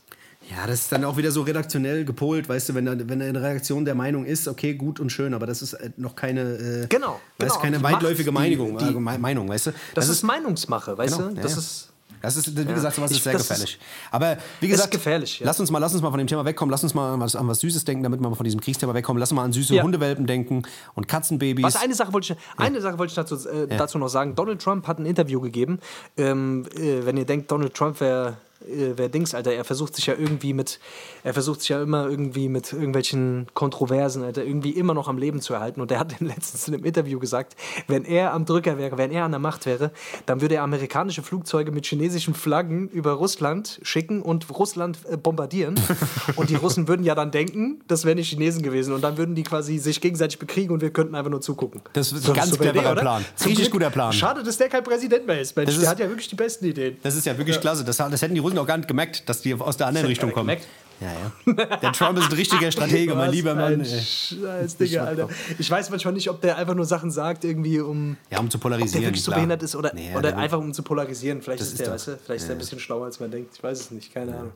Ja, 0.50 0.66
das 0.66 0.80
ist 0.80 0.92
dann 0.92 1.04
auch 1.04 1.16
wieder 1.16 1.30
so 1.30 1.42
redaktionell 1.42 2.04
gepolt, 2.04 2.48
weißt 2.48 2.70
du, 2.70 2.74
wenn, 2.74 2.84
da, 2.84 2.94
wenn 2.96 3.22
eine 3.22 3.40
Redaktion 3.40 3.84
der 3.84 3.94
Meinung 3.94 4.24
ist, 4.24 4.48
okay, 4.48 4.74
gut 4.74 4.98
und 4.98 5.10
schön, 5.10 5.34
aber 5.34 5.46
das 5.46 5.62
ist 5.62 5.74
äh, 5.74 5.90
noch 5.96 6.16
keine, 6.16 6.40
äh, 6.82 6.86
Genau, 6.88 7.20
das 7.38 7.46
ist 7.48 7.52
genau. 7.60 7.62
keine 7.62 7.82
weitläufige 7.82 8.30
die- 8.30 8.34
Meinung, 8.34 8.76
die- 8.76 8.86
äh, 8.86 8.90
Me- 8.90 9.18
Meinung, 9.18 9.48
weißt 9.48 9.66
du? 9.68 9.72
Das, 9.94 10.08
ist 10.08 10.24
Meinungsmache, 10.24 10.98
weißt 10.98 11.16
Genau, 11.16 11.28
du? 11.30 11.36
ja, 11.36 11.42
Das 11.42 11.52
ja. 11.52 11.58
ist. 11.58 11.88
Das 12.22 12.36
ist, 12.36 12.56
wie 12.56 12.64
gesagt, 12.64 12.94
sowas 12.96 13.10
Ich- 13.10 13.18
ist 13.18 13.24
sehr 13.24 13.32
das 13.32 13.42
ist- 13.42 13.48
gefährlich. 13.48 13.78
Aber 14.10 14.38
wie 14.60 14.68
gesagt, 14.68 14.90
gefährlich, 14.92 15.40
ja. 15.40 15.46
lass, 15.46 15.58
uns 15.60 15.70
mal, 15.70 15.78
lass 15.78 15.92
uns 15.92 16.02
mal 16.02 16.10
von 16.10 16.18
dem 16.18 16.26
Thema 16.28 16.44
wegkommen. 16.44 16.70
Lass 16.70 16.82
uns 16.82 16.94
mal 16.94 17.14
an 17.14 17.20
was, 17.20 17.34
an 17.36 17.46
was 17.48 17.60
Süßes 17.60 17.84
denken, 17.84 18.02
damit 18.04 18.20
wir 18.20 18.28
mal 18.28 18.34
von 18.36 18.44
diesem 18.44 18.60
Kriegsthema 18.60 18.94
wegkommen. 18.94 19.18
Lass 19.20 19.30
uns 19.32 19.36
mal 19.36 19.44
an 19.44 19.52
süße 19.52 19.74
Ja. 19.74 19.82
Hundewelpen 19.82 20.26
denken 20.26 20.62
und 20.94 21.08
Katzenbabys. 21.08 21.64
Was 21.64 21.76
eine 21.76 21.94
Sache 21.94 22.12
wollte 22.12 22.32
ich, 22.34 22.38
eine 22.56 22.80
Sache 22.80 22.98
wollte 22.98 23.10
ich 23.10 23.16
dazu, 23.16 23.34
äh, 23.48 23.66
dazu 23.76 23.98
noch 23.98 24.08
sagen. 24.08 24.34
Donald 24.34 24.62
Trump 24.62 24.86
hat 24.86 24.98
ein 24.98 25.06
Interview 25.06 25.40
gegeben. 25.40 25.80
Ähm, 26.16 26.64
äh, 26.76 27.04
wenn 27.04 27.16
ihr 27.16 27.24
denkt, 27.26 27.50
Donald 27.50 27.74
Trump 27.74 28.00
wäre 28.00 28.36
äh, 28.68 28.92
wer 28.96 29.08
Dings, 29.08 29.34
Alter, 29.34 29.52
er 29.52 29.64
versucht 29.64 29.94
sich 29.96 30.06
ja 30.06 30.14
irgendwie 30.18 30.52
mit, 30.54 30.78
er 31.24 31.34
versucht 31.34 31.60
sich 31.60 31.68
ja 31.70 31.82
immer 31.82 32.08
irgendwie 32.08 32.48
mit 32.48 32.72
irgendwelchen 32.72 33.46
Kontroversen, 33.54 34.22
Alter, 34.22 34.44
irgendwie 34.44 34.70
immer 34.70 34.94
noch 34.94 35.08
am 35.08 35.18
Leben 35.18 35.40
zu 35.40 35.54
erhalten. 35.54 35.80
Und 35.80 35.90
er 35.90 35.98
hat 35.98 36.14
letztens 36.20 36.68
in 36.68 36.74
einem 36.74 36.84
Interview 36.84 37.18
gesagt, 37.18 37.56
wenn 37.88 38.04
er 38.04 38.32
am 38.32 38.44
Drücker 38.44 38.78
wäre, 38.78 38.98
wenn 38.98 39.10
er 39.10 39.24
an 39.24 39.30
der 39.32 39.40
Macht 39.40 39.66
wäre, 39.66 39.90
dann 40.26 40.40
würde 40.40 40.56
er 40.56 40.62
amerikanische 40.62 41.22
Flugzeuge 41.22 41.72
mit 41.72 41.86
chinesischen 41.86 42.34
Flaggen 42.34 42.88
über 42.88 43.12
Russland 43.12 43.80
schicken 43.82 44.22
und 44.22 44.48
Russland 44.50 44.98
äh, 45.10 45.16
bombardieren. 45.16 45.74
und 46.36 46.50
die 46.50 46.56
Russen 46.56 46.88
würden 46.88 47.04
ja 47.04 47.14
dann 47.14 47.30
denken, 47.30 47.80
das 47.88 48.04
wären 48.04 48.16
die 48.16 48.22
Chinesen 48.22 48.62
gewesen. 48.62 48.92
Und 48.94 49.02
dann 49.02 49.16
würden 49.18 49.34
die 49.34 49.42
quasi 49.42 49.78
sich 49.78 50.00
gegenseitig 50.00 50.38
bekriegen 50.38 50.72
und 50.72 50.80
wir 50.82 50.90
könnten 50.90 51.14
einfach 51.14 51.30
nur 51.30 51.40
zugucken. 51.40 51.80
Das 51.92 52.12
ist 52.12 52.28
ein 52.28 52.34
ganz 52.34 52.58
cleverer? 52.58 52.94
Plan. 52.94 53.24
Richtig 53.44 53.70
guter 53.70 53.90
Plan. 53.90 54.12
Schade, 54.12 54.42
dass 54.42 54.56
der 54.56 54.68
kein 54.68 54.84
Präsident 54.84 55.26
mehr 55.26 55.40
ist, 55.40 55.56
Mensch. 55.56 55.66
Das 55.68 55.76
der 55.76 55.82
ist- 55.84 55.90
hat 55.90 55.98
ja 56.00 56.08
wirklich 56.08 56.28
die 56.28 56.34
besten 56.34 56.64
Ideen. 56.66 56.96
Das 57.02 57.16
ist 57.16 57.26
ja 57.26 57.36
wirklich 57.36 57.60
klasse. 57.60 57.84
Das, 57.84 57.96
das 57.96 58.22
hätten 58.22 58.34
die 58.34 58.40
Russen 58.40 58.51
auch 58.58 58.66
gar 58.66 58.76
nicht 58.76 58.88
gemerkt, 58.88 59.28
dass 59.28 59.40
die 59.42 59.54
aus 59.54 59.76
der 59.76 59.86
anderen 59.88 60.06
Richtung 60.06 60.30
kommen. 60.32 60.46
gemerkt? 60.48 60.66
Ja, 61.00 61.08
ja. 61.08 61.76
Der 61.78 61.92
Trump 61.92 62.16
ist 62.18 62.26
ein 62.26 62.32
richtiger 62.34 62.70
Stratege, 62.70 63.14
mein 63.16 63.32
lieber 63.32 63.56
Mann. 63.56 63.84
Scheiß, 63.84 64.76
Digga, 64.80 65.04
Alter. 65.04 65.28
Ich 65.58 65.68
weiß 65.68 65.90
manchmal 65.90 66.14
nicht, 66.14 66.30
ob 66.30 66.40
der 66.40 66.56
einfach 66.58 66.74
nur 66.76 66.84
Sachen 66.84 67.10
sagt, 67.10 67.44
irgendwie 67.44 67.80
um. 67.80 68.16
Ja, 68.30 68.38
um 68.38 68.48
zu 68.50 68.58
Ob 68.58 68.62
der 68.62 68.68
polarisieren. 68.70 69.04
wirklich 69.06 69.24
so 69.24 69.32
behindert 69.32 69.62
ist 69.64 69.74
oder, 69.74 69.92
Nee, 69.94 70.14
oder 70.16 70.36
einfach 70.36 70.58
um 70.58 70.72
zu 70.72 70.82
polarisieren. 70.84 71.42
Vielleicht 71.42 71.60
Das 71.60 71.68
ist, 71.68 71.80
der, 71.80 71.86
doch- 71.88 71.94
weißt 71.94 72.06
du, 72.08 72.18
vielleicht 72.24 72.42
ist 72.42 72.46
der 72.48 72.54
ein 72.56 72.58
bisschen 72.58 72.78
schlauer, 72.78 73.06
als 73.06 73.18
man 73.18 73.32
denkt. 73.32 73.56
Ich 73.56 73.62
weiß 73.62 73.80
es 73.80 73.90
nicht, 73.90 74.14
keine 74.14 74.32
Ahnung. 74.36 74.52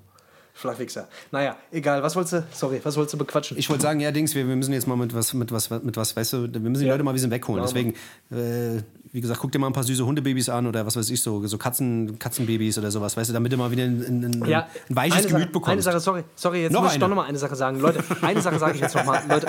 Flachwichser. 0.55 1.07
Naja, 1.33 1.57
egal. 1.71 2.03
Was 2.03 2.15
wolltest 2.17 2.33
du, 2.35 2.45
sorry, 2.53 2.81
was 2.83 2.97
wolltest 2.97 3.13
du 3.15 3.19
bequatschen? 3.19 3.59
Ich 3.59 3.69
wollte 3.69 3.83
sagen, 3.83 4.01
ja, 4.01 4.11
Dings, 4.11 4.35
wir, 4.35 4.49
wir 4.49 4.57
müssen 4.57 4.73
jetzt 4.73 4.87
mal 4.87 4.97
mit 4.97 5.15
was, 5.15 5.35
mit 5.35 5.53
was, 5.53 5.69
mit 5.69 5.97
was, 5.99 6.17
weißt 6.17 6.33
du, 6.33 6.53
wir 6.53 6.61
müssen 6.61 6.81
die 6.81 6.87
Ja. 6.87 6.93
Leute 6.95 7.03
mal 7.05 7.11
ein 7.11 7.15
bisschen 7.15 7.31
wegholen. 7.31 7.63
Machen 7.63 7.95
Deswegen, 8.31 8.77
äh, 8.79 8.83
wie 9.17 9.23
gesagt, 9.23 9.41
guck 9.41 9.51
dir 9.51 9.59
mal 9.59 9.69
ein 9.69 9.73
paar 9.73 9.83
süße 9.83 10.05
Hundebabys 10.05 10.51
an 10.51 10.67
oder 10.67 10.85
was 10.85 10.95
weiß 10.95 11.09
ich, 11.09 11.23
so, 11.23 11.47
so 11.47 11.57
Katzen, 11.57 12.19
Katzenbabys 12.19 12.77
oder 12.77 12.91
sowas, 12.91 13.17
weißt 13.17 13.31
du, 13.31 13.33
damit 13.33 13.51
du 13.51 13.57
mal 13.57 13.71
wieder 13.71 13.85
ein, 13.85 14.03
ein, 14.03 14.43
ein, 14.43 14.45
Ja, 14.47 14.69
ein 14.91 14.95
weiches 14.95 15.27
Gemüt 15.27 15.45
Sache, 15.45 15.53
bekommst. 15.53 15.71
Eine 15.71 15.81
Sache, 15.81 16.01
sorry, 16.01 16.25
sorry, 16.35 16.63
jetzt 16.65 16.73
Noch 16.73 16.83
muss 16.83 16.91
ich 16.91 16.97
eine? 16.97 17.01
doch 17.01 17.09
noch 17.09 17.17
mal 17.17 17.25
eine 17.25 17.39
Sache 17.39 17.57
sagen. 17.57 17.81
Leute, 17.81 18.05
eine 18.21 18.43
Sache 18.43 18.59
sage 18.59 18.75
ich 18.75 18.83
jetzt 18.83 18.95
noch 18.95 19.07
mal. 19.07 19.23
Leute, 19.31 19.47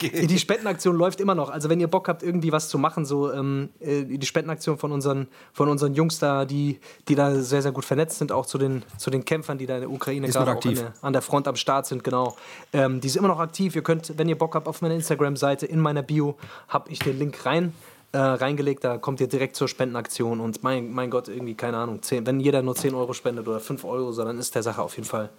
die 0.00 0.38
Spendenaktion 0.38 0.96
läuft 0.96 1.20
immer 1.20 1.34
noch. 1.34 1.50
Also 1.50 1.68
wenn 1.68 1.80
ihr 1.80 1.88
Bock 1.88 2.08
habt, 2.08 2.22
irgendwie 2.22 2.50
was 2.50 2.70
zu 2.70 2.78
machen, 2.78 3.04
so 3.04 3.30
ähm, 3.30 3.68
äh, 3.78 4.04
die 4.04 4.24
Spendenaktion 4.24 4.78
von 4.78 4.90
unseren, 4.90 5.28
von 5.52 5.68
unseren 5.68 5.92
Jungs 5.92 6.18
da, 6.18 6.46
die, 6.46 6.80
die 7.06 7.14
da 7.14 7.34
sehr, 7.34 7.60
sehr 7.60 7.72
gut 7.72 7.84
vernetzt 7.84 8.16
sind, 8.16 8.32
auch 8.32 8.46
zu 8.46 8.56
den, 8.56 8.84
zu 8.96 9.10
den 9.10 9.26
Kämpfern, 9.26 9.58
die 9.58 9.66
da 9.66 9.74
in 9.74 9.80
der 9.82 9.90
Ukraine 9.90 10.28
Ist 10.28 10.36
gerade 10.36 10.46
auch 10.46 10.52
an 10.52 10.56
aktiv. 10.56 10.78
der, 10.78 10.94
an 11.02 11.12
der 11.12 11.20
Front 11.20 11.46
am 11.46 11.56
Start 11.56 11.84
sind, 11.84 12.04
genau. 12.04 12.36
Ähm, 12.72 13.02
die 13.02 13.08
ist 13.08 13.16
immer 13.16 13.28
noch 13.28 13.40
aktiv. 13.40 13.76
Ihr 13.76 13.82
könnt, 13.82 14.14
wenn 14.16 14.30
ihr 14.30 14.38
Bock 14.38 14.54
habt, 14.54 14.66
auf 14.66 14.80
meiner 14.80 14.94
Instagram-Seite 14.94 15.66
in 15.66 15.80
meiner 15.80 16.00
Bio 16.00 16.38
habe 16.68 16.90
ich 16.90 17.00
den 17.00 17.18
Link 17.18 17.44
rein 17.44 17.74
äh, 18.14 18.18
reingelegt, 18.18 18.84
da 18.84 18.96
kommt 18.96 19.20
ihr 19.20 19.26
direkt 19.26 19.56
zur 19.56 19.66
Spendenaktion 19.66 20.40
und 20.40 20.62
mein, 20.62 20.92
mein 20.92 21.10
Gott, 21.10 21.26
irgendwie, 21.26 21.54
keine 21.54 21.78
Ahnung, 21.78 22.00
10, 22.00 22.24
wenn 22.26 22.38
jeder 22.38 22.62
nur 22.62 22.76
10 22.76 22.94
Euro 22.94 23.12
spendet 23.12 23.48
oder 23.48 23.58
5 23.58 23.84
Euro, 23.84 24.12
so, 24.12 24.24
dann 24.24 24.38
ist 24.38 24.54
der 24.54 24.62
Sache 24.62 24.82
auf 24.82 24.96
jeden 24.96 25.08
Fall 25.08 25.30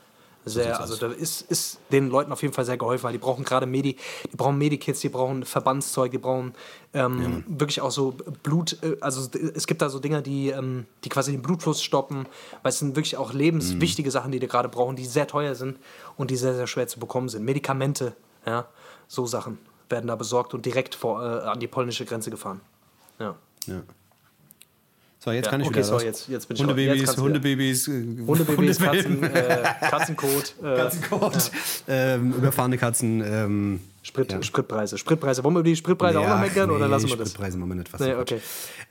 sehr, 0.43 0.79
also 0.79 0.95
da 0.95 1.07
ist, 1.07 1.49
ist 1.49 1.79
den 1.91 2.09
Leuten 2.09 2.31
auf 2.31 2.41
jeden 2.41 2.53
Fall 2.53 2.65
sehr 2.65 2.77
geholfen, 2.77 3.05
weil 3.05 3.13
die 3.13 3.17
brauchen 3.17 3.45
gerade 3.45 3.65
Medi, 3.65 3.95
die 4.31 4.35
brauchen 4.35 4.57
Medikits, 4.57 4.99
die 4.99 5.09
brauchen 5.09 5.45
Verbandszeug, 5.45 6.11
die 6.11 6.17
brauchen 6.17 6.53
ähm, 6.93 7.21
ja. 7.47 7.59
wirklich 7.59 7.79
auch 7.79 7.91
so 7.91 8.13
Blut, 8.43 8.77
äh, 8.83 8.97
also 8.99 9.27
es 9.55 9.65
gibt 9.67 9.81
da 9.81 9.89
so 9.89 9.99
Dinger, 9.99 10.21
die, 10.21 10.49
ähm, 10.49 10.85
die 11.05 11.09
quasi 11.09 11.31
den 11.31 11.41
Blutfluss 11.41 11.81
stoppen, 11.81 12.27
weil 12.61 12.69
es 12.69 12.79
sind 12.79 12.97
wirklich 12.97 13.15
auch 13.15 13.33
lebenswichtige 13.33 14.09
mhm. 14.09 14.11
Sachen, 14.11 14.31
die 14.33 14.39
die 14.39 14.47
gerade 14.47 14.67
brauchen, 14.67 14.97
die 14.97 15.05
sehr 15.05 15.27
teuer 15.27 15.55
sind 15.55 15.79
und 16.17 16.29
die 16.29 16.35
sehr, 16.35 16.53
sehr 16.53 16.67
schwer 16.67 16.87
zu 16.87 16.99
bekommen 16.99 17.29
sind. 17.29 17.45
Medikamente, 17.45 18.15
ja, 18.45 18.67
so 19.07 19.25
Sachen 19.25 19.57
werden 19.89 20.07
da 20.07 20.15
besorgt 20.15 20.53
und 20.53 20.65
direkt 20.65 20.95
vor, 20.95 21.21
äh, 21.21 21.45
an 21.45 21.59
die 21.59 21.67
polnische 21.67 22.05
Grenze 22.05 22.31
gefahren. 22.31 22.61
Ja. 23.19 23.35
ja. 23.67 23.81
So, 25.19 25.31
jetzt 25.31 25.45
ja, 25.45 25.51
kann 25.51 25.61
ich 25.61 25.67
okay, 25.67 25.77
wieder 25.77 25.87
so, 25.87 25.99
jetzt, 25.99 26.27
jetzt 26.27 26.47
bin 26.47 26.55
ich 26.55 26.61
Hundebabys, 26.61 27.17
Hundebabys, 27.17 27.87
Hundebabys, 27.87 28.77
Katzen, 28.77 29.23
äh, 29.23 29.63
Katzenkot. 29.79 30.55
Äh, 30.63 30.75
Katzenkot, 30.75 31.51
ja. 31.87 32.15
ähm, 32.15 32.33
überfahrene 32.33 32.77
Katzen. 32.77 33.23
Ähm, 33.25 33.79
Sprit, 34.05 34.31
ja. 34.31 34.43
Spritpreise. 34.43 34.99
Spritpreise. 34.99 35.43
Wollen 35.43 35.55
wir 35.55 35.61
über 35.61 35.69
die 35.69 35.75
Spritpreise 35.75 36.19
ja, 36.19 36.23
auch 36.23 36.29
noch 36.35 36.39
meckern 36.39 36.69
nee, 36.69 36.75
oder 36.75 36.87
lassen 36.87 37.09
wir 37.09 37.17
das? 37.17 37.29
Spritpreise 37.29 37.57
machen 37.57 37.69
wir 37.69 37.75
nicht. 37.77 37.91
Was 37.91 37.99
nee, 37.99 38.13
okay. 38.13 38.39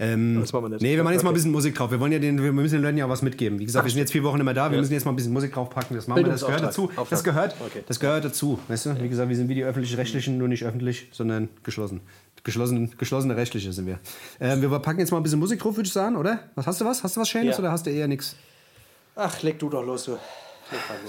Ähm, 0.01 0.41
das 0.41 0.53
machen 0.53 0.65
wir 0.65 0.69
nicht. 0.71 0.83
Nee, 0.83 0.97
wir 0.97 1.05
machen 1.05 1.13
jetzt 1.13 1.21
okay. 1.21 1.27
mal 1.27 1.31
ein 1.31 1.35
bisschen 1.35 1.53
Musik 1.53 1.77
drauf. 1.77 1.93
Wir, 1.93 2.01
wollen 2.01 2.11
ja 2.11 2.19
den, 2.19 2.43
wir 2.43 2.53
müssen 2.53 2.75
den 2.75 2.83
Leuten 2.83 2.99
ja 2.99 3.09
was 3.09 3.23
mitgeben. 3.23 3.61
Wie 3.61 3.65
gesagt, 3.65 3.85
wir 3.85 3.93
sind 3.93 4.01
jetzt 4.01 4.11
vier 4.11 4.25
Wochen 4.25 4.41
immer 4.41 4.55
da. 4.55 4.71
Wir 4.71 4.75
ja. 4.75 4.81
müssen 4.81 4.93
jetzt 4.93 5.05
mal 5.05 5.13
ein 5.13 5.17
bisschen 5.17 5.33
Musik 5.33 5.55
draufpacken. 5.55 5.95
Das 5.95 6.09
machen 6.09 6.25
wir. 6.25 6.33
Das 6.33 6.45
gehört 6.45 6.65
dazu. 6.65 6.91
Das 7.09 7.23
gehört, 7.23 7.55
okay. 7.65 7.85
das 7.87 8.01
gehört 8.01 8.25
dazu. 8.25 8.59
Weißt 8.67 8.87
du? 8.87 9.01
Wie 9.01 9.09
gesagt, 9.09 9.29
wir 9.29 9.37
sind 9.37 9.49
wie 9.49 9.55
die 9.55 9.63
öffentlich-rechtlichen, 9.63 10.37
nur 10.37 10.49
nicht 10.49 10.65
öffentlich, 10.65 11.07
sondern 11.13 11.49
geschlossen. 11.63 12.01
Geschlossen, 12.43 12.93
geschlossene 12.99 13.37
rechtliche 13.37 13.73
sind 13.73 13.87
wir. 13.87 14.01
Ähm, 14.41 14.63
wir 14.63 14.79
packen 14.81 14.99
jetzt 14.99 15.13
mal 15.13 15.19
ein 15.19 15.23
bisschen 15.23 15.39
Musik 15.39 15.61
drauf, 15.61 15.77
würde 15.77 15.87
ich 15.87 15.93
sagen, 15.93 16.17
oder? 16.17 16.41
Was 16.57 16.67
hast 16.67 16.81
du 16.81 16.85
was? 16.85 17.05
Hast 17.05 17.17
du 17.17 17.21
was 17.21 17.29
Schönes 17.29 17.57
oder 17.57 17.71
hast 17.71 17.87
du 17.87 17.91
eher 17.91 18.09
nichts? 18.09 18.35
Ach, 19.15 19.41
leg 19.43 19.61
du 19.61 19.71
doch 19.71 19.85
los, 19.85 20.07
du. 20.07 20.19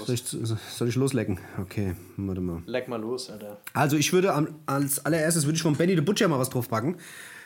Soll 0.04 0.14
ich, 0.14 0.24
soll 0.24 0.88
ich, 0.88 0.94
loslecken? 0.96 1.38
Okay, 1.58 1.94
warte 2.16 2.40
mal. 2.40 2.62
Leck 2.66 2.88
mal 2.88 3.00
los, 3.00 3.30
Alter. 3.30 3.58
Also 3.72 3.96
ich 3.96 4.12
würde 4.12 4.34
als 4.66 5.04
allererstes 5.04 5.46
würde 5.46 5.56
ich 5.56 5.62
von 5.62 5.76
Benny 5.76 5.94
the 5.94 6.02
Butcher 6.02 6.28
mal 6.28 6.38
was 6.38 6.50
draufpacken. 6.50 6.96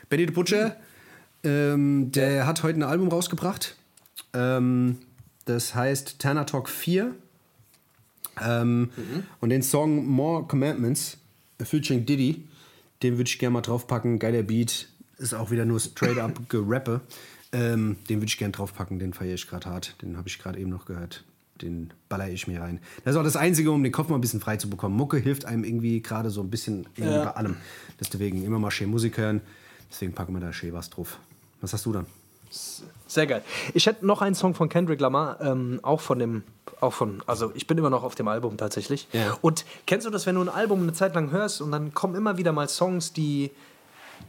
Benny 0.09 0.27
the 0.27 0.33
Butcher, 0.33 0.77
ähm, 1.45 2.11
der 2.13 2.47
hat 2.47 2.63
heute 2.63 2.81
ein 2.81 2.83
Album 2.83 3.09
rausgebracht. 3.09 3.77
Ähm, 4.35 4.99
das 5.45 5.75
heißt 5.75 6.19
Tanner 6.19 6.47
Talk 6.47 6.69
4. 6.69 7.15
Ähm, 8.43 8.81
mhm. 8.81 8.91
Und 9.41 9.51
den 9.51 9.63
Song 9.63 10.07
More 10.07 10.47
Commandments 10.47 11.19
featuring 11.63 12.07
Diddy, 12.07 12.47
den 13.03 13.19
würde 13.19 13.29
ich 13.29 13.39
gerne 13.39 13.55
mal 13.55 13.61
draufpacken. 13.61 14.19
Geiler 14.19 14.43
Beat, 14.43 14.89
ist 15.19 15.35
auch 15.35 15.51
wieder 15.51 15.65
nur 15.65 15.79
straight 15.79 16.19
up 16.19 16.49
gerappe. 16.49 17.03
Ähm, 17.53 17.97
den 18.09 18.19
würde 18.19 18.27
ich 18.27 18.39
gerne 18.39 18.53
draufpacken, 18.53 18.99
den 18.99 19.13
feiere 19.13 19.35
ich 19.35 19.47
gerade 19.49 19.69
hart. 19.69 20.01
Den 20.03 20.17
habe 20.17 20.29
ich 20.29 20.39
gerade 20.39 20.59
eben 20.59 20.71
noch 20.71 20.87
gehört 20.87 21.25
den 21.63 21.93
baller 22.09 22.29
ich 22.29 22.47
mir 22.47 22.61
rein. 22.61 22.81
Das 23.05 23.15
ist 23.15 23.21
auch 23.21 23.25
das 23.25 23.37
Einzige, 23.37 23.71
um 23.71 23.83
den 23.83 23.93
Kopf 23.93 24.09
mal 24.09 24.17
ein 24.17 24.21
bisschen 24.21 24.41
frei 24.41 24.57
zu 24.57 24.69
bekommen. 24.69 24.97
Mucke 24.97 25.17
hilft 25.19 25.45
einem 25.45 25.65
irgendwie 25.65 26.01
gerade 26.01 26.31
so 26.31 26.41
ein 26.41 26.51
bisschen 26.51 26.87
ja. 26.97 27.25
bei 27.25 27.31
allem. 27.33 27.57
Deswegen 27.99 28.45
immer 28.45 28.59
mal 28.59 28.71
schön 28.71 28.91
Musik 28.91 29.19
hören. 29.19 29.41
Deswegen 29.91 30.13
packen 30.13 30.33
wir 30.33 30.41
da 30.41 30.53
schön 30.53 30.73
was 30.73 30.91
drauf. 30.91 31.19
Was 31.61 31.73
hast 31.73 31.85
du 31.87 31.93
dann? 31.93 32.07
Sehr 33.07 33.27
geil. 33.27 33.43
Ich 33.75 33.87
hätte 33.87 34.07
noch 34.07 34.23
einen 34.23 34.35
Song 34.35 34.55
von 34.55 34.69
Kendrick 34.69 35.01
Lamar, 35.01 35.41
ähm, 35.41 35.81
auch 35.83 36.01
von 36.01 36.19
dem, 36.19 36.43
auch 36.81 36.93
von, 36.93 37.23
also 37.27 37.53
ich 37.55 37.67
bin 37.67 37.79
immer 37.79 37.91
noch 37.91 38.03
auf 38.03 38.15
dem 38.15 38.29
Album 38.29 38.57
tatsächlich. 38.57 39.09
Ja. 39.13 39.37
Und 39.41 39.65
kennst 39.87 40.07
du 40.07 40.11
das, 40.11 40.27
wenn 40.27 40.35
du 40.35 40.43
ein 40.43 40.49
Album 40.49 40.83
eine 40.83 40.93
Zeit 40.93 41.15
lang 41.15 41.31
hörst 41.31 41.61
und 41.61 41.71
dann 41.71 41.95
kommen 41.95 42.15
immer 42.15 42.39
wieder 42.39 42.53
mal 42.53 42.69
Songs, 42.69 43.13
die, 43.13 43.51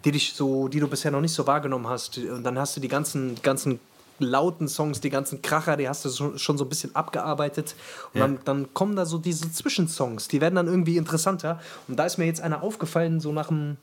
die 0.05 0.11
dich 0.11 0.33
so, 0.33 0.67
die 0.67 0.79
du 0.79 0.87
bisher 0.87 1.11
noch 1.11 1.21
nicht 1.21 1.33
so 1.33 1.47
wahrgenommen 1.47 1.87
hast. 1.87 2.17
Und 2.17 2.43
dann 2.43 2.59
hast 2.59 2.75
du 2.75 2.81
die 2.81 2.87
ganzen, 2.87 3.41
ganzen 3.41 3.79
lauten 4.21 4.67
Songs, 4.67 5.01
die 5.01 5.09
ganzen 5.09 5.41
Kracher, 5.41 5.77
die 5.77 5.87
hast 5.87 6.05
du 6.05 6.37
schon 6.37 6.57
so 6.57 6.65
ein 6.65 6.69
bisschen 6.69 6.95
abgearbeitet. 6.95 7.75
Und 8.13 8.19
ja. 8.19 8.27
dann, 8.27 8.39
dann, 8.45 8.73
kommen 8.73 8.95
da 8.95 9.05
so 9.05 9.17
diese 9.17 9.51
Zwischensongs, 9.51 10.27
die 10.27 10.41
werden 10.41 10.55
dann 10.55 10.67
irgendwie 10.67 10.97
interessanter. 10.97 11.59
Und 11.87 11.97
da 11.97 12.05
ist 12.05 12.17
mir 12.17 12.25
jetzt 12.25 12.41
einer 12.41 12.63
aufgefallen, 12.63 13.19
so 13.19 13.31
nach 13.31 13.47
dem. 13.47 13.77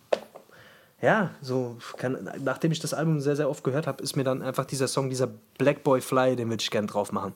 Ja, 1.01 1.30
so, 1.41 1.76
kann, 1.97 2.28
nachdem 2.43 2.72
ich 2.72 2.80
das 2.80 2.93
Album 2.93 3.20
sehr, 3.20 3.36
sehr 3.36 3.49
oft 3.49 3.62
gehört 3.62 3.86
habe, 3.86 4.03
ist 4.03 4.16
mir 4.16 4.24
dann 4.24 4.43
einfach 4.43 4.64
dieser 4.64 4.89
Song, 4.89 5.09
dieser 5.09 5.28
Black 5.57 5.84
Boy 5.84 6.01
Fly, 6.01 6.34
den 6.34 6.49
würde 6.49 6.61
ich 6.61 6.72
gerne 6.72 6.89
drauf 6.89 7.12
machen. 7.12 7.34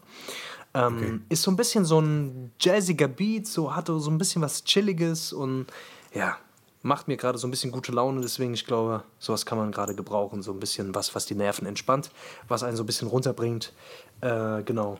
Ähm, 0.75 0.97
okay. 0.97 1.21
Ist 1.29 1.43
so 1.43 1.51
ein 1.53 1.57
bisschen 1.57 1.85
so 1.85 2.01
ein 2.01 2.51
jazziger 2.59 3.07
Beat, 3.07 3.47
so 3.47 3.77
hatte 3.77 3.99
so 4.01 4.11
ein 4.11 4.19
bisschen 4.19 4.43
was 4.43 4.65
Chilliges 4.65 5.33
und 5.33 5.67
ja, 6.13 6.39
macht 6.83 7.09
mir 7.09 7.17
gerade 7.17 7.39
so 7.39 7.47
ein 7.47 7.51
bisschen 7.51 7.71
gute 7.71 7.93
Laune, 7.93 8.21
deswegen 8.21 8.55
ich 8.55 8.67
glaube, 8.67 9.05
sowas 9.19 9.47
kann 9.47 9.59
man 9.59 9.73
gerade 9.73 9.95
gebrauchen, 9.95 10.43
so 10.43 10.53
ein 10.53 10.61
bisschen 10.61 10.95
was, 10.95 11.15
was 11.15 11.27
die 11.27 11.35
Nerven 11.35 11.67
entspannt, 11.67 12.11
was 12.49 12.63
einen 12.63 12.77
so 12.77 12.83
ein 12.83 12.87
bisschen 12.87 13.09
runterbringt. 13.09 13.73
Äh, 14.21 14.63
genau. 14.65 14.99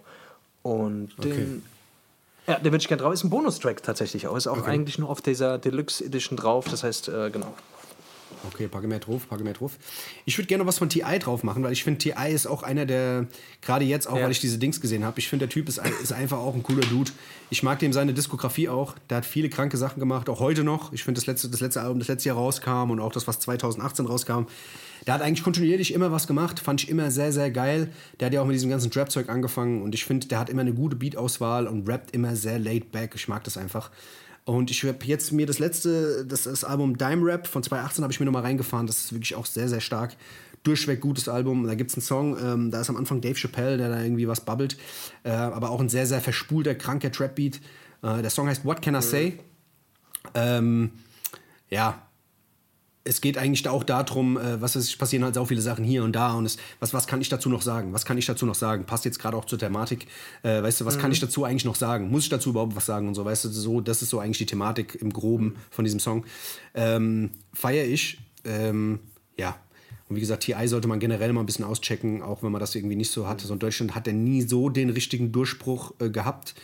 Und 0.63 1.11
den, 1.23 1.33
okay. 1.33 1.61
ja, 2.47 2.55
den 2.59 2.67
würde 2.67 2.79
ich 2.79 2.89
gerne 2.89 3.03
drauf. 3.03 3.13
Ist 3.13 3.25
ein 3.25 3.31
Bonustrack 3.31 3.83
tatsächlich 3.83 4.29
auch. 4.29 4.37
Ist 4.37 4.47
auch 4.47 4.59
okay. 4.59 4.71
eigentlich 4.71 4.99
nur 4.99 5.11
auf 5.11 5.21
dieser 5.21 5.59
Deluxe 5.59 6.05
Edition 6.05 6.37
drauf. 6.37 6.67
Das 6.71 6.85
heißt, 6.85 7.09
äh, 7.09 7.31
genau. 7.31 7.53
Okay, 8.47 8.69
packe 8.69 8.87
mehr 8.87 8.99
drauf, 8.99 9.29
packe 9.29 9.45
mehr 9.45 9.53
drauf. 9.53 9.73
Ich 10.25 10.37
würde 10.39 10.47
gerne 10.49 10.65
noch 10.65 10.69
was 10.69 10.79
von 10.79 10.89
TI 10.89 11.19
drauf 11.19 11.43
machen, 11.43 11.63
weil 11.63 11.73
ich 11.73 11.85
finde, 11.85 11.99
TI 11.99 12.33
ist 12.33 12.47
auch 12.47 12.63
einer 12.63 12.87
der, 12.87 13.27
gerade 13.61 13.85
jetzt 13.85 14.09
auch, 14.09 14.17
ja. 14.17 14.25
weil 14.25 14.31
ich 14.31 14.41
diese 14.41 14.59
Dings 14.59 14.81
gesehen 14.81 15.05
habe, 15.05 15.19
ich 15.19 15.29
finde, 15.29 15.47
der 15.47 15.53
Typ 15.53 15.69
ist, 15.69 15.81
ist 16.03 16.13
einfach 16.13 16.39
auch 16.39 16.55
ein 16.55 16.63
cooler 16.63 16.87
Dude. 16.87 17.11
Ich 17.51 17.63
mag 17.63 17.79
dem 17.79 17.93
seine 17.93 18.15
Diskografie 18.15 18.69
auch. 18.69 18.95
Der 19.11 19.19
hat 19.19 19.27
viele 19.27 19.49
kranke 19.49 19.77
Sachen 19.77 20.01
gemacht, 20.01 20.29
auch 20.29 20.41
heute 20.41 20.65
noch. 20.65 20.93
Ich 20.93 21.05
finde, 21.05 21.21
das 21.21 21.27
letzte, 21.27 21.49
das 21.49 21.61
letzte 21.61 21.83
Album, 21.83 21.99
das 21.99 22.09
letztes 22.09 22.25
Jahr 22.25 22.37
rauskam 22.37 22.91
und 22.91 23.01
auch 23.01 23.13
das, 23.13 23.27
was 23.27 23.41
2018 23.41 24.07
rauskam, 24.07 24.47
der 25.07 25.15
hat 25.15 25.23
eigentlich 25.23 25.43
kontinuierlich 25.43 25.95
immer 25.95 26.13
was 26.13 26.27
gemacht, 26.27 26.61
fand 26.61 26.83
ich 26.83 26.89
immer 26.89 27.11
sehr, 27.11 27.33
sehr 27.33 27.51
geil. 27.51 27.93
Der 28.21 28.27
hat 28.27 28.35
ja 28.35 28.41
auch 28.41 28.47
mit 28.47 28.55
diesem 28.55 28.71
ganzen 28.71 28.91
Trap-Zeug 28.91 29.29
angefangen 29.29 29.83
und 29.83 29.95
ich 29.95 30.05
finde, 30.05 30.29
der 30.29 30.39
hat 30.39 30.49
immer 30.49 30.61
eine 30.61 30.73
gute 30.73 30.97
Beat-Auswahl 30.97 31.67
und 31.67 31.89
rappt 31.89 32.15
immer 32.15 32.37
sehr 32.37 32.59
laid 32.59 32.93
back. 32.93 33.13
Ich 33.15 33.29
mag 33.29 33.43
das 33.45 33.57
einfach. 33.57 33.91
Und 34.45 34.71
ich 34.71 34.83
habe 34.85 35.05
jetzt 35.05 35.33
mir 35.33 35.47
das 35.47 35.59
letzte, 35.59 36.27
das, 36.27 36.45
das 36.45 36.65
Album 36.65 36.99
Dime 36.99 37.25
Rap 37.25 37.47
von 37.47 37.63
2018 37.63 38.03
habe 38.03 38.13
ich 38.13 38.19
mir 38.19 38.27
nochmal 38.27 38.43
reingefahren. 38.43 38.87
Das 38.87 38.99
ist 38.99 39.13
wirklich 39.13 39.35
auch 39.37 39.47
sehr, 39.47 39.69
sehr 39.69 39.81
stark. 39.81 40.17
Durchweg 40.65 41.01
gutes 41.01 41.29
Album. 41.29 41.67
Da 41.67 41.75
gibt 41.75 41.91
es 41.91 41.97
einen 41.97 42.03
Song, 42.03 42.37
ähm, 42.39 42.71
da 42.71 42.81
ist 42.81 42.91
am 42.91 42.97
Anfang 42.97 43.21
Dave 43.21 43.35
Chappelle, 43.35 43.77
der 43.77 43.89
da 43.89 44.03
irgendwie 44.03 44.27
was 44.29 44.41
babbelt. 44.41 44.77
Äh, 45.23 45.31
aber 45.31 45.71
auch 45.71 45.81
ein 45.81 45.89
sehr, 45.89 46.07
sehr 46.07 46.21
verspulter, 46.21 46.75
kranker 46.75 47.13
Trap-Beat. 47.13 47.61
Äh, 48.03 48.23
der 48.23 48.31
Song 48.31 48.49
heißt 48.49 48.65
What 48.65 48.83
Can 48.83 48.95
I 48.95 49.03
Say? 49.03 49.39
Ähm, 50.35 50.91
ja, 51.69 52.07
es 53.05 53.21
geht 53.21 53.37
eigentlich 53.37 53.69
auch 53.69 53.85
darum, 53.85 54.37
äh, 54.37 54.61
was 54.61 54.77
ist, 54.77 54.97
passieren 54.99 55.25
halt 55.25 55.37
auch 55.37 55.47
viele 55.47 55.61
Sachen 55.61 55.85
hier 55.85 56.05
und 56.05 56.13
da 56.13 56.35
und 56.35 56.45
es, 56.45 56.57
was, 56.81 56.95
was 56.95 57.07
kann 57.07 57.21
ich 57.21 57.29
dazu 57.29 57.49
noch 57.49 57.63
sagen? 57.63 57.93
Was 57.93 58.05
kann 58.05 58.19
ich 58.19 58.27
dazu 58.27 58.47
noch 58.47 58.55
sagen? 58.55 58.85
Passt 58.85 59.05
jetzt 59.05 59.19
gerade 59.19 59.37
auch 59.37 59.45
zur 59.45 59.59
Thematik. 59.59 60.07
Äh, 60.43 60.63
weißt 60.63 60.81
du, 60.81 60.85
was 60.85 60.97
mhm. 60.97 61.01
kann 61.01 61.13
ich 61.13 61.21
dazu 61.21 61.45
eigentlich 61.45 61.65
noch 61.65 61.75
sagen? 61.75 62.11
Muss 62.11 62.25
ich 62.25 62.29
dazu 62.29 62.51
überhaupt 62.51 62.77
was 62.77 62.87
sagen 62.87 63.09
und 63.09 63.15
so? 63.15 63.25
Weißt 63.25 63.45
du, 63.45 63.49
so, 63.49 63.81
das 63.81 64.03
ist 64.03 64.11
so 64.11 64.21
eigentlich 64.21 64.39
die 64.39 64.47
Thematik 64.47 64.97
im 65.01 65.13
Groben 65.13 65.57
von 65.71 65.85
diesem 65.85 66.01
Song. 66.01 66.25
Ähm, 66.75 67.31
Feiere 67.53 67.87
ich. 67.87 68.19
Ähm, 68.45 69.01
ja, 69.37 69.57
und 70.13 70.17
wie 70.17 70.21
gesagt, 70.21 70.43
TI 70.43 70.69
sollte 70.69 70.89
man 70.89 71.01
generell 71.01 71.33
mal 71.33 71.41
ein 71.41 71.47
bisschen 71.47 71.65
auschecken, 71.65 72.21
auch 72.21 72.43
wenn 72.43 72.53
man 72.53 72.61
das 72.61 72.75
irgendwie 72.75 72.97
nicht 72.97 73.11
so 73.11 73.27
hatte. 73.27 73.47
So 73.47 73.55
in 73.55 73.59
Deutschland 73.59 73.95
hat 73.95 74.07
er 74.07 74.13
nie 74.13 74.43
so 74.43 74.69
den 74.69 74.91
richtigen 74.91 75.33
Durchbruch 75.33 75.95
äh, 76.01 76.11
gehabt. 76.11 76.55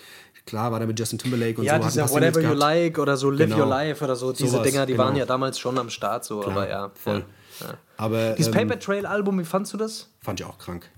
Klar 0.48 0.72
war 0.72 0.78
der 0.78 0.88
mit 0.88 0.98
Justin 0.98 1.18
Timberlake 1.18 1.58
und 1.58 1.64
ja, 1.64 1.74
so. 1.74 1.82
Ja, 1.82 2.06
dieser 2.06 2.10
Whatever 2.10 2.40
You 2.40 2.54
Like 2.54 2.98
oder 2.98 3.18
so 3.18 3.28
Live 3.28 3.50
genau. 3.50 3.58
Your 3.58 3.66
Life 3.66 4.02
oder 4.02 4.16
so. 4.16 4.32
Diese 4.32 4.48
so 4.48 4.62
Dinger, 4.62 4.86
die 4.86 4.92
genau. 4.92 5.04
waren 5.04 5.14
ja 5.14 5.26
damals 5.26 5.58
schon 5.58 5.76
am 5.76 5.90
Start, 5.90 6.24
so. 6.24 6.40
Klar, 6.40 6.56
aber 6.56 6.68
ja. 6.70 6.90
Voll. 6.94 7.26
Ja. 7.60 7.66
Aber, 7.98 8.32
Dieses 8.32 8.54
ähm, 8.54 8.66
Paper 8.66 8.78
Trail 8.78 9.04
Album, 9.04 9.38
wie 9.38 9.44
fandst 9.44 9.74
du 9.74 9.76
das? 9.76 10.08
Fand 10.20 10.40
ich 10.40 10.46
auch 10.46 10.56
krank. 10.56 10.88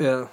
Ja. 0.00 0.28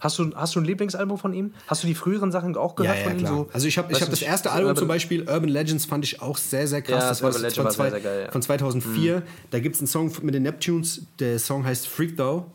Hast 0.00 0.18
du, 0.18 0.32
hast 0.34 0.56
du 0.56 0.60
ein 0.60 0.64
Lieblingsalbum 0.64 1.16
von 1.16 1.32
ihm? 1.32 1.54
Hast 1.68 1.84
du 1.84 1.86
die 1.86 1.94
früheren 1.94 2.32
Sachen 2.32 2.56
auch 2.56 2.74
gehört 2.74 2.96
ja, 2.96 3.02
ja, 3.04 3.10
von 3.10 3.18
ihm? 3.20 3.26
So, 3.26 3.48
also 3.52 3.68
ich 3.68 3.78
habe 3.78 3.92
ich 3.92 4.02
hab 4.02 4.10
das 4.10 4.20
erste 4.20 4.50
Album 4.50 4.70
Urban 4.70 4.76
zum 4.80 4.88
Beispiel, 4.88 5.20
Urban 5.20 5.48
Legends, 5.48 5.84
fand 5.84 6.04
ich 6.04 6.20
auch 6.20 6.36
sehr, 6.36 6.66
sehr 6.66 6.82
krass. 6.82 7.00
Ja, 7.00 7.08
das, 7.30 7.40
das 7.40 7.56
war 7.58 7.64
von, 7.64 7.70
zwei, 7.70 8.00
geil, 8.00 8.28
von 8.32 8.42
2004. 8.42 9.20
Mhm. 9.20 9.22
Da 9.52 9.60
gibt 9.60 9.76
es 9.76 9.80
einen 9.80 9.86
Song 9.86 10.12
mit 10.22 10.34
den 10.34 10.42
Neptunes. 10.42 11.02
Der 11.20 11.38
Song 11.38 11.64
heißt 11.64 11.86
Freak 11.86 12.16
Though. 12.16 12.46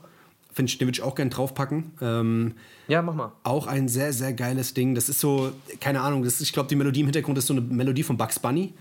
Find 0.60 0.70
ich, 0.70 0.78
den 0.78 0.90
würde 0.90 0.98
ich 0.98 1.04
auch 1.04 1.16
gerne 1.16 1.32
draufpacken. 1.32 1.94
Ähm, 2.02 2.54
ja, 2.90 3.02
mach 3.02 3.14
mal. 3.14 3.32
Auch 3.44 3.66
ein 3.66 3.88
sehr, 3.88 4.12
sehr 4.12 4.34
geiles 4.34 4.74
Ding. 4.74 4.94
Das 4.94 5.08
ist 5.08 5.22
so, 5.22 5.54
keine 5.80 6.02
Ahnung, 6.02 6.22
das 6.22 6.34
ist, 6.34 6.42
ich 6.42 6.52
glaube, 6.52 6.68
die 6.68 6.76
Melodie 6.76 7.00
im 7.00 7.06
Hintergrund 7.06 7.38
ist 7.38 7.48
so 7.48 7.54
eine 7.54 7.62
Melodie 7.62 8.04
von 8.04 8.18
Bugs 8.18 8.40
Bunny. 8.40 8.74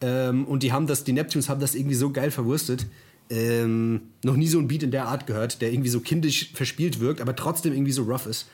Ähm, 0.00 0.44
und 0.44 0.62
die 0.62 0.72
haben 0.72 0.86
das, 0.86 1.02
die 1.02 1.12
Neptunes 1.12 1.48
haben 1.48 1.60
das 1.60 1.74
irgendwie 1.74 1.96
so 1.96 2.10
geil 2.10 2.30
verwurstet. 2.30 2.86
Ähm, 3.30 4.02
noch 4.22 4.36
nie 4.36 4.46
so 4.46 4.60
ein 4.60 4.68
Beat 4.68 4.84
in 4.84 4.92
der 4.92 5.08
Art 5.08 5.26
gehört, 5.26 5.60
der 5.60 5.72
irgendwie 5.72 5.88
so 5.88 5.98
kindisch 5.98 6.52
verspielt 6.54 7.00
wirkt, 7.00 7.20
aber 7.20 7.34
trotzdem 7.34 7.72
irgendwie 7.72 7.90
so 7.90 8.04
rough 8.04 8.26
ist. 8.26 8.46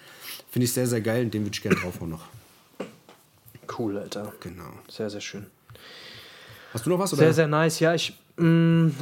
Finde 0.51 0.65
ich 0.65 0.73
sehr, 0.73 0.87
sehr 0.87 1.03
geil 1.03 1.27
und 1.27 1.35
den 1.35 1.43
würde 1.43 1.53
ich 1.53 1.61
gerne 1.61 1.79
draufhauen 1.79 2.13
noch. 2.13 2.29
Cool, 3.79 3.99
Alter. 3.99 4.33
Genau. 4.41 4.73
Sehr, 4.89 5.11
sehr 5.11 5.21
schön. 5.21 5.45
Hast 6.73 6.87
du 6.87 6.89
noch 6.89 6.99
was? 6.99 7.13
Oder? 7.13 7.25
Sehr, 7.25 7.35
sehr 7.35 7.49
nice. 7.49 7.79
Ja, 7.81 7.95
ich, 7.95 8.15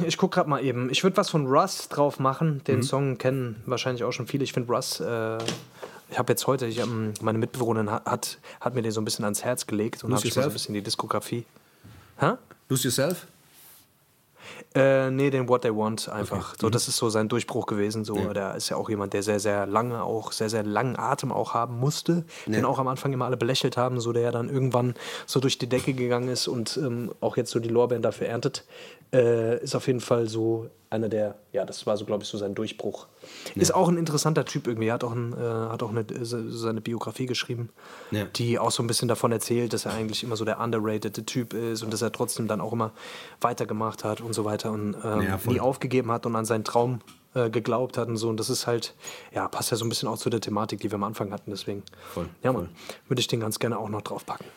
ich 0.05 0.17
gucke 0.17 0.35
gerade 0.35 0.49
mal 0.49 0.63
eben. 0.63 0.89
Ich 0.89 1.03
würde 1.03 1.17
was 1.17 1.29
von 1.29 1.47
Russ 1.47 1.89
drauf 1.89 2.19
machen. 2.19 2.61
Den 2.65 2.77
mhm. 2.77 2.83
Song 2.83 3.17
kennen 3.17 3.61
wahrscheinlich 3.65 4.03
auch 4.03 4.11
schon 4.11 4.27
viele. 4.27 4.43
Ich 4.43 4.53
finde 4.53 4.71
Russ 4.73 4.99
äh, 4.99 5.37
ich 6.11 6.17
habe 6.17 6.31
jetzt 6.31 6.47
heute, 6.47 6.65
ich, 6.65 6.79
ähm, 6.79 7.13
meine 7.21 7.37
Mitbewohnerin 7.37 7.91
hat, 7.91 8.39
hat 8.59 8.75
mir 8.75 8.81
den 8.81 8.91
so 8.91 9.01
ein 9.01 9.05
bisschen 9.05 9.25
ans 9.25 9.43
Herz 9.43 9.67
gelegt 9.67 10.03
und 10.03 10.13
habe 10.13 10.27
so 10.27 10.41
ein 10.41 10.51
bisschen 10.51 10.73
die 10.73 10.81
Diskografie. 10.81 11.45
Hä? 12.17 12.33
Lose 12.67 12.85
Yourself? 12.85 13.27
Äh, 14.75 15.09
nee, 15.09 15.31
den 15.31 15.49
What 15.49 15.63
They 15.63 15.75
Want 15.75 16.09
einfach. 16.09 16.55
So, 16.59 16.69
das 16.69 16.87
ist 16.87 16.97
so 16.97 17.09
sein 17.09 17.27
Durchbruch 17.27 17.65
gewesen. 17.65 18.05
So, 18.05 18.15
der 18.33 18.53
ist 18.55 18.69
ja 18.69 18.77
auch 18.77 18.89
jemand, 18.89 19.13
der 19.13 19.23
sehr, 19.23 19.39
sehr 19.39 19.65
lange 19.65 20.03
auch, 20.03 20.31
sehr, 20.31 20.49
sehr 20.49 20.63
langen 20.63 20.95
Atem 20.95 21.31
auch 21.31 21.55
haben 21.55 21.79
musste. 21.79 22.23
Den 22.45 22.65
auch 22.65 22.77
am 22.77 22.87
Anfang 22.87 23.11
immer 23.11 23.25
alle 23.25 23.37
belächelt 23.37 23.77
haben, 23.77 23.99
so 23.99 24.13
der 24.13 24.21
ja 24.21 24.31
dann 24.31 24.47
irgendwann 24.47 24.93
so 25.25 25.39
durch 25.39 25.57
die 25.57 25.67
Decke 25.67 25.93
gegangen 25.93 26.29
ist 26.29 26.47
und 26.47 26.77
ähm, 26.77 27.11
auch 27.19 27.35
jetzt 27.35 27.49
so 27.49 27.59
die 27.59 27.69
Lorbeeren 27.69 28.03
dafür 28.03 28.27
erntet. 28.27 28.65
Äh, 29.11 29.63
ist 29.63 29.73
auf 29.73 29.87
jeden 29.87 30.01
Fall 30.01 30.27
so 30.27 30.69
einer 30.91 31.07
der, 31.07 31.35
ja, 31.53 31.65
das 31.65 31.85
war 31.85 31.95
so, 31.97 32.05
glaube 32.05 32.23
ich, 32.23 32.29
so 32.29 32.37
sein 32.39 32.55
Durchbruch. 32.55 33.05
Ist 33.53 33.73
auch 33.75 33.89
ein 33.89 33.97
interessanter 33.97 34.43
Typ 34.43 34.65
irgendwie. 34.65 34.87
Er 34.87 34.95
hat 34.95 35.03
auch, 35.03 35.11
ein, 35.11 35.33
äh, 35.33 35.37
hat 35.37 35.83
auch 35.83 35.91
eine, 35.91 36.03
se- 36.25 36.51
seine 36.51 36.81
Biografie 36.81 37.27
geschrieben, 37.27 37.69
Ja. 38.09 38.25
die 38.25 38.57
auch 38.57 38.71
so 38.71 38.81
ein 38.81 38.87
bisschen 38.87 39.07
davon 39.07 39.31
erzählt, 39.31 39.73
dass 39.73 39.85
er 39.85 39.93
eigentlich 39.93 40.23
immer 40.23 40.35
so 40.35 40.45
der 40.45 40.59
underrated 40.59 41.27
Typ 41.27 41.53
ist 41.53 41.83
und 41.83 41.93
dass 41.93 42.01
er 42.01 42.11
trotzdem 42.11 42.47
dann 42.47 42.59
auch 42.59 42.73
immer 42.73 42.91
weitergemacht 43.39 44.03
hat 44.03 44.21
und 44.21 44.33
so 44.33 44.45
weiter 44.45 44.71
und 44.71 44.95
ähm, 45.03 45.21
Ja, 45.21 45.39
nie 45.45 45.59
aufgegeben 45.59 46.11
hat 46.11 46.25
und 46.25 46.35
an 46.35 46.45
seinen 46.45 46.63
Traum 46.63 47.01
äh, 47.35 47.51
geglaubt 47.51 47.97
hat 47.99 48.07
und 48.07 48.17
so. 48.17 48.27
Und 48.29 48.39
das 48.39 48.49
ist 48.49 48.65
halt, 48.65 48.95
ja, 49.31 49.47
passt 49.47 49.69
ja 49.69 49.77
so 49.77 49.85
ein 49.85 49.89
bisschen 49.89 50.09
auch 50.09 50.17
zu 50.17 50.31
der 50.31 50.41
Thematik, 50.41 50.79
die 50.79 50.89
wir 50.89 50.95
am 50.95 51.03
Anfang 51.03 51.31
hatten. 51.31 51.51
Deswegen, 51.51 51.83
Voll, 52.13 52.27
ja, 52.43 52.51
Mann, 52.51 52.69
würde 53.07 53.19
ich 53.19 53.27
den 53.27 53.39
ganz 53.41 53.59
gerne 53.59 53.77
auch 53.77 53.89
noch 53.89 54.01
draufpacken. 54.01 54.47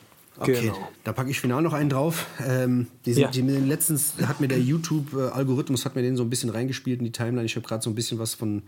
Okay, 0.42 0.60
Genau. 0.62 0.88
da 1.04 1.12
packe 1.12 1.30
ich 1.30 1.40
final 1.40 1.62
noch 1.62 1.72
einen 1.72 1.90
drauf. 1.90 2.26
Ähm, 2.46 2.86
die 3.04 3.12
sind, 3.14 3.22
Ja. 3.22 3.30
die, 3.30 3.40
letztens 3.42 4.14
hat 4.26 4.40
mir 4.40 4.48
der 4.48 4.60
YouTube-Algorithmus 4.60 5.84
hat 5.84 5.94
mir 5.96 6.02
den 6.02 6.16
so 6.16 6.22
ein 6.22 6.30
bisschen 6.30 6.50
reingespielt 6.50 6.98
in 7.00 7.04
die 7.04 7.12
Timeline. 7.12 7.44
Ich 7.44 7.56
habe 7.56 7.66
gerade 7.66 7.82
so 7.82 7.90
ein 7.90 7.94
bisschen 7.94 8.18
was 8.18 8.34
von 8.34 8.62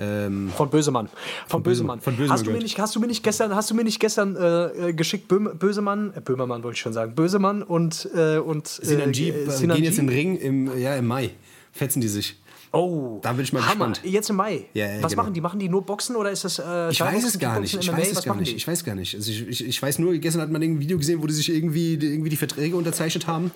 ähm, 0.00 0.50
Von 0.56 0.70
Bösemann. 0.70 1.08
Von, 1.48 1.62
Bösemann. 1.64 2.00
von 2.00 2.14
Bösemann 2.14 2.32
hast, 2.38 2.46
du 2.46 2.52
mir 2.52 2.58
nicht, 2.58 2.78
hast 2.78 2.94
du 2.94 3.00
mir 3.00 3.08
nicht 3.08 3.24
gestern, 3.24 3.54
hast 3.56 3.70
du 3.70 3.74
mir 3.74 3.82
nicht 3.82 3.98
gestern 3.98 4.36
äh, 4.36 4.90
äh, 4.90 4.92
geschickt, 4.92 5.26
Böhm, 5.26 5.50
Bösemann, 5.58 6.12
äh, 6.14 6.20
Böhmermann 6.20 6.62
wollte 6.62 6.76
ich 6.76 6.80
schon 6.80 6.92
sagen, 6.92 7.16
Bösemann 7.16 7.64
und, 7.64 8.08
äh, 8.14 8.38
und 8.38 8.80
äh, 8.84 8.86
äh, 8.86 8.86
Sinan 8.86 9.12
gehen 9.12 9.84
jetzt 9.84 9.98
in 9.98 10.06
den 10.06 10.08
Ring 10.08 10.36
im, 10.36 10.78
ja, 10.78 10.94
im 10.94 11.06
Mai. 11.06 11.30
Fetzen 11.72 12.00
die 12.00 12.08
sich. 12.08 12.36
Oh, 12.72 13.18
Da 13.22 13.32
bin 13.32 13.44
ich 13.44 13.52
mal 13.52 13.60
Hammer. 13.66 13.88
gespannt. 13.88 14.00
Jetzt 14.04 14.30
im 14.30 14.36
Mai. 14.36 14.66
Ja, 14.74 14.86
ja, 14.86 15.02
Was 15.02 15.12
genau. 15.12 15.22
machen 15.22 15.34
die? 15.34 15.40
Machen 15.40 15.58
die 15.60 15.68
nur 15.68 15.82
Boxen 15.86 16.16
oder 16.16 16.30
ist 16.30 16.44
das 16.44 16.58
äh, 16.58 16.90
Ich 16.90 17.00
weiß 17.00 17.24
es 17.24 17.38
gar 17.38 17.60
nicht. 17.60 17.74
Ich 17.74 17.90
weiß 17.92 18.12
es 18.12 18.22
gar 18.24 18.36
nicht. 18.36 18.54
Ich 18.56 18.66
weiß 18.68 18.84
gar 18.84 18.94
nicht. 18.94 19.14
Also 19.14 19.30
ich, 19.30 19.48
ich, 19.48 19.66
ich 19.66 19.82
weiß 19.82 19.98
nur, 19.98 20.14
gestern 20.18 20.42
hat 20.42 20.50
man 20.50 20.62
ein 20.62 20.78
Video 20.80 20.98
gesehen, 20.98 21.22
wo 21.22 21.26
die 21.26 21.34
sich 21.34 21.48
irgendwie, 21.52 21.94
irgendwie 21.94 22.30
die 22.30 22.36
Verträge 22.36 22.76
unterzeichnet 22.76 23.26
haben. 23.26 23.50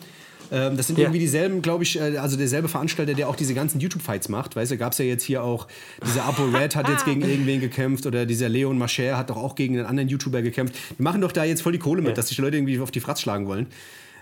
Ähm, 0.51 0.77
das 0.77 0.87
sind 0.87 0.99
Ja. 0.99 1.05
irgendwie 1.05 1.21
dieselben, 1.21 1.63
glaube 1.63 1.83
ich, 1.85 1.99
äh, 1.99 2.19
also 2.19 2.37
derselbe 2.37 2.69
Veranstalter, 2.69 3.15
der 3.15 3.29
auch 3.29 3.37
diese 3.37 3.55
ganzen 3.55 3.81
YouTube-Fights 3.81 4.29
macht. 4.29 4.55
Weißt 4.57 4.71
du, 4.73 4.77
gab 4.77 4.93
es 4.93 4.99
ja 4.99 5.05
jetzt 5.07 5.23
hier 5.25 5.43
auch, 5.43 5.67
dieser 6.07 6.25
Apo 6.25 6.45
Red 6.53 6.77
hat 6.77 6.89
jetzt 6.89 7.05
gegen 7.05 7.23
irgendwen 7.23 7.61
gekämpft 7.61 8.05
oder 8.07 8.27
dieser 8.27 8.49
Leon 8.49 8.77
Mascher 8.77 9.17
hat 9.17 9.31
doch 9.31 9.37
auch 9.37 9.55
gegen 9.55 9.79
einen 9.79 9.87
anderen 9.87 10.09
YouTuber 10.09 10.43
gekämpft. 10.43 10.75
Die 10.99 11.03
machen 11.03 11.21
doch 11.23 11.33
da 11.33 11.45
jetzt 11.45 11.63
voll 11.63 11.73
die 11.73 11.79
Kohle 11.79 12.03
mit, 12.03 12.19
dass 12.19 12.29
sich 12.29 12.39
Leute 12.39 12.57
irgendwie 12.57 12.79
auf 12.81 12.91
die 12.91 13.01
Fratz 13.01 13.21
schlagen 13.23 13.47
wollen. 13.47 13.67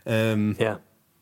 Ähm, 0.07 0.57
Ja. 0.59 0.79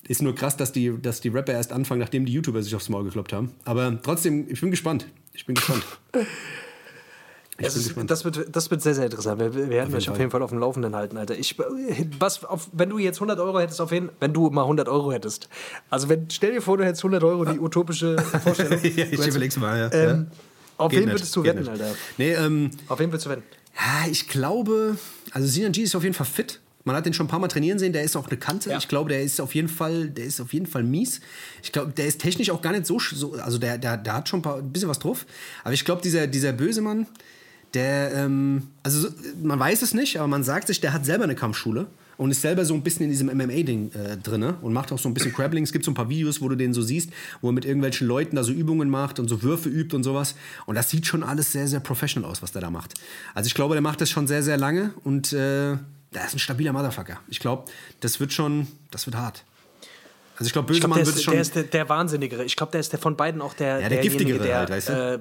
Ist 0.08 0.22
nur 0.22 0.34
krass, 0.34 0.56
dass 0.56 0.72
die, 0.72 1.00
dass 1.00 1.20
die 1.20 1.28
Rapper 1.28 1.52
erst 1.52 1.72
anfangen, 1.72 2.00
nachdem 2.00 2.26
die 2.26 2.32
YouTuber 2.32 2.62
sich 2.62 2.74
aufs 2.74 2.88
Maul 2.88 3.04
gekloppt 3.04 3.32
haben. 3.32 3.52
Aber 3.64 4.00
trotzdem, 4.02 4.46
ich 4.48 4.60
bin 4.60 4.70
gespannt. 4.70 5.06
Ich 5.32 5.46
bin 5.46 5.54
gespannt. 5.54 5.84
Ich 7.60 7.66
ist, 7.66 7.96
das, 8.06 8.24
wird, 8.24 8.54
das 8.54 8.70
wird 8.70 8.82
sehr, 8.82 8.94
sehr 8.94 9.06
interessant. 9.06 9.40
Wir, 9.40 9.52
wir 9.52 9.68
werden 9.68 9.92
euch 9.92 10.08
auf 10.08 10.16
jeden 10.16 10.30
Fall 10.30 10.42
auf 10.42 10.50
dem 10.50 10.60
Laufenden 10.60 10.94
halten, 10.94 11.16
Alter. 11.16 11.36
Ich, 11.36 11.56
was, 12.20 12.44
auf, 12.44 12.68
wenn 12.72 12.88
du 12.88 12.98
jetzt 12.98 13.16
100 13.16 13.40
Euro 13.40 13.58
hättest, 13.58 13.80
auf 13.80 13.90
jeden 13.90 14.10
wenn 14.20 14.32
du 14.32 14.48
mal 14.50 14.62
100 14.62 14.88
Euro 14.88 15.10
hättest. 15.10 15.48
Also 15.90 16.08
wenn, 16.08 16.30
stell 16.30 16.52
dir 16.52 16.62
vor, 16.62 16.78
du 16.78 16.84
hättest 16.84 17.02
100 17.02 17.24
Euro, 17.24 17.44
die 17.44 17.58
utopische 17.58 18.16
Vorstellung. 18.44 18.78
ja, 18.80 19.06
ich 19.10 19.26
überleg's 19.26 19.56
mal. 19.56 19.76
Ja. 19.76 19.92
Ähm, 19.92 20.28
auf 20.76 20.92
Geht 20.92 21.00
wen 21.00 21.06
nicht, 21.06 21.14
würdest 21.16 21.34
du 21.34 21.42
geht 21.42 21.56
wetten, 21.56 21.62
nicht. 21.62 21.82
Alter? 21.82 21.94
Nee, 22.16 22.32
ähm, 22.34 22.70
Auf 22.86 23.00
wen 23.00 23.10
würdest 23.10 23.26
du 23.26 23.30
wetten? 23.30 23.42
ja, 23.74 24.08
ich 24.08 24.28
glaube, 24.28 24.96
also 25.32 25.48
Sinan 25.48 25.72
G 25.72 25.82
ist 25.82 25.96
auf 25.96 26.04
jeden 26.04 26.14
Fall 26.14 26.26
fit. 26.26 26.60
Man 26.88 26.96
hat 26.96 27.06
den 27.06 27.12
schon 27.12 27.26
ein 27.26 27.28
paar 27.30 27.38
Mal 27.38 27.46
trainieren 27.48 27.78
sehen, 27.78 27.92
der 27.92 28.02
ist 28.02 28.16
auch 28.16 28.26
eine 28.28 28.36
Kante. 28.38 28.70
Ja. 28.70 28.78
Ich 28.78 28.88
glaube, 28.88 29.08
der 29.10 29.22
ist 29.22 29.40
auf 29.40 29.54
jeden 29.54 29.68
Fall, 29.68 30.08
der 30.10 30.24
ist 30.24 30.40
auf 30.40 30.52
jeden 30.52 30.66
Fall 30.66 30.82
mies. 30.82 31.20
Ich 31.62 31.70
glaube, 31.70 31.92
der 31.92 32.06
ist 32.06 32.20
technisch 32.20 32.50
auch 32.50 32.60
gar 32.62 32.72
nicht 32.72 32.86
so, 32.86 32.98
so 32.98 33.34
also 33.34 33.58
der, 33.58 33.78
der, 33.78 33.96
der 33.96 34.14
hat 34.14 34.28
schon 34.28 34.40
ein, 34.40 34.42
paar, 34.42 34.56
ein 34.58 34.72
bisschen 34.72 34.88
was 34.88 34.98
drauf. 34.98 35.24
Aber 35.62 35.74
ich 35.74 35.84
glaube, 35.84 36.02
dieser, 36.02 36.26
dieser 36.26 36.52
böse 36.52 36.80
Mann, 36.80 37.06
der, 37.74 38.12
ähm, 38.14 38.68
also 38.82 39.00
so- 39.02 39.08
man 39.42 39.58
weiß 39.58 39.82
es 39.82 39.94
nicht, 39.94 40.16
aber 40.18 40.26
man 40.28 40.42
sagt 40.42 40.66
sich, 40.68 40.80
der 40.80 40.92
hat 40.92 41.04
selber 41.04 41.24
eine 41.24 41.34
Kampfschule 41.34 41.86
und 42.16 42.30
ist 42.32 42.40
selber 42.42 42.64
so 42.64 42.74
ein 42.74 42.82
bisschen 42.82 43.04
in 43.04 43.10
diesem 43.10 43.28
MMA-Ding 43.28 43.92
äh, 43.92 44.16
drin 44.16 44.42
und 44.42 44.72
macht 44.72 44.90
auch 44.90 44.98
so 44.98 45.08
ein 45.08 45.14
bisschen 45.14 45.32
Crabbling. 45.32 45.62
Es 45.62 45.70
gibt 45.72 45.84
so 45.84 45.90
ein 45.92 45.94
paar 45.94 46.08
Videos, 46.08 46.40
wo 46.40 46.48
du 46.48 46.56
den 46.56 46.72
so 46.74 46.82
siehst, 46.82 47.10
wo 47.42 47.50
er 47.50 47.52
mit 47.52 47.64
irgendwelchen 47.64 48.08
Leuten 48.08 48.34
da 48.36 48.42
so 48.42 48.52
Übungen 48.52 48.90
macht 48.90 49.20
und 49.20 49.28
so 49.28 49.42
Würfe 49.42 49.68
übt 49.68 49.94
und 49.94 50.02
sowas. 50.02 50.34
Und 50.66 50.74
das 50.74 50.90
sieht 50.90 51.06
schon 51.06 51.22
alles 51.22 51.52
sehr, 51.52 51.68
sehr 51.68 51.78
professional 51.80 52.28
aus, 52.30 52.42
was 52.42 52.50
der 52.52 52.62
da 52.62 52.70
macht. 52.70 52.94
Also 53.34 53.46
ich 53.46 53.54
glaube, 53.54 53.74
der 53.74 53.82
macht 53.82 54.00
das 54.00 54.10
schon 54.10 54.26
sehr, 54.26 54.42
sehr 54.42 54.56
lange 54.56 54.94
und 55.04 55.32
äh, 55.32 55.76
der 56.14 56.24
ist 56.26 56.34
ein 56.34 56.38
stabiler 56.38 56.72
Motherfucker. 56.72 57.20
Ich 57.28 57.40
glaube, 57.40 57.70
das 58.00 58.20
wird 58.20 58.32
schon, 58.32 58.66
das 58.90 59.06
wird 59.06 59.16
hart. 59.16 59.44
Also 60.36 60.46
ich 60.46 60.52
glaube, 60.52 60.68
Bösemann 60.68 60.98
der, 60.98 61.06
wird 61.06 61.16
ist- 61.16 61.24
schon... 61.24 61.32
der 61.32 61.40
ist 61.40 61.54
der, 61.54 61.62
der 61.64 61.88
Wahnsinnigere. 61.88 62.44
Ich 62.44 62.56
glaube, 62.56 62.72
der 62.72 62.80
ist 62.80 62.92
der 62.92 62.98
von 63.00 63.16
beiden 63.16 63.40
auch 63.40 63.54
der, 63.54 63.80
Ja, 63.80 63.88
der 63.88 63.98
giftigere 64.00 64.38
der, 64.38 64.58
halt, 64.58 64.70
weißt 64.70 64.88
du? 64.88 64.92
äh, 65.14 65.18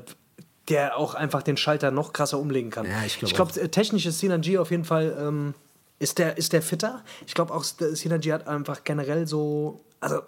der 0.70 0.98
auch 0.98 1.16
einfach 1.16 1.44
den 1.44 1.58
Schalter 1.58 1.92
noch 1.92 2.14
krasser 2.14 2.40
umlegen 2.40 2.70
kann. 2.70 2.86
Ja, 2.86 3.04
ich 3.06 3.18
glaub 3.20 3.34
glaube, 3.34 3.60
äh, 3.62 3.70
technisch 3.70 4.06
ist 4.06 4.20
Sinan 4.20 4.42
G 4.42 4.58
auf 4.58 4.70
jeden 4.70 4.86
Fall, 4.86 5.18
ähm, 5.20 5.54
ist, 5.98 6.20
der, 6.20 6.38
ist 6.38 6.54
der 6.54 6.62
fitter. 6.62 7.04
Ich 7.26 7.34
glaube 7.34 7.54
auch, 7.54 7.64
Sinan 7.64 8.20
G 8.22 8.32
hat 8.34 8.48
einfach 8.48 8.84
generell 8.84 9.26
so, 9.28 9.84
also 10.00 10.22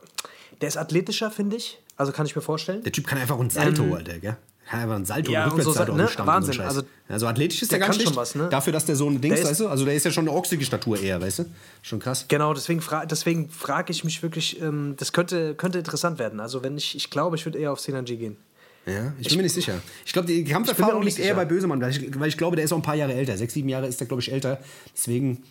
der 0.62 0.68
ist 0.70 0.78
athletischer, 0.78 1.30
finde 1.30 1.57
ich. 1.57 1.78
Also 1.97 2.12
kann 2.14 2.26
ich 2.26 2.36
mir 2.36 2.41
vorstellen. 2.41 2.82
Der 2.84 2.91
Typ 2.93 3.05
kann 3.05 3.18
einfach 3.20 3.38
ein 3.39 3.49
Salto, 3.49 3.93
Alter, 3.93 4.18
gell? 4.20 4.38
Kann 4.70 4.82
einfach 4.82 4.95
ein 4.97 5.05
Salto, 5.05 5.32
Ja, 5.32 5.45
und 5.45 5.49
so 5.51 5.55
Rückwärtssalto 5.57 5.95
ne? 5.95 6.03
auf 6.03 6.09
den 6.09 6.13
Stand 6.13 6.28
Wahnsinn, 6.28 6.53
So 6.53 6.61
also 6.61 6.82
also 7.07 7.28
athletisch 7.28 7.61
ist 7.63 7.72
der 7.72 7.80
der, 7.80 7.88
ganz 7.88 7.95
schlecht. 7.99 8.15
was, 8.15 8.36
ne? 8.36 8.49
Dafür, 8.49 8.72
dass 8.72 8.86
der 8.86 8.95
so 8.95 9.09
ein 9.09 9.20
Dings, 9.20 9.39
ist- 9.39 9.45
weißt 9.49 9.59
du? 9.61 9.67
Also 9.67 9.84
der 9.86 9.95
ist 9.95 10.05
ja 10.05 10.11
schon 10.11 10.28
eine 10.28 10.38
ochsige 10.38 10.63
Statur 10.63 10.99
eher, 10.99 11.20
weißt 11.20 11.39
du? 11.39 11.45
Schon 11.82 11.99
krass. 11.99 12.26
Genau, 12.28 12.53
deswegen, 12.53 12.80
fra 12.82 13.05
deswegen 13.05 13.49
frage 13.49 13.91
ich 13.91 14.03
mich 14.03 14.22
wirklich, 14.22 14.61
ähm, 14.61 14.93
das 14.97 15.11
könnte, 15.11 15.55
könnte 15.55 15.80
interessant 15.80 16.20
werden. 16.20 16.39
Also 16.39 16.61
wenn 16.61 16.78
ich, 16.78 16.95
ich 16.95 17.09
glaube, 17.09 17.36
ich 17.36 17.45
würde 17.45 17.57
eher 17.57 17.72
auf 17.72 17.80
Sinan 17.80 18.05
G 18.05 18.15
gehen. 18.17 18.38
Ja, 18.86 19.13
ich 19.20 19.28
bin 19.28 19.38
mir 19.38 19.43
nicht 19.43 19.53
sicher. 19.53 19.74
Ich 20.05 20.13
glaube, 20.13 20.28
die 20.28 20.41
Ich 20.41 20.49
Kampferfahrung 20.49 21.01
liegt 21.03 21.17
eher 21.20 21.26
sicher. 21.26 21.36
bei 21.36 21.45
Bösemann, 21.45 21.82
weil 21.82 21.91
ich, 21.91 22.20
weil 22.20 22.28
ich 22.30 22.38
glaube, 22.38 22.55
der 22.55 22.65
ist 22.65 22.72
auch 22.72 22.78
ein 22.78 22.82
paar 22.82 22.95
Jahre 22.95 23.13
älter. 23.13 23.38
Sechs, 23.38 23.53
sieben 23.53 23.70
Jahre 23.70 23.88
ist 23.88 23.99
der, 23.99 24.07
glaube 24.07 24.22
ich, 24.22 24.32
älter. 24.32 24.59
Deswegen, 24.95 25.43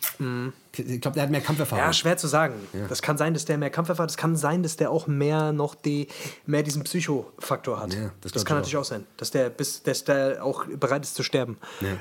ich 0.77 1.01
glaube, 1.01 1.15
der 1.15 1.23
hat 1.23 1.31
mehr 1.31 1.41
Kampferfahrung. 1.41 1.83
Ja, 1.83 1.93
schwer 1.93 2.17
zu 2.17 2.27
sagen. 2.27 2.53
Das 2.87 3.01
kann 3.01 3.17
sein, 3.17 3.33
dass 3.33 3.45
der 3.45 3.57
mehr 3.57 3.69
Kampferfahrung 3.69 4.03
hat. 4.03 4.09
Das 4.11 4.17
kann 4.17 4.35
sein, 4.35 4.63
dass 4.63 4.77
der 4.77 4.91
auch 4.91 5.07
mehr 5.07 5.51
noch 5.51 5.75
die, 5.75 6.07
mehr 6.45 6.63
diesen 6.63 6.83
Psychofaktor 6.83 7.79
hat. 7.79 7.93
Ja, 7.93 8.11
das 8.21 8.31
das 8.31 8.45
kann 8.45 8.57
ich 8.57 8.61
natürlich 8.61 8.77
auch. 8.77 8.83
sein. 8.83 9.05
Dass 9.17 9.31
der, 9.31 9.49
bis, 9.49 9.83
dass 9.83 10.03
der 10.03 10.43
auch 10.43 10.65
bereit 10.65 11.03
ist 11.03 11.15
zu 11.15 11.23
sterben 11.23 11.57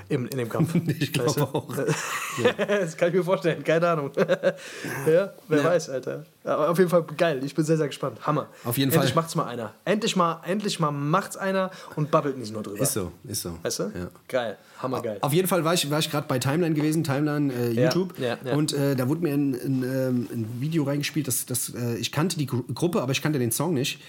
im, 0.08 0.26
in 0.26 0.38
dem 0.38 0.48
Kampf. 0.48 0.74
Ich 1.00 1.12
glaube 1.12 1.28
Weißt 1.28 1.38
du? 1.38 1.42
auch. 1.42 1.68
das 2.68 2.96
kann 2.96 3.08
ich 3.08 3.14
mir 3.14 3.24
vorstellen. 3.24 3.62
Keine 3.62 3.88
Ahnung. 3.88 4.10
ja, 5.06 5.32
wer 5.48 5.64
weiß, 5.64 5.90
Alter. 5.90 6.24
Aber 6.44 6.70
auf 6.70 6.78
jeden 6.78 6.90
Fall 6.90 7.04
geil. 7.16 7.42
Ich 7.44 7.54
bin 7.54 7.64
sehr, 7.64 7.76
sehr 7.76 7.86
gespannt. 7.86 8.26
Hammer. 8.26 8.48
Auf 8.64 8.78
jeden 8.78 8.92
Endlich 8.92 9.12
Fall. 9.12 9.22
macht's 9.22 9.34
mal 9.34 9.44
einer. 9.46 9.74
Endlich 9.84 10.16
mal, 10.16 10.40
endlich 10.44 10.80
mal 10.80 10.90
macht's 10.90 11.36
einer 11.36 11.70
und 11.96 12.10
babbelt 12.10 12.38
nicht 12.38 12.52
nur 12.52 12.62
drüber. 12.62 12.80
Ist 12.80 12.94
so, 12.94 13.12
ist 13.24 13.42
so. 13.42 13.58
Weißt 13.62 13.78
du? 13.80 13.82
Ja. 13.84 14.08
Geil. 14.28 14.58
Hammergeil. 14.82 15.18
Auf 15.20 15.32
jeden 15.32 15.48
Fall 15.48 15.64
war 15.64 15.74
ich, 15.74 15.90
war 15.90 15.98
ich 15.98 16.10
gerade 16.10 16.26
bei 16.28 16.38
Timeline 16.38 16.74
gewesen, 16.74 17.04
Timeline 17.04 17.52
äh, 17.52 17.72
Ja, 17.72 17.84
YouTube. 17.84 18.18
ja, 18.18 18.38
ja. 18.44 18.54
Und 18.54 18.72
äh, 18.72 18.94
da 18.96 19.08
wurde 19.08 19.22
mir 19.22 19.34
ein, 19.34 19.54
ein, 19.54 19.82
ähm, 19.82 20.28
ein 20.32 20.46
Video 20.60 20.84
reingespielt, 20.84 21.26
das, 21.28 21.46
das, 21.46 21.74
äh, 21.74 21.96
ich 21.96 22.12
kannte 22.12 22.38
die 22.38 22.46
Gru 22.46 22.62
Gruppe, 22.74 23.02
aber 23.02 23.12
ich 23.12 23.22
kannte 23.22 23.38
den 23.38 23.52
Song 23.52 23.74
nicht. 23.74 24.00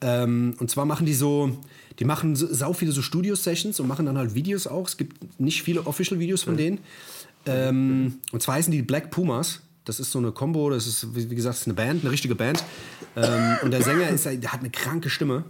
Ähm, 0.00 0.54
und 0.58 0.70
zwar 0.70 0.84
machen 0.84 1.06
die 1.06 1.14
so, 1.14 1.50
die 1.98 2.04
machen 2.04 2.36
so, 2.36 2.52
sau 2.52 2.72
viele 2.72 2.92
so 2.92 3.02
Studio-Sessions 3.02 3.80
und 3.80 3.86
machen 3.88 4.06
dann 4.06 4.16
halt 4.18 4.34
Videos 4.34 4.66
auch. 4.66 4.86
Es 4.86 4.96
gibt 4.96 5.40
nicht 5.40 5.62
viele 5.62 5.86
Official-Videos 5.86 6.42
von 6.42 6.56
denen. 6.56 6.78
Ähm, 7.46 8.18
und 8.32 8.42
zwar 8.42 8.56
heißen 8.56 8.70
die 8.72 8.82
Black 8.82 9.10
Pumas. 9.10 9.60
Das 9.84 9.98
ist 9.98 10.12
so 10.12 10.18
eine 10.18 10.30
Combo, 10.30 10.70
das 10.70 10.86
ist, 10.86 11.14
wie 11.14 11.34
gesagt, 11.34 11.56
ist 11.56 11.66
eine 11.66 11.74
Band, 11.74 12.02
eine 12.02 12.12
richtige 12.12 12.34
Band. 12.34 12.62
Ähm, 13.16 13.56
und 13.62 13.70
der 13.70 13.82
Sänger 13.82 14.08
ist, 14.10 14.24
der 14.26 14.52
hat 14.52 14.60
eine 14.60 14.70
kranke 14.70 15.08
Stimme. 15.10 15.44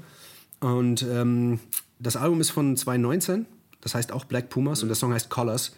Und 0.61 1.03
ähm, 1.03 1.59
das 1.99 2.17
Album 2.17 2.41
ist 2.41 2.51
von 2.51 2.77
2019, 2.77 3.47
das 3.81 3.95
heißt 3.95 4.13
auch 4.13 4.25
Black 4.25 4.49
Pumas 4.49 4.83
und 4.83 4.89
der 4.89 4.97
Song 4.97 5.13
heißt 5.13 5.31
Colors. 5.31 5.73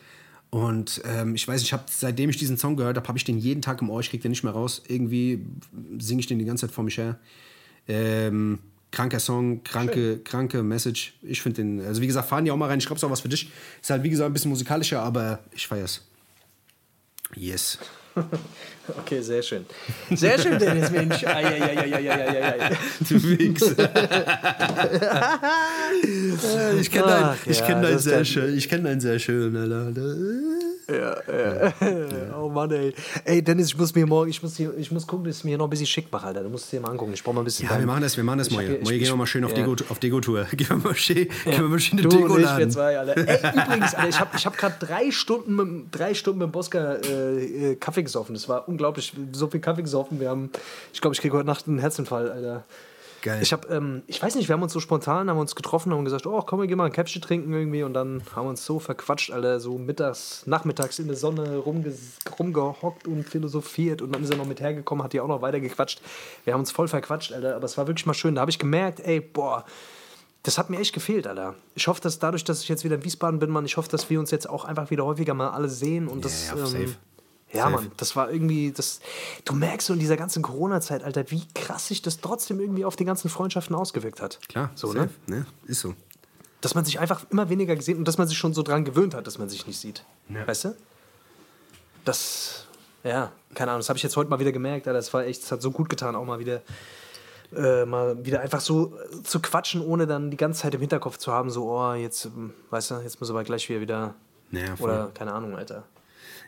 Und 0.51 1.01
ähm, 1.07 1.35
ich 1.35 1.49
weiß, 1.49 1.63
ich 1.63 1.73
habe 1.73 1.85
seitdem 1.89 2.29
ich 2.29 2.37
diesen 2.37 2.59
Song 2.59 2.77
gehört 2.77 2.97
habe, 2.97 3.09
habe 3.09 3.17
ich 3.17 3.25
den 3.25 3.39
jeden 3.39 3.63
Tag 3.63 3.81
im 3.81 3.89
Ohr, 3.89 4.01
ich 4.01 4.11
krieg 4.11 4.21
den 4.21 4.33
nicht 4.33 4.45
mehr 4.45 4.53
raus. 4.53 4.83
Irgendwie 4.87 5.47
singe 5.99 6.21
ich 6.21 6.27
den 6.27 6.39
die 6.39 6.45
ganze 6.45 6.67
Zeit 6.67 6.75
vor 6.75 6.85
mich 6.85 6.99
her. 6.99 7.19
Ähm, 7.89 8.59
kranker 8.91 9.19
Song, 9.19 9.65
kranke, 9.65 10.19
kranke 10.19 10.63
Message. 10.63 11.15
Ich 11.23 11.41
finde 11.41 11.63
den, 11.63 11.81
also 11.81 12.03
wie 12.03 12.07
gesagt, 12.07 12.29
fahren 12.29 12.45
die 12.45 12.51
auch 12.51 12.57
mal 12.57 12.69
rein, 12.69 12.79
ich 12.79 12.87
glaube, 12.87 12.97
es 12.97 13.03
ist 13.03 13.07
auch 13.07 13.11
was 13.11 13.23
für 13.23 13.31
dich. 13.31 13.51
Ist 13.81 13.91
halt, 13.91 14.03
wie 14.03 14.11
gesagt, 14.11 14.29
ein 14.29 14.33
bisschen 14.35 14.51
musikalischer, 14.51 15.03
aber 15.03 15.41
ich 15.53 15.67
feier's. 15.67 16.03
Yes. 17.35 17.79
Okay, 18.99 19.23
sehr 19.23 19.43
schön. 19.43 19.65
Sehr 20.11 20.39
schön, 20.39 20.59
Dennis, 20.59 20.91
Mensch. 20.91 21.23
Ei, 21.25 21.45
ei, 21.45 21.63
ei, 21.63 21.95
ei, 21.95 22.09
ei, 22.09 22.59
ei. 22.59 22.77
Du 23.09 23.23
Wichser. 23.23 23.71
ich 26.81 26.91
kenne 26.91 27.07
ja, 27.07 27.37
kenn 27.65 27.81
deinen 27.81 27.83
das 27.83 27.93
ist 27.93 28.03
sehr 28.05 28.25
schön. 28.25 28.59
Ich 28.59 28.69
kenne 28.69 28.89
deinen 28.89 29.01
sehr 29.01 29.21
schön, 29.21 29.57
Alter. 29.57 29.93
Oh 32.37 32.49
Mann, 32.49 32.71
ey. 32.71 32.95
Ey, 33.25 33.43
Dennis, 33.43 33.69
ich 33.69 33.79
muss 33.79 33.95
mir 33.95 34.07
morgen, 34.07 34.31
ich 34.31 34.43
muss, 34.43 34.57
hier, 34.57 34.77
ich 34.77 34.91
muss 34.91 35.07
gucken, 35.07 35.27
dass 35.27 35.39
ich 35.39 35.45
mir 35.45 35.57
noch 35.59 35.67
ein 35.67 35.71
bisschen 35.71 35.87
schick 35.87 36.11
mache, 36.11 36.27
Alter. 36.27 36.43
Du 36.43 36.49
musst 36.49 36.65
es 36.65 36.71
dir 36.71 36.81
mal 36.81 36.91
angucken. 36.91 37.13
Ich 37.15 37.23
brauche 37.23 37.35
mal 37.35 37.43
ein 37.43 37.45
bisschen. 37.45 37.69
Ja, 37.69 37.79
wir 37.79 37.87
machen 37.87 38.03
das, 38.03 38.17
wir 38.17 38.25
machen 38.25 38.39
das 38.39 38.49
ich- 38.49 38.55
Morgen 38.55 38.83
gehen 38.85 39.01
wir 39.01 39.17
mal 39.17 39.27
schön 39.27 39.45
auf 39.45 39.57
ja. 39.57 39.67
Auf 39.67 39.99
Dego-Tour. 39.99 40.45
Gehen 40.53 40.69
wir 40.69 40.77
mal 40.77 40.95
schön, 40.95 41.17
gehen 41.17 41.31
wir 41.45 41.63
mal 41.63 41.79
schön 41.81 41.99
eine 41.99 42.09
und 42.09 42.41
ich, 42.41 42.57
wir 42.59 42.69
zwei, 42.69 42.99
Alter. 42.99 43.17
Ey, 43.17 43.53
übrigens, 43.65 43.95
Alter, 43.95 44.09
ich 44.09 44.21
habe 44.21 44.31
ich 44.37 44.47
hab 44.47 44.57
gerade 44.57 44.75
drei 44.81 45.11
Stunden 45.11 45.55
mit, 45.57 45.87
drei 45.93 46.15
Stunden 46.15 46.39
mit 46.41 46.49
dem 46.49 46.53
Boska 46.53 46.95
äh, 46.97 47.73
äh, 47.73 47.77
Kaffee 47.77 48.03
gesoffen. 48.03 48.35
Das 48.35 48.49
war 48.49 48.69
unglaublich. 48.69 49.13
So 49.33 49.49
viel 49.49 49.61
Kaffee 49.61 49.83
gesoffen. 49.83 50.21
Wir 50.21 50.31
haben, 50.31 50.51
ich 50.93 51.01
glaube, 51.01 51.15
ich 51.15 51.21
kriege 51.21 51.37
heute 51.37 51.47
Nacht 51.47 51.67
einen 51.69 51.79
Herzinfall, 51.79 52.31
Alter. 52.31 52.65
Geil. 53.23 53.41
Ich 53.41 53.53
habe, 53.53 53.69
ähm, 53.69 54.03
ich 54.09 54.21
weiß 54.21 54.35
nicht, 54.35 54.49
wir 54.49 54.55
haben 54.55 54.63
uns 54.63 54.73
so 54.73 54.81
spontan, 54.81 55.31
haben 55.31 55.39
uns 55.39 55.55
getroffen, 55.55 55.93
haben 55.93 56.05
gesagt, 56.05 56.27
oh, 56.27 56.43
komm, 56.43 56.61
wir 56.61 56.67
gehen 56.67 56.77
mal 56.77 56.87
ein 56.87 56.93
Käppchen 56.93 57.23
trinken 57.23 57.53
irgendwie 57.53 57.85
und 57.85 57.95
dann 57.95 58.21
haben 58.35 58.47
wir 58.47 58.51
uns 58.51 58.67
so 58.67 58.81
verquatscht, 58.81 59.31
Alter, 59.31 59.61
so 59.61 59.79
mittags, 59.79 60.43
nachmittags 60.47 60.99
in 60.99 61.07
der 61.07 61.17
Sonne 61.17 61.57
rumge 61.57 61.95
rumgehockt 62.39 63.07
und 63.07 63.25
philosophiert 63.25 64.03
und 64.03 64.13
dann 64.13 64.25
ist 64.25 64.31
er 64.31 64.37
noch 64.37 64.47
mit 64.47 64.61
hergekommen, 64.61 65.05
hat 65.05 65.13
die 65.13 65.21
auch 65.21 65.29
noch 65.29 65.41
weiter 65.41 65.61
gequatscht. 65.61 66.03
Wir 66.45 66.53
haben 66.53 66.61
uns 66.61 66.73
voll 66.73 66.89
verquatscht, 66.89 67.33
Alter, 67.33 67.55
aber 67.55 67.65
es 67.65 67.79
war 67.79 67.87
wirklich 67.87 68.07
mal 68.07 68.15
schön. 68.15 68.35
Da 68.35 68.41
habe 68.41 68.51
ich 68.51 68.59
gemerkt, 68.59 68.99
ey, 69.01 69.21
boah, 69.21 69.65
das 70.43 70.59
hat 70.59 70.71
mir 70.71 70.81
echt 70.81 70.93
gefehlt, 70.93 71.29
Alter. 71.29 71.55
Ich 71.77 71.87
hoffe, 71.87 72.01
dass 72.01 72.19
dadurch, 72.19 72.43
dass 72.43 72.63
ich 72.63 72.69
jetzt 72.69 72.83
wieder 72.83 72.97
in 72.97 73.05
Wiesbaden 73.05 73.39
bin, 73.39 73.51
Mann, 73.51 73.65
ich 73.65 73.77
hoffe, 73.77 73.89
dass 73.89 74.11
wir 74.11 74.19
uns 74.19 74.33
jetzt 74.33 74.49
auch 74.49 74.65
einfach 74.65 74.91
wieder 74.91 75.05
häufiger 75.05 75.35
mal 75.35 75.51
alle 75.51 75.69
sehen 75.69 76.09
und 76.09 76.25
das. 76.25 76.49
ja, 76.49 76.67
safe. 76.67 76.97
Ja, 77.53 77.65
Safe. 77.65 77.75
Mann, 77.77 77.93
das 77.99 78.17
war 78.17 78.31
irgendwie, 78.31 78.73
das, 78.73 79.01
du 79.45 79.55
merkst 79.55 79.87
so 79.87 79.93
in 79.93 79.99
dieser 79.99 80.17
ganzen 80.17 80.43
Corona-Zeit, 80.43 81.05
Alter, 81.05 81.31
wie 81.31 81.47
krass 81.55 81.89
sich 81.89 82.01
das 82.01 82.21
trotzdem 82.21 82.61
irgendwie 82.61 82.85
auf 82.85 82.97
die 82.97 83.05
ganzen 83.05 83.29
Freundschaften 83.29 83.77
ausgewirkt 83.77 84.23
hat. 84.23 84.41
Klar, 84.49 84.71
so, 84.75 84.89
safe, 84.89 85.11
ne? 85.27 85.37
ne? 85.37 85.47
Ist 85.67 85.81
so. 85.81 85.95
Dass 86.63 86.75
man 86.75 86.85
sich 86.85 86.99
einfach 86.99 87.27
immer 87.31 87.51
weniger 87.51 87.77
gesehen 87.77 87.99
und 87.99 88.09
dass 88.09 88.19
man 88.19 88.27
sich 88.27 88.39
schon 88.39 88.55
so 88.55 88.63
dran 88.63 88.85
gewöhnt 88.85 89.15
hat, 89.15 89.27
dass 89.27 89.39
man 89.39 89.49
sich 89.49 89.67
nicht 89.67 89.79
sieht. 89.79 90.05
Weißt 90.29 90.65
du? 90.65 90.77
Das, 92.05 92.67
ja, 93.05 93.33
keine 93.55 93.73
Ahnung, 93.73 93.81
das 93.81 93.89
habe 93.89 93.97
ich 93.97 94.03
jetzt 94.03 94.17
heute 94.17 94.31
mal 94.31 94.39
wieder 94.39 94.53
gemerkt, 94.53 94.89
Alter, 94.89 94.99
das 94.99 95.13
war 95.13 95.25
echt, 95.25 95.43
das 95.43 95.53
hat 95.53 95.63
so 95.63 95.71
gut 95.71 95.89
getan, 95.89 96.17
auch 96.17 96.25
mal 96.25 96.39
wieder, 96.39 96.63
äh, 97.55 97.85
mal 97.85 98.25
wieder 98.25 98.41
einfach 98.41 98.61
so 98.61 98.97
äh, 98.97 99.23
zu 99.25 99.41
quatschen, 99.41 99.83
ohne 99.83 100.07
dann 100.07 100.31
die 100.31 100.37
ganze 100.37 100.63
Zeit 100.63 100.75
im 100.75 100.81
Hinterkopf 100.81 101.19
zu 101.19 101.33
haben, 101.33 101.51
so, 101.51 101.71
oh, 101.71 101.93
jetzt, 101.93 102.25
ähm, 102.25 102.55
weißt 102.71 102.93
du, 102.93 102.95
jetzt 103.01 103.21
müssen 103.21 103.35
wir 103.35 103.45
gleich 103.45 103.69
wieder 103.69 103.81
wieder, 103.81 104.15
Ja, 104.53 104.75
oder 104.79 105.11
keine 105.15 105.33
Ahnung, 105.33 105.57
Alter. 105.57 105.85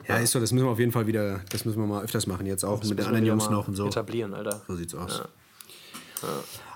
Ja, 0.09 0.19
ist 0.19 0.33
so, 0.33 0.41
das 0.41 0.53
müssen 0.53 0.67
wir 0.67 0.71
auf 0.71 0.79
jeden 0.79 0.93
Fall 0.93 1.07
wieder, 1.07 1.41
das 1.51 1.65
müssen 1.65 1.81
wir 1.81 1.87
mal 1.87 2.03
öfters 2.03 2.27
machen, 2.27 2.47
jetzt 2.47 2.65
auch 2.65 2.83
mit 2.83 2.99
den 2.99 3.07
anderen 3.07 3.27
Jungs 3.27 3.49
noch 3.51 3.69
und 3.69 3.75
so. 3.75 3.87
Etablieren, 3.87 4.35
Alter. 4.35 4.63
So 4.67 4.77
sieht's 4.77 4.95
aus. 4.95 5.23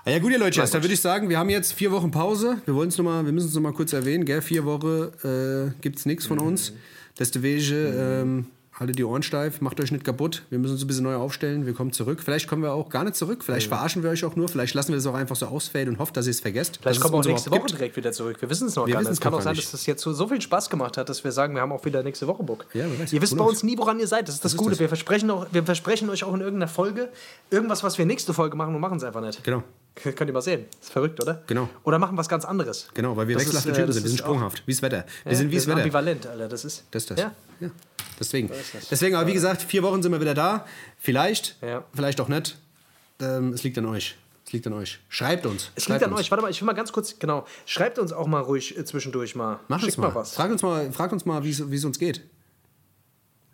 Ah, 0.05 0.11
ja, 0.11 0.19
gut, 0.19 0.31
ihr 0.31 0.39
Leute, 0.39 0.59
dann 0.59 0.83
würde 0.83 0.93
ich 0.93 1.01
sagen, 1.01 1.29
wir 1.29 1.37
haben 1.37 1.49
jetzt 1.49 1.73
vier 1.73 1.91
Wochen 1.91 2.11
Pause. 2.11 2.61
Wir, 2.65 2.75
wollen's 2.75 2.97
noch 2.97 3.05
mal, 3.05 3.25
wir 3.25 3.31
müssen 3.31 3.47
es 3.47 3.53
nochmal 3.55 3.73
kurz 3.73 3.93
erwähnen, 3.93 4.25
gell? 4.25 4.41
Vier 4.41 4.65
Wochen 4.65 5.09
äh, 5.23 5.71
gibt 5.81 5.99
es 5.99 6.05
nichts 6.05 6.25
von 6.25 6.39
uns. 6.39 6.73
Deswegen, 7.17 7.93
ähm, 7.97 8.45
haltet 8.79 8.97
die 8.97 9.03
Ohren 9.03 9.23
steif, 9.23 9.61
macht 9.61 9.79
euch 9.81 9.91
nicht 9.91 10.05
kaputt. 10.05 10.43
Wir 10.49 10.57
müssen 10.57 10.73
uns 10.73 10.83
ein 10.83 10.87
bisschen 10.87 11.03
neu 11.03 11.15
aufstellen. 11.15 11.65
Wir 11.65 11.73
kommen 11.73 11.91
zurück. 11.91 12.21
Vielleicht 12.23 12.47
kommen 12.47 12.63
wir 12.63 12.71
auch 12.71 12.89
gar 12.89 13.03
nicht 13.03 13.15
zurück. 13.15 13.43
Vielleicht 13.43 13.67
verarschen 13.67 14.03
wir 14.03 14.09
euch 14.09 14.23
auch 14.23 14.35
nur. 14.35 14.47
Vielleicht 14.47 14.73
lassen 14.73 14.89
wir 14.89 14.95
das 14.95 15.05
auch 15.05 15.15
einfach 15.15 15.35
so 15.35 15.47
ausfällen 15.47 15.89
und 15.89 15.99
hoffen, 15.99 16.13
dass 16.13 16.27
ihr 16.27 16.31
es 16.31 16.39
vergesst. 16.39 16.79
Vielleicht 16.81 17.01
kommen 17.01 17.13
wir 17.13 17.19
auch 17.19 17.25
nächste 17.25 17.51
Woche 17.51 17.59
gibt. 17.59 17.71
direkt 17.71 17.97
wieder 17.97 18.11
zurück. 18.11 18.41
Wir 18.41 18.49
wissen 18.49 18.67
es 18.67 18.75
noch 18.75 18.87
Wir 18.87 18.93
gar 18.93 19.01
nicht. 19.01 19.11
Es 19.11 19.19
kann 19.19 19.33
auch 19.33 19.41
sein, 19.41 19.55
dass 19.55 19.71
das 19.71 19.85
jetzt 19.85 20.01
so, 20.01 20.13
so 20.13 20.27
viel 20.27 20.41
Spaß 20.41 20.69
gemacht 20.69 20.97
hat, 20.97 21.09
dass 21.09 21.23
wir 21.23 21.31
sagen, 21.31 21.55
wir 21.55 21.61
haben 21.61 21.71
auch 21.71 21.83
wieder 21.83 22.01
nächste 22.03 22.27
Woche 22.27 22.43
Bock. 22.43 22.65
Ja, 22.73 22.85
weiß. 22.99 23.11
ihr 23.11 23.21
wisst 23.21 23.37
bei 23.37 23.43
uns 23.43 23.63
nie, 23.63 23.77
woran 23.77 23.99
ihr 23.99 24.07
seid. 24.07 24.27
Das 24.27 24.35
ist 24.35 24.45
das, 24.45 24.53
ist 24.53 24.57
Gute. 24.57 24.71
das. 24.71 24.79
Wir, 24.79 24.87
versprechen 24.87 25.29
auch, 25.29 25.47
wir 25.51 25.63
versprechen 25.63 26.09
euch 26.09 26.23
auch 26.23 26.33
in 26.33 26.41
irgendeiner 26.41 26.69
Folge 26.69 27.09
irgendwas, 27.49 27.83
was 27.83 27.97
wir 27.97 28.05
nächste 28.05 28.33
Folge 28.33 28.55
machen 28.55 28.73
und 28.73 28.81
machen 28.81 28.97
es 28.97 29.03
einfach 29.03 29.21
nicht. 29.21 29.43
Genau. 29.43 29.63
Könnt 29.95 30.21
ihr 30.29 30.33
mal 30.33 30.41
sehen. 30.41 30.65
Ist 30.81 30.91
verrückt, 30.91 31.21
oder? 31.21 31.43
Genau. 31.47 31.67
Oder 31.83 31.99
machen 31.99 32.15
was 32.17 32.29
ganz 32.29 32.45
anderes. 32.45 32.87
Genau, 32.93 33.17
weil 33.17 33.27
wir 33.27 33.35
Das 33.35 33.43
wechselhafte 33.45 33.71
äh, 33.71 33.73
Typen 33.73 33.91
sind. 33.91 34.03
Wir 34.03 34.09
sind 34.09 34.19
sprunghaft. 34.19 34.63
Wie 34.65 34.71
das 34.71 34.81
Wetter. 34.81 35.05
Wir 35.23 35.31
Ja, 35.33 35.37
sind 35.37 35.51
wie 35.51 35.55
das 35.55 35.67
Wetter. 35.67 35.77
ambivalent, 35.79 36.25
Alter. 36.27 36.47
Das 36.47 36.63
ist. 36.63 36.85
Das 36.91 37.03
ist 37.03 37.11
das. 37.11 37.19
Ja. 37.19 37.31
Ja. 37.59 37.69
Deswegen. 38.19 38.47
das. 38.47 38.87
Deswegen, 38.89 39.15
aber 39.15 39.27
wie 39.27 39.33
gesagt, 39.33 39.61
vier 39.61 39.83
Wochen 39.83 40.01
sind 40.01 40.11
wir 40.13 40.21
wieder 40.21 40.33
da. 40.33 40.65
Vielleicht, 40.97 41.57
Ja. 41.61 41.83
vielleicht 41.93 42.21
auch 42.21 42.29
nicht. 42.29 42.57
Ähm, 43.19 43.51
es 43.53 43.63
liegt 43.63 43.77
an 43.77 43.85
euch. 43.87 44.15
Es 44.45 44.53
liegt 44.53 44.65
an 44.67 44.73
euch. 44.73 44.99
Schreibt 45.09 45.45
uns. 45.45 45.71
Es 45.75 45.83
Schreibt 45.83 45.99
liegt 46.01 46.05
an 46.05 46.11
uns. 46.11 46.21
euch. 46.21 46.31
Warte 46.31 46.41
mal, 46.43 46.49
ich 46.51 46.61
will 46.61 46.65
mal 46.65 46.73
ganz 46.73 46.91
kurz, 46.93 47.19
genau. 47.19 47.45
Schreibt 47.65 47.99
uns 47.99 48.13
auch 48.13 48.27
mal 48.27 48.39
ruhig 48.41 48.77
äh, 48.77 48.85
zwischendurch 48.85 49.35
mal. 49.35 49.59
Macht 49.67 49.81
Schickt 49.81 49.97
uns 49.97 50.07
mal. 50.07 50.15
was. 50.15 50.33
Fragt 50.33 50.51
uns 50.51 50.61
mal, 50.61 50.91
fragt 50.93 51.11
uns 51.13 51.25
mal, 51.25 51.43
wie 51.43 51.49
es 51.51 51.85
uns 51.85 51.99
geht. 51.99 52.21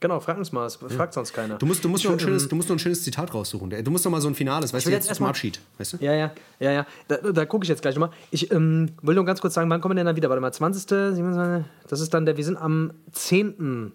Genau, 0.06 0.20
fragt 0.20 0.38
uns 0.38 0.52
mal. 0.52 0.62
Das 0.62 0.76
fragt 0.76 1.16
sonst 1.16 1.34
keiner. 1.34 1.56
Du 1.56 1.66
musst, 1.66 1.84
du, 1.84 1.90
musst 1.90 2.04
Ich 2.04 2.06
noch 2.08 2.16
ein 2.16 2.20
will, 2.20 2.28
schönes, 2.28 2.48
du 2.48 2.56
musst 2.56 2.70
noch 2.70 2.76
ein 2.76 2.80
schönes 2.80 3.04
Zitat 3.04 3.34
raussuchen. 3.34 3.72
Du 3.72 3.90
musst 3.90 4.06
noch 4.06 4.12
mal 4.12 4.22
so 4.22 4.28
ein 4.28 4.36
Finales, 4.36 4.72
weißt 4.72 4.86
du, 4.86 4.92
jetzt, 4.92 5.08
jetzt 5.08 5.18
zum 5.18 5.26
Abschied. 5.26 5.60
Weißt 5.80 5.94
du? 5.94 5.98
Ja, 5.98 6.14
ja, 6.14 6.32
ja, 6.60 6.72
ja. 6.72 6.86
Da, 7.08 7.18
da 7.18 7.46
gucke 7.46 7.64
ich 7.64 7.70
jetzt 7.70 7.82
gleich 7.82 7.96
nochmal. 7.96 8.16
Ich 8.30 8.52
ähm, 8.52 8.92
will 9.02 9.16
nur 9.16 9.26
ganz 9.26 9.42
kurz 9.42 9.56
sagen, 9.56 9.68
wann 9.72 9.82
kommen 9.82 9.94
wir 9.94 9.96
denn 9.96 10.06
dann 10.06 10.16
wieder? 10.16 10.30
Warte 10.30 10.42
mal, 10.42 10.54
20., 10.54 11.16
27., 11.16 11.66
das 11.88 12.02
ist 12.02 12.14
dann 12.14 12.28
der, 12.28 12.38
wir 12.38 12.44
sind 12.44 12.58
am 12.58 12.94
10. 13.14 13.94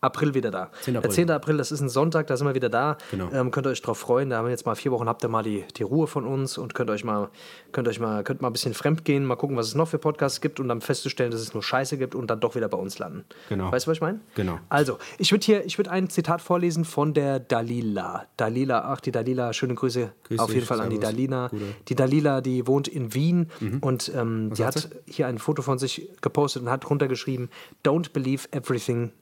April 0.00 0.34
wieder 0.34 0.50
da. 0.50 0.70
10. 0.82 0.96
April. 0.96 1.08
Der 1.08 1.10
10. 1.10 1.30
April, 1.30 1.56
das 1.56 1.72
ist 1.72 1.80
ein 1.80 1.88
Sonntag, 1.88 2.28
da 2.28 2.36
sind 2.36 2.46
wir 2.46 2.54
wieder 2.54 2.68
da. 2.68 2.96
Genau. 3.10 3.30
Ähm, 3.32 3.50
könnt 3.50 3.66
ihr 3.66 3.70
euch 3.70 3.82
drauf 3.82 3.98
freuen. 3.98 4.30
Da 4.30 4.38
haben 4.38 4.46
wir 4.46 4.50
jetzt 4.50 4.64
mal 4.64 4.74
vier 4.76 4.92
Wochen, 4.92 5.08
habt 5.08 5.22
ihr 5.24 5.28
mal 5.28 5.42
die, 5.42 5.64
die 5.76 5.82
Ruhe 5.82 6.06
von 6.06 6.24
uns 6.24 6.56
und 6.56 6.74
könnt 6.74 6.88
euch 6.90 7.04
mal, 7.04 7.28
könnt 7.72 7.88
euch 7.88 8.00
mal, 8.00 8.24
könnt 8.24 8.40
mal 8.40 8.48
ein 8.48 8.52
bisschen 8.52 8.74
fremd 8.74 9.04
gehen, 9.04 9.24
mal 9.24 9.36
gucken, 9.36 9.56
was 9.56 9.66
es 9.66 9.74
noch 9.74 9.88
für 9.88 9.98
Podcasts 9.98 10.40
gibt 10.40 10.60
und 10.60 10.68
dann 10.68 10.80
festzustellen, 10.80 11.30
dass 11.30 11.40
es 11.40 11.52
nur 11.52 11.62
Scheiße 11.62 11.98
gibt 11.98 12.14
und 12.14 12.28
dann 12.30 12.40
doch 12.40 12.54
wieder 12.54 12.68
bei 12.68 12.78
uns 12.78 12.98
landen. 12.98 13.24
Genau. 13.48 13.70
Weißt 13.70 13.86
du, 13.86 13.90
was 13.90 13.96
ich 13.98 14.02
meine? 14.02 14.20
Genau. 14.34 14.58
Also, 14.68 14.98
ich 15.18 15.32
würde 15.32 15.44
hier, 15.44 15.66
ich 15.66 15.78
würde 15.78 15.90
ein 15.90 16.08
Zitat 16.08 16.40
vorlesen 16.40 16.84
von 16.84 17.12
der 17.12 17.40
Dalila. 17.40 18.26
Dalila, 18.36 18.84
ach, 18.86 19.00
die 19.00 19.10
Dalila, 19.10 19.52
schöne 19.52 19.74
Grüße 19.74 20.12
Grüß 20.24 20.38
auf 20.38 20.46
dich, 20.46 20.54
jeden 20.54 20.66
Fall 20.66 20.80
an 20.80 20.90
die. 20.90 20.98
Dalila. 20.98 21.48
Gute. 21.48 21.64
Die 21.88 21.94
Dalila, 21.94 22.40
die 22.40 22.66
wohnt 22.66 22.88
in 22.88 23.14
Wien 23.14 23.50
und 23.80 24.12
ähm, 24.14 24.52
die 24.54 24.64
hat 24.64 24.78
hat 24.84 24.90
hier 25.06 25.26
ein 25.26 25.38
Foto 25.38 25.62
von 25.62 25.78
sich 25.78 26.08
gepostet 26.20 26.62
und 26.62 26.70
hat 26.70 26.88
runtergeschrieben: 26.88 27.48
Don't 27.84 28.12
believe 28.12 28.48
everything 28.52 29.12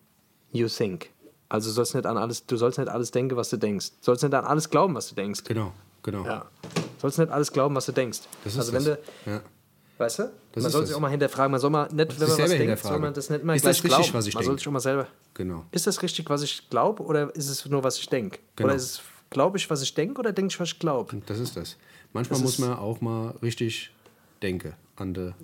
you 0.53 0.69
think. 0.69 1.11
Also 1.49 1.71
sollst 1.71 1.95
nicht 1.95 2.07
an 2.07 2.17
alles, 2.17 2.45
du 2.47 2.57
sollst 2.57 2.79
nicht 2.79 2.89
alles 2.89 3.11
denken, 3.11 3.37
was 3.37 3.51
du 3.51 3.57
denkst. 3.57 3.91
Du 3.91 3.97
sollst 4.07 4.23
nicht 4.23 4.35
an 4.35 4.45
alles 4.45 4.69
glauben, 4.69 4.95
was 4.95 5.09
du 5.09 5.15
denkst. 5.15 5.45
Genau, 5.45 5.73
genau. 6.03 6.25
Ja. 6.25 6.47
Du 6.75 6.81
sollst 7.01 7.19
nicht 7.19 7.31
alles 7.31 7.53
glauben, 7.53 7.75
was 7.77 7.87
du 7.87 7.93
denkst. 7.93 8.21
Das 8.43 8.55
ist 8.55 8.59
also 8.59 8.73
wenn 8.73 8.85
das. 8.85 8.99
du, 9.25 9.31
ja. 9.31 9.41
weißt 9.99 10.19
du, 10.19 10.23
man 10.23 10.33
ist 10.65 10.73
soll 10.73 10.81
das. 10.81 10.89
sich 10.89 10.97
auch 10.97 11.01
mal 11.01 11.11
hinterfragen. 11.11 11.53
Man 11.53 11.61
soll 11.61 11.71
mal 11.71 11.85
nicht, 11.93 12.21
wenn 12.21 12.29
man 12.29 12.39
was 12.39 12.51
denkt, 12.51 12.79
soll 12.83 12.99
man 12.99 13.15
das 13.15 13.31
nicht 13.31 13.43
immer 13.43 13.55
Ist 13.55 13.63
gleich 13.63 13.77
das 13.77 13.85
richtig, 13.85 13.99
glauben. 14.03 14.15
was 14.15 14.27
ich 14.27 14.35
man 14.35 14.45
soll 14.45 14.59
sich 14.59 14.67
auch 14.67 14.73
mal 14.73 14.81
selber. 14.81 15.07
Genau. 15.35 15.65
Ist 15.71 15.87
das 15.87 16.03
richtig, 16.03 16.29
was 16.29 16.43
ich 16.43 16.69
glaube, 16.69 17.03
oder 17.05 17.35
ist 17.37 17.49
es 17.49 17.65
nur, 17.67 17.85
was 17.85 17.99
ich 17.99 18.09
denke? 18.09 18.39
Genau. 18.57 18.69
Oder 18.69 18.77
ist 18.77 18.83
es, 18.85 19.01
glaube 19.31 19.59
ich, 19.59 19.71
was 19.71 19.83
ich 19.83 19.95
denke, 19.95 20.19
oder 20.19 20.33
denke 20.33 20.53
ich, 20.53 20.59
was 20.59 20.69
ich 20.71 20.79
glaube? 20.79 21.23
Das 21.27 21.39
ist 21.39 21.57
das. 21.57 21.77
Manchmal 22.13 22.41
Das 22.41 22.45
muss 22.45 22.59
man 22.59 22.77
auch 22.77 23.01
mal 23.01 23.35
richtig 23.43 23.93
denken 24.43 24.75
an 24.97 25.15
der 25.15 25.27
Ja. 25.27 25.35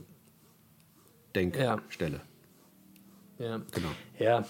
Denkstelle. 1.77 2.21
Ja. 3.39 3.61
Genau. 3.71 3.89
Ja, 4.19 4.45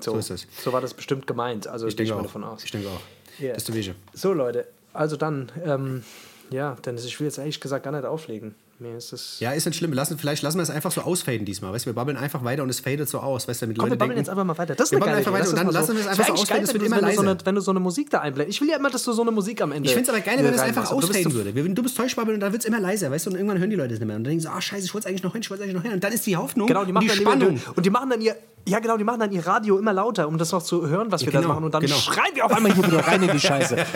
so, 0.00 0.12
So 0.12 0.18
ist 0.18 0.30
es. 0.30 0.46
so 0.64 0.72
war 0.72 0.80
das 0.80 0.94
bestimmt 0.94 1.26
gemeint. 1.26 1.66
Also 1.66 1.86
Ich 1.86 1.96
denke 1.96 2.12
mal 2.14 2.20
auch. 2.20 2.22
davon 2.24 2.44
aus. 2.44 2.64
Ich 2.64 2.70
denke 2.70 2.88
auch. 2.88 3.00
Ja. 3.40 3.48
Das 3.50 3.58
ist 3.58 3.68
der 3.68 3.74
Wege. 3.74 3.94
So, 4.14 4.32
Leute, 4.32 4.66
also 4.92 5.16
dann, 5.16 5.50
ähm, 5.64 6.02
ja, 6.50 6.76
Dennis, 6.84 7.04
ich 7.04 7.18
will 7.20 7.26
jetzt 7.26 7.38
ehrlich 7.38 7.60
gesagt 7.60 7.84
gar 7.84 7.92
nicht 7.92 8.04
auflegen. 8.04 8.54
Mir 8.80 8.96
ist 8.96 9.12
das. 9.12 9.40
Ja, 9.40 9.50
ist 9.50 9.66
nicht 9.66 9.76
schlimm. 9.76 9.92
Lassen, 9.92 10.18
vielleicht 10.18 10.40
lassen 10.44 10.56
wir 10.58 10.62
es 10.62 10.70
einfach 10.70 10.92
so 10.92 11.00
ausfaden 11.00 11.44
diesmal. 11.44 11.72
Weißt 11.72 11.86
wir 11.86 11.92
babbeln 11.94 12.16
einfach 12.16 12.44
weiter 12.44 12.62
und 12.62 12.68
es 12.68 12.78
fadet 12.78 13.08
so 13.08 13.18
aus. 13.18 13.48
Weißt 13.48 13.60
damit 13.62 13.76
Komm, 13.76 13.86
Leute 13.88 13.94
wir 13.94 13.98
babbeln 13.98 14.10
denken, 14.10 14.18
jetzt 14.20 14.28
einfach 14.30 14.44
mal 14.44 14.56
weiter. 14.56 14.76
Das 14.76 14.86
ist 14.86 14.92
Wir 14.92 14.98
eine 14.98 15.06
geile 15.06 15.16
einfach 15.18 15.32
weiter 15.32 15.50
und 15.50 15.56
dann 15.56 15.70
lassen 15.72 15.96
wir 15.96 16.00
es 16.00 16.06
Es 16.06 16.06
wär 16.06 16.10
einfach 16.12 16.26
so 16.28 16.32
ausfaden, 16.42 16.62
es 16.62 16.68
geil, 16.70 16.74
wird 16.80 16.82
wenn 16.84 16.86
immer 16.92 16.96
wenn 17.02 17.08
du 17.10 17.16
so 17.16 17.22
leiser. 17.22 17.30
eine- 17.32 17.44
Wenn 17.46 17.54
du 17.56 17.60
so 17.60 17.70
eine 17.72 17.80
Musik 17.80 18.10
da 18.10 18.20
einblendest. 18.20 18.56
Ich 18.56 18.60
will 18.60 18.68
ja 18.70 18.76
immer, 18.76 18.88
dass 18.90 19.02
du 19.02 19.12
so 19.12 19.22
eine 19.22 19.32
Musik 19.32 19.60
am 19.62 19.72
Ende. 19.72 19.88
Ich 19.88 19.94
finde 19.96 20.08
es 20.12 20.16
aber 20.16 20.24
geil, 20.24 20.36
wenn 20.44 20.52
das 20.52 20.60
einfach 20.60 20.92
ausfaden 20.92 21.32
würde. 21.34 21.54
Wir- 21.56 21.68
Du 21.68 21.82
bist 21.82 21.96
Täuschbabbel 21.96 22.34
und 22.34 22.38
dann 22.40 22.52
wird 22.52 22.62
es 22.62 22.68
immer 22.68 22.78
leiser, 22.78 23.10
weißt 23.10 23.26
du, 23.26 23.30
und 23.30 23.36
irgendwann 23.36 23.58
hören 23.58 23.70
die 23.70 23.74
Leute 23.76 23.94
es 23.94 23.98
nicht 23.98 24.06
mehr. 24.06 24.14
Und 24.16 24.22
dann 24.22 24.30
denken 24.30 24.42
sie, 24.42 24.48
ah, 24.48 24.60
scheiße, 24.60 24.84
ich 24.84 24.94
wollte 24.94 25.08
eigentlich 25.08 25.24
noch 25.24 25.32
hin, 25.32 25.42
ich 25.42 25.50
wollte 25.50 25.64
eigentlich 25.64 25.74
noch 25.76 25.82
hin. 25.82 25.92
Und 25.94 26.04
dann 26.04 26.12
ist 26.12 26.24
die 26.24 26.36
Hoffnung 26.36 26.68
Genau, 26.68 26.84
die 26.84 26.90
und 26.90 26.94
machen 26.94 27.08
die 27.08 27.16
Spannung. 27.16 27.60
Und 27.74 27.84
die 27.84 27.90
machen 27.90 28.10
dann 28.10 28.20
ihr, 28.20 28.36
ja 28.68 28.78
genau, 28.78 28.96
die 28.96 29.04
machen 29.04 29.20
dann 29.20 29.32
ihr 29.32 29.46
Radio 29.46 29.78
immer 29.78 29.92
lauter, 29.92 30.28
um 30.28 30.38
das 30.38 30.52
noch 30.52 30.62
zu 30.62 30.86
hören, 30.88 31.10
was 31.10 31.24
wir 31.24 31.32
da 31.32 31.40
genau, 31.40 31.54
machen. 31.54 31.64
Und 31.64 31.74
dann 31.74 31.82
genau. 31.82 31.96
schreien 31.96 32.34
wir 32.34 32.44
auf 32.44 32.52
einmal 32.52 32.72
hier 32.72 32.86
wieder 32.86 33.06
rein 33.06 33.22
in 33.22 33.30
die 33.30 33.40
Scheiße. 33.40 33.76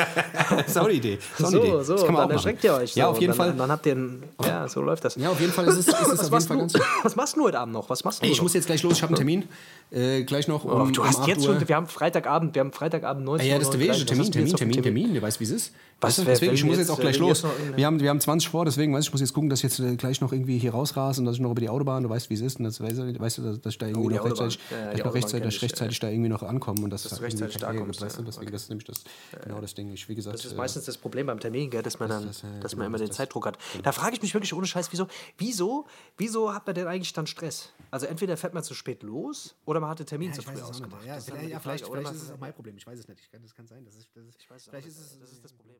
Das 0.52 0.68
ist 0.68 0.78
auch 0.78 0.84
eine 0.84 0.92
Idee. 0.92 1.18
Das 1.38 1.48
ist 1.48 1.56
auch 1.56 1.60
eine 1.60 1.60
Idee. 1.60 1.70
So, 1.70 1.82
so, 1.82 1.92
das 1.94 2.04
kann 2.04 2.14
man 2.14 2.14
dann 2.14 2.14
auch 2.14 2.16
machen. 2.16 2.30
erschreckt 2.32 2.64
ihr 2.64 2.74
euch. 2.74 2.94
Ja, 2.94 3.04
so. 3.04 3.10
auf 3.12 3.20
jeden 3.20 3.32
und 3.32 3.38
dann, 3.38 3.48
Fall. 3.48 3.56
Dann 3.56 3.70
habt 3.70 3.86
ihr 3.86 3.94
ein, 3.94 4.22
ja, 4.44 4.68
so 4.68 4.82
läuft 4.82 5.04
das. 5.04 5.16
Ja, 5.16 5.30
auf 5.30 5.40
jeden 5.40 5.52
Fall 5.52 5.66
ist 5.66 5.76
es, 5.78 5.88
ist 5.88 5.94
es 5.94 6.30
was, 6.32 6.46
Fall 6.46 6.58
du, 6.58 6.80
was 7.02 7.16
machst 7.16 7.36
du 7.36 7.44
heute 7.44 7.58
Abend 7.58 7.72
noch? 7.72 7.88
Was 7.88 8.04
machst 8.04 8.22
du 8.22 8.26
Ich 8.26 8.36
noch? 8.36 8.42
muss 8.42 8.54
jetzt 8.54 8.66
gleich 8.66 8.82
los, 8.82 8.94
ich 8.94 9.02
habe 9.02 9.10
einen 9.10 9.16
Termin. 9.16 9.48
Äh, 9.90 10.24
gleich 10.24 10.48
noch 10.48 10.64
um, 10.64 10.70
Oh, 10.70 10.86
du 10.86 11.00
um 11.02 11.06
hast 11.06 11.20
8 11.20 11.28
jetzt 11.28 11.46
Uhr. 11.46 11.54
schon, 11.54 11.68
wir 11.68 11.76
haben 11.76 11.86
Freitagabend, 11.86 12.54
wir 12.54 12.60
haben 12.60 12.72
Freitagabend 12.72 13.24
19 13.24 13.46
Ah, 13.46 13.50
ja, 13.50 13.58
das 13.58 13.68
ist 13.68 13.72
der 13.72 13.80
Wege. 13.80 13.92
Termin, 14.06 14.24
du 14.24 14.30
Termin, 14.30 14.56
Termin, 14.56 14.82
Termin. 14.82 15.14
Du 15.14 15.22
weißt, 15.22 15.40
wie 15.40 15.44
es 15.44 15.50
ist. 15.50 15.72
Was, 16.00 16.18
Weißt 16.18 16.18
du? 16.18 16.24
Deswegen, 16.24 16.54
ich 16.54 16.64
muss 16.64 16.78
jetzt, 16.78 16.88
jetzt 16.88 16.90
auch 16.90 16.98
äh, 16.98 17.02
gleich 17.02 17.20
wenn 17.20 17.28
los. 17.28 17.44
Wir 17.76 17.86
haben, 17.86 18.00
wir 18.00 18.08
haben 18.08 18.20
20 18.20 18.48
vor, 18.48 18.64
deswegen 18.64 18.92
weiß 18.92 19.00
ich, 19.00 19.08
ich 19.08 19.12
muss 19.12 19.20
jetzt 19.20 19.34
gucken, 19.34 19.50
dass 19.50 19.60
ich 19.60 19.64
jetzt 19.64 19.80
äh, 19.80 19.94
gleich 19.96 20.20
noch 20.20 20.32
irgendwie 20.32 20.58
hier 20.58 20.72
rausrase 20.72 21.20
und 21.20 21.26
dass 21.26 21.36
ich 21.36 21.40
noch 21.40 21.50
über 21.50 21.60
die 21.60 21.68
Autobahn, 21.68 22.02
du 22.02 22.08
weißt, 22.08 22.30
wie 22.30 22.34
es 22.34 22.40
ist. 22.40 22.58
Und 22.58 22.64
das, 22.64 22.80
weißt, 22.80 22.98
du, 22.98 23.20
weißt 23.20 23.38
du, 23.38 23.42
dass, 23.56 23.72
ich 23.72 23.78
da 23.78 23.86
irgendwie 23.86 24.14
Oh, 24.14 24.16
noch 24.16 24.24
rechtzeitig, 24.24 24.58
Ja, 24.70 24.92
dass 24.94 25.14
rechtzeitig, 25.14 25.44
dass 25.44 25.54
ich, 25.54 25.62
rechtzeitig 25.62 25.98
da 26.00 26.08
irgendwie 26.08 26.28
noch 26.28 26.42
ankomme. 26.42 26.82
Und 26.82 26.90
das 26.90 27.02
Dass 27.02 27.18
du 27.18 27.22
rechtzeitig 27.24 27.56
da 27.58 27.66
Ärger 27.68 27.80
kommst, 27.80 27.98
gibt, 28.00 28.06
weißt 28.06 28.18
du? 28.18 28.22
Deswegen, 28.22 28.42
okay. 28.46 28.52
das 28.52 28.62
ist 28.62 28.68
nämlich 28.68 28.86
das, 28.86 29.04
genau 29.44 29.60
das 29.60 29.74
Ding. 29.74 29.92
Ich, 29.92 30.08
wie 30.08 30.14
gesagt, 30.14 30.34
Das 30.36 30.44
ist 30.44 30.52
äh, 30.52 30.56
meistens 30.56 30.84
das 30.84 30.96
Problem 30.98 31.26
beim 31.26 31.40
Termin, 31.40 31.70
gell, 31.70 31.82
dass 31.82 31.98
man 31.98 32.08
dann, 32.08 32.26
das, 32.26 32.44
äh, 32.44 32.60
dass 32.60 32.72
genau, 32.72 32.80
man 32.82 32.86
immer 32.88 32.98
das- 32.98 33.08
den 33.08 33.12
Zeitdruck 33.14 33.46
hat. 33.46 33.58
Da 33.82 33.92
frage 33.92 34.14
ich 34.16 34.22
mich 34.22 34.34
wirklich 34.34 34.52
ohne 34.54 34.66
Scheiß, 34.66 34.90
wieso, 34.92 35.06
wieso, 35.38 35.86
wieso 36.16 36.54
hat 36.54 36.66
man 36.66 36.74
denn 36.74 36.86
eigentlich 36.86 37.12
dann 37.12 37.26
Stress? 37.26 37.70
Also 37.90 38.06
entweder 38.06 38.36
fährt 38.36 38.54
man 38.54 38.62
zu 38.62 38.74
spät 38.74 39.02
los 39.02 39.54
oder 39.64 39.80
man 39.80 39.90
hat 39.90 39.98
den 39.98 40.06
Termin 40.06 40.28
Ja, 40.30 40.34
zu 40.34 40.42
früh 40.42 40.60
ausgemacht. 40.60 41.04
Ja, 41.06 41.20
vielleicht, 41.20 41.60
vielleicht, 41.62 41.86
vielleicht 41.86 42.12
ist 42.12 42.22
es 42.22 42.30
auch 42.30 42.38
mein 42.38 42.52
Problem. 42.54 42.76
Ich 42.76 42.86
weiß 42.86 42.98
es 42.98 43.08
nicht. 43.08 43.20
Ich 43.20 43.30
kann, 43.30 43.42
das 43.42 43.54
kann 43.54 43.66
sein. 43.66 43.84
Das 43.84 43.94
ist, 43.96 44.08
das 44.14 44.24
ist, 44.26 44.36
Ich 44.40 44.50
weiß 44.50 44.62
es 44.62 44.68
vielleicht 44.68 44.86
ist 44.88 44.98
es, 44.98 45.18
Das 45.18 45.32
ist 45.32 45.44
das 45.44 45.52
Problem. 45.52 45.76